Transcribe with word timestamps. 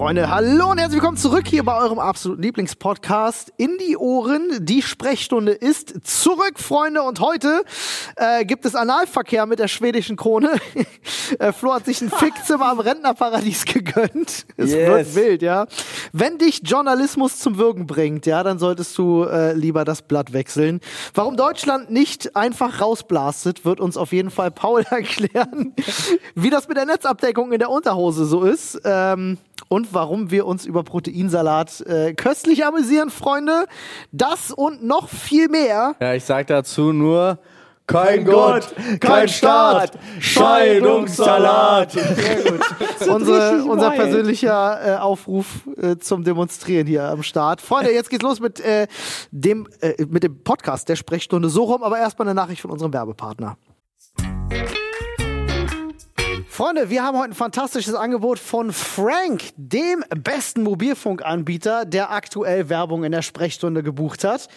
Freunde, 0.00 0.30
hallo 0.30 0.70
und 0.70 0.78
herzlich 0.78 1.02
willkommen 1.02 1.18
zurück 1.18 1.46
hier 1.46 1.62
bei 1.62 1.76
eurem 1.76 1.98
absoluten 1.98 2.40
Lieblingspodcast 2.40 3.52
in 3.58 3.76
die 3.86 3.98
Ohren. 3.98 4.48
Die 4.64 4.80
Sprechstunde 4.80 5.52
ist 5.52 5.92
zurück, 6.04 6.58
Freunde, 6.58 7.02
und 7.02 7.20
heute 7.20 7.64
äh, 8.16 8.46
gibt 8.46 8.64
es 8.64 8.74
Analverkehr 8.74 9.44
mit 9.44 9.58
der 9.58 9.68
schwedischen 9.68 10.16
Krone. 10.16 10.52
äh, 11.38 11.52
Flo 11.52 11.74
hat 11.74 11.84
sich 11.84 12.00
ein 12.00 12.08
Fickzimmer 12.18 12.70
am 12.70 12.80
Rentnerparadies 12.80 13.66
gegönnt. 13.66 14.46
Es 14.56 14.70
Yes. 14.72 14.88
wird 14.88 15.14
wild, 15.16 15.42
ja. 15.42 15.66
Wenn 16.14 16.38
dich 16.38 16.62
Journalismus 16.64 17.38
zum 17.38 17.58
Würgen 17.58 17.86
bringt, 17.86 18.24
ja, 18.24 18.42
dann 18.42 18.58
solltest 18.58 18.96
du 18.96 19.24
äh, 19.24 19.52
lieber 19.52 19.84
das 19.84 20.00
Blatt 20.00 20.32
wechseln. 20.32 20.80
Warum 21.12 21.36
Deutschland 21.36 21.90
nicht 21.90 22.36
einfach 22.36 22.80
rausblastet, 22.80 23.66
wird 23.66 23.80
uns 23.80 23.98
auf 23.98 24.12
jeden 24.14 24.30
Fall 24.30 24.50
Paul 24.50 24.82
erklären. 24.90 25.74
Wie 26.34 26.48
das 26.48 26.68
mit 26.68 26.78
der 26.78 26.86
Netzabdeckung 26.86 27.52
in 27.52 27.58
der 27.58 27.68
Unterhose 27.68 28.24
so 28.24 28.44
ist. 28.44 28.80
Ähm, 28.84 29.36
und 29.68 29.89
warum 29.92 30.30
wir 30.30 30.46
uns 30.46 30.66
über 30.66 30.82
Proteinsalat 30.82 31.80
äh, 31.82 32.14
köstlich 32.14 32.64
amüsieren, 32.64 33.10
Freunde. 33.10 33.66
Das 34.12 34.50
und 34.50 34.84
noch 34.84 35.08
viel 35.08 35.48
mehr. 35.48 35.94
Ja, 36.00 36.14
ich 36.14 36.24
sag 36.24 36.46
dazu 36.48 36.92
nur 36.92 37.38
kein 37.90 38.24
Gott, 38.24 38.72
kein 39.00 39.28
Staat, 39.28 39.98
Scheidungssalat. 40.20 41.96
Unsere, 43.08 43.64
unser 43.64 43.90
persönlicher 43.90 44.80
äh, 44.84 44.96
Aufruf 44.98 45.68
äh, 45.76 45.96
zum 45.96 46.22
Demonstrieren 46.22 46.86
hier 46.86 47.04
am 47.04 47.24
Start. 47.24 47.60
Freunde, 47.60 47.92
jetzt 47.92 48.08
geht's 48.08 48.22
los 48.22 48.38
mit, 48.38 48.60
äh, 48.60 48.86
dem, 49.32 49.66
äh, 49.80 50.04
mit 50.08 50.22
dem 50.22 50.42
Podcast 50.44 50.88
der 50.88 50.96
Sprechstunde 50.96 51.48
so 51.48 51.64
rum, 51.64 51.82
aber 51.82 51.98
erstmal 51.98 52.28
eine 52.28 52.34
Nachricht 52.34 52.62
von 52.62 52.70
unserem 52.70 52.92
Werbepartner. 52.92 53.56
Freunde, 56.60 56.90
wir 56.90 57.02
haben 57.02 57.16
heute 57.16 57.30
ein 57.30 57.34
fantastisches 57.34 57.94
Angebot 57.94 58.38
von 58.38 58.70
Frank, 58.70 59.44
dem 59.56 60.04
besten 60.14 60.62
Mobilfunkanbieter, 60.62 61.86
der 61.86 62.10
aktuell 62.10 62.68
Werbung 62.68 63.02
in 63.02 63.12
der 63.12 63.22
Sprechstunde 63.22 63.82
gebucht 63.82 64.24
hat. 64.24 64.48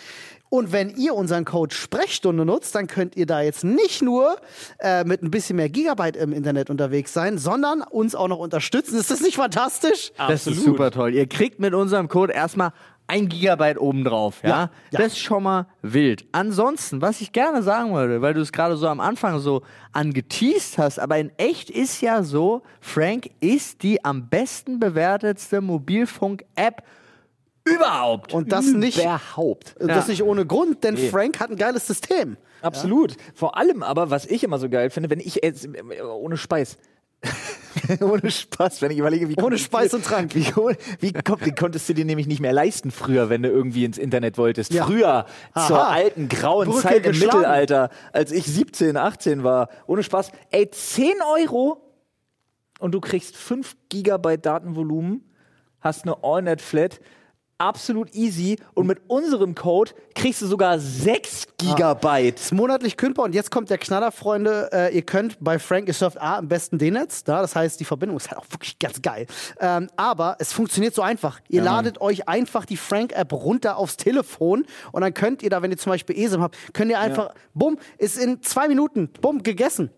Und 0.49 0.73
wenn 0.73 0.89
ihr 0.97 1.15
unseren 1.15 1.45
Code 1.45 1.73
Sprechstunde 1.73 2.43
nutzt, 2.43 2.75
dann 2.75 2.87
könnt 2.87 3.15
ihr 3.15 3.25
da 3.25 3.41
jetzt 3.41 3.63
nicht 3.63 4.01
nur 4.01 4.35
äh, 4.79 5.05
mit 5.05 5.23
ein 5.23 5.31
bisschen 5.31 5.55
mehr 5.55 5.69
Gigabyte 5.69 6.17
im 6.17 6.33
Internet 6.33 6.69
unterwegs 6.69 7.13
sein, 7.13 7.37
sondern 7.37 7.81
uns 7.81 8.15
auch 8.15 8.27
noch 8.27 8.39
unterstützen. 8.39 8.99
Ist 8.99 9.09
das 9.09 9.21
nicht 9.21 9.37
fantastisch? 9.37 10.11
Das 10.17 10.45
ist 10.45 10.61
super 10.61 10.91
toll. 10.91 11.15
Ihr 11.15 11.27
kriegt 11.27 11.61
mit 11.61 11.73
unserem 11.73 12.09
Code 12.09 12.33
erstmal 12.33 12.73
ein 13.13 13.29
Gigabyte 13.29 13.79
obendrauf, 13.79 14.41
ja? 14.41 14.49
Ja, 14.49 14.69
ja. 14.89 14.99
Das 14.99 15.07
ist 15.13 15.19
schon 15.19 15.43
mal 15.43 15.67
wild. 15.83 16.25
Ansonsten, 16.31 16.99
was 16.99 17.21
ich 17.21 17.31
gerne 17.31 17.61
sagen 17.61 17.93
würde, 17.93 18.23
weil 18.23 18.33
du 18.33 18.41
es 18.41 18.51
gerade 18.51 18.75
so 18.75 18.87
am 18.87 18.99
Anfang 18.99 19.37
so 19.39 19.61
angeteased 19.91 20.79
hast, 20.79 20.97
aber 20.99 21.19
in 21.19 21.31
echt 21.37 21.69
ist 21.69 22.01
ja 22.01 22.23
so, 22.23 22.63
Frank 22.81 23.29
ist 23.39 23.83
die 23.83 24.03
am 24.03 24.29
besten 24.29 24.79
bewertetste 24.79 25.61
Mobilfunk-App 25.61 26.81
überhaupt. 27.65 28.33
Und 28.33 28.51
das 28.51 28.65
nicht, 28.65 28.99
Überhaupt. 28.99 29.75
das 29.79 30.07
nicht 30.07 30.23
ohne 30.23 30.47
Grund, 30.47 30.83
denn 30.83 30.97
Frank 30.97 31.39
hat 31.39 31.51
ein 31.51 31.55
geiles 31.55 31.85
System. 31.85 32.37
Absolut. 32.63 33.15
Vor 33.35 33.57
allem 33.57 33.83
aber, 33.83 34.09
was 34.09 34.25
ich 34.25 34.43
immer 34.43 34.57
so 34.57 34.69
geil 34.69 34.89
finde, 34.89 35.11
wenn 35.11 35.19
ich 35.19 35.39
jetzt, 35.43 35.65
äh, 35.65 36.01
ohne 36.01 36.37
Speis. 36.37 36.77
ohne 38.01 38.29
Spaß, 38.29 38.81
wenn 38.81 38.91
ich 38.91 38.97
überlege, 38.97 39.29
wie 39.29 39.35
Ohne 39.35 39.57
Speis 39.57 39.93
und 39.93 40.05
Trank. 40.05 40.35
Wie, 40.35 40.45
wie 40.99 41.13
kommt, 41.13 41.57
konntest 41.57 41.89
du 41.89 41.93
dir 41.93 42.05
nämlich 42.05 42.27
nicht 42.27 42.39
mehr 42.39 42.53
leisten 42.53 42.91
früher, 42.91 43.29
wenn 43.29 43.43
du 43.43 43.49
irgendwie 43.49 43.85
ins 43.85 43.97
Internet 43.97 44.37
wolltest? 44.37 44.73
Ja. 44.73 44.85
Früher, 44.85 45.25
Aha. 45.53 45.67
zur 45.67 45.87
alten 45.87 46.29
grauen 46.29 46.69
Brücke 46.69 46.81
Zeit 46.81 47.05
im. 47.05 47.19
Mittelalter, 47.19 47.89
als 48.11 48.31
ich 48.31 48.45
17, 48.45 48.97
18 48.97 49.43
war. 49.43 49.69
Ohne 49.87 50.03
Spaß. 50.03 50.31
Ey, 50.51 50.69
10 50.69 51.13
Euro 51.35 51.81
und 52.79 52.93
du 52.93 52.99
kriegst 52.99 53.37
5 53.37 53.75
Gigabyte 53.89 54.45
Datenvolumen, 54.45 55.23
hast 55.79 56.03
eine 56.03 56.23
AllNet-Flat, 56.23 56.99
absolut 57.63 58.13
easy 58.13 58.57
und 58.73 58.87
mit 58.87 58.99
unserem 59.07 59.55
Code 59.55 59.91
kriegst 60.15 60.41
du 60.41 60.47
sogar 60.47 60.79
6 60.79 61.47
Gigabyte. 61.57 62.39
Ist 62.39 62.51
monatlich 62.51 62.97
kündbar 62.97 63.25
und 63.25 63.33
jetzt 63.33 63.51
kommt 63.51 63.69
der 63.69 63.77
Knaller, 63.77 64.11
Freunde. 64.11 64.69
Äh, 64.73 64.95
ihr 64.95 65.01
könnt 65.03 65.37
bei 65.39 65.59
Frank, 65.59 65.87
ihr 65.87 65.93
surft 65.93 66.19
A 66.19 66.39
am 66.39 66.49
besten 66.49 66.77
D-Netz, 66.77 67.23
da, 67.23 67.41
das 67.41 67.55
heißt, 67.55 67.79
die 67.79 67.85
Verbindung 67.85 68.17
ist 68.17 68.29
halt 68.29 68.39
auch 68.39 68.45
wirklich 68.49 68.77
ganz 68.79 69.01
geil. 69.01 69.27
Ähm, 69.59 69.89
aber 69.95 70.35
es 70.39 70.51
funktioniert 70.51 70.93
so 70.93 71.01
einfach. 71.01 71.39
Ihr 71.47 71.61
ladet 71.61 72.01
euch 72.01 72.27
einfach 72.27 72.65
die 72.65 72.77
Frank-App 72.77 73.31
runter 73.31 73.77
aufs 73.77 73.95
Telefon 73.95 74.65
und 74.91 75.01
dann 75.01 75.13
könnt 75.13 75.41
ihr 75.41 75.49
da, 75.49 75.61
wenn 75.61 75.71
ihr 75.71 75.77
zum 75.77 75.91
Beispiel 75.91 76.17
ESIM 76.17 76.41
habt, 76.41 76.57
könnt 76.73 76.91
ihr 76.91 76.99
einfach, 76.99 77.33
bumm, 77.53 77.77
ist 77.97 78.17
in 78.17 78.41
zwei 78.43 78.67
Minuten, 78.67 79.09
bumm, 79.21 79.41
gegessen. 79.41 79.89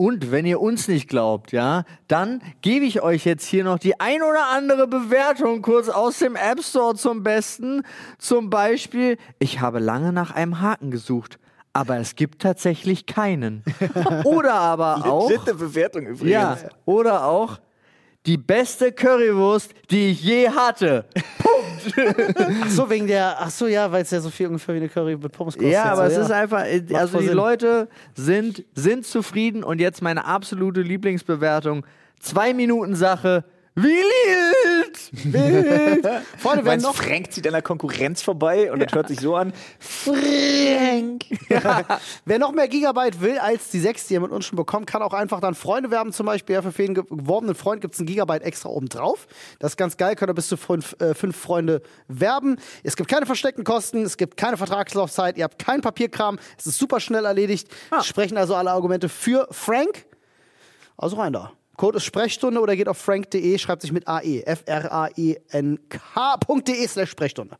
Und 0.00 0.30
wenn 0.30 0.46
ihr 0.46 0.62
uns 0.62 0.88
nicht 0.88 1.10
glaubt, 1.10 1.52
ja, 1.52 1.84
dann 2.08 2.40
gebe 2.62 2.86
ich 2.86 3.02
euch 3.02 3.26
jetzt 3.26 3.44
hier 3.44 3.64
noch 3.64 3.78
die 3.78 4.00
ein 4.00 4.22
oder 4.22 4.46
andere 4.46 4.86
Bewertung 4.86 5.60
kurz 5.60 5.90
aus 5.90 6.20
dem 6.20 6.36
App 6.36 6.64
Store 6.64 6.94
zum 6.94 7.22
Besten. 7.22 7.82
Zum 8.16 8.48
Beispiel, 8.48 9.18
ich 9.38 9.60
habe 9.60 9.78
lange 9.78 10.14
nach 10.14 10.30
einem 10.30 10.62
Haken 10.62 10.90
gesucht, 10.90 11.38
aber 11.74 11.98
es 11.98 12.16
gibt 12.16 12.40
tatsächlich 12.40 13.04
keinen. 13.04 13.62
Oder 14.24 14.54
aber 14.54 15.04
auch, 15.04 15.30
Bewertung 15.44 16.06
übrigens. 16.06 16.30
ja, 16.30 16.56
oder 16.86 17.26
auch 17.26 17.60
die 18.26 18.36
beste 18.36 18.92
Currywurst, 18.92 19.72
die 19.90 20.10
ich 20.10 20.22
je 20.22 20.48
hatte. 20.48 21.04
Ach 22.62 22.68
so, 22.68 22.90
wegen 22.90 23.06
der, 23.06 23.40
ach 23.40 23.48
so, 23.50 23.66
ja, 23.66 23.90
weil 23.90 24.02
es 24.02 24.10
ja 24.10 24.20
so 24.20 24.28
viel 24.28 24.48
ungefähr 24.48 24.74
wie 24.74 24.80
eine 24.80 24.88
Curry 24.90 25.16
mit 25.16 25.32
Pommes 25.32 25.54
kostet. 25.54 25.72
Ja, 25.72 25.84
aber 25.84 26.10
so, 26.10 26.20
es 26.20 26.26
ist 26.26 26.30
einfach, 26.30 26.64
äh, 26.66 26.84
also 26.92 27.18
die 27.18 27.28
Sinn. 27.28 27.34
Leute 27.34 27.88
sind, 28.14 28.64
sind 28.74 29.06
zufrieden 29.06 29.64
und 29.64 29.80
jetzt 29.80 30.02
meine 30.02 30.26
absolute 30.26 30.82
Lieblingsbewertung. 30.82 31.86
Zwei 32.18 32.52
Minuten 32.52 32.94
Sache. 32.94 33.44
Wild! 33.76 35.32
Wild. 35.32 36.04
Freunde, 36.38 36.64
wer 36.64 36.72
Meinst, 36.72 36.84
noch, 36.86 36.94
Frank 36.94 37.32
zieht 37.32 37.46
an 37.46 37.52
der 37.52 37.62
Konkurrenz 37.62 38.20
vorbei 38.20 38.70
und 38.72 38.80
das 38.80 38.92
hört 38.92 39.08
sich 39.08 39.20
so 39.20 39.36
an. 39.36 39.52
Frank! 39.78 41.24
Wer 42.24 42.38
noch 42.38 42.52
mehr 42.52 42.68
Gigabyte 42.68 43.20
will 43.20 43.38
als 43.38 43.70
die 43.70 43.80
6, 43.80 44.08
die 44.08 44.14
ihr 44.14 44.20
mit 44.20 44.30
uns 44.30 44.44
schon 44.46 44.56
bekommt, 44.56 44.86
kann 44.86 45.02
auch 45.02 45.12
einfach 45.12 45.40
dann 45.40 45.54
Freunde 45.54 45.90
werben. 45.90 46.12
Zum 46.12 46.26
Beispiel 46.26 46.54
ja, 46.54 46.62
für 46.62 46.82
jeden 46.82 46.94
ge- 46.94 47.04
geworbenen 47.08 47.54
Freund 47.54 47.80
gibt 47.80 47.94
es 47.94 48.00
ein 48.00 48.06
Gigabyte 48.06 48.42
extra 48.42 48.68
oben 48.68 48.88
drauf. 48.88 49.26
Das 49.58 49.72
ist 49.72 49.76
ganz 49.76 49.96
geil, 49.96 50.16
könnt 50.16 50.30
ihr 50.30 50.34
bis 50.34 50.48
zu 50.48 50.56
fünf, 50.56 50.96
äh, 51.00 51.14
fünf 51.14 51.36
Freunde 51.36 51.82
werben. 52.08 52.56
Es 52.82 52.96
gibt 52.96 53.08
keine 53.08 53.26
versteckten 53.26 53.64
Kosten, 53.64 54.02
es 54.02 54.16
gibt 54.16 54.36
keine 54.36 54.56
Vertragslaufzeit, 54.56 55.36
ihr 55.38 55.44
habt 55.44 55.58
keinen 55.58 55.80
Papierkram, 55.80 56.38
es 56.58 56.66
ist 56.66 56.78
super 56.78 57.00
schnell 57.00 57.24
erledigt. 57.24 57.68
Es 57.98 58.06
Sprechen 58.06 58.36
also 58.36 58.54
alle 58.54 58.70
Argumente 58.72 59.08
für 59.08 59.46
Frank. 59.50 60.06
Also 60.96 61.16
rein 61.16 61.32
da. 61.32 61.52
Code 61.80 61.96
ist 61.96 62.04
Sprechstunde 62.04 62.60
oder 62.60 62.76
geht 62.76 62.88
auf 62.88 62.98
frank.de, 62.98 63.56
schreibt 63.56 63.80
sich 63.80 63.90
mit 63.90 64.06
AE, 64.06 64.42
F-R-A-E-N-K.de 64.44 65.46
slash 66.86 67.08
Sprechstunde. 67.08 67.56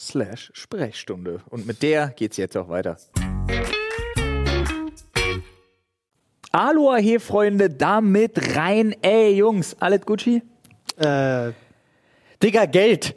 Slash 0.00 0.50
Sprechstunde. 0.54 1.42
Und 1.50 1.66
mit 1.66 1.82
der 1.82 2.08
geht's 2.08 2.38
jetzt 2.38 2.56
auch 2.56 2.70
weiter. 2.70 2.96
Aloha, 6.52 6.96
hier 6.96 7.20
Freunde, 7.20 7.68
damit 7.68 8.56
rein. 8.56 8.96
Ey, 9.02 9.36
Jungs, 9.36 9.76
alles 9.78 10.00
Gucci? 10.06 10.40
Äh, 10.96 11.52
Digga, 12.42 12.64
Geld. 12.64 13.14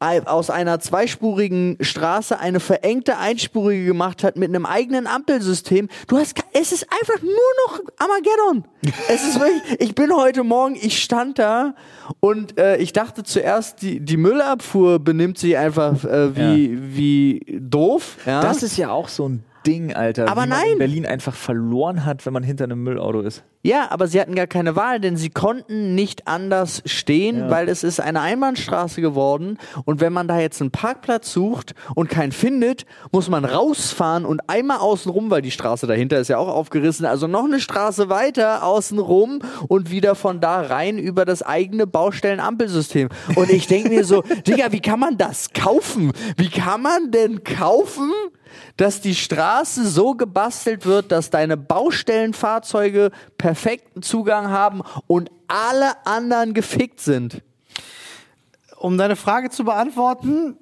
aus 0.00 0.48
einer 0.48 0.80
zweispurigen 0.80 1.76
Straße 1.80 2.38
eine 2.38 2.58
verengte 2.58 3.18
einspurige 3.18 3.84
gemacht 3.84 4.24
hat 4.24 4.36
mit 4.36 4.48
einem 4.48 4.64
eigenen 4.64 5.06
Ampelsystem. 5.06 5.88
Du 6.08 6.16
hast, 6.16 6.38
es 6.54 6.72
ist 6.72 6.86
einfach 6.90 7.22
nur 7.22 7.32
noch 7.66 7.80
Armageddon. 7.98 8.64
es 9.08 9.24
ist 9.24 9.38
wirklich, 9.38 9.80
ich 9.80 9.94
bin 9.94 10.14
heute 10.14 10.42
Morgen, 10.42 10.74
ich 10.74 11.02
stand 11.02 11.38
da 11.38 11.74
und 12.20 12.58
äh, 12.58 12.78
ich 12.78 12.94
dachte 12.94 13.24
zuerst, 13.24 13.82
die, 13.82 14.00
die 14.00 14.16
Müllabfuhr 14.16 15.00
benimmt 15.00 15.36
sich 15.36 15.58
einfach 15.58 16.02
äh, 16.04 16.34
wie, 16.34 16.96
wie 16.96 17.58
doof. 17.60 18.16
Ja? 18.24 18.40
Das 18.40 18.62
ist 18.62 18.78
ja 18.78 18.90
auch 18.90 19.08
so 19.08 19.28
ein 19.28 19.44
Ding, 19.66 19.94
Alter. 19.94 20.28
Aber 20.28 20.44
wie 20.44 20.48
man 20.48 20.58
nein. 20.60 20.72
in 20.72 20.78
Berlin 20.78 21.06
einfach 21.06 21.34
verloren 21.34 22.04
hat, 22.04 22.24
wenn 22.26 22.32
man 22.32 22.42
hinter 22.42 22.64
einem 22.64 22.82
Müllauto 22.82 23.20
ist. 23.20 23.44
Ja, 23.62 23.90
aber 23.90 24.06
sie 24.06 24.18
hatten 24.18 24.34
gar 24.34 24.46
keine 24.46 24.74
Wahl, 24.74 25.00
denn 25.00 25.18
sie 25.18 25.28
konnten 25.28 25.94
nicht 25.94 26.26
anders 26.26 26.82
stehen, 26.86 27.50
weil 27.50 27.68
es 27.68 27.84
ist 27.84 28.00
eine 28.00 28.22
Einbahnstraße 28.22 29.02
geworden. 29.02 29.58
Und 29.84 30.00
wenn 30.00 30.14
man 30.14 30.28
da 30.28 30.40
jetzt 30.40 30.62
einen 30.62 30.70
Parkplatz 30.70 31.30
sucht 31.30 31.74
und 31.94 32.08
keinen 32.08 32.32
findet, 32.32 32.86
muss 33.12 33.28
man 33.28 33.44
rausfahren 33.44 34.24
und 34.24 34.40
einmal 34.48 34.78
außen 34.78 35.12
rum, 35.12 35.30
weil 35.30 35.42
die 35.42 35.50
Straße 35.50 35.86
dahinter 35.86 36.18
ist 36.18 36.28
ja 36.28 36.38
auch 36.38 36.48
aufgerissen, 36.48 37.04
also 37.04 37.26
noch 37.26 37.44
eine 37.44 37.60
Straße 37.60 38.08
weiter 38.08 38.64
außen 38.64 38.98
rum 38.98 39.40
und 39.68 39.90
wieder 39.90 40.14
von 40.14 40.40
da 40.40 40.62
rein 40.62 40.96
über 40.96 41.26
das 41.26 41.42
eigene 41.42 41.86
Baustellenampelsystem. 41.86 43.10
Und 43.34 43.50
ich 43.50 43.66
denke 43.66 43.90
mir 43.90 44.04
so, 44.04 44.22
Digga, 44.46 44.72
wie 44.72 44.80
kann 44.80 45.00
man 45.00 45.18
das 45.18 45.52
kaufen? 45.52 46.12
Wie 46.38 46.48
kann 46.48 46.80
man 46.80 47.10
denn 47.10 47.44
kaufen? 47.44 48.10
Dass 48.76 49.00
die 49.00 49.14
Straße 49.14 49.86
so 49.86 50.14
gebastelt 50.14 50.86
wird, 50.86 51.12
dass 51.12 51.30
deine 51.30 51.56
Baustellenfahrzeuge 51.56 53.10
perfekten 53.38 54.02
Zugang 54.02 54.48
haben 54.48 54.82
und 55.06 55.30
alle 55.48 56.06
anderen 56.06 56.54
gefickt 56.54 57.00
sind. 57.00 57.42
Um 58.78 58.96
deine 58.96 59.16
Frage 59.16 59.50
zu 59.50 59.64
beantworten, 59.64 60.56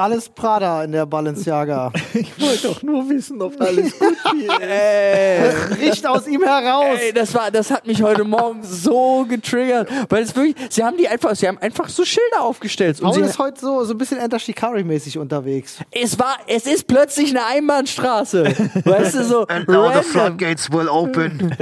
alles 0.00 0.30
Prada 0.30 0.84
in 0.84 0.92
der 0.92 1.06
Balenciaga. 1.06 1.92
Ich 2.12 2.40
wollte 2.40 2.68
doch 2.68 2.82
nur 2.82 3.08
wissen, 3.08 3.40
ob 3.40 3.60
alles 3.60 3.98
gut 3.98 4.16
hier 4.32 4.60
ist. 4.60 5.80
Riecht 5.80 6.06
aus 6.06 6.26
ihm 6.26 6.42
heraus. 6.42 6.98
Ey, 7.00 7.12
das 7.12 7.32
war, 7.34 7.50
das 7.50 7.70
hat 7.70 7.86
mich 7.86 8.02
heute 8.02 8.24
Morgen 8.24 8.62
so 8.62 9.24
getriggert, 9.28 9.88
weil 10.08 10.22
es 10.24 10.34
wirklich, 10.34 10.56
sie 10.70 10.82
haben 10.84 10.96
die 10.96 11.08
einfach, 11.08 11.34
sie 11.36 11.46
haben 11.46 11.58
einfach 11.58 11.88
so 11.88 12.04
Schilder 12.04 12.42
aufgestellt 12.42 13.00
und 13.00 13.10
Paul 13.10 13.14
sie, 13.14 13.20
ist 13.22 13.38
heute 13.38 13.60
so, 13.60 13.84
so 13.84 13.94
ein 13.94 13.98
bisschen 13.98 14.18
Enter 14.18 14.38
Shikari-mäßig 14.38 15.18
unterwegs. 15.18 15.78
es 15.92 16.18
war, 16.18 16.36
es 16.46 16.66
ist 16.66 16.86
plötzlich 16.86 17.30
eine 17.30 17.44
Einbahnstraße, 17.46 18.44
weißt 18.84 19.14
du 19.14 19.24
so. 19.24 19.42
random. 19.42 20.02
floodgates 20.02 20.70
will 20.72 20.88
open. 20.88 21.54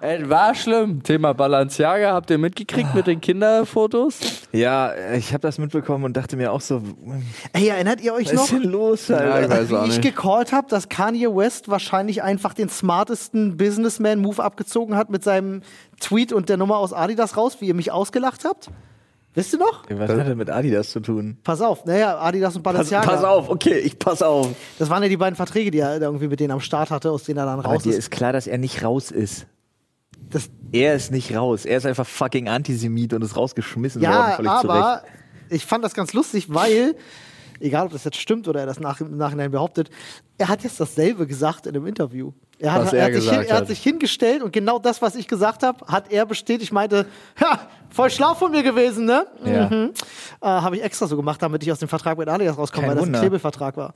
Es 0.00 0.28
war 0.28 0.54
schlimm. 0.54 1.02
Thema 1.02 1.32
Balenciaga, 1.32 2.12
habt 2.12 2.30
ihr 2.30 2.38
mitgekriegt 2.38 2.94
mit 2.94 3.06
den 3.06 3.20
Kinderfotos? 3.20 4.18
Ja, 4.52 4.92
ich 5.14 5.32
habe 5.32 5.42
das 5.42 5.58
mitbekommen 5.58 6.04
und 6.04 6.16
dachte 6.16 6.36
mir 6.36 6.52
auch 6.52 6.60
so, 6.60 6.82
Ey, 7.52 7.68
erinnert 7.68 8.00
ihr 8.00 8.14
euch 8.14 8.26
was 8.26 8.32
noch? 8.34 8.42
ist 8.44 8.52
denn 8.52 8.62
los, 8.64 9.08
Ja, 9.08 9.16
Alter? 9.18 9.62
ich 9.62 9.70
weiß 9.70 9.78
auch 9.78 9.84
wie 9.86 9.90
ich 9.90 10.00
gecallt 10.00 10.52
habe, 10.52 10.68
dass 10.68 10.88
Kanye 10.88 11.28
West 11.34 11.68
wahrscheinlich 11.68 12.22
einfach 12.22 12.54
den 12.54 12.68
smartesten 12.68 13.56
Businessman-Move 13.56 14.42
abgezogen 14.42 14.96
hat 14.96 15.10
mit 15.10 15.24
seinem 15.24 15.62
Tweet 16.00 16.32
und 16.32 16.48
der 16.48 16.56
Nummer 16.56 16.76
aus 16.78 16.92
Adidas 16.92 17.36
raus, 17.36 17.56
wie 17.60 17.66
ihr 17.66 17.74
mich 17.74 17.92
ausgelacht 17.92 18.44
habt? 18.44 18.70
Wisst 19.34 19.52
ihr 19.52 19.58
noch? 19.58 19.84
Was 19.90 20.10
hat 20.10 20.26
denn 20.26 20.38
mit 20.38 20.48
Adidas 20.48 20.90
zu 20.90 21.00
tun? 21.00 21.36
Pass 21.44 21.60
auf, 21.60 21.84
naja, 21.84 22.18
Adidas 22.18 22.56
und 22.56 22.62
Pass, 22.62 22.72
Balenciaga. 22.72 23.06
pass 23.06 23.22
auf, 23.22 23.50
okay, 23.50 23.78
ich 23.78 23.98
pass 23.98 24.22
auf. 24.22 24.48
Das 24.78 24.88
waren 24.88 25.02
ja 25.02 25.10
die 25.10 25.18
beiden 25.18 25.36
Verträge, 25.36 25.70
die 25.70 25.80
er 25.80 26.00
irgendwie 26.00 26.28
mit 26.28 26.40
denen 26.40 26.52
am 26.52 26.60
Start 26.60 26.90
hatte, 26.90 27.10
aus 27.10 27.24
denen 27.24 27.38
er 27.38 27.44
dann 27.44 27.58
Aber 27.58 27.68
raus 27.68 27.82
dir 27.82 27.90
ist. 27.90 27.98
ist 27.98 28.10
klar, 28.10 28.32
dass 28.32 28.46
er 28.46 28.56
nicht 28.56 28.82
raus 28.82 29.10
ist. 29.10 29.46
Das, 30.30 30.48
Er 30.72 30.94
ist 30.94 31.12
nicht 31.12 31.36
raus. 31.36 31.66
Er 31.66 31.76
ist 31.76 31.84
einfach 31.86 32.06
fucking 32.06 32.48
Antisemit 32.48 33.12
und 33.12 33.22
ist 33.22 33.36
rausgeschmissen 33.36 34.00
worden, 34.02 34.10
ja, 34.12 34.30
völlig 34.36 34.50
zu 34.60 34.66
Recht. 34.68 34.70
aber 34.70 35.02
ich 35.50 35.64
fand 35.64 35.84
das 35.84 35.94
ganz 35.94 36.12
lustig, 36.12 36.52
weil, 36.52 36.94
egal 37.60 37.86
ob 37.86 37.92
das 37.92 38.04
jetzt 38.04 38.18
stimmt 38.18 38.48
oder 38.48 38.60
er 38.60 38.66
das 38.66 38.80
nach, 38.80 39.00
im 39.00 39.16
Nachhinein 39.16 39.50
behauptet, 39.50 39.90
er 40.38 40.48
hat 40.48 40.62
jetzt 40.62 40.80
dasselbe 40.80 41.26
gesagt 41.26 41.66
in 41.66 41.74
einem 41.74 41.86
Interview. 41.86 42.32
Er 42.58 42.72
hat, 42.72 42.92
er 42.92 43.00
er 43.00 43.04
hat, 43.06 43.22
sich, 43.22 43.30
hin, 43.30 43.42
er 43.42 43.56
hat. 43.56 43.66
sich 43.68 43.82
hingestellt 43.82 44.42
und 44.42 44.52
genau 44.52 44.78
das, 44.78 45.02
was 45.02 45.14
ich 45.14 45.28
gesagt 45.28 45.62
habe, 45.62 45.86
hat 45.86 46.10
er 46.10 46.24
bestätigt. 46.24 46.64
Ich 46.64 46.72
meinte, 46.72 47.06
ja, 47.40 47.68
voll 47.96 48.10
schlau 48.10 48.34
von 48.34 48.52
mir 48.52 48.62
gewesen, 48.62 49.06
ne? 49.06 49.26
Ja. 49.44 49.68
Mhm. 49.68 49.92
Äh, 50.40 50.46
habe 50.46 50.76
ich 50.76 50.82
extra 50.84 51.06
so 51.06 51.16
gemacht, 51.16 51.42
damit 51.42 51.62
ich 51.62 51.72
aus 51.72 51.78
dem 51.78 51.88
Vertrag 51.88 52.18
mit 52.18 52.28
Adidas 52.28 52.56
rauskomme, 52.58 52.82
Kein 52.86 52.90
weil 52.90 52.96
das 52.96 53.06
Wunder. 53.06 53.18
ein 53.18 53.22
Knebelvertrag 53.22 53.76
war. 53.76 53.94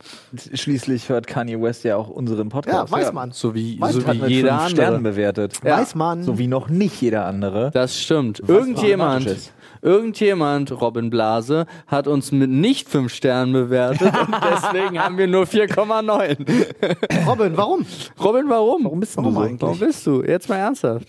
Schließlich 0.55 1.08
hört 1.08 1.26
Kanye 1.26 1.61
West 1.61 1.85
ja 1.85 1.97
auch 1.97 2.08
unseren 2.08 2.49
Podcast. 2.49 2.91
Ja, 2.91 2.97
weiß 2.99 3.12
man. 3.12 3.32
So 3.32 3.55
wie, 3.55 3.81
Weiß 3.81 3.94
so 3.94 4.06
Hat 4.06 4.17
wie 4.17 4.20
mit 4.23 4.31
jeder 4.31 4.58
fünf 4.58 4.70
Sternen 4.70 4.97
andere. 4.97 5.12
bewertet. 5.12 5.61
Ja. 5.62 5.79
Weiß 5.79 5.94
man. 5.94 6.23
So 6.23 6.38
wie 6.38 6.47
noch 6.47 6.69
nicht 6.69 7.00
jeder 7.02 7.26
andere. 7.26 7.70
Das 7.73 8.00
stimmt. 8.00 8.41
Was 8.43 8.49
Irgendjemand, 8.49 9.25
problematisch 9.25 9.32
ist. 9.49 9.52
irgendjemand, 9.82 10.81
Robin 10.81 11.11
Blase, 11.11 11.67
hat 11.87 12.06
uns 12.08 12.32
mit 12.32 12.50
nicht 12.50 12.88
fünf 12.88 13.12
Sternen 13.12 13.53
bewertet 13.53 14.12
und 14.19 14.35
deswegen 14.50 14.99
haben 14.99 15.19
wir 15.19 15.26
nur 15.26 15.44
4,9. 15.44 17.26
Robin, 17.26 17.56
warum? 17.56 17.87
Robin, 18.23 18.49
warum? 18.49 18.85
Warum 18.85 19.00
bist 19.00 19.17
denn 19.17 19.25
Warum 19.25 19.35
du 19.35 19.41
so? 19.41 19.46
eigentlich? 19.46 19.61
Warum 19.62 19.79
bist 19.79 20.06
du? 20.06 20.23
Jetzt 20.23 20.49
mal 20.49 20.56
ernsthaft. 20.56 21.08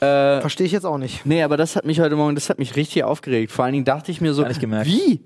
Äh, 0.00 0.40
Verstehe 0.40 0.66
ich 0.66 0.72
jetzt 0.72 0.86
auch 0.86 0.98
nicht. 0.98 1.26
nee, 1.26 1.42
aber 1.42 1.56
das 1.56 1.76
hat 1.76 1.84
mich 1.84 2.00
heute 2.00 2.16
Morgen, 2.16 2.34
das 2.34 2.48
hat 2.48 2.58
mich 2.58 2.76
richtig 2.76 3.04
aufgeregt. 3.04 3.52
Vor 3.52 3.64
allen 3.64 3.72
Dingen 3.72 3.84
dachte 3.84 4.10
ich 4.10 4.20
mir 4.20 4.32
so, 4.32 4.44
wie? 4.44 5.20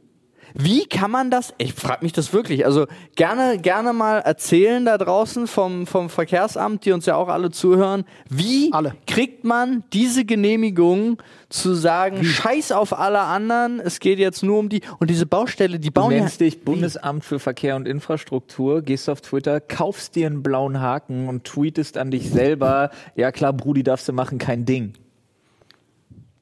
Wie 0.57 0.87
kann 0.87 1.11
man 1.11 1.33
das? 1.33 1.53
Ich 1.59 1.75
frage 1.75 2.05
mich 2.05 2.13
das 2.13 2.33
wirklich. 2.33 2.65
Also 2.65 2.87
gerne, 3.17 3.59
gerne 3.59 3.93
mal 3.93 4.21
erzählen 4.21 4.85
da 4.85 4.97
draußen 4.97 5.49
vom, 5.49 5.85
vom 5.85 6.09
Verkehrsamt, 6.09 6.85
die 6.85 6.93
uns 6.93 7.07
ja 7.07 7.17
auch 7.17 7.27
alle 7.27 7.51
zuhören. 7.51 8.05
Wie 8.31 8.73
Alle. 8.73 8.95
kriegt 9.09 9.43
man 9.43 9.83
diese 9.93 10.25
Genehmigung 10.25 11.21
zu 11.49 11.75
sagen, 11.75 12.23
Scheiß 12.23 12.71
auf 12.71 12.97
alle 12.97 13.21
anderen, 13.21 13.81
es 13.81 13.99
geht 13.99 14.21
jetzt 14.21 14.45
nur 14.45 14.61
um 14.61 14.69
die 14.69 14.83
und 15.01 15.11
diese 15.11 15.27
Baustelle, 15.27 15.81
die 15.81 15.89
Du 15.89 15.95
bauen 15.95 16.13
ja. 16.13 16.21
nennst 16.21 16.41
dich 16.41 16.65
Bundesamt 16.65 17.25
für 17.25 17.41
Verkehr 17.41 17.75
und 17.75 17.89
Infrastruktur, 17.89 18.83
gehst 18.83 19.11
auf 19.11 19.23
Twitter, 19.23 19.61
kaufst 19.61 20.15
dir 20.15 20.29
einen 20.29 20.45
blauen 20.45 20.81
Haken 20.81 21.29
und 21.29 21.43
tweetest 21.43 21.99
an 21.99 22.13
dich 22.13 22.31
selber, 22.31 22.91
ja 23.17 23.33
klar, 23.33 23.53
Brudi, 23.53 23.83
darfst 23.83 24.09
du 24.09 24.13
machen, 24.13 24.39
kein 24.39 24.65
Ding. 24.65 24.93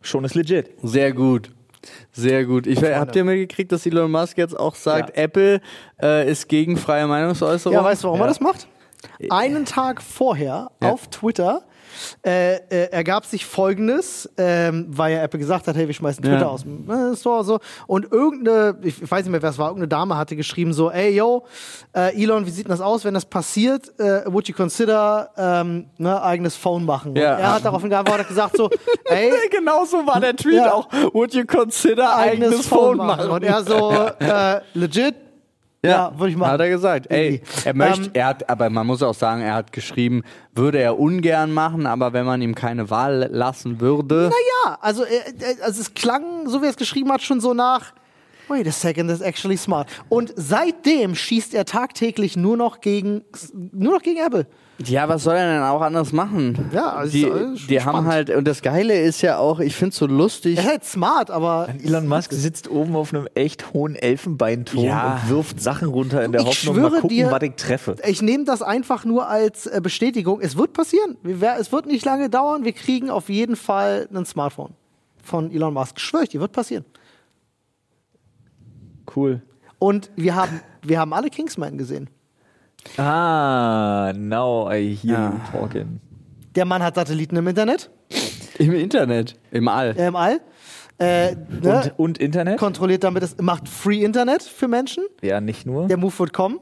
Schon 0.02 0.24
ist 0.24 0.34
legit. 0.34 0.70
Sehr 0.82 1.12
gut. 1.12 1.50
Sehr 2.12 2.44
gut. 2.44 2.66
Ich, 2.66 2.82
habt 2.82 3.16
ihr 3.16 3.24
mitgekriegt, 3.24 3.72
dass 3.72 3.84
Elon 3.86 4.10
Musk 4.10 4.38
jetzt 4.38 4.58
auch 4.58 4.74
sagt, 4.74 5.16
Apple 5.16 5.60
äh, 6.00 6.30
ist 6.30 6.48
gegen 6.48 6.76
freie 6.76 7.06
Meinungsäußerung? 7.06 7.74
Ja, 7.74 7.84
weißt 7.84 8.04
du, 8.04 8.08
warum 8.08 8.20
Ja. 8.20 8.26
er 8.26 8.28
das 8.28 8.40
macht? 8.40 8.66
Einen 9.30 9.64
Tag 9.64 10.00
vorher 10.02 10.70
Ja. 10.80 10.90
auf 10.92 11.08
Twitter 11.08 11.62
äh, 12.24 12.54
äh, 12.56 12.90
ergab 12.90 13.24
sich 13.26 13.44
folgendes, 13.46 14.28
ähm, 14.36 14.86
weil 14.90 15.14
ja 15.14 15.22
Apple 15.22 15.38
gesagt 15.38 15.66
hat, 15.66 15.76
hey, 15.76 15.86
wir 15.86 15.94
schmeißen 15.94 16.22
Twitter 16.22 16.40
Ja. 16.40 16.46
aus 16.48 16.62
dem 16.62 16.88
äh, 16.90 17.16
Store 17.16 17.44
so. 17.44 17.58
Und 17.86 18.10
irgendeine, 18.12 18.76
ich 18.82 19.00
weiß 19.10 19.24
nicht 19.24 19.30
mehr, 19.32 19.42
wer 19.42 19.50
es 19.50 19.58
war, 19.58 19.68
irgendeine 19.68 19.88
Dame 19.88 20.16
hatte 20.16 20.36
geschrieben 20.36 20.72
so, 20.72 20.90
ey, 20.90 21.10
yo, 21.16 21.44
äh, 21.96 22.20
Elon, 22.22 22.46
wie 22.46 22.50
sieht 22.50 22.66
denn 22.66 22.70
das 22.70 22.80
aus, 22.80 23.04
wenn 23.04 23.14
das 23.14 23.24
passiert? 23.24 23.98
Äh, 24.00 24.22
would 24.26 24.48
you 24.48 24.54
consider 24.54 25.30
ähm, 25.36 25.86
ne, 25.98 26.22
eigenes 26.22 26.56
Phone 26.56 26.84
machen? 26.84 27.14
Ja. 27.16 27.36
Er 27.38 27.54
hat 27.54 27.64
daraufhin 27.64 27.90
geantwortet 27.90 28.28
gesagt 28.28 28.56
so, 28.56 28.70
ey, 29.06 29.30
Genau 29.50 29.84
so 29.84 30.06
war 30.06 30.20
der 30.20 30.34
Tweet 30.36 30.54
Ja. 30.54 30.72
auch. 30.74 30.88
Would 31.12 31.34
you 31.34 31.44
consider 31.46 32.16
eigenes, 32.16 32.66
Phone 32.66 32.96
machen? 32.96 33.30
Und 33.30 33.44
er 33.44 33.62
so, 33.62 33.90
äh, 34.18 34.60
legit? 34.74 35.14
Ja, 35.84 36.12
würde 36.16 36.30
ich 36.30 36.36
machen. 36.36 36.52
Hat 36.52 36.60
er 36.60 36.68
gesagt. 36.68 37.10
Ey, 37.10 37.42
er 37.64 37.74
möchte, 37.74 38.04
Ähm, 38.04 38.10
er 38.12 38.26
hat, 38.26 38.48
aber 38.48 38.70
man 38.70 38.86
muss 38.86 39.02
auch 39.02 39.14
sagen, 39.14 39.42
er 39.42 39.54
hat 39.54 39.72
geschrieben, 39.72 40.22
würde 40.54 40.78
er 40.78 40.96
ungern 40.98 41.52
machen, 41.52 41.86
aber 41.86 42.12
wenn 42.12 42.24
man 42.24 42.40
ihm 42.40 42.54
keine 42.54 42.88
Wahl 42.88 43.28
lassen 43.32 43.80
würde. 43.80 44.30
Ja, 44.64 44.78
also, 44.80 45.02
äh, 45.02 45.16
äh, 45.16 45.60
also 45.62 45.80
es 45.80 45.92
klang, 45.92 46.48
so 46.48 46.62
wie 46.62 46.66
er 46.66 46.70
es 46.70 46.76
geschrieben 46.76 47.10
hat, 47.10 47.22
schon 47.22 47.40
so 47.40 47.52
nach. 47.52 47.92
Wait 48.48 48.68
a 48.68 48.70
second, 48.70 49.08
that's 49.08 49.22
actually 49.22 49.56
smart. 49.56 49.88
Und 50.08 50.32
seitdem 50.36 51.14
schießt 51.16 51.52
er 51.54 51.64
tagtäglich 51.64 52.36
nur 52.36 52.56
noch 52.56 52.80
gegen, 52.80 53.22
nur 53.72 53.94
noch 53.94 54.02
gegen 54.02 54.20
Apple. 54.24 54.46
Ja, 54.88 55.08
was 55.08 55.24
soll 55.24 55.34
er 55.36 55.52
denn 55.54 55.62
auch 55.62 55.80
anders 55.80 56.12
machen? 56.12 56.70
Ja, 56.72 56.92
also 56.94 57.12
die, 57.12 57.66
die 57.66 57.82
haben 57.82 58.06
halt, 58.06 58.30
und 58.30 58.46
das 58.46 58.62
Geile 58.62 58.98
ist 59.00 59.22
ja 59.22 59.38
auch, 59.38 59.60
ich 59.60 59.74
find's 59.74 59.96
so 59.96 60.06
lustig. 60.06 60.56
Er 60.58 60.64
ist 60.64 60.68
halt 60.70 60.84
smart, 60.84 61.30
aber 61.30 61.68
Elon 61.82 62.06
Musk 62.08 62.32
sitzt 62.32 62.70
oben 62.70 62.94
auf 62.96 63.12
einem 63.14 63.28
echt 63.34 63.72
hohen 63.72 63.94
Elfenbeinturm 63.96 64.84
Ja. 64.84 65.14
und 65.24 65.30
wirft 65.30 65.60
Sachen 65.60 65.88
runter 65.88 66.24
in 66.24 66.32
der 66.32 66.42
Ich 66.42 66.46
Hoffnung, 66.48 66.80
mal 66.80 66.90
gucken, 66.90 67.08
dir- 67.08 67.30
was 67.30 67.42
ich 67.42 67.54
treffe. 67.56 67.96
ich 68.06 68.22
nehme 68.22 68.44
das 68.44 68.62
einfach 68.62 69.04
nur 69.04 69.28
als 69.28 69.66
äh, 69.66 69.80
Bestätigung. 69.82 70.40
Es 70.40 70.56
wird 70.56 70.72
passieren. 70.72 71.16
Es 71.58 71.72
wird 71.72 71.86
nicht 71.86 72.04
lange 72.04 72.30
dauern. 72.30 72.64
Wir 72.64 72.72
kriegen 72.72 73.10
auf 73.10 73.28
jeden 73.28 73.56
Fall 73.56 74.08
ein 74.14 74.24
Smartphone 74.24 74.74
von 75.22 75.50
Elon 75.50 75.74
Musk. 75.74 76.00
Schwöre 76.00 76.24
ich 76.24 76.28
dir, 76.30 76.40
wird 76.40 76.52
passieren. 76.52 76.84
Cool. 79.14 79.42
Und 79.78 80.10
wir 80.16 80.34
haben, 80.34 80.60
wir 80.82 80.98
haben 81.00 81.12
alle 81.12 81.28
Kingsman 81.28 81.76
gesehen. 81.76 82.08
Ah, 82.98 84.12
now 84.16 84.70
I 84.70 84.94
hear 84.94 85.12
Ja. 85.12 85.30
you 85.32 85.38
talking. 85.60 86.00
Der 86.54 86.64
Mann 86.64 86.82
hat 86.82 86.94
Satelliten 86.96 87.36
im 87.36 87.46
Internet, 87.48 87.90
Im 88.58 88.74
Internet, 88.74 89.36
im 89.50 89.68
All. 89.68 89.94
äh, 89.96 90.06
im 90.08 90.16
All. 90.16 90.40
Äh, 90.98 91.34
ne? 91.62 91.92
Und, 91.96 91.98
und 91.98 92.18
Internet? 92.18 92.58
kontrolliert 92.58 93.02
damit, 93.02 93.22
es 93.22 93.36
macht 93.40 93.68
Free 93.68 94.04
Internet 94.04 94.42
für 94.42 94.68
Menschen. 94.68 95.04
ja, 95.22 95.40
nicht 95.40 95.64
nur. 95.66 95.88
Der 95.88 95.96
Move 95.96 96.16
wird 96.18 96.32
kommen. 96.32 96.58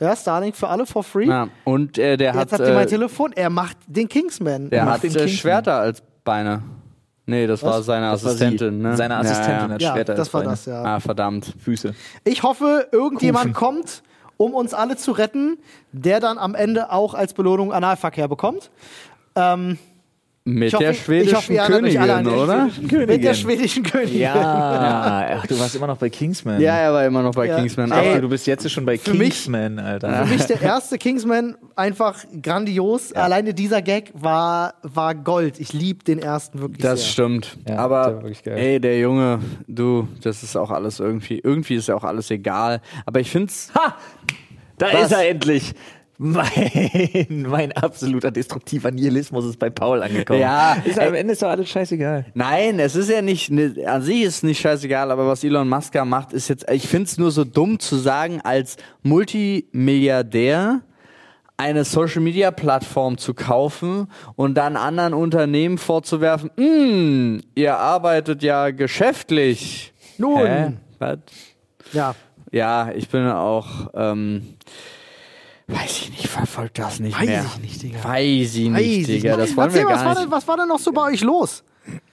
Ja, 0.00 0.14
Starlink 0.16 0.56
für 0.56 0.68
alle 0.68 0.84
for 0.84 1.02
free. 1.02 1.26
Ja, 1.26 1.48
und 1.64 1.96
äh, 1.96 2.16
der 2.18 2.28
Jetzt 2.34 2.36
hat, 2.36 2.52
habt 2.52 2.68
ihr 2.68 2.74
mein 2.74 2.86
äh, 2.86 2.90
Telefon. 2.90 3.32
Er 3.34 3.48
macht 3.48 3.78
den 3.86 4.08
Kingsman. 4.08 4.68
der 4.68 4.84
macht 4.84 4.94
hat 4.96 5.02
den 5.04 5.10
äh, 5.10 5.14
Kingsman. 5.20 5.28
Schwerter 5.38 5.74
als 5.78 6.02
Beine. 6.22 6.62
Nee, 7.24 7.46
das 7.46 7.62
war 7.62 7.82
seine 7.82 8.10
Das 8.10 8.22
war. 8.22 8.32
Assistentin, 8.32 8.82
ne? 8.82 8.94
Seine 8.96 9.16
Assistentin 9.16 9.68
Ja, 9.68 9.74
hat 9.74 9.82
Ja, 9.82 9.92
Schwerter 9.94 10.14
das 10.14 10.26
als 10.28 10.34
war 10.34 10.40
Beine. 10.42 10.50
das, 10.52 10.66
ja. 10.66 10.82
ja. 10.84 10.96
Ah, 10.96 11.00
verdammt. 11.00 11.54
Füße. 11.58 11.94
Ich 12.24 12.42
hoffe, 12.42 12.88
irgendjemand 12.92 13.54
Kufen. 13.54 13.54
kommt, 13.54 14.02
um 14.36 14.54
uns 14.54 14.74
alle 14.74 14.96
zu 14.96 15.12
retten, 15.12 15.58
der 15.92 16.20
dann 16.20 16.38
am 16.38 16.54
Ende 16.54 16.90
auch 16.90 17.14
als 17.14 17.34
Belohnung 17.34 17.72
Analverkehr 17.72 18.28
bekommt. 18.28 18.70
Ähm, 19.34 19.78
Mit 20.48 20.68
ich 20.68 20.74
hoffe, 20.74 20.84
der 20.84 20.92
ich 20.92 20.98
schwedischen 21.02 21.36
hoffe, 21.36 21.52
ihr 21.54 21.60
erinnert 21.60 21.82
euch 21.82 22.00
alle 22.00 22.14
an 22.14 22.24
Königin, 22.24 22.42
oder? 22.44 23.06
Mit 23.08 23.24
der 23.24 23.34
schwedischen 23.34 23.82
Königin. 23.82 24.20
Ja, 24.20 25.38
ach, 25.40 25.46
du 25.48 25.58
warst 25.58 25.74
immer 25.74 25.88
noch 25.88 25.96
bei 25.96 26.08
Kingsman. 26.08 26.60
Ja, 26.60 26.76
er 26.76 26.92
war 26.92 27.04
immer 27.04 27.20
noch 27.22 27.34
bei 27.34 27.46
Ja. 27.46 27.56
Kingsman. 27.58 27.90
Ey, 27.90 28.10
Aber 28.12 28.20
du 28.20 28.28
bist 28.28 28.46
jetzt 28.46 28.70
schon 28.70 28.86
bei 28.86 28.96
Für 28.96 29.10
mich- 29.14 29.30
Kingsman, 29.30 29.80
Alter. 29.80 30.24
Für 30.24 30.32
mich 30.32 30.44
der 30.46 30.62
erste 30.62 30.98
Kingsman 30.98 31.56
einfach 31.74 32.24
grandios. 32.42 33.12
Alleine 33.12 33.54
dieser 33.54 33.82
Gag 33.82 34.12
war, 34.14 34.74
war 34.82 35.16
Gold. 35.16 35.58
Ich 35.58 35.72
liebe 35.72 36.04
den 36.04 36.20
ersten 36.20 36.60
wirklich 36.60 36.80
das 36.80 37.00
sehr. 37.00 37.08
stimmt. 37.10 37.56
Ja, 37.66 37.74
der 37.74 37.78
aber 37.80 38.22
geil. 38.44 38.56
ey, 38.56 38.80
der 38.80 39.00
Junge, 39.00 39.40
du, 39.66 40.06
das 40.22 40.44
ist 40.44 40.54
auch 40.56 40.70
alles 40.70 41.00
irgendwie, 41.00 41.40
irgendwie 41.42 41.74
ist 41.74 41.88
ja 41.88 41.96
auch 41.96 42.04
alles 42.04 42.30
egal. 42.30 42.80
Aber 43.04 43.18
ich 43.18 43.30
find's, 43.32 43.72
Ha! 43.74 43.96
Da 44.78 44.92
Was? 44.92 45.06
ist 45.06 45.12
er 45.12 45.28
endlich. 45.30 45.72
Mein, 46.18 47.26
mein 47.28 47.72
absoluter 47.72 48.30
destruktiver 48.30 48.90
Nihilismus 48.90 49.44
ist 49.44 49.58
bei 49.58 49.68
Paul 49.70 50.02
angekommen. 50.02 50.40
Ja, 50.40 50.74
ist, 50.84 50.98
am 50.98 51.14
Ende 51.14 51.34
ist 51.34 51.42
doch 51.42 51.48
alles 51.50 51.68
scheißegal. 51.68 52.24
Nein, 52.34 52.78
es 52.78 52.96
ist 52.96 53.10
ja 53.10 53.20
nicht, 53.20 53.50
ne, 53.50 53.74
an 53.86 54.00
sich 54.02 54.22
ist 54.22 54.36
es 54.36 54.42
nicht 54.42 54.60
scheißegal, 54.60 55.10
aber 55.10 55.26
was 55.28 55.44
Elon 55.44 55.68
Musk 55.68 55.94
macht, 56.06 56.32
ist 56.32 56.48
jetzt, 56.48 56.70
ich 56.70 56.88
finde 56.88 57.04
es 57.04 57.18
nur 57.18 57.30
so 57.30 57.44
dumm 57.44 57.78
zu 57.78 57.96
sagen, 57.96 58.40
als 58.42 58.76
Multimilliardär 59.02 60.80
eine 61.58 61.84
Social 61.84 62.20
Media 62.20 62.50
Plattform 62.50 63.18
zu 63.18 63.34
kaufen 63.34 64.08
und 64.36 64.54
dann 64.54 64.76
anderen 64.76 65.14
Unternehmen 65.14 65.78
vorzuwerfen, 65.78 66.50
"Hm, 66.56 67.40
ihr 67.54 67.76
arbeitet 67.78 68.42
ja 68.42 68.70
geschäftlich. 68.70 69.92
Nun, 70.18 70.46
Hä? 70.46 70.72
Was? 70.98 71.18
ja. 71.92 72.14
Ja, 72.52 72.90
ich 72.94 73.08
bin 73.08 73.26
auch, 73.26 73.90
ähm, 73.94 74.54
weiß 75.68 76.00
ich 76.02 76.10
nicht, 76.10 76.28
verfolgt 76.28 76.78
das 76.78 77.00
nicht 77.00 77.18
Weiß 77.18 77.26
mehr. 77.26 77.44
ich 77.44 77.60
nicht, 77.60 77.82
Digga. 77.82 78.04
Weiß 78.04 78.54
ich 78.54 78.72
Weiß 78.72 78.80
nicht, 78.80 78.98
ich 79.00 79.06
Digga. 79.06 79.36
Das 79.36 79.56
wollen 79.56 79.68
Erzähl, 79.68 79.82
wir 79.84 79.88
was, 79.88 79.94
gar 79.96 80.04
war 80.04 80.14
nicht. 80.14 80.22
denn, 80.24 80.30
was 80.30 80.48
war 80.48 80.56
denn 80.56 80.68
noch 80.68 80.78
so 80.78 80.92
bei 80.92 81.02
euch 81.12 81.22
los? 81.22 81.64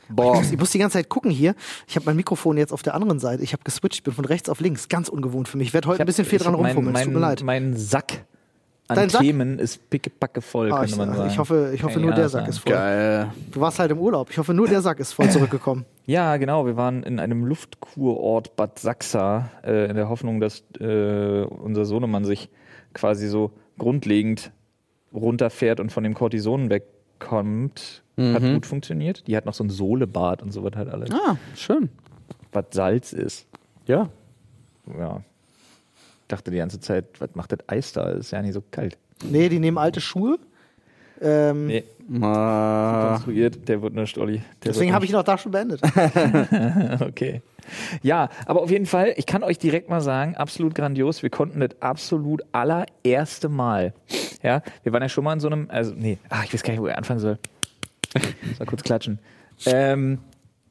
Boah. 0.09 0.41
Ich 0.41 0.57
muss 0.57 0.71
die 0.71 0.77
ganze 0.79 0.97
Zeit 0.99 1.09
gucken 1.09 1.31
hier. 1.31 1.55
Ich 1.87 1.95
habe 1.95 2.05
mein 2.05 2.15
Mikrofon 2.15 2.57
jetzt 2.57 2.71
auf 2.73 2.83
der 2.83 2.93
anderen 2.93 3.19
Seite. 3.19 3.41
Ich 3.43 3.53
habe 3.53 3.63
geswitcht, 3.63 3.95
ich 3.95 4.03
bin 4.03 4.13
von 4.13 4.25
rechts 4.25 4.49
auf 4.49 4.59
links. 4.59 4.87
Ganz 4.89 5.09
ungewohnt 5.09 5.47
für 5.47 5.57
mich. 5.57 5.69
Ich 5.69 5.73
werde 5.73 5.87
heute 5.87 6.01
ein 6.01 6.05
bisschen 6.05 6.25
viel 6.25 6.37
Ich 6.37 6.43
dran 6.43 6.53
hab 6.53 6.61
mein, 6.61 6.75
rumfummeln. 6.75 6.95
Es 6.95 7.03
tut 7.03 7.13
mir 7.13 7.19
mein, 7.19 7.29
leid. 7.29 7.43
mein 7.43 7.75
Sack 7.75 8.25
an 8.89 8.97
Dein 8.97 9.09
Sack? 9.09 9.21
Themen 9.21 9.57
ist 9.59 9.89
pickepacke 9.89 10.41
voll, 10.41 10.71
Ah, 10.71 10.79
könnte 10.79 10.91
ich, 10.91 10.97
man 10.97 11.15
sagen. 11.15 11.29
ich 11.29 11.37
hoffe, 11.39 11.71
ich 11.73 11.83
hoffe 11.83 11.99
nur 11.99 12.09
ich 12.09 12.15
der 12.17 12.29
Sack 12.29 12.47
ist 12.47 12.57
voll. 12.59 12.73
Geil. 12.73 13.31
Du 13.51 13.61
warst 13.61 13.79
halt 13.79 13.91
im 13.91 13.97
Urlaub. 13.97 14.29
Ich 14.29 14.37
hoffe, 14.37 14.53
nur 14.53 14.67
der 14.67 14.81
Sack 14.81 14.99
ist 14.99 15.13
voll 15.13 15.29
zurückgekommen. 15.31 15.85
Ja, 16.05 16.35
genau. 16.37 16.65
Wir 16.65 16.75
waren 16.75 17.01
in 17.03 17.19
einem 17.19 17.45
Luftkurort 17.45 18.55
Bad 18.55 18.77
Sachsa 18.79 19.49
äh, 19.63 19.89
in 19.89 19.95
der 19.95 20.09
Hoffnung, 20.09 20.39
dass 20.41 20.63
äh, 20.79 21.43
unser 21.43 21.85
Sohnemann 21.85 22.25
sich 22.25 22.49
quasi 22.93 23.27
so 23.27 23.51
grundlegend 23.77 24.51
runterfährt 25.13 25.79
und 25.79 25.91
von 25.91 26.03
dem 26.03 26.13
Cortison 26.13 26.69
wegkommt. 26.69 28.03
Hat 28.17 28.41
gut 28.43 28.65
funktioniert. 28.67 29.27
Die 29.27 29.35
hat 29.35 29.45
noch 29.45 29.55
so 29.55 29.63
ein 29.63 29.69
Sohlebad 29.71 30.43
und 30.43 30.51
so 30.51 30.63
was 30.63 30.75
halt 30.75 30.89
alles. 30.89 31.09
Ah, 31.11 31.35
schön. 31.55 31.89
Was 32.51 32.65
Salz 32.71 33.11
ist. 33.11 33.47
Ja. 33.87 34.09
Ja. 34.99 35.21
Dachte 36.27 36.51
die 36.51 36.57
ganze 36.57 36.79
Zeit, 36.79 37.05
was 37.19 37.29
macht 37.33 37.51
das 37.51 37.59
Eis 37.67 37.91
da? 37.93 38.09
Ist 38.09 38.31
ja 38.31 38.41
nicht 38.41 38.53
so 38.53 38.63
kalt. 38.69 38.97
Nee, 39.23 39.49
die 39.49 39.59
nehmen 39.59 39.77
alte 39.77 39.99
Schuhe. 39.99 40.37
Ähm, 41.21 41.67
Nee, 41.67 41.83
konstruiert, 42.07 43.67
der 43.67 43.81
wird 43.81 43.93
nicht, 43.93 44.17
Olli. 44.17 44.37
Der 44.63 44.71
deswegen 44.73 44.93
habe 44.93 45.05
ich 45.05 45.11
noch 45.11 45.23
da 45.23 45.37
schon 45.37 45.51
beendet. 45.51 45.81
Okay. 47.01 47.41
Ja, 48.01 48.29
aber 48.45 48.61
auf 48.61 48.69
jeden 48.71 48.85
Fall, 48.85 49.13
ich 49.17 49.25
kann 49.25 49.43
euch 49.43 49.57
direkt 49.57 49.89
mal 49.89 50.01
sagen, 50.01 50.35
absolut 50.35 50.75
grandios. 50.75 51.23
Wir 51.23 51.29
konnten 51.29 51.59
das 51.59 51.69
absolut 51.79 52.41
allererste 52.51 53.49
Mal. 53.49 53.93
Ja, 54.41 54.61
wir 54.83 54.93
waren 54.93 55.01
ja 55.01 55.09
schon 55.09 55.23
mal 55.23 55.33
in 55.33 55.39
so 55.39 55.47
einem, 55.47 55.67
also, 55.69 55.93
nee, 55.95 56.17
ach, 56.29 56.43
ich 56.45 56.53
weiß 56.53 56.63
gar 56.63 56.71
nicht, 56.73 56.81
wo 56.81 56.87
ich 56.87 56.95
anfangen 56.95 57.19
soll. 57.19 57.37
Ich 58.13 58.59
Mal 58.59 58.65
kurz 58.65 58.83
klatschen. 58.83 59.19
Ähm, 59.65 60.19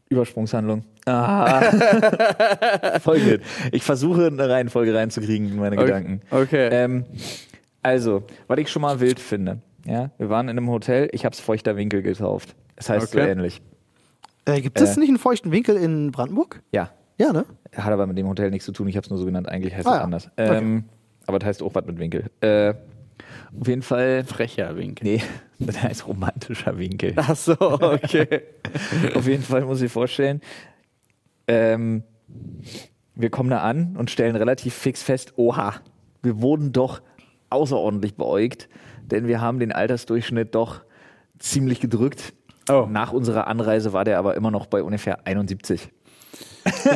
Übersprungshandlung. 0.09 0.85
Ah. 1.07 1.61
Folge. 3.01 3.41
Ich 3.73 3.83
versuche 3.83 4.27
eine 4.27 4.49
Reihenfolge 4.49 4.95
reinzukriegen 4.95 5.49
in 5.51 5.57
meine 5.57 5.77
Gedanken. 5.77 6.21
okay. 6.31 6.69
Ähm, 6.71 7.05
also, 7.83 8.23
was 8.47 8.59
ich 8.59 8.69
schon 8.71 8.83
mal 8.83 9.01
wild 9.01 9.19
finde. 9.19 9.59
Ja, 9.85 10.11
wir 10.19 10.29
waren 10.31 10.49
in 10.49 10.57
einem 10.57 10.71
Hotel, 10.71 11.09
ich 11.13 11.25
habe 11.25 11.33
es 11.33 11.41
Feuchter 11.41 11.77
Winkel 11.77 12.03
getauft. 12.03 12.55
Es 12.77 12.89
heißt 12.89 13.11
so 13.13 13.19
Okay. 13.19 13.31
ähnlich. 13.33 13.61
Äh, 14.45 14.61
gibt 14.61 14.81
es 14.81 14.97
Äh. 14.97 15.01
nicht 15.01 15.09
einen 15.09 15.19
feuchten 15.19 15.53
Winkel 15.53 15.77
in 15.77 16.11
Brandenburg? 16.13 16.63
Ja, 16.73 16.91
Ja, 17.19 17.33
ne? 17.33 17.45
Hat 17.77 17.93
aber 17.93 18.07
mit 18.07 18.19
dem 18.19 18.27
Hotel 18.29 18.51
nichts 18.51 18.65
zu 18.67 18.73
tun. 18.73 18.89
Ich 18.89 18.97
habe 18.97 19.05
es 19.05 19.11
nur 19.11 19.19
so 19.19 19.25
genannt. 19.25 19.49
Eigentlich 19.49 19.75
heißt 19.75 19.87
Ah 19.87 19.93
es 19.93 19.97
ja. 19.99 20.05
anders. 20.05 20.31
Okay. 20.37 20.57
Ähm, 20.59 20.85
aber 21.27 21.39
das 21.39 21.47
heißt 21.49 21.63
auch 21.63 21.75
was 21.75 21.85
mit 21.87 21.99
Winkel. 21.99 22.31
Äh, 22.41 22.75
auf 23.61 23.69
jeden 23.69 23.83
Fall. 23.83 24.25
Frecher 24.25 24.75
Winkel. 24.77 25.05
Nee, 25.07 25.23
das 25.59 25.81
heißt 25.83 26.07
romantischer 26.09 26.77
Winkel. 26.79 27.13
Ach 27.17 27.37
so, 27.37 27.53
okay. 27.61 28.43
auf 29.15 29.27
jeden 29.29 29.43
Fall 29.43 29.63
muss 29.63 29.81
ich 29.83 29.93
vorstellen. 29.93 30.41
Ähm, 31.47 32.03
wir 33.15 33.31
kommen 33.31 33.51
da 33.51 33.61
an 33.61 33.97
und 33.97 34.11
stellen 34.11 34.37
relativ 34.37 34.75
fix 34.75 35.03
fest: 35.03 35.35
Oha, 35.37 35.75
wir 36.23 36.41
wurden 36.41 36.73
doch 36.73 37.03
außerordentlich 37.51 38.17
beäugt, 38.17 38.69
denn 39.05 39.27
wir 39.29 39.41
haben 39.41 39.59
den 39.61 39.73
Altersdurchschnitt 39.73 40.55
doch 40.55 40.81
ziemlich 41.39 41.81
gedrückt. 41.81 42.33
Oh. 42.71 42.87
Nach 42.91 43.13
unserer 43.13 43.47
Anreise 43.49 43.93
war 43.93 44.05
der 44.05 44.19
aber 44.19 44.35
immer 44.37 44.51
noch 44.51 44.67
bei 44.67 44.83
ungefähr 44.83 45.27
71. 45.27 45.91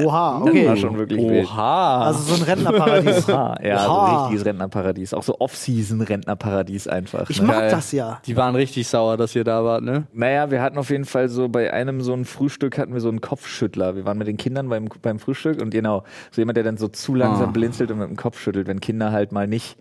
Oha, 0.05 0.39
Das 0.45 0.49
okay. 0.51 0.69
war 0.69 0.77
schon 0.77 0.97
wirklich 0.97 1.21
wild. 1.29 1.47
Oha. 1.47 2.03
Also 2.07 2.21
so 2.21 2.35
ein 2.41 2.43
Rentnerparadies. 2.49 3.29
Oha, 3.29 3.57
ja, 3.63 3.79
so 3.85 3.91
Oha. 3.91 4.07
ein 4.07 4.17
richtiges 4.23 4.45
Rentnerparadies. 4.47 5.13
Auch 5.15 5.25
so 5.25 5.41
Off-Season-Rentnerparadies 5.41 6.87
einfach. 6.89 7.29
Ich 7.31 7.41
ne? 7.41 7.49
mag 7.49 7.57
Geil. 7.59 7.71
das 7.71 7.91
ja. 7.93 8.21
Die 8.27 8.37
waren 8.37 8.55
richtig 8.55 8.87
sauer, 8.89 9.17
dass 9.17 9.35
ihr 9.35 9.43
da 9.45 9.65
wart, 9.65 9.83
ne? 9.83 10.07
Naja, 10.13 10.51
wir 10.51 10.63
hatten 10.63 10.79
auf 10.79 10.91
jeden 10.91 11.05
Fall 11.05 11.29
so 11.29 11.49
bei 11.49 11.73
einem 11.73 12.01
so 12.01 12.13
ein 12.13 12.25
Frühstück 12.25 12.79
hatten 12.79 12.93
wir 12.95 13.01
so 13.01 13.09
einen 13.09 13.21
Kopfschüttler. 13.21 13.97
Wir 13.97 14.05
waren 14.05 14.19
mit 14.19 14.29
den 14.29 14.37
Kindern 14.37 14.69
beim, 14.69 14.89
beim 15.03 15.19
Frühstück 15.19 15.61
und 15.61 15.71
genau, 15.71 16.05
so 16.31 16.41
jemand, 16.41 16.57
der 16.57 16.65
dann 16.65 16.77
so 16.77 16.89
zu 16.89 17.15
langsam 17.15 17.49
Ah. 17.49 17.53
blinzelt 17.53 17.91
und 17.91 17.99
mit 17.99 18.09
dem 18.09 18.17
Kopf 18.17 18.39
schüttelt, 18.39 18.67
wenn 18.69 18.81
Kinder 18.81 19.11
halt 19.13 19.33
mal 19.33 19.47
nicht 19.47 19.77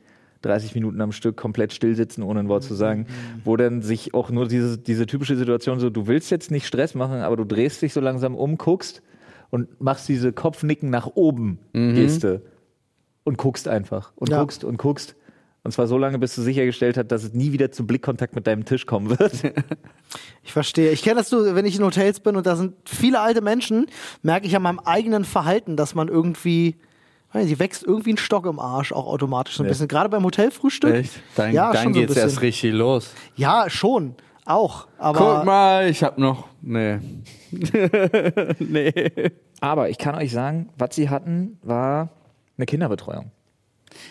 30 0.45 0.75
Minuten 0.75 1.01
am 1.01 1.11
Stück 1.11 1.35
komplett 1.35 1.73
still 1.73 1.95
sitzen, 1.95 2.23
ohne 2.23 2.39
ein 2.41 2.47
Wort 2.49 2.63
zu 2.63 2.73
sagen, 2.75 3.07
wo 3.43 3.57
dann 3.57 3.81
sich 3.81 4.13
auch 4.13 4.29
nur 4.29 4.47
diese, 4.47 4.77
diese 4.77 5.05
typische 5.07 5.35
Situation 5.35 5.79
so, 5.79 5.89
du 5.89 6.07
willst 6.07 6.31
jetzt 6.31 6.51
nicht 6.51 6.65
Stress 6.67 6.95
machen, 6.95 7.19
aber 7.21 7.35
du 7.35 7.43
drehst 7.43 7.81
dich 7.81 7.93
so 7.93 7.99
langsam 8.01 8.35
um, 8.35 8.57
guckst 8.57 9.01
und 9.49 9.81
machst 9.81 10.07
diese 10.07 10.31
Kopfnicken 10.33 10.89
nach 10.89 11.07
oben 11.15 11.59
Geste 11.73 12.41
und 13.23 13.37
guckst 13.37 13.67
einfach 13.67 14.13
und 14.15 14.29
Ja. 14.29 14.39
guckst 14.39 14.63
und 14.63 14.77
guckst. 14.77 15.15
Und 15.63 15.71
zwar 15.71 15.87
so 15.87 15.97
lange, 15.97 16.19
bis 16.19 16.35
du 16.35 16.43
sichergestellt 16.43 16.95
hast, 16.95 17.07
dass 17.07 17.23
es 17.23 17.33
nie 17.33 17.51
wieder 17.51 17.71
zu 17.71 17.87
Blickkontakt 17.87 18.35
mit 18.35 18.45
deinem 18.45 18.65
Tisch 18.65 18.85
kommen 18.85 19.09
wird. 19.17 19.31
Ich 20.43 20.53
verstehe. 20.53 20.91
Ich 20.91 21.01
kenne 21.01 21.15
das 21.15 21.29
so, 21.29 21.55
wenn 21.55 21.65
ich 21.65 21.75
in 21.77 21.83
Hotels 21.83 22.19
bin 22.19 22.35
und 22.35 22.45
da 22.45 22.55
sind 22.55 22.75
viele 22.85 23.19
alte 23.19 23.41
Menschen, 23.41 23.87
merke 24.21 24.45
ich 24.45 24.55
an 24.55 24.61
meinem 24.61 24.77
eigenen 24.79 25.25
Verhalten, 25.25 25.75
dass 25.75 25.95
man 25.95 26.07
irgendwie, 26.07 26.75
nicht, 27.35 27.59
wächst 27.59 27.83
irgendwie 27.83 28.13
ein 28.13 28.17
Stock 28.17 28.45
im 28.45 28.59
Arsch 28.59 28.91
auch 28.91 29.05
automatisch 29.07 29.55
so 29.55 29.63
ein 29.63 29.65
Nee. 29.65 29.69
bisschen. 29.69 29.87
Gerade 29.87 30.09
beim 30.09 30.23
Hotelfrühstück. 30.23 30.93
Echt? 30.93 31.13
Dann, 31.35 31.53
ja, 31.53 31.71
dann 31.73 31.83
schon 31.83 31.93
so 31.93 31.99
ein 31.99 32.05
geht's 32.07 32.17
erst 32.17 32.41
richtig 32.41 32.73
los. 32.73 33.11
Ja, 33.35 33.69
schon. 33.69 34.15
Auch. 34.45 34.87
Aber 34.97 35.17
Guck 35.37 35.45
mal, 35.45 35.89
ich 35.89 36.03
hab 36.03 36.17
noch. 36.17 36.47
Nee. 36.61 36.99
nee. 38.59 39.11
Aber 39.61 39.89
ich 39.89 39.97
kann 39.97 40.15
euch 40.15 40.31
sagen, 40.31 40.69
was 40.77 40.95
sie 40.95 41.09
hatten, 41.09 41.57
war 41.63 42.09
eine 42.57 42.65
Kinderbetreuung. 42.65 43.31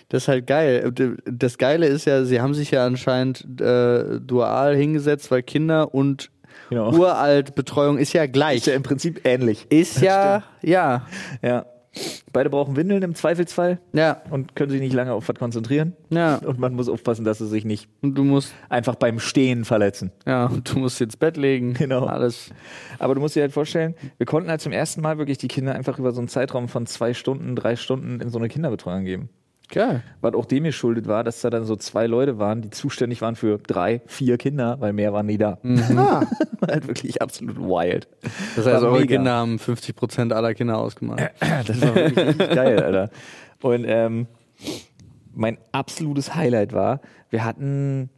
Das 0.09 0.23
ist 0.25 0.29
halt 0.29 0.47
geil. 0.47 0.93
Das 1.27 1.59
Geile 1.59 1.87
ist 1.87 2.07
ja, 2.07 2.25
sie 2.25 2.41
haben 2.41 2.55
sich 2.55 2.71
ja 2.71 2.87
anscheinend 2.87 3.61
äh, 3.61 4.19
dual 4.21 4.75
hingesetzt, 4.77 5.31
weil 5.31 5.43
Kinder 5.43 5.95
und 5.95 6.31
Genau. 6.71 6.93
uralt 6.95 7.55
Betreuung 7.57 7.99
ist 7.99 8.13
ja 8.15 8.27
gleich. 8.27 8.59
Ist 8.59 8.67
ja 8.69 8.75
im 8.75 8.83
Prinzip 8.83 9.21
ähnlich. 9.27 9.67
Ist 9.71 10.01
ja, 10.01 10.43
ja, 10.63 11.03
Ja. 11.43 11.67
Beide 12.33 12.51
brauchen 12.51 12.77
Windeln 12.77 13.03
im 13.03 13.15
Zweifelsfall 13.15 13.79
ja, 13.93 14.23
und 14.31 14.57
können 14.57 14.71
sich 14.71 14.81
nicht 14.81 14.93
lange 14.93 15.13
auf 15.13 15.29
was 15.29 15.37
konzentrieren. 15.37 15.95
ja. 16.11 16.37
Und 16.37 16.59
man 16.59 16.75
muss 16.75 16.89
aufpassen, 16.89 17.25
dass 17.25 17.39
sie 17.39 17.47
sich 17.47 17.65
nicht 17.65 17.89
Und 18.03 18.17
du 18.17 18.25
musst, 18.25 18.53
einfach 18.69 18.97
beim 18.97 19.21
Stehen 19.21 19.65
verletzen. 19.65 20.11
ja, 20.27 20.47
und 20.47 20.73
du 20.73 20.81
musst 20.81 21.01
ins 21.01 21.17
Bett 21.17 21.37
legen. 21.37 21.75
Genau. 21.75 22.07
Alles. 22.07 22.51
Aber 22.99 23.15
du 23.15 23.21
musst 23.21 23.37
dir 23.37 23.43
halt 23.43 23.53
vorstellen, 23.53 23.95
wir 24.17 24.27
konnten 24.27 24.51
halt 24.51 24.61
zum 24.61 24.73
ersten 24.73 25.01
Mal 25.01 25.19
wirklich 25.19 25.39
die 25.39 25.49
Kinder 25.49 25.75
einfach 25.75 25.99
über 25.99 26.13
so 26.13 26.21
einen 26.21 26.29
Zeitraum 26.29 26.69
von 26.69 26.87
zwei 26.87 27.15
Stunden, 27.15 27.55
drei 27.57 27.77
Stunden 27.77 28.21
in 28.21 28.31
so 28.31 28.39
eine 28.39 28.49
Kinderbetreuung 28.49 29.05
geben. 29.05 29.29
Geil. 29.71 30.03
Was 30.21 30.35
auch 30.35 30.45
dem 30.45 30.65
geschuldet 30.65 31.09
war, 31.09 31.25
dass 31.25 31.41
da 31.41 31.51
dann 31.51 31.65
so 31.65 31.77
zwei 31.77 32.07
Leute 32.07 32.39
waren, 32.39 32.63
die 32.63 32.71
zuständig 32.71 33.23
waren 33.23 33.35
für 33.35 33.59
drei, 33.59 34.03
vier 34.07 34.37
Kinder, 34.37 34.77
weil 34.81 34.93
mehr 34.93 35.13
waren 35.13 35.27
nie 35.27 35.39
da. 35.39 35.59
ah, 35.97 36.23
halt 36.67 36.87
wirklich 36.87 37.23
absolut 37.23 37.59
wild. 37.59 38.09
Das 38.57 38.67
heißt, 38.67 38.83
War 38.83 38.91
eure. 38.93 39.07
Kinder 39.07 39.33
haben 39.33 39.59
50 39.59 39.97
Prozent 39.97 40.33
aller 40.33 40.55
Kinder 40.55 40.79
ausgemacht. 40.79 41.23
Das 41.67 41.81
war 41.81 41.95
wirklich 41.95 42.39
geil, 42.39 42.83
Alter. 42.83 43.11
Und 43.63 43.85
ähm, 43.87 44.27
mein 45.33 45.59
absolutes 45.73 46.35
Highlight 46.35 46.73
war, 46.73 47.01
wir 47.31 47.45
hatten 47.45 48.11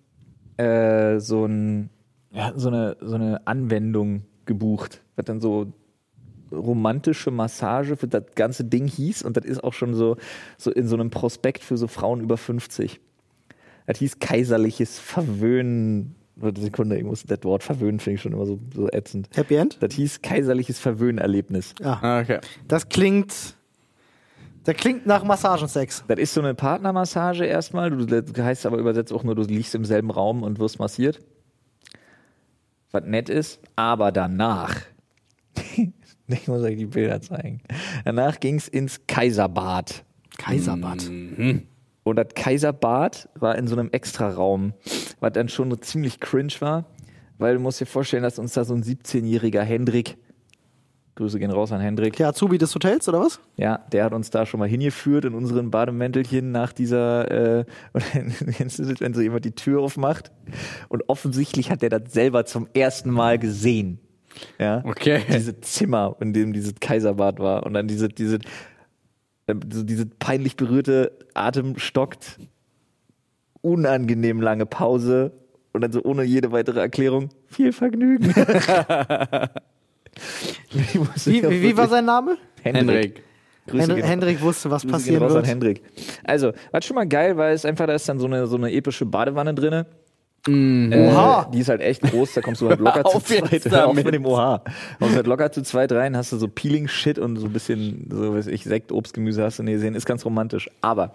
äh, 0.56 1.20
so, 1.20 1.46
ein, 1.46 1.90
wir 2.32 2.44
hatten 2.44 2.58
so, 2.58 2.68
eine, 2.68 2.96
so 3.00 3.14
eine 3.14 3.46
Anwendung 3.46 4.24
gebucht 4.46 5.00
was 5.16 5.24
dann 5.24 5.40
so 5.40 5.72
romantische 6.56 7.30
Massage 7.30 7.96
für 7.96 8.08
das 8.08 8.24
ganze 8.34 8.64
Ding 8.64 8.86
hieß 8.86 9.22
und 9.22 9.36
das 9.36 9.44
ist 9.44 9.62
auch 9.62 9.72
schon 9.72 9.94
so, 9.94 10.16
so 10.58 10.70
in 10.70 10.88
so 10.88 10.96
einem 10.96 11.10
Prospekt 11.10 11.62
für 11.62 11.76
so 11.76 11.86
Frauen 11.86 12.20
über 12.20 12.36
50. 12.36 13.00
Das 13.86 13.98
hieß 13.98 14.18
kaiserliches 14.18 14.98
Verwöhnen. 14.98 16.16
Warte, 16.34 16.60
Sekunde, 16.60 16.98
ich 16.98 17.04
muss 17.04 17.24
das 17.24 17.42
Wort 17.44 17.62
verwöhnen, 17.62 17.98
finde 18.00 18.16
ich 18.16 18.22
schon 18.22 18.32
immer 18.32 18.44
so, 18.44 18.58
so 18.74 18.88
ätzend. 18.90 19.28
Happy 19.34 19.54
End? 19.54 19.78
Das 19.80 19.94
hieß 19.94 20.20
kaiserliches 20.22 20.78
Verwöhnerlebnis. 20.78 21.74
Ja. 21.80 21.98
Ah, 22.02 22.20
Okay. 22.20 22.40
Das 22.68 22.88
klingt. 22.88 23.32
Das 24.64 24.74
klingt 24.76 25.06
nach 25.06 25.22
Massagensex. 25.22 26.04
Das 26.08 26.18
ist 26.18 26.34
so 26.34 26.40
eine 26.40 26.54
Partnermassage 26.54 27.44
erstmal. 27.46 27.90
Du, 27.90 28.04
das 28.04 28.24
heißt 28.36 28.66
aber 28.66 28.78
übersetzt 28.78 29.12
auch 29.12 29.22
nur, 29.22 29.36
du 29.36 29.42
liegst 29.42 29.76
im 29.76 29.84
selben 29.84 30.10
Raum 30.10 30.42
und 30.42 30.58
wirst 30.58 30.80
massiert. 30.80 31.20
Was 32.90 33.04
nett 33.04 33.28
ist. 33.28 33.60
Aber 33.76 34.10
danach, 34.10 34.74
ich 36.28 36.48
muss 36.48 36.62
euch 36.62 36.76
die 36.76 36.86
Bilder 36.86 37.20
zeigen. 37.20 37.60
Danach 38.04 38.40
ging 38.40 38.56
es 38.56 38.68
ins 38.68 39.06
Kaiserbad. 39.06 40.04
Kaiserbad. 40.38 41.08
Und 42.02 42.16
das 42.16 42.28
Kaiserbad 42.34 43.28
war 43.34 43.56
in 43.56 43.66
so 43.66 43.76
einem 43.76 43.90
Extraraum, 43.90 44.74
was 45.20 45.32
dann 45.32 45.48
schon 45.48 45.80
ziemlich 45.82 46.20
cringe 46.20 46.52
war, 46.60 46.84
weil 47.38 47.54
du 47.54 47.60
musst 47.60 47.80
dir 47.80 47.86
vorstellen, 47.86 48.22
dass 48.22 48.38
uns 48.38 48.52
da 48.52 48.64
so 48.64 48.74
ein 48.74 48.82
17-jähriger 48.82 49.62
Hendrik, 49.62 50.16
Grüße 51.16 51.38
gehen 51.38 51.50
raus 51.50 51.72
an 51.72 51.80
Hendrik, 51.80 52.14
Der 52.16 52.28
Azubi 52.28 52.58
des 52.58 52.74
Hotels, 52.74 53.08
oder 53.08 53.20
was? 53.20 53.40
ja, 53.56 53.78
der 53.90 54.04
hat 54.04 54.12
uns 54.12 54.28
da 54.28 54.44
schon 54.44 54.60
mal 54.60 54.68
hingeführt 54.68 55.24
in 55.24 55.32
unseren 55.32 55.70
Bademäntelchen 55.70 56.52
nach 56.52 56.74
dieser, 56.74 57.60
äh, 57.60 57.64
wenn 57.94 59.14
so 59.14 59.20
jemand 59.22 59.44
die 59.46 59.52
Tür 59.52 59.80
aufmacht 59.80 60.30
und 60.90 61.08
offensichtlich 61.08 61.70
hat 61.70 61.80
der 61.80 61.88
das 61.88 62.12
selber 62.12 62.44
zum 62.44 62.68
ersten 62.74 63.10
Mal 63.10 63.38
gesehen. 63.38 63.98
Ja. 64.58 64.82
Okay. 64.84 65.22
Diese 65.28 65.60
Zimmer, 65.60 66.16
in 66.20 66.32
dem 66.32 66.52
dieses 66.52 66.74
Kaiserbad 66.80 67.38
war 67.38 67.64
und 67.64 67.74
dann 67.74 67.88
diese, 67.88 68.08
diese, 68.08 68.38
äh, 69.46 69.54
so 69.72 69.82
diese 69.82 70.06
peinlich 70.06 70.56
berührte 70.56 71.12
Atem 71.34 71.78
stockt, 71.78 72.38
unangenehm 73.62 74.40
lange 74.40 74.66
Pause 74.66 75.32
und 75.72 75.80
dann 75.82 75.92
so 75.92 76.02
ohne 76.02 76.22
jede 76.24 76.52
weitere 76.52 76.80
Erklärung 76.80 77.30
viel 77.46 77.72
Vergnügen. 77.72 78.34
Wie, 80.72 81.42
wie, 81.42 81.62
wie 81.62 81.76
war 81.76 81.88
sein 81.88 82.06
Name? 82.06 82.38
Hendrik. 82.62 83.22
Grüße 83.66 83.86
Hen 83.86 83.96
gehen 83.96 84.04
Hendrik 84.06 84.40
wusste, 84.40 84.70
was 84.70 84.82
Grüße 84.82 84.92
passieren 84.92 85.22
an 85.24 85.34
wird. 85.34 85.46
Hendrik. 85.46 85.82
Also, 86.24 86.52
was 86.70 86.84
schon 86.84 86.94
mal 86.94 87.06
geil 87.06 87.36
war, 87.36 87.50
ist 87.50 87.66
einfach, 87.66 87.86
da 87.86 87.94
ist 87.94 88.08
dann 88.08 88.18
so 88.18 88.26
eine, 88.26 88.46
so 88.46 88.56
eine 88.56 88.72
epische 88.72 89.06
Badewanne 89.06 89.54
drinne. 89.54 89.86
Oha. 90.48 91.46
Äh, 91.48 91.52
die 91.52 91.60
ist 91.60 91.68
halt 91.68 91.80
echt 91.80 92.02
groß, 92.02 92.34
da 92.34 92.40
kommst 92.40 92.60
du 92.60 92.68
halt 92.68 92.80
locker 92.80 93.04
zu 93.10 93.20
zweit. 93.20 93.64
Hör 93.64 93.88
auf 93.88 93.94
mit 94.04 94.12
dem 94.12 94.24
OH. 94.24 94.60
Kommst 94.98 95.16
halt 95.16 95.26
locker 95.26 95.52
zu 95.52 95.62
zweit 95.62 95.92
rein, 95.92 96.16
hast 96.16 96.32
du 96.32 96.36
so 96.36 96.48
Peeling-Shit 96.48 97.18
und 97.18 97.36
so 97.36 97.46
ein 97.46 97.52
bisschen, 97.52 98.08
so 98.10 98.34
weiß 98.34 98.46
ich, 98.48 98.64
Sekt, 98.64 98.92
Obst, 98.92 99.14
Gemüse 99.14 99.42
hast 99.42 99.58
du 99.58 99.62
nie 99.62 99.72
gesehen. 99.72 99.94
Ist 99.94 100.06
ganz 100.06 100.24
romantisch. 100.24 100.70
Aber 100.80 101.12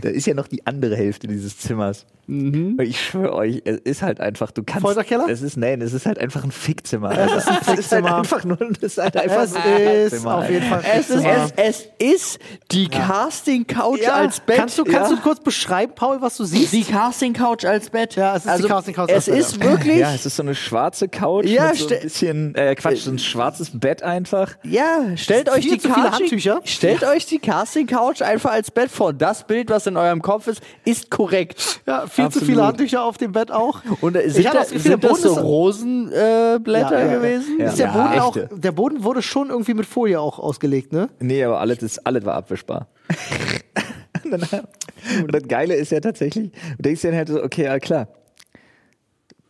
da 0.00 0.08
ist 0.08 0.26
ja 0.26 0.34
noch 0.34 0.48
die 0.48 0.66
andere 0.66 0.96
Hälfte 0.96 1.26
dieses 1.26 1.58
Zimmers. 1.58 2.06
Und 2.32 2.80
ich 2.82 3.00
schwöre 3.04 3.34
euch, 3.34 3.62
es 3.64 3.78
ist 3.78 4.02
halt 4.02 4.20
einfach, 4.20 4.50
du 4.50 4.62
kannst. 4.62 4.82
Folterkeller? 4.82 5.28
Es 5.28 5.42
ist, 5.42 5.56
nein, 5.56 5.80
es 5.82 5.92
ist 5.92 6.06
halt 6.06 6.18
einfach 6.18 6.44
ein 6.44 6.50
Fickzimmer. 6.52 7.10
Es 7.16 7.32
ist, 7.44 7.48
ein 7.48 7.56
Es 7.60 7.66
ist 7.68 7.68
halt 7.68 7.76
Fickzimmer. 7.76 8.16
einfach 8.16 8.44
nur, 8.44 8.58
es 8.60 8.78
ist 8.82 8.98
halt 8.98 9.16
einfach 9.16 9.42
Es 9.42 9.54
ein 9.54 9.62
ist 9.62 10.10
Fickzimmer, 10.10 10.36
auf 10.38 10.50
jeden 10.50 10.66
Fall 10.66 10.82
Es 10.92 11.10
ist, 11.10 11.22
Fickzimmer. 11.22 11.46
es, 11.56 11.84
es 12.00 12.12
ist 12.14 12.38
die 12.70 12.88
Casting-Couch 12.88 14.06
als 14.08 14.40
Bett. 14.40 14.56
Kannst 14.56 14.78
du, 14.78 14.84
kannst 14.84 15.10
ja. 15.10 15.16
du 15.16 15.22
kurz 15.22 15.40
beschreiben, 15.40 15.92
Paul, 15.94 16.20
was 16.20 16.36
du 16.36 16.44
siehst? 16.44 16.72
die 16.72 16.84
Casting-Couch 16.84 17.64
als 17.64 17.90
Bett. 17.90 18.14
Ja, 18.16 18.32
es 18.36 18.38
ist 18.38 18.44
die 18.46 18.50
also, 18.50 18.68
Casting-Couch 18.68 19.08
Es 19.10 19.14
als 19.14 19.26
Bett, 19.26 19.38
ist 19.38 19.56
ja. 19.56 19.70
wirklich. 19.70 19.98
Ja, 19.98 20.14
es 20.14 20.26
ist 20.26 20.36
so 20.36 20.42
eine 20.42 20.54
schwarze 20.54 21.08
Couch 21.08 21.46
Ja, 21.46 21.68
mit 21.68 21.76
so 21.78 21.88
ein 21.88 22.00
bisschen, 22.02 22.54
äh, 22.54 22.74
Quatsch, 22.74 22.98
so 23.00 23.10
ein 23.10 23.18
schwarzes 23.18 23.70
Bett 23.78 24.02
einfach. 24.02 24.56
Ja, 24.64 25.16
stellt 25.16 25.48
euch 25.50 25.62
die 25.68 25.78
Casting- 25.78 26.12
Handtücher. 26.12 26.60
Stellt 26.64 27.04
euch 27.04 27.26
die 27.26 27.38
Casting 27.38 27.86
Couch 27.86 28.22
einfach 28.22 28.50
als 28.52 28.70
Bett 28.70 28.90
vor. 28.90 29.12
Das 29.12 29.46
Bild, 29.46 29.70
was 29.70 29.86
in 29.86 29.96
eurem 29.96 30.22
Kopf 30.22 30.46
ist, 30.46 30.62
ist 30.84 31.10
korrekt. 31.10 31.80
Ja, 31.86 32.06
viel 32.06 32.21
zu 32.30 32.38
Absolut. 32.38 32.48
viele 32.48 32.66
Handtücher 32.66 33.04
auf 33.04 33.18
dem 33.18 33.32
Bett 33.32 33.50
auch. 33.50 33.80
Und 34.00 34.16
äh, 34.16 34.22
Ich 34.22 34.34
sind, 34.34 34.46
hatte 34.46 34.56
da, 34.56 34.62
das 34.62 34.70
Gefühl, 34.72 34.90
sind 34.92 35.02
der 35.02 35.10
das 35.10 35.20
Boden 35.20 35.34
so 35.34 35.40
ist- 35.40 35.44
Rosenblätter 35.44 36.62
äh, 36.68 36.80
Ja, 36.80 36.90
ja, 37.06 37.06
ja. 37.12 37.18
gewesen? 37.18 37.58
Ja. 37.60 37.66
Ist 37.66 37.78
der, 37.78 37.86
Boden 37.88 38.18
auch, 38.20 38.36
echte. 38.36 38.48
der 38.58 38.72
Boden 38.72 39.04
wurde 39.04 39.22
schon 39.22 39.50
irgendwie 39.50 39.74
mit 39.74 39.86
Folie 39.86 40.20
auch 40.20 40.38
ausgelegt, 40.38 40.92
ne? 40.92 41.08
Nee, 41.20 41.44
aber 41.44 41.60
alles, 41.60 41.78
ist, 41.82 42.06
alles 42.06 42.24
war 42.24 42.34
abwischbar. 42.34 42.88
und, 44.24 45.32
das 45.32 45.42
Geile 45.48 45.74
ist 45.74 45.90
ja 45.92 46.00
tatsächlich, 46.00 46.50
du 46.76 46.82
denkst 46.82 47.00
dir 47.02 47.08
dann 47.08 47.16
halt 47.18 47.28
so, 47.28 47.42
okay, 47.42 47.64
ja 47.64 47.78
klar. 47.78 48.08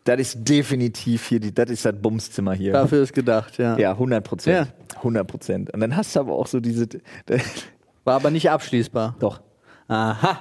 Das 0.04 0.18
ist 0.18 0.38
definitiv 0.48 1.26
hier, 1.28 1.38
die, 1.38 1.54
das 1.54 1.70
ist 1.70 1.84
das 1.84 1.94
Bumszimmer 1.94 2.54
hier. 2.54 2.72
Dafür 2.72 3.02
ist 3.04 3.12
gedacht, 3.12 3.56
ja. 3.58 3.78
Ja, 3.78 3.92
100 3.92 4.24
Prozent. 4.24 4.72
100 4.96 5.26
Prozent. 5.28 5.72
Und 5.72 5.78
dann 5.80 5.96
hast 5.96 6.16
du 6.16 6.20
aber 6.20 6.32
auch 6.32 6.48
so 6.48 6.58
diese, 6.58 6.88
War 8.04 8.16
aber 8.16 8.30
nicht 8.32 8.50
abschließbar. 8.50 9.14
doch, 9.20 9.40
Aha. 9.86 10.40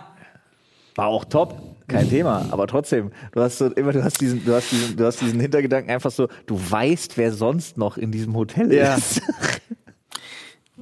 war 0.95 1.05
auch 1.07 1.25
top, 1.25 1.55
kein 1.91 2.09
Thema, 2.09 2.45
aber 2.51 2.67
trotzdem, 2.67 3.11
du 3.31 3.41
hast 3.41 3.57
so 3.57 3.67
immer, 3.67 3.91
du 3.93 4.03
hast 4.03 4.19
diesen, 4.21 4.43
du 4.45 4.53
hast 4.53 4.71
diesen, 4.71 4.97
du 4.97 5.05
hast 5.05 5.21
diesen 5.21 5.39
Hintergedanken 5.39 5.91
einfach 5.91 6.11
so, 6.11 6.27
du 6.45 6.59
weißt, 6.59 7.17
wer 7.17 7.31
sonst 7.33 7.77
noch 7.77 7.97
in 7.97 8.11
diesem 8.11 8.35
Hotel 8.35 8.73
Ja. 8.73 8.95
ist. 8.95 9.21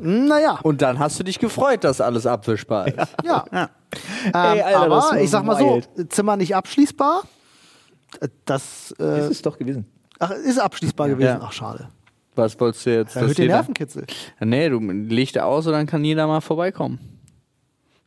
Naja, 0.02 0.60
Und 0.64 0.82
dann 0.82 0.98
hast 0.98 1.20
du 1.20 1.24
dich 1.24 1.40
gefreut, 1.40 1.84
dass 1.84 2.00
alles 2.00 2.26
abwischbar 2.26 2.88
ist. 2.88 3.16
ja. 3.24 3.44
Ja. 3.52 3.70
Ähm, 4.26 4.32
Ey, 4.34 4.62
Alter, 4.62 4.90
das 4.90 5.06
aber 5.12 5.22
ich 5.22 5.30
sag 5.32 5.44
mal 5.44 5.58
wild. 5.58 5.90
so, 5.96 6.04
Zimmer 6.04 6.38
nicht 6.38 6.56
abschließbar. 6.56 7.24
Das 8.46 8.94
äh, 9.00 9.22
ist 9.22 9.32
es 9.32 9.42
doch 9.42 9.58
gewesen. 9.58 9.88
ach, 10.20 10.30
ist 10.30 10.60
abschließbar 10.60 11.10
gewesen. 11.10 11.26
Ja. 11.28 11.40
Ach, 11.42 11.52
schade. 11.52 11.90
Was 12.36 12.60
wolltest 12.60 12.86
du 12.86 12.92
jetzt? 12.94 13.16
Erhöht 13.16 13.38
den 13.40 13.44
jeder- 13.46 13.56
Nervenkitzel. 13.56 14.06
Nee, 14.42 14.70
du 14.70 14.80
Lichter 14.80 15.48
aus 15.48 15.66
und 15.66 15.74
dann 15.74 15.88
kann 15.88 16.04
jeder 16.06 16.28
mal 16.28 16.40
vorbeikommen. 16.42 17.00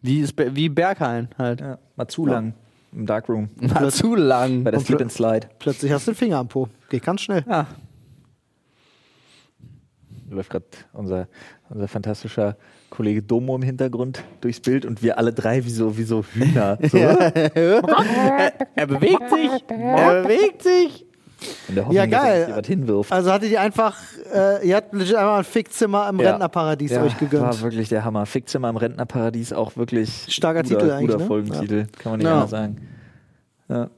Wie, 0.03 0.21
ist, 0.21 0.35
wie 0.39 0.69
Berghain 0.69 1.29
halt. 1.37 1.61
Ja, 1.61 1.79
mal 1.97 2.07
zu 2.07 2.27
lang 2.27 2.55
im 2.93 3.07
Darkroom. 3.07 3.51
Mal 3.61 3.91
zu 3.91 4.15
lang. 4.15 4.65
Bei 4.65 4.71
der 4.71 4.81
Slip 4.81 5.01
and 5.01 5.13
Slide. 5.13 5.49
Plötzlich 5.59 5.93
hast 5.93 6.07
du 6.07 6.13
den 6.13 6.17
Finger 6.17 6.39
am 6.39 6.49
Po. 6.49 6.69
Geht 6.89 7.03
ganz 7.03 7.23
schnell. 7.23 7.45
Ja. 7.49 7.67
läuft 10.31 10.51
gerade 10.51 10.67
unser, 10.93 11.29
unser 11.69 11.89
fantastischer 11.89 12.57
Kollege 12.91 13.23
Domo 13.23 13.57
im 13.57 13.63
Hintergrund 13.63 14.23
durchs 14.41 14.61
Bild 14.61 14.85
und 14.85 15.03
wir 15.03 15.19
alle 15.19 15.33
drei 15.33 15.65
wie 15.65 15.71
so, 15.71 15.97
wie 15.97 16.03
so 16.05 16.25
Hühner. 16.25 16.79
So. 16.83 16.99
Er 18.75 18.87
bewegt 18.87 19.31
sich. 19.31 19.51
Er 19.69 20.23
bewegt 20.23 20.63
sich. 20.63 21.07
In 21.69 21.75
der 21.75 21.85
Hoffnung, 21.85 21.97
Ja, 21.97 22.07
dass 22.07 22.23
er 22.25 22.47
geil. 22.57 23.03
Also 23.11 23.33
hattet 23.33 23.51
ihr 23.51 23.61
einfach, 23.61 23.97
äh, 24.35 24.67
ihr 24.67 24.77
habt 24.77 24.93
legit 24.95 25.15
einmal 25.17 25.39
ein 25.39 25.45
Fickzimmer 25.45 26.09
im 26.09 26.21
Ja. 26.21 26.31
Rentnerparadies 26.31 26.91
ja, 26.93 27.03
euch 27.03 27.19
gegönnt. 27.19 27.43
War 27.45 27.61
wirklich 27.63 27.89
der 27.89 28.05
Hammer. 28.05 28.27
Fickzimmer 28.27 28.69
im 28.69 28.77
Rentnerparadies 28.77 29.53
auch 29.53 29.77
wirklich 29.77 30.27
Starker 30.29 30.63
guter, 30.63 30.79
Titel 30.79 30.91
eigentlich, 30.91 31.07
Guter 31.11 31.19
ne? 31.21 31.27
Folgentitel, 31.27 31.87
kann 31.99 32.13
man 32.13 32.19
nicht 32.19 32.27
Ja. 32.29 32.35
anders 32.35 32.51
sagen. 32.51 32.77
Ja. 33.69 33.91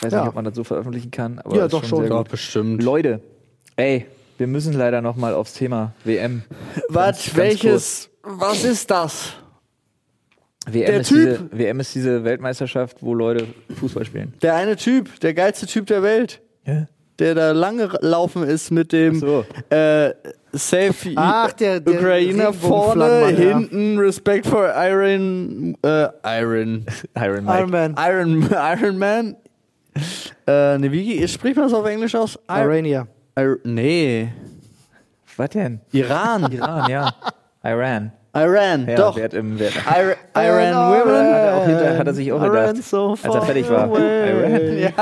Weiß 0.00 0.12
Ja. 0.12 0.20
nicht, 0.20 0.28
ob 0.28 0.34
man 0.34 0.44
das 0.44 0.54
so 0.54 0.64
veröffentlichen 0.64 1.10
kann, 1.10 1.38
aber 1.38 1.56
Ja, 1.56 1.64
ist 1.66 1.72
doch 1.72 1.84
schon. 1.84 2.08
gut. 2.08 2.28
bestimmt. 2.28 2.82
Leute, 2.82 3.20
ey, 3.76 4.06
wir 4.38 4.46
müssen 4.46 4.72
leider 4.72 5.00
noch 5.00 5.16
mal 5.16 5.34
aufs 5.34 5.52
Thema 5.54 5.92
WM. 6.04 6.42
Was, 6.88 7.24
ganz 7.26 7.36
welches, 7.36 8.10
was 8.22 8.64
ist 8.64 8.90
das? 8.90 9.34
WM 10.70 10.86
Der 10.86 11.00
ist 11.00 11.08
Typ. 11.08 11.18
Diese, 11.50 11.58
WM 11.58 11.80
ist 11.80 11.94
diese 11.94 12.24
Weltmeisterschaft, 12.24 12.98
wo 13.00 13.14
Leute 13.14 13.46
Fußball 13.80 14.04
spielen. 14.04 14.32
Der 14.42 14.54
eine 14.54 14.76
Typ, 14.76 15.18
der 15.20 15.34
geilste 15.34 15.66
Typ 15.66 15.86
der 15.86 16.02
Welt, 16.02 16.40
Ja. 16.66 16.86
der 17.18 17.34
da 17.34 17.52
lange 17.52 17.88
laufen 18.00 18.42
ist 18.44 18.70
mit 18.70 18.92
dem 18.92 19.16
so. 19.18 19.44
äh, 19.70 20.10
Save 20.52 20.94
Ach, 21.16 21.52
der- 21.52 21.80
der 21.80 21.94
Ukrainer 21.94 22.52
vorne, 22.52 23.28
hinten 23.28 23.98
Respect 23.98 24.46
for 24.46 24.72
Iron, 24.76 25.76
äh, 25.82 26.08
Iron, 26.24 26.84
Iron 27.16 27.44
Mike. 27.44 27.58
Iron 27.58 27.70
Man. 27.70 27.96
Iron, 27.98 28.48
Iron 28.52 28.98
Man. 28.98 29.36
Äh, 30.46 30.78
ne, 30.78 30.90
wie 30.92 31.26
spricht 31.28 31.56
man 31.56 31.66
das 31.66 31.74
auf 31.74 31.86
Englisch 31.86 32.14
aus? 32.14 32.38
Ir 32.48 32.62
Irania. 32.64 33.06
Ir 33.36 33.58
nee, 33.64 34.28
Was 35.36 35.50
denn? 35.50 35.80
Iran. 35.92 36.50
Iran, 36.52 36.90
ja. 36.90 37.14
Iran. 37.64 38.12
Iran, 38.34 38.88
Ja, 38.88 38.96
doch. 38.96 39.16
Wer 39.16 39.24
hat 39.24 39.34
im, 39.34 39.58
wer 39.58 39.70
hat, 39.74 39.96
Ir 39.98 40.16
Iran 40.34 40.90
Women. 40.92 41.16
hat, 41.16 41.26
er 41.26 41.56
auch 41.56 41.66
hinter, 41.66 41.98
hat 41.98 42.06
er 42.06 42.14
sich 42.14 42.32
auch 42.32 42.42
Iran 42.42 42.68
gedacht, 42.68 42.88
so 42.88 43.10
als 43.10 43.34
er 43.34 43.42
fertig 43.42 43.68
war. 43.68 43.88
Iran. 43.88 44.78
Ja. 44.78 44.92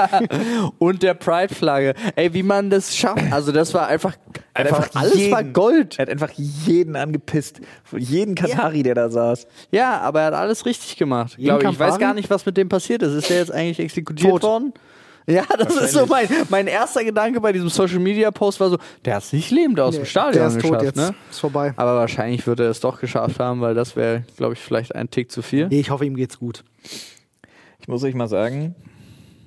Und 0.79 1.03
der 1.03 1.15
Pride-Flagge. 1.15 1.95
Ey, 2.17 2.35
wie 2.35 2.43
man 2.43 2.71
das 2.71 2.97
schafft. 2.97 3.23
Also, 3.33 3.53
das 3.53 3.73
war 3.73 3.87
einfach, 3.87 4.17
hat 4.55 4.67
einfach 4.67 4.91
alles 4.95 5.31
war 5.31 5.45
Gold. 5.45 5.99
Er 5.99 6.03
hat 6.03 6.11
einfach 6.11 6.31
jeden 6.33 6.97
angepisst. 6.97 7.61
Jeden 7.97 8.35
Katari, 8.35 8.83
der 8.83 8.97
da 8.97 9.09
saß. 9.09 9.47
Ja, 9.71 10.01
aber 10.01 10.21
er 10.21 10.27
hat 10.27 10.35
alles 10.35 10.67
richtig 10.67 10.97
gemacht. 10.97 11.35
Ich. 11.39 11.47
ich 11.47 11.79
weiß 11.79 11.99
gar 11.99 12.15
nicht, 12.15 12.31
was 12.31 12.45
mit 12.47 12.57
dem 12.57 12.69
passiert 12.69 13.03
ist. 13.03 13.15
Ist 13.15 13.31
er 13.31 13.39
jetzt 13.39 13.53
eigentlich 13.53 13.79
exekutiert 13.79 14.31
Tot. 14.31 14.43
worden? 14.43 14.73
Ja, 15.27 15.45
das 15.59 15.77
ist 15.77 15.93
so 15.93 16.07
mein, 16.07 16.27
mein 16.49 16.67
erster 16.67 17.05
Gedanke 17.05 17.41
bei 17.41 17.53
diesem 17.53 17.69
Social 17.69 17.99
Media 18.01 18.31
Post 18.31 18.59
war 18.61 18.71
so, 18.71 18.79
der 19.05 19.17
hat 19.17 19.23
es 19.23 19.33
nicht 19.33 19.51
lebend 19.51 19.79
aus 19.79 19.95
dem 19.95 20.05
Stadion 20.05 20.35
Der 20.35 20.47
ist 20.49 20.55
geschafft, 20.57 20.73
tot 20.75 20.83
jetzt. 20.83 20.97
ne? 20.97 21.15
Ist 21.31 21.39
vorbei. 21.41 21.73
Aber 21.77 21.95
wahrscheinlich 21.97 22.47
wird 22.47 22.61
er 22.61 22.71
es 22.71 22.81
doch 22.81 23.01
geschafft 23.01 23.39
haben, 23.39 23.61
weil 23.61 23.75
das 23.75 23.95
wäre, 23.97 24.25
glaube 24.37 24.55
ich, 24.55 24.61
vielleicht 24.61 24.95
ein 24.95 25.11
Tick 25.11 25.31
zu 25.31 25.43
viel. 25.43 25.69
Nee, 25.69 25.81
ich 25.81 25.91
hoffe, 25.91 26.05
ihm 26.05 26.17
geht's 26.17 26.39
gut. 26.39 26.65
Ich 27.79 27.87
muss 27.89 28.03
euch 28.03 28.15
mal 28.15 28.29
sagen, 28.29 28.75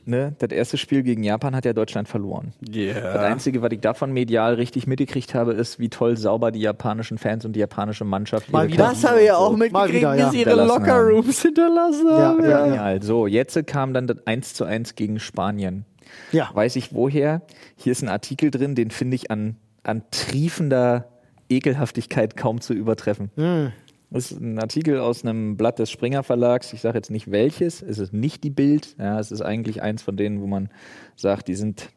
ne, 0.05 0.35
das 0.39 0.51
erste 0.51 0.77
Spiel 0.77 1.03
gegen 1.03 1.23
Japan 1.23 1.55
hat 1.55 1.65
ja 1.65 1.73
Deutschland 1.73 2.07
verloren. 2.07 2.53
Das 2.61 2.75
Yeah. 2.75 3.21
Einzige, 3.21 3.61
was 3.61 3.71
ich 3.71 3.79
davon 3.79 4.11
medial 4.11 4.55
richtig 4.55 4.87
mitgekriegt 4.87 5.33
habe, 5.33 5.53
ist, 5.53 5.79
wie 5.79 5.89
toll 5.89 6.17
sauber 6.17 6.51
die 6.51 6.59
japanischen 6.59 7.17
Fans 7.17 7.45
und 7.45 7.55
die 7.55 7.59
japanische 7.59 8.03
Mannschaft 8.03 8.51
Mal 8.51 8.67
wieder. 8.67 8.89
Das 8.89 9.03
habe 9.03 9.21
ich 9.21 9.27
ja 9.27 9.37
auch 9.37 9.55
mitgekriegt, 9.55 9.95
wieder, 9.95 10.15
ja. 10.15 10.27
wie 10.27 10.31
sie 10.31 10.41
ihre 10.43 10.65
Lockerrooms 10.65 11.41
hinterlassen 11.41 12.09
haben. 12.09 12.43
Ja, 12.43 12.49
ja, 12.49 12.59
ja. 12.59 12.65
Genial. 12.65 13.03
So, 13.03 13.27
jetzt 13.27 13.67
kam 13.67 13.93
dann 13.93 14.07
das 14.07 14.17
1 14.25 14.53
zu 14.53 14.65
1 14.65 14.95
gegen 14.95 15.19
Spanien. 15.19 15.85
Ja. 16.31 16.49
Weiß 16.53 16.75
ich 16.75 16.93
woher? 16.93 17.41
Hier 17.75 17.91
ist 17.91 18.01
ein 18.01 18.09
Artikel 18.09 18.51
drin, 18.51 18.75
den 18.75 18.91
finde 18.91 19.15
ich 19.15 19.31
an, 19.31 19.57
an 19.83 20.03
triefender 20.11 21.09
Ekelhaftigkeit 21.49 22.35
kaum 22.37 22.61
zu 22.61 22.73
übertreffen. 22.73 23.31
Das 23.35 23.71
ist 24.13 24.39
ein 24.39 24.60
Artikel 24.60 24.99
aus 24.99 25.23
einem 25.23 25.58
Blatt 25.58 25.80
des 25.80 25.89
Springer 25.89 26.23
Verlags. 26.23 26.71
Ich 26.73 26.82
sage 26.82 26.97
jetzt 26.97 27.10
nicht 27.10 27.32
welches. 27.32 27.82
Es 27.82 27.97
ist 27.97 28.13
nicht 28.13 28.43
die 28.43 28.49
Bild. 28.49 28.95
Ja, 28.99 29.19
es 29.19 29.32
ist 29.32 29.41
eigentlich 29.41 29.82
eins 29.82 30.04
von 30.04 30.17
denen, 30.17 30.41
wo 30.41 30.47
man 30.47 30.69
sagt, 31.15 31.47
die 31.47 31.56
sind 31.56 31.89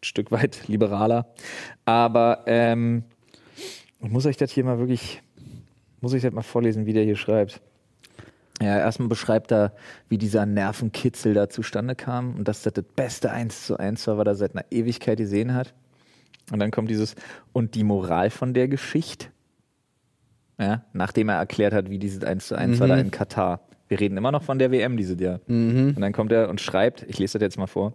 ein 0.00 0.04
Stück 0.04 0.30
weit 0.30 0.66
liberaler. 0.68 1.26
Aber 1.84 2.44
ähm, 2.46 3.04
ich 4.02 4.10
muss 4.10 4.26
euch 4.26 4.36
das 4.36 4.50
hier 4.50 4.64
mal 4.64 4.78
wirklich, 4.78 5.22
muss 6.00 6.14
ich 6.14 6.22
das 6.22 6.32
mal 6.32 6.42
vorlesen, 6.42 6.86
wie 6.86 6.92
der 6.92 7.04
hier 7.04 7.16
schreibt. 7.16 7.60
Ja, 8.60 8.78
erstmal 8.78 9.08
beschreibt 9.08 9.50
er, 9.52 9.74
wie 10.08 10.18
dieser 10.18 10.46
Nervenkitzel 10.46 11.34
da 11.34 11.48
zustande 11.48 11.96
kam 11.96 12.36
und 12.36 12.48
dass 12.48 12.62
das 12.62 12.74
das 12.74 12.84
beste 12.96 13.30
1 13.30 13.66
zu 13.66 13.76
1 13.76 14.06
war, 14.06 14.18
was 14.18 14.26
er 14.26 14.34
seit 14.36 14.54
einer 14.54 14.64
Ewigkeit 14.70 15.18
gesehen 15.18 15.54
hat. 15.54 15.74
Und 16.50 16.60
dann 16.60 16.70
kommt 16.70 16.88
dieses, 16.88 17.14
und 17.52 17.74
die 17.74 17.84
Moral 17.84 18.30
von 18.30 18.54
der 18.54 18.68
Geschichte. 18.68 19.28
Ja, 20.58 20.84
nachdem 20.92 21.28
er 21.28 21.36
erklärt 21.36 21.72
hat, 21.72 21.90
wie 21.90 21.98
dieses 21.98 22.22
1 22.22 22.46
zu 22.48 22.54
1 22.54 22.78
war 22.80 22.88
da 22.88 22.96
in 22.96 23.10
Katar. 23.10 23.60
Wir 23.88 24.00
reden 24.00 24.16
immer 24.16 24.32
noch 24.32 24.42
von 24.42 24.58
der 24.58 24.70
WM 24.70 24.96
dieses 24.96 25.20
Jahr. 25.20 25.40
Und 25.96 26.00
dann 26.00 26.12
kommt 26.12 26.32
er 26.32 26.48
und 26.48 26.60
schreibt, 26.60 27.04
ich 27.08 27.18
lese 27.18 27.38
das 27.38 27.46
jetzt 27.46 27.58
mal 27.58 27.66
vor. 27.66 27.94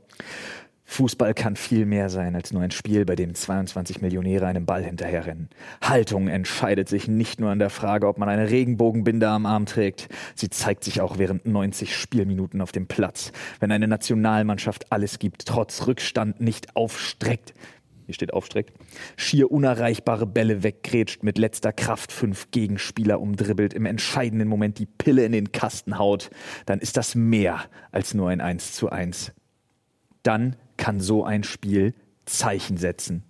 Fußball 0.90 1.34
kann 1.34 1.58
viel 1.58 1.86
mehr 1.86 2.08
sein 2.10 2.34
als 2.34 2.54
nur 2.54 2.62
ein 2.62 2.72
Spiel, 2.72 3.04
bei 3.04 3.18
dem 3.18 3.36
22 3.36 4.02
Millionäre 4.02 4.46
einem 4.46 4.66
Ball 4.66 4.84
hinterherrennen. 4.84 5.50
Haltung 5.82 6.30
entscheidet 6.30 6.88
sich 6.88 7.10
nicht 7.10 7.42
nur 7.42 7.50
an 7.50 7.60
der 7.60 7.70
Frage, 7.70 8.08
ob 8.08 8.18
man 8.18 8.30
eine 8.30 8.50
Regenbogenbinde 8.50 9.28
am 9.28 9.46
Arm 9.46 9.66
trägt. 9.66 10.08
Sie 10.34 10.50
zeigt 10.50 10.86
sich 10.86 11.02
auch 11.02 11.18
während 11.18 11.46
90 11.46 11.94
Spielminuten 11.94 12.62
auf 12.62 12.72
dem 12.72 12.88
Platz. 12.88 13.34
Wenn 13.60 13.72
eine 13.74 13.90
Nationalmannschaft 13.90 14.92
alles 14.92 15.20
gibt, 15.20 15.46
trotz 15.46 15.88
Rückstand 15.88 16.40
nicht 16.40 16.78
aufstreckt, 16.78 17.54
hier 18.08 18.16
steht 18.16 18.34
aufstreckt, 18.34 18.74
schier 19.16 19.52
unerreichbare 19.52 20.26
Bälle 20.26 20.64
weggrätscht, 20.64 21.22
mit 21.22 21.38
letzter 21.38 21.72
Kraft 21.72 22.12
fünf 22.12 22.50
Gegenspieler 22.50 23.22
umdribbelt, 23.22 23.76
im 23.76 23.86
entscheidenden 23.86 24.48
Moment 24.48 24.80
die 24.80 24.88
Pille 24.88 25.24
in 25.24 25.32
den 25.32 25.52
Kasten 25.52 26.00
haut, 26.00 26.32
dann 26.66 26.80
ist 26.80 26.98
das 26.98 27.14
mehr 27.14 27.62
als 27.92 28.16
nur 28.16 28.30
ein 28.30 28.42
1 28.42 28.72
zu 28.72 28.90
1 28.90 29.34
dann 30.28 30.58
kann 30.76 31.00
so 31.00 31.24
ein 31.24 31.44
Spiel 31.44 31.94
Zeichen 32.26 32.76
setzen. 32.76 33.24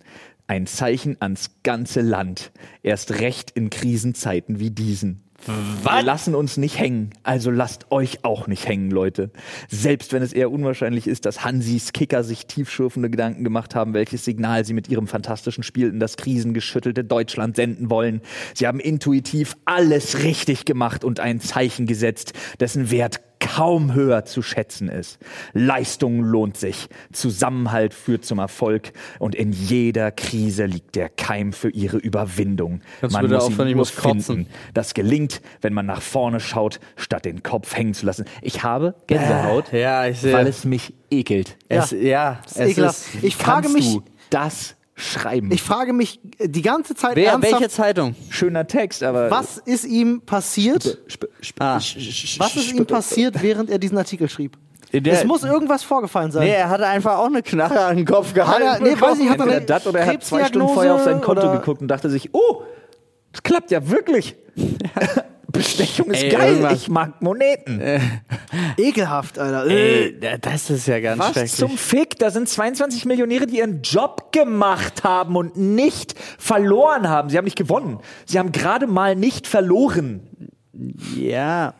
Ein 0.48 0.66
Zeichen 0.66 1.16
ans 1.20 1.62
ganze 1.62 2.00
Land. 2.00 2.50
Erst 2.82 3.20
recht 3.20 3.52
in 3.52 3.70
Krisenzeiten 3.70 4.58
wie 4.58 4.72
diesen. 4.72 5.22
Wir 5.46 6.02
lassen 6.02 6.34
uns 6.34 6.56
nicht 6.56 6.78
hängen, 6.78 7.10
also 7.22 7.50
lasst 7.50 7.90
euch 7.90 8.24
auch 8.24 8.48
nicht 8.48 8.66
hängen, 8.66 8.90
Leute. 8.90 9.30
Selbst 9.68 10.12
wenn 10.12 10.22
es 10.22 10.32
eher 10.32 10.50
unwahrscheinlich 10.50 11.06
ist, 11.06 11.26
dass 11.26 11.44
Hansis 11.44 11.92
Kicker 11.92 12.24
sich 12.24 12.46
tiefschürfende 12.46 13.08
Gedanken 13.08 13.44
gemacht 13.44 13.74
haben, 13.74 13.94
welches 13.94 14.24
Signal 14.24 14.64
sie 14.64 14.74
mit 14.74 14.88
ihrem 14.88 15.06
fantastischen 15.06 15.62
Spiel 15.62 15.88
in 15.88 16.00
das 16.00 16.16
krisengeschüttelte 16.16 17.04
Deutschland 17.04 17.56
senden 17.56 17.88
wollen. 17.88 18.20
Sie 18.54 18.66
haben 18.66 18.80
intuitiv 18.80 19.56
alles 19.64 20.22
richtig 20.24 20.64
gemacht 20.64 21.04
und 21.04 21.20
ein 21.20 21.40
Zeichen 21.40 21.86
gesetzt, 21.86 22.32
dessen 22.60 22.90
Wert 22.90 23.20
kaum 23.40 23.94
höher 23.94 24.24
zu 24.24 24.42
schätzen 24.42 24.88
ist. 24.88 25.18
Leistung 25.52 26.22
lohnt 26.22 26.56
sich, 26.56 26.88
Zusammenhalt 27.12 27.94
führt 27.94 28.24
zum 28.24 28.38
Erfolg 28.38 28.92
und 29.18 29.34
in 29.34 29.52
jeder 29.52 30.10
Krise 30.10 30.66
liegt 30.66 30.94
der 30.96 31.08
Keim 31.08 31.52
für 31.52 31.70
ihre 31.70 31.98
Überwindung. 31.98 32.80
Du 33.00 33.08
man 33.08 33.28
muss 33.28 33.42
aufhören, 33.44 33.68
ihn 33.68 33.76
nur 33.76 33.86
finden. 33.86 34.46
Das 34.74 34.94
gelingt, 34.94 35.40
wenn 35.60 35.74
man 35.74 35.86
nach 35.86 36.02
vorne 36.02 36.40
schaut, 36.40 36.80
statt 36.96 37.24
den 37.24 37.42
Kopf 37.42 37.74
hängen 37.76 37.94
zu 37.94 38.06
lassen. 38.06 38.24
Ich 38.42 38.62
habe 38.62 38.94
Gänsehaut, 39.06 39.72
Ja, 39.72 40.06
ich 40.06 40.20
sehe. 40.20 40.32
weil 40.32 40.46
es 40.46 40.64
mich 40.64 40.94
ekelt. 41.10 41.56
es, 41.68 41.90
ja, 41.90 42.40
es 42.46 42.76
ist. 42.78 43.08
Ich 43.22 43.36
frage 43.36 43.68
mich, 43.68 43.98
das 44.30 44.76
schreiben? 44.98 45.50
ich 45.52 45.62
frage 45.62 45.92
mich 45.92 46.20
äh, 46.38 46.48
die 46.48 46.62
ganze 46.62 46.94
Zeit 46.94 47.16
Wer, 47.16 47.32
ernsthaft, 47.32 47.54
welche 47.60 47.68
Zeitung? 47.70 48.14
Schöner 48.30 48.66
Text, 48.66 49.02
aber 49.02 49.30
was 49.30 49.58
ist 49.58 49.84
ihm 49.84 50.20
passiert? 50.20 50.82
Sp- 51.08 51.30
sp- 51.40 51.60
Ah. 51.60 51.76
Was 51.76 52.56
ist 52.56 52.72
ihm 52.72 52.84
passiert, 52.86 53.42
während 53.42 53.70
er 53.70 53.78
diesen 53.78 53.96
Artikel 53.96 54.28
schrieb? 54.28 54.56
Der- 54.92 55.12
es 55.12 55.24
muss 55.24 55.44
irgendwas 55.44 55.82
vorgefallen 55.82 56.30
sein. 56.30 56.44
Nee, 56.46 56.54
er 56.54 56.68
hatte 56.70 56.86
einfach 56.86 57.18
auch 57.18 57.26
eine 57.26 57.42
Knarre 57.42 57.84
an 57.84 57.96
den 57.96 58.06
Kopf 58.06 58.32
gehalten. 58.32 58.62
Er- 58.66 58.80
nee, 58.80 59.00
weiß 59.00 59.18
ich, 59.18 59.28
hat 59.28 59.40
er 59.40 59.60
das 59.60 59.86
oder 59.86 60.00
er 60.00 60.06
hat 60.06 60.24
zwei 60.24 60.44
Stunden 60.44 60.68
vorher 60.68 60.94
auf 60.94 61.04
sein 61.04 61.20
Konto 61.20 61.50
geguckt 61.52 61.80
und 61.82 61.88
dachte 61.88 62.08
sich, 62.10 62.30
oh, 62.32 62.62
das 63.32 63.42
klappt 63.42 63.70
ja 63.70 63.88
wirklich. 63.88 64.34
Bestechung 65.58 66.10
ist 66.10 66.22
Ey, 66.22 66.28
geil, 66.30 66.48
irgendwas- 66.54 66.72
ich 66.74 66.88
mag 66.88 67.20
Moneten. 67.20 67.80
Ekelhaft, 68.76 69.38
Alter. 69.38 69.66
Ey, 69.70 70.18
das 70.40 70.70
ist 70.70 70.86
ja 70.86 71.00
ganz 71.00 71.18
Was 71.20 71.32
schrecklich. 71.32 71.54
zum 71.54 71.76
Fick? 71.78 72.18
Da 72.18 72.30
sind 72.30 72.48
22 72.48 73.04
Millionäre, 73.04 73.46
die 73.46 73.58
ihren 73.58 73.82
Job 73.82 74.32
gemacht 74.32 75.04
haben 75.04 75.36
und 75.36 75.56
nicht 75.56 76.14
verloren 76.38 77.08
haben. 77.08 77.28
Sie 77.30 77.36
haben 77.36 77.44
nicht 77.44 77.58
gewonnen. 77.58 77.98
Sie 78.26 78.38
haben 78.38 78.52
gerade 78.52 78.86
mal 78.86 79.14
nicht 79.16 79.46
verloren. 79.46 80.20
Ja, 81.16 81.74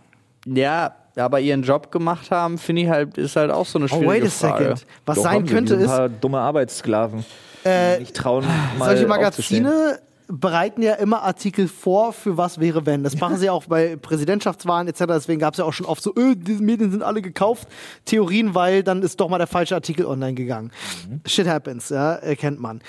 ja, 0.46 0.94
aber 1.16 1.40
ihren 1.40 1.62
Job 1.62 1.90
gemacht 1.92 2.30
haben, 2.30 2.58
finde 2.58 2.82
ich 2.82 2.88
halt, 2.88 3.16
ist 3.18 3.36
halt 3.36 3.50
auch 3.50 3.66
so 3.66 3.78
eine 3.78 3.86
Oh, 3.86 3.88
schwierige 3.88 4.08
wait 4.08 4.24
a 4.24 4.30
Frage. 4.30 4.64
second. 4.64 4.86
Was 5.06 5.16
Doch, 5.16 5.22
sein 5.24 5.46
könnte 5.46 5.74
ist, 5.74 5.82
ein 5.82 5.86
paar 5.88 6.08
dumme 6.08 6.38
Arbeitssklaven, 6.40 7.24
die 7.64 8.00
nicht 8.00 8.14
trauen, 8.16 8.44
mal 8.78 8.90
solche. 8.90 9.06
Magazine 9.06 9.98
bereiten 10.28 10.82
ja 10.82 10.94
immer 10.94 11.22
Artikel 11.22 11.68
vor, 11.68 12.12
für 12.12 12.36
was 12.36 12.60
wäre 12.60 12.84
wenn. 12.84 13.02
Das 13.02 13.18
machen 13.18 13.38
sie 13.38 13.48
auch 13.48 13.64
bei 13.64 13.96
Präsidentschaftswahlen 13.96 14.86
etc. 14.86 15.04
Deswegen 15.08 15.40
gab 15.40 15.54
es 15.54 15.58
ja 15.58 15.64
auch 15.64 15.72
schon 15.72 15.86
oft 15.86 16.02
so, 16.02 16.14
öh, 16.16 16.34
diese 16.36 16.62
Medien 16.62 16.90
sind 16.90 17.02
alle 17.02 17.22
gekauft, 17.22 17.66
Theorien, 18.04 18.54
weil 18.54 18.82
dann 18.82 19.02
ist 19.02 19.18
doch 19.20 19.30
mal 19.30 19.38
der 19.38 19.46
falsche 19.46 19.74
Artikel 19.74 20.04
online 20.04 20.34
gegangen. 20.34 20.70
Mhm. 21.08 21.22
Shit 21.24 21.48
happens, 21.48 21.88
ja, 21.88 22.14
erkennt 22.14 22.60
man. 22.60 22.82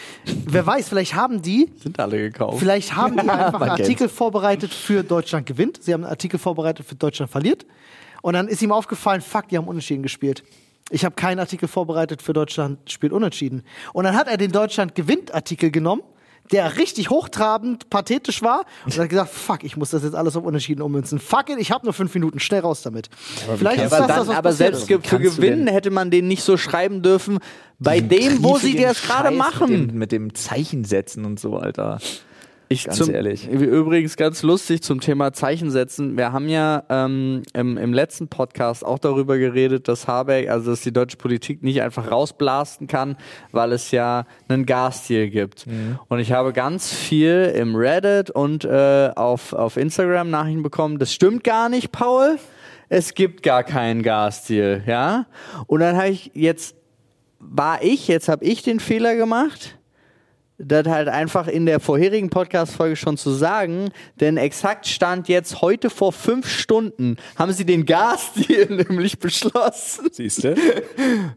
Wer 0.45 0.65
weiß, 0.65 0.89
vielleicht 0.89 1.15
haben 1.15 1.41
die 1.41 1.71
Sind 1.77 1.97
alle 1.99 2.17
gekauft. 2.17 2.59
Vielleicht 2.59 2.95
haben 2.95 3.15
die 3.15 3.29
einfach 3.29 3.61
einen 3.61 3.71
Artikel 3.71 4.09
vorbereitet 4.09 4.73
für 4.73 5.03
Deutschland 5.03 5.45
gewinnt. 5.45 5.81
Sie 5.81 5.93
haben 5.93 6.03
einen 6.03 6.11
Artikel 6.11 6.39
vorbereitet 6.39 6.85
für 6.85 6.95
Deutschland 6.95 7.31
verliert. 7.31 7.65
Und 8.21 8.33
dann 8.33 8.49
ist 8.49 8.61
ihm 8.61 8.73
aufgefallen, 8.73 9.21
fuck, 9.21 9.47
die 9.47 9.57
haben 9.57 9.67
unentschieden 9.67 10.03
gespielt. 10.03 10.43
Ich 10.89 11.05
habe 11.05 11.15
keinen 11.15 11.39
Artikel 11.39 11.69
vorbereitet 11.69 12.21
für 12.21 12.33
Deutschland 12.33 12.91
spielt 12.91 13.13
unentschieden. 13.13 13.63
Und 13.93 14.03
dann 14.03 14.15
hat 14.15 14.27
er 14.27 14.35
den 14.35 14.51
Deutschland 14.51 14.95
gewinnt 14.95 15.33
Artikel 15.33 15.71
genommen, 15.71 16.01
der 16.51 16.77
richtig 16.77 17.09
hochtrabend, 17.09 17.89
pathetisch 17.89 18.41
war 18.41 18.65
und 18.85 18.97
hat 18.97 19.09
gesagt, 19.09 19.29
fuck, 19.29 19.63
ich 19.63 19.77
muss 19.77 19.91
das 19.91 20.03
jetzt 20.03 20.15
alles 20.15 20.35
auf 20.35 20.43
unentschieden 20.43 20.81
ummünzen. 20.81 21.19
Fuck 21.19 21.49
it, 21.49 21.59
ich 21.59 21.71
habe 21.71 21.85
nur 21.85 21.93
fünf 21.93 22.13
Minuten, 22.13 22.39
schnell 22.39 22.61
raus 22.61 22.81
damit. 22.81 23.09
Vielleicht 23.57 23.83
ist 23.83 23.93
aber 23.93 24.07
das 24.07 24.07
dann, 24.07 24.19
das, 24.19 24.27
was 24.27 24.35
aber 24.35 24.53
selbst 24.53 24.87
für 24.87 25.19
Gewinnen 25.19 25.67
hätte 25.67 25.91
man 25.91 26.11
den 26.11 26.27
nicht 26.27 26.43
so 26.43 26.57
schreiben 26.57 27.01
dürfen, 27.01 27.39
bei 27.77 27.99
dem, 28.01 28.43
wo 28.43 28.57
sie 28.57 28.75
das 28.75 29.01
gerade 29.01 29.31
machen. 29.31 29.69
Mit 29.69 29.89
dem, 29.91 29.97
mit 29.97 30.11
dem 30.11 30.33
Zeichen 30.35 30.85
setzen 30.85 31.25
und 31.25 31.39
so, 31.39 31.57
Alter. 31.57 31.99
Ich 32.71 32.85
Ganz 32.85 32.97
zum, 32.97 33.15
ehrlich. 33.15 33.49
Übrigens 33.49 34.15
ganz 34.15 34.43
lustig 34.43 34.83
zum 34.83 34.99
Thema 34.99 35.33
Zeichen 35.33 35.71
setzen. 35.71 36.17
Wir 36.17 36.31
haben 36.31 36.47
ja 36.47 36.83
ähm, 36.89 37.41
im, 37.53 37.77
im 37.77 37.93
letzten 37.93 38.27
Podcast 38.27 38.85
auch 38.85 38.99
darüber 38.99 39.39
geredet, 39.39 39.87
dass 39.87 40.07
Habeck, 40.07 40.49
also 40.49 40.69
dass 40.69 40.81
die 40.81 40.93
deutsche 40.93 41.17
Politik 41.17 41.63
nicht 41.63 41.81
einfach 41.81 42.11
rausblasten 42.11 42.85
kann, 42.85 43.17
weil 43.51 43.71
es 43.71 43.89
ja 43.89 44.27
einen 44.47 44.67
Gasdeal 44.67 45.29
gibt. 45.29 45.65
Und 46.09 46.19
ich 46.19 46.31
habe 46.31 46.53
ganz 46.53 46.93
viel 46.93 47.51
im 47.55 47.75
Reddit 47.75 48.29
und 48.29 48.65
äh, 48.65 49.09
auf, 49.15 49.53
auf 49.53 49.75
Instagram 49.75 50.29
Nachrichten 50.29 50.61
bekommen. 50.61 50.99
Das 50.99 51.11
stimmt 51.11 51.43
gar 51.43 51.69
nicht, 51.69 51.91
Paul. 51.91 52.37
Es 52.87 53.15
gibt 53.15 53.41
gar 53.41 53.63
keinen 53.63 54.03
Gasdeal, 54.03 54.83
ja. 54.85 55.25
Und 55.65 55.79
dann 55.79 55.97
habe 55.97 56.09
ich 56.09 56.29
jetzt 56.35 56.75
war 57.39 57.81
ich, 57.81 58.07
jetzt 58.07 58.27
habe 58.29 58.45
ich 58.45 58.61
den 58.61 58.79
Fehler 58.79 59.15
gemacht 59.15 59.78
das 60.61 60.87
halt 60.87 61.07
einfach 61.07 61.47
in 61.47 61.65
der 61.65 61.79
vorherigen 61.79 62.29
Podcast-Folge 62.29 62.97
schon 62.97 63.15
zu 63.17 63.31
sagen, 63.31 63.91
denn 64.19 64.35
exakt 64.37 64.87
stand 64.87 65.29
jetzt 65.29 65.61
heute 65.61 65.89
vor 65.89 66.11
fünf 66.11 66.49
Stunden, 66.49 67.15
haben 67.37 67.53
sie 67.53 67.65
den 67.65 67.85
Gasdeal 67.85 68.67
nämlich 68.89 69.19
beschlossen. 69.19 70.09
Siehst 70.11 70.43
du? 70.43 70.55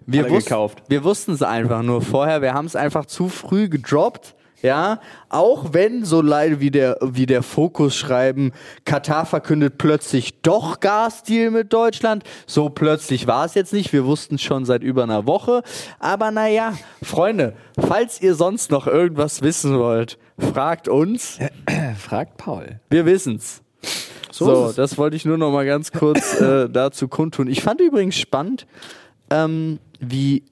Wir, 0.07 0.23
wussten- 0.31 0.49
wir 0.89 1.05
wussten 1.05 1.33
es 1.33 1.43
einfach 1.43 1.83
nur 1.83 2.03
vorher, 2.03 2.43
wir 2.43 2.53
haben 2.53 2.67
es 2.67 2.75
einfach 2.77 3.07
zu 3.07 3.29
früh 3.29 3.69
gedroppt. 3.69 4.35
Ja, 4.63 5.01
auch 5.29 5.73
wenn 5.73 6.05
so 6.05 6.21
Leute 6.21 6.61
wie 6.61 6.71
der, 6.71 6.97
wie 7.03 7.27
der 7.27 7.43
Fokus 7.43 7.97
schreiben, 7.97 8.53
Katar 8.85 9.27
verkündet 9.27 9.77
plötzlich 9.77 10.41
doch 10.43 10.79
Gasdeal 10.79 11.51
mit 11.51 11.73
Deutschland. 11.73 12.23
So 12.47 12.71
plötzlich 12.71 13.27
war 13.27 13.45
es 13.45 13.55
jetzt 13.55 13.73
nicht. 13.73 13.93
Wir 13.93 14.07
wussten 14.07 14.37
es 14.37 14.43
schon 14.43 14.65
seit 14.65 14.85
über 14.85 15.03
einer 15.03 15.27
Woche. 15.27 15.63
Aber 15.99 16.31
naja, 16.31 16.75
Freunde, 17.03 17.55
falls 17.79 18.23
ihr 18.23 18.37
sonst 18.37 18.71
noch 18.71 18.87
irgendwas 18.87 19.43
wissen 19.43 19.79
wollt, 19.79 20.17
fragt 20.39 20.89
uns. 20.89 21.39
Fragt 21.99 22.37
Paul. 22.37 22.81
Wir 22.89 23.05
wissen's. 23.05 23.63
So, 24.31 24.69
So 24.69 24.73
das 24.73 24.97
wollte 24.97 25.17
ich 25.17 25.25
nur 25.25 25.39
noch 25.39 25.51
mal 25.51 25.67
ganz 25.67 25.91
kurz 25.91 26.41
äh, 26.41 26.69
dazu 26.73 27.09
kundtun. 27.09 27.49
Ich 27.49 27.63
fand 27.63 27.81
übrigens 27.81 28.17
spannend, 28.17 28.67
ähm, 29.31 29.79
wie 30.01 30.45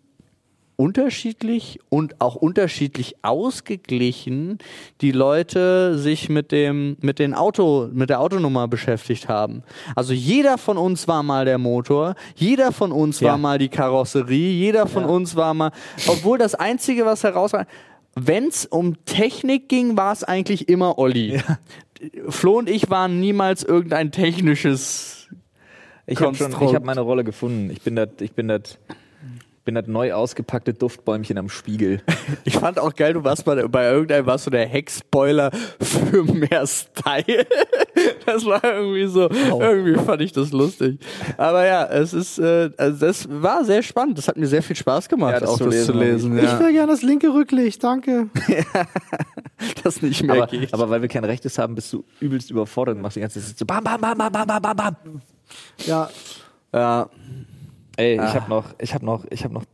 unterschiedlich 0.81 1.79
und 1.90 2.23
auch 2.23 2.35
unterschiedlich 2.37 3.16
ausgeglichen 3.21 4.57
die 5.03 5.12
Leute 5.12 5.99
sich 5.99 6.31
mit 6.31 6.53
dem 6.53 6.97
mit 7.03 7.19
den 7.19 7.35
Auto 7.35 7.90
mit 7.93 8.09
der 8.09 8.21
Autonummer 8.21 8.66
beschäftigt 8.66 9.29
haben. 9.29 9.62
Also 9.95 10.14
jeder 10.14 10.57
von 10.57 10.79
uns 10.79 11.07
war 11.07 11.23
mal 11.23 11.45
der 11.45 11.59
Motor, 11.59 12.14
jeder 12.35 12.73
von 12.73 12.93
uns 12.93 13.21
Ja. 13.21 13.33
war 13.33 13.38
mal 13.38 13.59
die 13.59 13.69
Karosserie, 13.69 14.53
jeder 14.53 14.87
von 14.87 15.05
uns 15.05 15.37
war 15.37 15.53
mal 15.53 15.71
obwohl 16.09 16.38
das 16.38 16.55
einzige 16.55 17.05
was 17.05 17.25
heraus 17.25 17.53
wenn 18.16 18.49
es 18.49 18.64
um 18.64 19.05
Technik 19.05 19.69
ging, 19.69 19.97
war 19.99 20.12
es 20.12 20.25
eigentlich 20.25 20.69
immer 20.69 20.99
Olli. 20.99 21.40
Flo 22.29 22.59
und 22.59 22.69
ich 22.69 22.88
waren 22.90 23.21
niemals 23.21 23.62
irgendein 23.62 24.11
technisches 24.11 25.29
Ich 26.07 26.19
habe 26.21 26.35
schon, 26.35 26.47
Konstrukt. 26.47 26.71
ich 26.71 26.75
habe 26.75 26.87
meine 26.87 27.03
Rolle 27.03 27.23
gefunden. 27.23 27.71
Ich 27.71 27.83
bin 27.83 27.95
das, 27.97 28.09
ich 28.21 28.33
bin 28.33 28.49
das, 28.49 28.79
bin 29.64 29.75
das 29.75 29.87
neu 29.87 30.12
ausgepackte 30.12 30.73
Duftbäumchen 30.75 31.38
am 31.38 31.49
Spiegel. 31.49 32.03
Ich 32.44 32.57
fand 32.57 32.79
auch 32.79 32.94
geil, 32.94 33.12
du 33.14 33.25
warst 33.25 33.44
bei, 33.44 33.66
bei 33.68 33.90
irgendeinem, 33.90 34.25
warst 34.27 34.46
du 34.46 34.51
der 34.51 34.66
Heckspoiler 34.66 35.51
für 35.81 36.23
mehr 36.25 36.66
Style. 36.66 37.46
Das 38.25 38.46
war 38.46 38.62
irgendwie 38.64 39.07
so, 39.07 39.29
irgendwie 39.29 39.94
fand 39.96 40.23
ich 40.23 40.33
das 40.33 40.53
lustig. 40.53 40.99
Aber 41.37 41.66
ja, 41.66 41.85
es 41.87 42.14
ist, 42.14 42.38
äh, 42.38 42.70
also 42.79 43.07
das 43.07 43.29
war 43.31 43.62
sehr 43.64 43.83
spannend. 43.83 44.16
Das 44.16 44.27
hat 44.29 44.37
mir 44.38 44.46
sehr 44.46 44.62
viel 44.62 44.77
Spaß 44.77 45.09
gemacht, 45.09 45.33
Ja, 45.35 45.40
das 45.40 45.51
auch 45.51 45.59
zu 45.59 45.64
das 45.64 45.75
lesen, 45.75 45.87
zu 45.92 45.99
lesen. 45.99 46.38
Ich 46.38 46.44
Ja. 46.44 46.61
will 46.61 46.73
gerne 46.73 46.92
das 46.92 47.03
linke 47.03 47.29
Rücklicht, 47.29 47.83
danke. 47.85 48.29
Das 49.85 50.01
nicht 50.01 50.23
mehr 50.23 50.37
Aber, 50.37 50.46
geht. 50.46 50.73
aber 50.73 50.88
weil 50.88 51.03
wir 51.03 51.09
kein 51.09 51.25
Rechtes 51.25 51.59
haben, 51.59 51.75
bist 51.75 51.92
du 51.92 52.03
übelst 52.20 52.51
überfordert 52.51 52.96
und 52.96 53.03
machst 53.03 53.16
die 53.16 53.20
ganze 53.20 53.44
Zeit 53.44 53.59
so 53.59 53.66
bam, 53.66 53.85
bam, 53.85 54.01
bam, 54.01 54.16
bam, 54.16 54.33
bam, 54.33 54.46
bam, 54.46 54.62
bam, 54.62 54.77
bam. 54.77 54.96
Ja, 55.85 56.09
ja. 56.73 57.11
Ey, 58.01 58.15
ich 58.15 58.35
habe 58.35 58.49
noch, 58.49 58.75
ich 58.79 58.95
habe 58.95 59.05
noch, 59.05 59.27
ich 59.29 59.45
habe 59.45 59.53
noch 59.53 59.65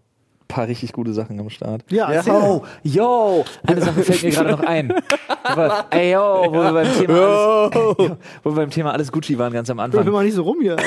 paar 0.48 0.66
richtig 0.68 0.92
gute 0.92 1.12
Sachen 1.12 1.38
am 1.40 1.50
Start. 1.50 1.82
ja, 1.90 2.10
erzähl. 2.10 2.32
Oh, 2.34 2.62
yo, 2.82 3.44
eine 3.66 3.80
Sache 3.80 4.02
fällt 4.02 4.22
mir 4.22 4.30
gerade 4.30 4.50
noch 4.52 4.60
ein. 4.60 4.92
Aber, 5.42 5.86
ey, 5.90 6.12
yo, 6.12 6.46
wo 6.48 6.62
wir 6.62 6.72
beim 6.72 6.92
Thema 6.92 7.14
alles, 7.14 7.74
wo 8.42 8.50
wir 8.50 8.56
beim 8.56 8.70
Thema 8.70 8.92
alles 8.92 9.10
Gucci 9.12 9.38
waren 9.38 9.52
ganz 9.52 9.70
am 9.70 9.78
Ich 9.78 9.84
Anfang. 9.84 10.04
will 10.06 10.12
mal 10.12 10.24
nicht 10.24 10.34
so 10.34 10.42
rum 10.42 10.58
hier. 10.60 10.76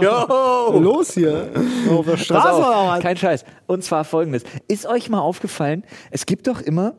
Jo. 0.00 0.78
Los 0.80 1.14
hier. 1.14 1.50
Auf 1.90 2.06
der 2.06 2.16
Straße 2.16 2.52
auf, 2.52 2.58
oder 2.58 2.88
was? 2.88 3.00
kein 3.00 3.16
Scheiß. 3.16 3.44
Und 3.66 3.84
zwar 3.84 4.04
folgendes. 4.04 4.44
Ist 4.68 4.86
euch 4.86 5.08
mal 5.08 5.20
aufgefallen, 5.20 5.84
es 6.10 6.26
gibt 6.26 6.46
doch 6.46 6.60
immer, 6.60 6.94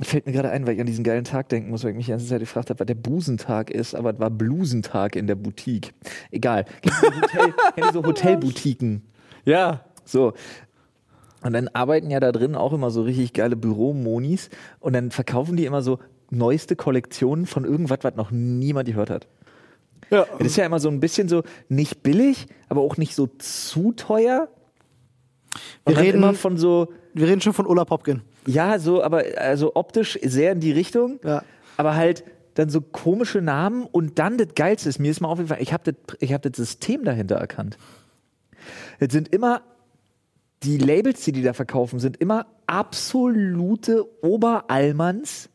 fällt 0.00 0.26
mir 0.26 0.32
gerade 0.32 0.50
ein, 0.50 0.66
weil 0.66 0.74
ich 0.74 0.80
an 0.80 0.86
diesen 0.86 1.04
geilen 1.04 1.24
Tag 1.24 1.48
denken 1.48 1.70
muss, 1.70 1.82
weil 1.84 1.90
ich 1.90 1.96
mich 1.96 2.06
die 2.06 2.12
ganze 2.12 2.26
Zeit 2.26 2.40
gefragt 2.40 2.70
habe, 2.70 2.80
was 2.80 2.86
der 2.86 2.94
Busentag 2.94 3.70
ist, 3.70 3.94
aber 3.94 4.10
es 4.14 4.18
war 4.20 4.30
Blusentag 4.30 5.16
in 5.16 5.26
der 5.26 5.34
Boutique. 5.34 5.92
Egal. 6.30 6.64
Ihr 6.82 6.92
so, 6.92 7.06
Hotel, 7.06 7.54
kennt 7.74 7.86
ihr 7.86 7.92
so 7.92 8.04
Hotelboutiquen? 8.04 9.02
Ja. 9.44 9.80
So. 10.04 10.32
Und 11.42 11.52
dann 11.52 11.68
arbeiten 11.68 12.10
ja 12.10 12.18
da 12.20 12.32
drin 12.32 12.54
auch 12.54 12.72
immer 12.72 12.90
so 12.90 13.02
richtig 13.02 13.32
geile 13.34 13.56
Büromonis 13.56 14.48
und 14.80 14.94
dann 14.94 15.10
verkaufen 15.10 15.56
die 15.56 15.64
immer 15.66 15.82
so 15.82 15.98
neueste 16.30 16.74
Kollektionen 16.76 17.46
von 17.46 17.64
irgendwas, 17.64 17.98
was 18.02 18.16
noch 18.16 18.30
niemand 18.30 18.88
gehört 18.88 19.10
hat. 19.10 19.28
Ja. 20.10 20.26
Das 20.38 20.46
ist 20.48 20.56
ja 20.56 20.64
immer 20.66 20.80
so 20.80 20.88
ein 20.88 21.00
bisschen 21.00 21.28
so 21.28 21.42
nicht 21.68 22.02
billig, 22.02 22.46
aber 22.68 22.80
auch 22.80 22.96
nicht 22.96 23.14
so 23.14 23.28
zu 23.38 23.92
teuer. 23.92 24.48
Wir 25.84 25.96
reden- 25.98 26.18
immer 26.18 26.34
von 26.34 26.56
so, 26.56 26.88
Wir 27.14 27.28
reden 27.28 27.40
schon 27.40 27.52
von 27.52 27.66
Ulla 27.66 27.84
Popkin. 27.84 28.22
ja, 28.46 28.78
so, 28.78 29.02
aber 29.02 29.22
also 29.36 29.72
optisch 29.74 30.18
sehr 30.22 30.52
in 30.52 30.60
die 30.60 30.72
Richtung, 30.72 31.18
Ja. 31.24 31.42
aber 31.76 31.94
halt 31.96 32.24
dann 32.54 32.68
so 32.70 32.80
komische 32.80 33.40
Namen 33.42 33.84
und 33.84 34.18
dann 34.18 34.38
das 34.38 34.48
Geilste 34.54 34.88
ist, 34.88 34.98
mir 34.98 35.10
ist 35.10 35.20
mal 35.20 35.28
aufgefallen, 35.28 35.62
ich 35.62 35.72
habe 35.72 35.92
das, 35.92 36.16
ich 36.20 36.32
hab 36.32 36.42
das 36.42 36.52
System 36.56 37.04
dahinter 37.04 37.36
erkannt. 37.36 37.76
Es 38.98 39.12
sind 39.12 39.28
immer, 39.28 39.60
die 40.66 40.78
Labels, 40.78 41.24
die 41.24 41.32
die 41.32 41.42
da 41.42 41.52
verkaufen, 41.52 41.98
sind 42.00 42.18
immer 42.18 42.46
absolute 42.66 44.04
Oberalmans, 44.22 45.48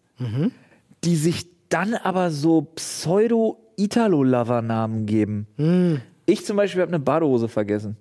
die 1.04 1.15
sich 1.15 1.47
dann 1.69 1.93
aber 1.93 2.32
so 2.32 2.63
Pseudo-Italo-Lover-Namen 2.76 5.06
geben. 5.06 6.02
Ich 6.26 6.45
zum 6.45 6.58
Beispiel 6.58 6.82
habe 6.82 6.91
eine 6.91 7.00
Badehose 7.00 7.47
vergessen. 7.47 7.95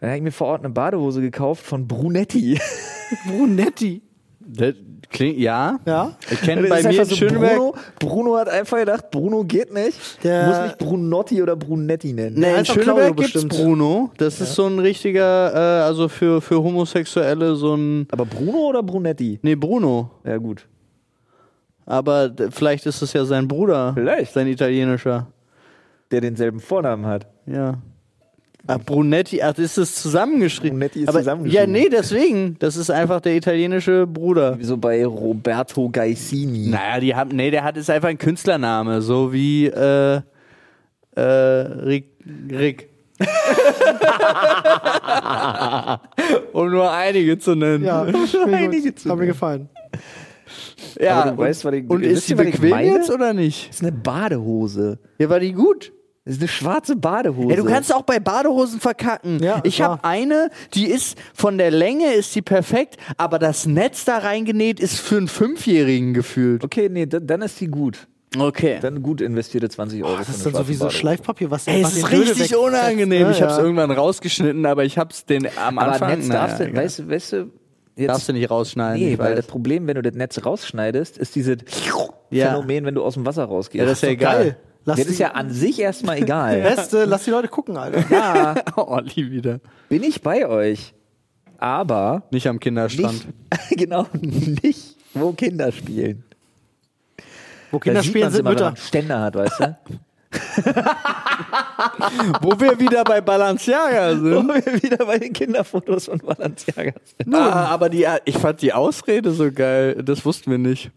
Dann 0.00 0.10
habe 0.10 0.18
ich 0.18 0.24
mir 0.24 0.32
vor 0.32 0.48
Ort 0.48 0.64
eine 0.64 0.72
Badehose 0.72 1.20
gekauft 1.20 1.64
von 1.64 1.86
Brunetti. 1.86 2.58
Brunetti. 3.26 4.02
Das 4.46 4.74
klingt, 5.10 5.38
ja. 5.38 5.78
Ja. 5.86 6.12
Ich 6.30 6.40
kenne 6.40 6.68
bei 6.68 6.82
mir 6.82 7.04
so 7.04 7.14
Schöneberg. 7.14 7.56
Bruno, 7.56 7.74
Bruno 7.98 8.36
hat 8.36 8.48
einfach 8.48 8.78
gedacht, 8.78 9.10
Bruno 9.10 9.44
geht 9.44 9.72
nicht. 9.72 9.98
Der- 10.24 10.46
Muss 10.48 10.60
mich 10.68 10.76
Brunotti 10.78 11.42
oder 11.42 11.56
Brunetti 11.56 12.12
nennen. 12.12 12.38
Nee, 12.38 12.58
in 12.58 12.64
Schöneberg 12.64 13.14
bestimmt. 13.16 13.48
Bruno. 13.50 14.10
Das 14.18 14.40
ist 14.40 14.54
so 14.54 14.66
ein 14.66 14.78
richtiger, 14.78 15.52
äh, 15.54 15.82
also 15.84 16.08
für, 16.08 16.40
für 16.40 16.62
Homosexuelle 16.62 17.54
so 17.56 17.74
ein. 17.76 18.06
Aber 18.10 18.24
Bruno 18.26 18.68
oder 18.68 18.82
Brunetti? 18.82 19.38
Nee, 19.42 19.54
Bruno. 19.54 20.10
Ja, 20.24 20.36
gut. 20.36 20.66
Aber 21.86 22.30
vielleicht 22.50 22.86
ist 22.86 23.02
es 23.02 23.12
ja 23.12 23.24
sein 23.24 23.46
Bruder. 23.46 23.92
Vielleicht. 23.94 24.32
Sein 24.32 24.46
italienischer. 24.46 25.26
Der 26.10 26.20
denselben 26.20 26.60
Vornamen 26.60 27.06
hat. 27.06 27.26
Ja. 27.46 27.74
Ah, 28.66 28.78
Brunetti, 28.78 29.42
ach, 29.42 29.58
ist 29.58 29.76
es 29.76 29.94
zusammengeschrieben? 29.96 30.78
Brunetti 30.78 31.00
ist 31.02 31.08
Aber, 31.08 31.18
zusammengeschrieben. 31.18 31.74
Ja, 31.74 31.80
nee, 31.82 31.90
deswegen. 31.90 32.56
Das 32.60 32.76
ist 32.76 32.90
einfach 32.90 33.20
der 33.20 33.36
italienische 33.36 34.06
Bruder. 34.06 34.58
Wie 34.58 34.64
so 34.64 34.78
bei 34.78 35.04
Roberto 35.04 35.90
Gaisini. 35.90 36.68
Naja, 36.68 36.98
die 37.00 37.14
haben, 37.14 37.36
nee, 37.36 37.50
der 37.50 37.62
hat 37.62 37.76
ist 37.76 37.90
einfach 37.90 38.08
ein 38.08 38.16
Künstlername, 38.16 39.02
so 39.02 39.34
wie 39.34 39.66
äh, 39.66 40.22
äh, 41.14 41.20
Rick. 41.20 42.06
Rick. 42.50 42.88
um 46.52 46.70
nur 46.70 46.90
einige 46.90 47.38
zu 47.38 47.54
nennen. 47.54 47.84
Ja, 47.84 48.02
Einige 48.02 48.92
gut. 48.92 49.06
Hat 49.06 49.18
mir 49.18 49.26
gefallen. 49.26 49.68
ja 50.98 51.28
und, 51.28 51.38
weißt, 51.38 51.64
und 51.66 52.02
ist 52.02 52.30
ich 52.30 52.36
bequem 52.36 52.78
jetzt 52.78 53.10
oder 53.10 53.34
nicht? 53.34 53.68
Das 53.68 53.76
ist 53.76 53.82
eine 53.82 53.92
Badehose. 53.92 54.98
Ja, 55.18 55.28
war 55.28 55.38
die 55.38 55.52
gut? 55.52 55.92
Das 56.24 56.36
ist 56.36 56.40
eine 56.40 56.48
schwarze 56.48 56.96
Badehose. 56.96 57.50
Ja, 57.50 57.56
du 57.56 57.64
kannst 57.64 57.94
auch 57.94 58.02
bei 58.02 58.18
Badehosen 58.18 58.80
verkacken. 58.80 59.42
Ja, 59.42 59.60
ich 59.62 59.82
habe 59.82 60.02
eine, 60.04 60.48
die 60.72 60.86
ist 60.86 61.18
von 61.34 61.58
der 61.58 61.70
Länge 61.70 62.14
ist 62.14 62.34
die 62.34 62.40
perfekt, 62.40 62.96
aber 63.18 63.38
das 63.38 63.66
Netz 63.66 64.06
da 64.06 64.18
reingenäht 64.18 64.80
ist 64.80 64.98
für 65.00 65.18
einen 65.18 65.28
Fünfjährigen 65.28 66.14
gefühlt. 66.14 66.64
Okay, 66.64 66.88
nee, 66.90 67.04
dann, 67.04 67.26
dann 67.26 67.42
ist 67.42 67.60
die 67.60 67.66
gut. 67.68 68.08
Okay. 68.38 68.78
Dann 68.80 69.02
gut 69.02 69.20
investierte 69.20 69.68
20 69.68 70.02
Euro. 70.02 70.16
Das 70.16 70.26
für 70.26 70.32
ist 70.32 70.46
dann 70.46 70.54
so 70.54 70.68
wie 70.68 70.72
so 70.74 70.84
Badehose. 70.86 70.98
Schleifpapier, 70.98 71.50
was 71.50 71.66
Ey, 71.66 71.82
es 71.82 71.96
ist 71.98 72.10
richtig 72.10 72.56
unangenehm. 72.56 73.22
Ja, 73.22 73.30
ich 73.30 73.42
habe 73.42 73.52
es 73.52 73.58
irgendwann 73.58 73.90
rausgeschnitten, 73.90 74.64
aber 74.66 74.84
ich 74.84 74.96
habe 74.96 75.10
es 75.12 75.26
den 75.26 75.46
am 75.62 75.78
Aber 75.78 75.92
Anfang. 75.92 76.18
Netz 76.18 76.28
darfst 76.30 76.58
naja, 76.58 76.70
du, 76.72 76.76
weißt, 76.78 76.98
du- 77.00 77.08
weißt 77.10 77.32
du, 77.34 77.50
jetzt, 77.96 78.08
darfst 78.08 78.28
du 78.30 78.32
nicht 78.32 78.50
rausschneiden. 78.50 78.98
Nee, 79.06 79.18
weil 79.18 79.32
weiß. 79.32 79.36
das 79.36 79.46
Problem, 79.46 79.86
wenn 79.86 79.96
du 79.96 80.02
das 80.02 80.14
Netz 80.14 80.42
rausschneidest, 80.44 81.18
ist 81.18 81.34
dieses 81.36 81.58
Ja. 82.30 82.48
Phänomen, 82.54 82.86
wenn 82.86 82.94
du 82.94 83.04
aus 83.04 83.12
dem 83.14 83.26
Wasser 83.26 83.44
rausgehst. 83.44 83.78
ja, 83.80 83.84
das 83.84 84.02
ist 84.02 84.08
ja 84.08 84.14
geil. 84.14 84.56
Lass 84.86 84.98
das 84.98 85.06
ist 85.06 85.18
ja 85.18 85.30
an 85.32 85.50
sich 85.50 85.80
erstmal 85.80 86.18
egal. 86.18 86.60
Beste, 86.62 87.04
lass 87.06 87.24
die 87.24 87.30
Leute 87.30 87.48
gucken, 87.48 87.76
Alter. 87.76 88.04
ja, 88.10 88.54
Olli 88.76 89.30
wieder. 89.30 89.60
bin 89.88 90.02
ich 90.02 90.20
bei 90.22 90.46
euch. 90.46 90.92
Aber 91.58 92.24
Nicht 92.30 92.46
am 92.48 92.60
Kinderstrand. 92.60 93.12
nicht, 93.14 93.26
genau, 93.78 94.06
nicht, 94.20 94.96
wo 95.14 95.32
Kinder 95.32 95.72
spielen. 95.72 96.24
Wo 97.70 97.78
Da 97.78 97.84
Kinder 97.84 98.02
sieht 98.02 98.10
spielen, 98.10 98.30
sind 98.30 98.40
immer, 98.40 98.50
wenn 98.50 98.54
Mütter. 98.56 98.64
man 98.70 98.76
Ständer 98.76 99.20
hat, 99.20 99.34
weißt 99.36 99.60
du? 99.60 99.76
Wo 102.40 102.58
wir 102.60 102.78
wieder 102.78 103.04
bei 103.04 103.20
Balenciaga 103.20 104.20
Wo 104.20 104.36
sind. 104.36 104.48
wir 104.48 104.82
wieder 104.82 105.04
bei 105.04 105.18
den 105.18 105.32
Kinderfotos 105.32 106.06
von 106.06 106.18
Balenciaga 106.18 106.92
sind. 107.04 107.34
Ah, 107.34 107.66
aber 107.66 107.88
die, 107.88 108.06
ich 108.24 108.38
fand 108.38 108.62
die 108.62 108.72
Ausrede 108.72 109.32
so 109.32 109.50
geil. 109.52 110.02
Das 110.02 110.24
wussten 110.24 110.50
wir 110.50 110.58
nicht. 110.58 110.90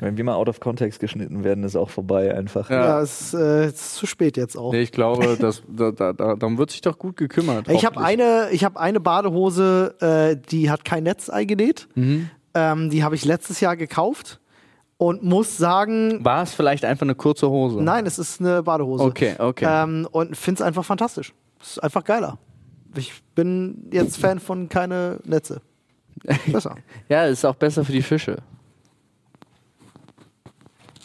Wenn 0.00 0.16
wir 0.16 0.24
mal 0.24 0.34
out 0.34 0.48
of 0.48 0.60
context 0.60 1.00
geschnitten 1.00 1.44
werden, 1.44 1.64
ist 1.64 1.76
auch 1.76 1.90
vorbei 1.90 2.34
einfach. 2.34 2.70
Ja, 2.70 3.00
es 3.00 3.32
ist, 3.32 3.34
äh, 3.34 3.64
es 3.64 3.74
ist 3.74 3.94
zu 3.96 4.06
spät 4.06 4.36
jetzt 4.36 4.56
auch. 4.56 4.72
Nee, 4.72 4.82
ich 4.82 4.92
glaube, 4.92 5.36
das, 5.38 5.62
da, 5.68 5.90
da, 5.90 6.12
da, 6.12 6.36
darum 6.36 6.58
wird 6.58 6.70
sich 6.70 6.80
doch 6.80 6.98
gut 6.98 7.16
gekümmert. 7.16 7.68
Ich 7.68 7.84
habe 7.84 8.00
eine, 8.00 8.48
ich 8.52 8.64
habe 8.64 8.78
eine 8.78 9.00
Badehose, 9.00 9.94
äh, 10.00 10.36
die 10.50 10.70
hat 10.70 10.84
kein 10.84 11.04
Netz 11.04 11.28
eingenäht. 11.28 11.88
Mhm. 11.94 12.30
Ähm, 12.54 12.90
die 12.90 13.02
habe 13.02 13.16
ich 13.16 13.24
letztes 13.24 13.60
Jahr 13.60 13.76
gekauft 13.76 14.40
und 14.96 15.22
muss 15.22 15.56
sagen, 15.56 16.24
War 16.24 16.42
es 16.42 16.54
vielleicht 16.54 16.84
einfach 16.84 17.04
eine 17.04 17.14
kurze 17.14 17.48
Hose? 17.50 17.82
nein, 17.82 18.06
es 18.06 18.18
ist 18.18 18.40
eine 18.40 18.62
Badehose. 18.62 19.04
Okay, 19.04 19.34
okay. 19.38 19.66
Ähm, 19.68 20.06
und 20.10 20.36
finde 20.36 20.60
es 20.60 20.66
einfach 20.66 20.84
fantastisch. 20.84 21.32
Es 21.60 21.72
ist 21.72 21.78
einfach 21.82 22.04
geiler. 22.04 22.38
Ich 22.96 23.12
bin 23.34 23.88
jetzt 23.92 24.18
Fan 24.18 24.38
von 24.38 24.68
keine 24.68 25.18
Netze. 25.24 25.60
Besser. 26.46 26.76
Ja, 27.08 27.24
ist 27.26 27.44
auch 27.44 27.56
besser 27.56 27.84
für 27.84 27.92
die 27.92 28.02
Fische. 28.02 28.36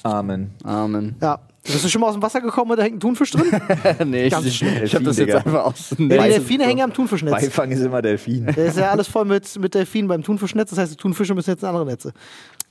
Amen. 0.04 0.52
Amen. 0.64 1.16
Ja. 1.22 1.40
Bist 1.62 1.84
du 1.84 1.90
schon 1.90 2.02
mal 2.02 2.08
aus 2.08 2.14
dem 2.14 2.22
Wasser 2.24 2.40
gekommen 2.42 2.72
und 2.72 2.78
da 2.78 2.84
hängt 2.84 2.96
ein 2.96 3.00
Thunfisch 3.00 3.32
drin? 3.32 3.46
nee, 4.06 4.26
ich, 4.28 4.32
Ganz 4.32 4.46
ich, 4.46 4.64
habe 4.64 5.04
das 5.04 5.18
jetzt 5.18 5.28
Digga. 5.28 5.38
einfach 5.40 5.66
aus 5.66 5.90
dem 5.90 6.10
Ja, 6.10 6.18
die 6.18 6.24
Netz- 6.30 6.36
Delfine 6.38 6.64
hängen 6.66 6.82
am 6.82 6.94
Thunfischnetz. 6.94 7.32
Beifang 7.34 7.70
ist 7.72 7.82
immer 7.82 8.02
Delfin. 8.02 8.46
Der 8.46 8.66
ist 8.66 8.78
ja 8.78 8.90
alles 8.92 9.08
voll 9.08 9.26
mit, 9.26 9.60
mit 9.60 9.74
Delfinen 9.76 10.08
beim 10.08 10.24
Thunfischnetz. 10.24 10.70
Das 10.70 10.80
heißt, 10.80 10.94
die 10.94 10.96
Thunfische 10.98 11.36
müssen 11.36 11.50
jetzt 11.52 11.62
in 11.64 11.68
andere 11.70 11.86
Netze. 11.86 12.14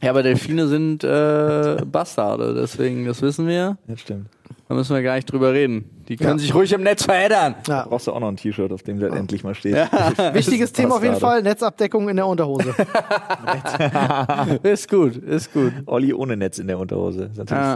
Ja, 0.00 0.10
aber 0.10 0.22
Delfine 0.22 0.68
sind 0.68 1.02
äh, 1.02 1.78
Bastarde, 1.84 2.54
deswegen, 2.54 3.04
das 3.06 3.20
wissen 3.20 3.46
wir. 3.48 3.78
Das 3.88 4.00
stimmt. 4.00 4.26
Da 4.68 4.74
müssen 4.74 4.94
wir 4.94 5.02
gar 5.02 5.16
nicht 5.16 5.30
drüber 5.32 5.52
reden. 5.52 5.90
Die 6.08 6.16
können 6.16 6.32
Ja. 6.32 6.38
sich 6.38 6.54
ruhig 6.54 6.72
im 6.72 6.82
Netz 6.82 7.02
verändern. 7.04 7.54
Ja. 7.66 7.86
Brauchst 7.88 8.06
du 8.06 8.12
auch 8.12 8.20
noch 8.20 8.28
ein 8.28 8.36
T-Shirt, 8.36 8.70
auf 8.70 8.82
dem 8.82 9.00
das 9.00 9.12
endlich 9.14 9.42
mal 9.42 9.54
steht. 9.54 9.74
Wichtiges 10.32 10.72
Thema 10.72 10.96
auf 10.96 11.02
jeden 11.02 11.16
Fall, 11.16 11.42
Netzabdeckung 11.42 12.08
in 12.10 12.16
der 12.16 12.26
Unterhose. 12.26 12.74
Ist 14.62 14.88
gut, 14.88 15.16
ist 15.16 15.52
gut. 15.52 15.72
Olli 15.86 16.12
ohne 16.12 16.36
Netz 16.36 16.58
in 16.58 16.66
der 16.68 16.78
Unterhose. 16.78 17.24
Ist 17.24 17.38
natürlich 17.38 17.64
Ah. 17.64 17.74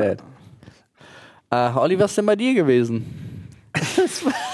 sad. 1.50 1.74
Äh, 1.76 1.78
Olli, 1.78 1.98
was 1.98 2.12
ist 2.12 2.18
denn 2.18 2.26
bei 2.26 2.37
dir 2.37 2.54
gewesen? 2.54 3.04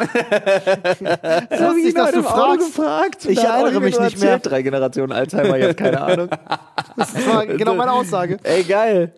Lustig, 0.00 1.94
dass 1.94 2.12
du 2.12 2.22
fragst. 2.22 2.66
gefragt. 2.76 3.24
Ich 3.26 3.38
Da 3.40 3.52
hat 3.54 3.62
erinnere 3.62 3.80
mich 3.82 3.98
nicht 3.98 4.18
mehr. 4.20 4.38
Drei 4.38 4.62
Generationen 4.62 5.12
Alzheimer, 5.12 5.56
ich 5.58 5.64
habe 5.64 5.74
keine 5.74 6.00
Ahnung. 6.02 6.28
Das 6.96 7.14
war 7.26 7.46
genau 7.46 7.74
meine 7.74 7.92
Aussage. 7.92 8.38
Ey, 8.42 8.62
geil. 8.64 9.12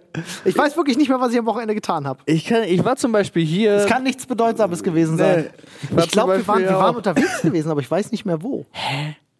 Ich 0.44 0.56
weiß 0.56 0.76
wirklich 0.76 0.96
nicht 0.98 1.08
mehr, 1.08 1.20
was 1.20 1.32
ich 1.32 1.38
am 1.38 1.46
Wochenende 1.46 1.74
getan 1.74 2.06
habe. 2.06 2.20
Ich, 2.26 2.44
kann, 2.44 2.64
ich 2.64 2.84
war 2.84 2.96
zum 2.96 3.12
Beispiel 3.12 3.44
hier. 3.44 3.72
Es 3.72 3.86
kann 3.86 4.02
nichts 4.02 4.26
Bedeutsames 4.26 4.82
gewesen 4.82 5.16
sein. 5.16 5.50
Nee. 5.90 5.96
War 5.96 6.04
Ich 6.04 6.10
glaube, 6.10 6.36
wir, 6.38 6.46
waren- 6.48 6.62
wir 6.62 6.70
waren 6.74 6.96
unterwegs 6.96 7.40
gewesen, 7.42 7.70
aber 7.70 7.80
ich 7.80 7.90
weiß 7.90 8.10
nicht 8.12 8.24
mehr 8.24 8.42
wo. 8.42 8.66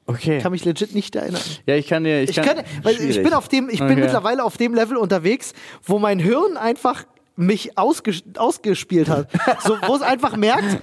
okay. 0.07 0.39
Ich 0.39 0.43
kann 0.43 0.53
mich 0.53 0.65
legit 0.65 0.95
nicht 0.95 1.15
erinnern. 1.15 1.41
Ja, 1.67 1.75
ich 1.77 1.89
kann 1.89 2.05
dir. 2.05 2.23
Ich, 2.23 2.31
Ich, 2.31 2.37
kann, 2.43 2.59
weil 2.83 2.95
ich 3.01 3.23
bin 3.23 3.33
auf 3.35 3.49
dem, 3.49 3.69
ich 3.69 3.79
bin 3.81 3.91
Okay. 3.93 4.01
mittlerweile 4.01 4.45
auf 4.45 4.57
dem 4.57 4.75
Level 4.75 4.97
unterwegs, 4.97 5.53
wo 5.85 5.99
mein 5.99 6.19
Hirn 6.19 6.57
einfach 6.57 7.05
mich 7.35 7.79
ausges 7.79 8.23
ausgespielt 8.37 9.09
hat. 9.09 9.27
So, 9.65 9.77
wo 9.87 9.97
es 9.97 10.03
einfach 10.03 10.37
merkt, 10.37 10.79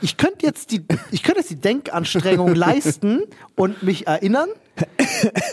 ich 0.00 0.16
könnte 0.16 0.46
jetzt 0.46 0.70
die, 0.72 0.84
ich 1.10 1.22
könnte 1.22 1.40
jetzt 1.40 1.50
die 1.50 1.60
Denkanstrengung 1.60 2.54
leisten 2.54 3.22
und 3.56 3.82
mich 3.82 4.06
erinnern, 4.06 4.48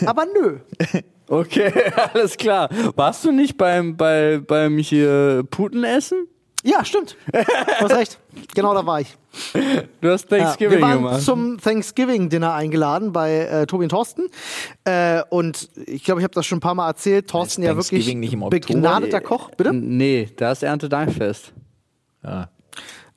aber 0.06 0.26
nö. 0.26 0.58
Okay, 1.28 1.72
alles 2.14 2.36
klar. 2.36 2.68
Warst 2.96 3.24
du 3.24 3.32
nicht 3.32 3.56
beim, 3.56 3.96
bei, 3.96 4.38
beim 4.38 4.78
hier 4.78 5.44
Putenessen? 5.50 6.26
Ja, 6.64 6.84
stimmt. 6.84 7.16
Du 7.32 7.38
hast 7.80 7.96
recht. 7.96 8.20
Genau 8.54 8.72
da 8.72 8.86
war 8.86 9.00
ich. 9.00 9.16
Du 10.00 10.08
hast 10.10 10.30
Ja, 10.30 10.38
Thanksgiving 10.38 10.78
wir 10.78 10.80
waren 10.80 10.98
gemacht. 10.98 11.22
zum 11.22 11.58
Thanksgiving-Dinner 11.58 12.54
eingeladen 12.54 13.12
bei 13.12 13.38
äh, 13.46 13.66
Tobi 13.66 13.84
und 13.84 13.88
Thorsten. 13.88 14.28
Äh, 14.84 15.22
und 15.28 15.70
ich 15.86 16.04
glaube, 16.04 16.20
ich 16.20 16.24
habe 16.24 16.34
das 16.34 16.46
schon 16.46 16.58
ein 16.58 16.60
paar 16.60 16.76
Mal 16.76 16.86
erzählt. 16.86 17.28
Thorsten 17.28 17.62
ja 17.64 17.70
wirklich 17.70 17.88
Thanksgiving 17.88 18.20
nicht 18.20 18.34
im 18.34 18.48
begnadeter 18.48 19.20
Koch. 19.20 19.50
Bitte? 19.56 19.72
Nee, 19.72 20.28
da 20.36 20.52
ist 20.52 20.62
Erntedankfest. 20.62 21.52
Ah, 22.22 22.46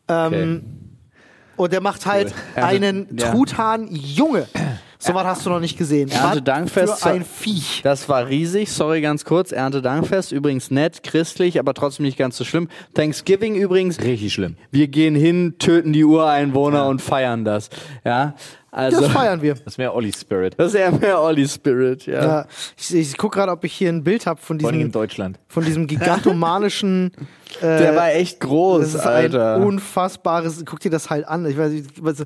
Ähm, 0.08 0.64
und 1.56 1.72
der 1.74 1.82
macht 1.82 2.06
halt 2.06 2.34
Ernte- 2.56 2.64
einen 2.68 3.08
ja. 3.18 3.32
Truthahn 3.32 3.88
So 5.06 5.14
was 5.14 5.24
hast 5.26 5.46
du 5.46 5.50
noch 5.50 5.60
nicht 5.60 5.78
gesehen. 5.78 6.10
Erntedankfest 6.10 7.02
für 7.02 7.10
ein 7.10 7.24
Viech. 7.26 7.82
Das 7.84 8.10
war 8.10 8.28
riesig. 8.28 8.72
Sorry, 8.72 9.02
ganz 9.02 9.24
kurz. 9.26 9.52
Erntedankfest, 9.52 10.32
übrigens 10.32 10.72
nett, 10.72 11.04
christlich, 11.04 11.60
aber 11.60 11.74
trotzdem 11.74 12.06
nicht 12.06 12.18
ganz 12.18 12.38
so 12.38 12.44
schlimm. 12.44 12.68
Thanksgiving 12.94 13.56
übrigens. 13.56 14.00
richtig 14.02 14.34
schlimm. 14.34 14.58
Wir 14.72 14.88
gehen 14.88 15.16
hin, 15.16 15.56
töten 15.60 15.94
die 15.94 16.04
Ureinwohner 16.04 16.88
und 16.88 17.02
feiern 17.02 17.46
das. 17.46 17.70
Ja, 18.04 18.36
also. 18.72 19.00
Das 19.02 19.12
feiern 19.12 19.42
wir. 19.42 19.56
Das 19.56 19.78
wäre 19.78 19.94
Olli 19.94 20.12
Spirit. 20.12 20.56
Das 20.58 20.70
ist 20.70 20.76
eher 20.76 20.92
mehr 20.92 21.22
Olli 21.22 21.48
Spirit, 21.48 22.06
ja. 22.08 22.26
Ja, 22.26 22.46
ich 22.78 22.94
ich 22.94 23.18
gucke 23.18 23.38
gerade, 23.38 23.52
ob 23.52 23.64
ich 23.64 23.74
hier 23.74 23.90
ein 23.90 24.04
Bild 24.04 24.26
habe 24.26 24.42
von 24.42 24.58
diesem, 24.58 24.92
Deutschland. 24.92 25.40
von 25.48 25.64
diesem 25.64 25.88
gigantomanischen. 26.36 27.12
Äh, 27.62 27.78
Der 27.80 27.96
war 27.96 28.12
echt 28.12 28.42
das 28.42 28.50
groß, 28.50 28.84
ist 28.96 29.06
Alter. 29.06 29.56
ein 29.56 29.64
unfassbares. 29.64 30.64
Guck 30.66 30.80
dir 30.82 30.90
das 30.92 31.10
halt 31.10 31.26
an. 31.28 31.46
Ich 31.46 31.58
weiß, 31.58 31.72
nicht, 31.72 32.04
was- 32.04 32.26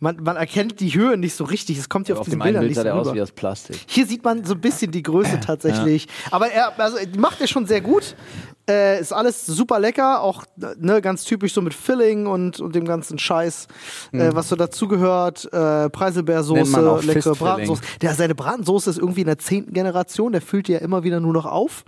man, 0.00 0.16
man 0.22 0.36
erkennt 0.36 0.80
die 0.80 0.94
Höhe 0.94 1.16
nicht 1.16 1.34
so 1.34 1.44
richtig. 1.44 1.78
Es 1.78 1.88
kommt 1.88 2.06
hier 2.06 2.16
auf, 2.16 2.22
Auf 2.22 2.28
dem 2.28 2.40
Bildern 2.40 2.60
Bild 2.60 2.70
nicht 2.70 2.76
sah 2.76 2.82
so 2.82 2.84
der 2.84 2.94
aus 2.96 3.14
wie 3.14 3.22
aus 3.22 3.32
Plastik. 3.32 3.76
Hier 3.86 4.06
sieht 4.06 4.24
man 4.24 4.44
so 4.44 4.54
ein 4.54 4.60
bisschen 4.60 4.90
die 4.90 5.02
Größe 5.02 5.40
tatsächlich. 5.40 6.08
Aber 6.30 6.50
er 6.50 6.78
also, 6.80 6.96
macht 7.18 7.40
er 7.40 7.46
schon 7.46 7.66
sehr 7.66 7.82
gut. 7.82 8.16
Äh, 8.68 9.00
ist 9.00 9.12
alles 9.12 9.46
super 9.46 9.78
lecker, 9.78 10.22
auch 10.22 10.44
ne, 10.78 11.00
ganz 11.02 11.24
typisch 11.24 11.52
so 11.52 11.60
mit 11.60 11.74
Filling 11.74 12.26
und, 12.26 12.60
und 12.60 12.74
dem 12.74 12.84
ganzen 12.84 13.18
Scheiß, 13.18 13.66
äh, 14.12 14.30
was 14.32 14.48
so 14.48 14.56
dazugehört. 14.56 15.52
Äh, 15.52 15.90
Preiselbeersoße, 15.90 17.00
leckere. 17.04 17.34
Bratensoße. 17.34 17.82
Der, 18.00 18.14
seine 18.14 18.34
Bratensoße 18.34 18.90
ist 18.90 18.98
irgendwie 18.98 19.22
in 19.22 19.26
der 19.26 19.38
zehnten 19.38 19.72
Generation, 19.72 20.32
der 20.32 20.40
füllt 20.40 20.68
die 20.68 20.72
ja 20.72 20.78
immer 20.78 21.04
wieder 21.04 21.20
nur 21.20 21.32
noch 21.32 21.46
auf. 21.46 21.84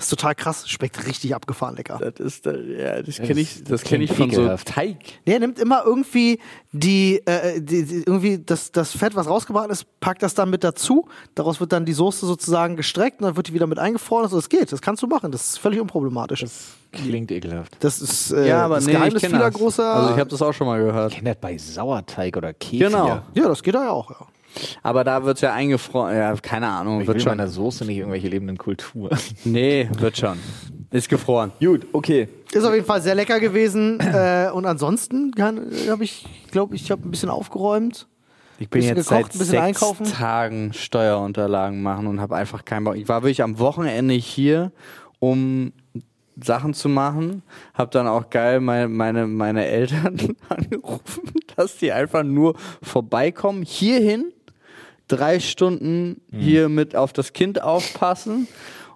Das 0.00 0.06
ist 0.06 0.18
total 0.18 0.34
krass, 0.34 0.66
schmeckt 0.66 1.06
richtig 1.06 1.34
abgefahren 1.34 1.76
lecker. 1.76 1.98
Das 1.98 2.18
ist, 2.18 2.46
ja, 2.46 3.02
das 3.02 3.16
kenne 3.18 3.38
ich, 3.38 3.62
das 3.64 3.82
kenne 3.82 4.04
ich 4.04 4.12
von 4.14 4.30
so. 4.30 4.48
Teig. 4.64 4.96
Der 5.26 5.38
nimmt 5.40 5.58
immer 5.58 5.82
irgendwie 5.84 6.38
die, 6.72 7.20
äh, 7.26 7.60
die, 7.60 7.84
die 7.84 7.96
irgendwie 8.06 8.38
das, 8.38 8.72
das 8.72 8.92
Fett, 8.92 9.14
was 9.14 9.28
rausgebraten 9.28 9.70
ist, 9.70 9.84
packt 10.00 10.22
das 10.22 10.32
dann 10.32 10.48
mit 10.48 10.64
dazu. 10.64 11.06
Daraus 11.34 11.60
wird 11.60 11.72
dann 11.72 11.84
die 11.84 11.92
Soße 11.92 12.24
sozusagen 12.24 12.76
gestreckt 12.76 13.20
und 13.20 13.26
dann 13.26 13.36
wird 13.36 13.48
die 13.48 13.52
wieder 13.52 13.66
mit 13.66 13.78
eingefroren. 13.78 14.24
Also 14.24 14.36
das 14.36 14.48
geht, 14.48 14.72
das 14.72 14.80
kannst 14.80 15.02
du 15.02 15.06
machen. 15.06 15.32
Das 15.32 15.50
ist 15.50 15.58
völlig 15.58 15.78
unproblematisch. 15.78 16.46
Klingt 16.92 17.30
ekelhaft. 17.30 17.76
Das 17.80 18.00
ist 18.00 18.30
äh, 18.32 18.48
Ja, 18.48 18.64
aber 18.64 18.76
das 18.76 18.86
nee, 18.86 18.92
Geheimnis 18.92 19.22
vieler 19.22 19.38
das. 19.50 19.54
großer. 19.54 19.84
Also 19.84 20.14
ich 20.14 20.18
habe 20.18 20.30
das 20.30 20.40
auch 20.40 20.54
schon 20.54 20.66
mal 20.66 20.82
gehört. 20.82 21.12
Ich 21.12 21.18
kenne 21.18 21.34
das 21.34 21.40
bei 21.42 21.58
Sauerteig 21.58 22.38
oder 22.38 22.54
Kefir. 22.54 22.86
Genau. 22.88 23.06
ja, 23.34 23.48
das 23.48 23.62
geht 23.62 23.74
da 23.74 23.84
ja 23.84 23.90
auch. 23.90 24.10
Ja. 24.10 24.26
Aber 24.82 25.04
da 25.04 25.24
wird's 25.24 25.40
ja 25.40 25.52
eingefroren. 25.52 26.14
Ja, 26.16 26.34
keine 26.36 26.68
Ahnung. 26.68 27.00
Ich 27.00 27.06
wird 27.06 27.16
will 27.16 27.22
schon. 27.22 27.30
meiner 27.36 27.48
Soße 27.48 27.84
nicht 27.84 27.98
irgendwelche 27.98 28.28
lebenden 28.28 28.58
Kulturen. 28.58 29.18
Nee, 29.44 29.88
wird 29.98 30.16
schon. 30.18 30.38
Ist 30.90 31.08
gefroren. 31.08 31.52
Gut, 31.60 31.86
okay. 31.92 32.28
Ist 32.52 32.64
auf 32.64 32.74
jeden 32.74 32.86
Fall 32.86 33.00
sehr 33.00 33.14
lecker 33.14 33.38
gewesen. 33.40 34.00
äh, 34.00 34.50
und 34.52 34.66
ansonsten 34.66 35.32
habe 35.38 36.04
ich, 36.04 36.26
glaube 36.50 36.74
ich, 36.74 36.90
habe 36.90 37.06
ein 37.06 37.10
bisschen 37.10 37.30
aufgeräumt. 37.30 38.06
Ich 38.58 38.68
bin 38.68 38.80
Bisschen 38.80 38.96
jetzt 38.96 39.08
gekocht, 39.08 39.32
seit 39.32 39.34
ein 39.34 39.38
bisschen 39.38 39.50
sechs 39.52 39.62
einkaufen. 39.62 40.04
Tagen 40.04 40.72
Steuerunterlagen 40.74 41.82
machen 41.82 42.06
und 42.06 42.20
habe 42.20 42.36
einfach 42.36 42.64
keinen 42.64 42.84
Bock. 42.84 42.96
Ich 42.96 43.08
war 43.08 43.22
wirklich 43.22 43.42
am 43.42 43.58
Wochenende 43.58 44.12
hier, 44.14 44.72
um 45.18 45.72
Sachen 46.44 46.74
zu 46.74 46.88
machen. 46.88 47.42
Hab 47.72 47.90
dann 47.90 48.06
auch 48.06 48.28
geil 48.28 48.60
meine, 48.60 48.88
meine, 48.88 49.26
meine 49.26 49.64
Eltern 49.66 50.36
angerufen, 50.48 51.22
dass 51.56 51.78
die 51.78 51.92
einfach 51.92 52.22
nur 52.22 52.54
vorbeikommen, 52.82 53.62
hierhin, 53.62 54.32
drei 55.10 55.40
Stunden 55.40 56.20
hier 56.30 56.68
mit 56.68 56.94
auf 56.94 57.12
das 57.12 57.32
Kind 57.32 57.62
aufpassen 57.62 58.46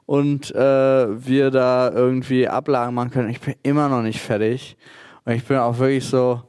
und 0.06 0.54
äh, 0.54 1.26
wir 1.26 1.50
da 1.50 1.90
irgendwie 1.90 2.48
Ablagen 2.48 2.94
machen 2.94 3.10
können. 3.10 3.30
Ich 3.30 3.40
bin 3.40 3.54
immer 3.62 3.88
noch 3.88 4.02
nicht 4.02 4.20
fertig. 4.20 4.76
Und 5.24 5.32
ich 5.32 5.44
bin 5.44 5.56
auch 5.56 5.78
wirklich 5.78 6.04
so, 6.04 6.42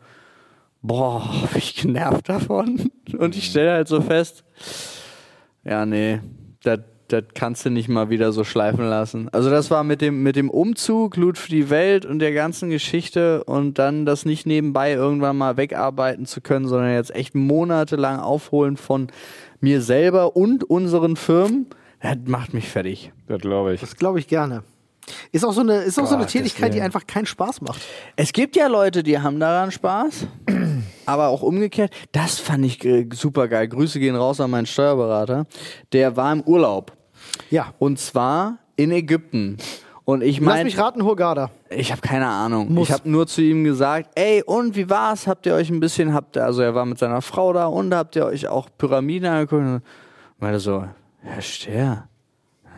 boah, 0.82 1.30
bin 1.52 1.58
ich 1.58 1.76
genervt 1.76 2.30
davon. 2.30 2.92
Und 3.18 3.36
ich 3.38 3.46
stelle 3.46 3.72
halt 3.72 3.88
so 3.88 4.02
fest, 4.02 4.44
ja, 5.64 5.86
nee, 5.86 6.20
das 6.62 6.80
das 7.08 7.24
kannst 7.34 7.66
du 7.66 7.70
nicht 7.70 7.88
mal 7.88 8.10
wieder 8.10 8.32
so 8.32 8.44
schleifen 8.44 8.88
lassen. 8.88 9.30
Also 9.32 9.50
das 9.50 9.70
war 9.70 9.84
mit 9.84 10.02
dem, 10.02 10.24
mit 10.24 10.36
dem 10.36 10.50
Umzug, 10.50 11.18
Loot 11.18 11.38
für 11.38 11.52
die 11.52 11.70
Welt 11.70 12.06
und 12.06 12.20
der 12.20 12.34
ganzen 12.34 12.70
Geschichte 12.70 13.44
und 13.44 13.78
dann 13.78 14.06
das 14.06 14.26
nicht 14.26 14.46
nebenbei 14.46 14.94
irgendwann 14.94 15.38
mal 15.38 15.58
wegarbeiten 15.58 16.26
zu 16.26 16.42
können, 16.42 16.68
sondern 16.68 16.94
jetzt 16.94 17.14
echt 17.14 17.36
monatelang 17.36 18.20
aufholen 18.20 18.78
von 18.78 19.08
mir 19.66 19.82
selber 19.82 20.36
und 20.36 20.64
unseren 20.64 21.16
Firmen, 21.16 21.66
das 22.00 22.18
macht 22.26 22.54
mich 22.54 22.70
fertig. 22.70 23.12
Das 23.28 23.42
glaube 23.42 23.74
ich. 23.74 23.82
Das 23.82 23.96
glaube 23.96 24.20
ich 24.20 24.28
gerne. 24.28 24.62
Ist 25.32 25.44
auch 25.44 25.54
so 25.54 25.62
eine, 25.62 25.78
ist 25.82 25.98
auch 26.00 26.06
so 26.06 26.14
eine 26.16 26.28
Tätigkeit, 26.28 26.72
die 26.76 26.82
einfach 26.82 27.08
keinen 27.08 27.26
Spaß 27.26 27.62
macht. 27.62 27.82
Es 28.16 28.32
gibt 28.32 28.56
ja 28.56 28.68
Leute, 28.68 29.02
die 29.02 29.18
haben 29.20 29.40
daran 29.40 29.72
Spaß, 29.72 30.28
aber 31.08 31.30
auch 31.30 31.42
umgekehrt. 31.42 31.92
Das 32.12 32.38
fand 32.40 32.64
ich 32.64 32.86
äh, 32.86 33.08
super 33.12 33.48
geil. 33.48 33.68
Grüße 33.68 34.00
gehen 34.00 34.16
raus 34.16 34.40
an 34.40 34.52
meinen 34.52 34.68
Steuerberater. 34.68 35.48
Der 35.94 36.16
war 36.16 36.32
im 36.32 36.42
Urlaub 36.42 36.94
Ja. 37.50 37.74
und 37.80 38.00
zwar 38.00 38.60
in 38.76 38.92
Ägypten. 38.92 39.58
Und 40.06 40.22
ich 40.22 40.38
Lass 40.40 40.46
meine, 40.46 40.64
mich 40.66 40.78
raten, 40.78 41.04
Hurghada. 41.04 41.50
ich 41.70 41.92
habe 41.92 42.02
keine 42.02 42.28
Ahnung. 42.28 42.72
Muss. 42.72 42.90
Ich 42.90 42.94
habe 42.94 43.10
nur 43.10 43.26
zu 43.26 43.42
ihm 43.42 43.64
gesagt, 43.64 44.12
ey, 44.14 44.44
und 44.46 44.76
wie 44.76 44.88
war's? 44.88 45.26
Habt 45.26 45.48
ihr 45.48 45.56
euch 45.56 45.72
ein 45.72 45.80
bisschen, 45.80 46.14
habt 46.14 46.36
ihr, 46.38 46.46
also 46.46 46.62
er 46.62 46.76
war 46.76 46.86
mit 46.86 47.00
seiner 47.00 47.24
Frau 47.24 47.54
da 47.54 47.66
und 47.66 47.94
habt 47.94 48.16
ihr 48.16 48.26
euch 48.26 48.48
auch 48.48 48.70
Pyramiden 48.78 49.28
angeguckt? 49.28 49.64
Und 49.64 49.82
meinte 50.38 50.60
so, 50.60 50.86
Herr 51.22 51.42
Stehr, 51.42 52.08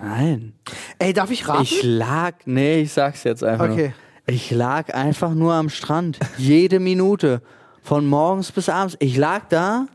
nein. 0.01 0.53
Ey, 0.99 1.11
darf 1.11 1.29
ich 1.29 1.47
raten? 1.49 1.63
Ich 1.63 1.83
lag, 1.83 2.33
nee, 2.45 2.81
ich 2.81 2.93
sag's 2.93 3.25
jetzt 3.25 3.43
einfach 3.43 3.69
Okay. 3.71 3.93
nur. 4.25 4.33
Ich 4.33 4.51
lag 4.51 4.93
einfach 4.93 5.33
nur 5.33 5.53
am 5.53 5.67
Strand. 5.69 6.19
Jede 6.37 6.79
Minute. 6.79 7.41
Von 7.81 8.05
morgens 8.05 8.51
bis 8.51 8.67
abends. 8.69 8.95
Ich 8.99 9.15
lag 9.17 9.43
da 9.49 9.87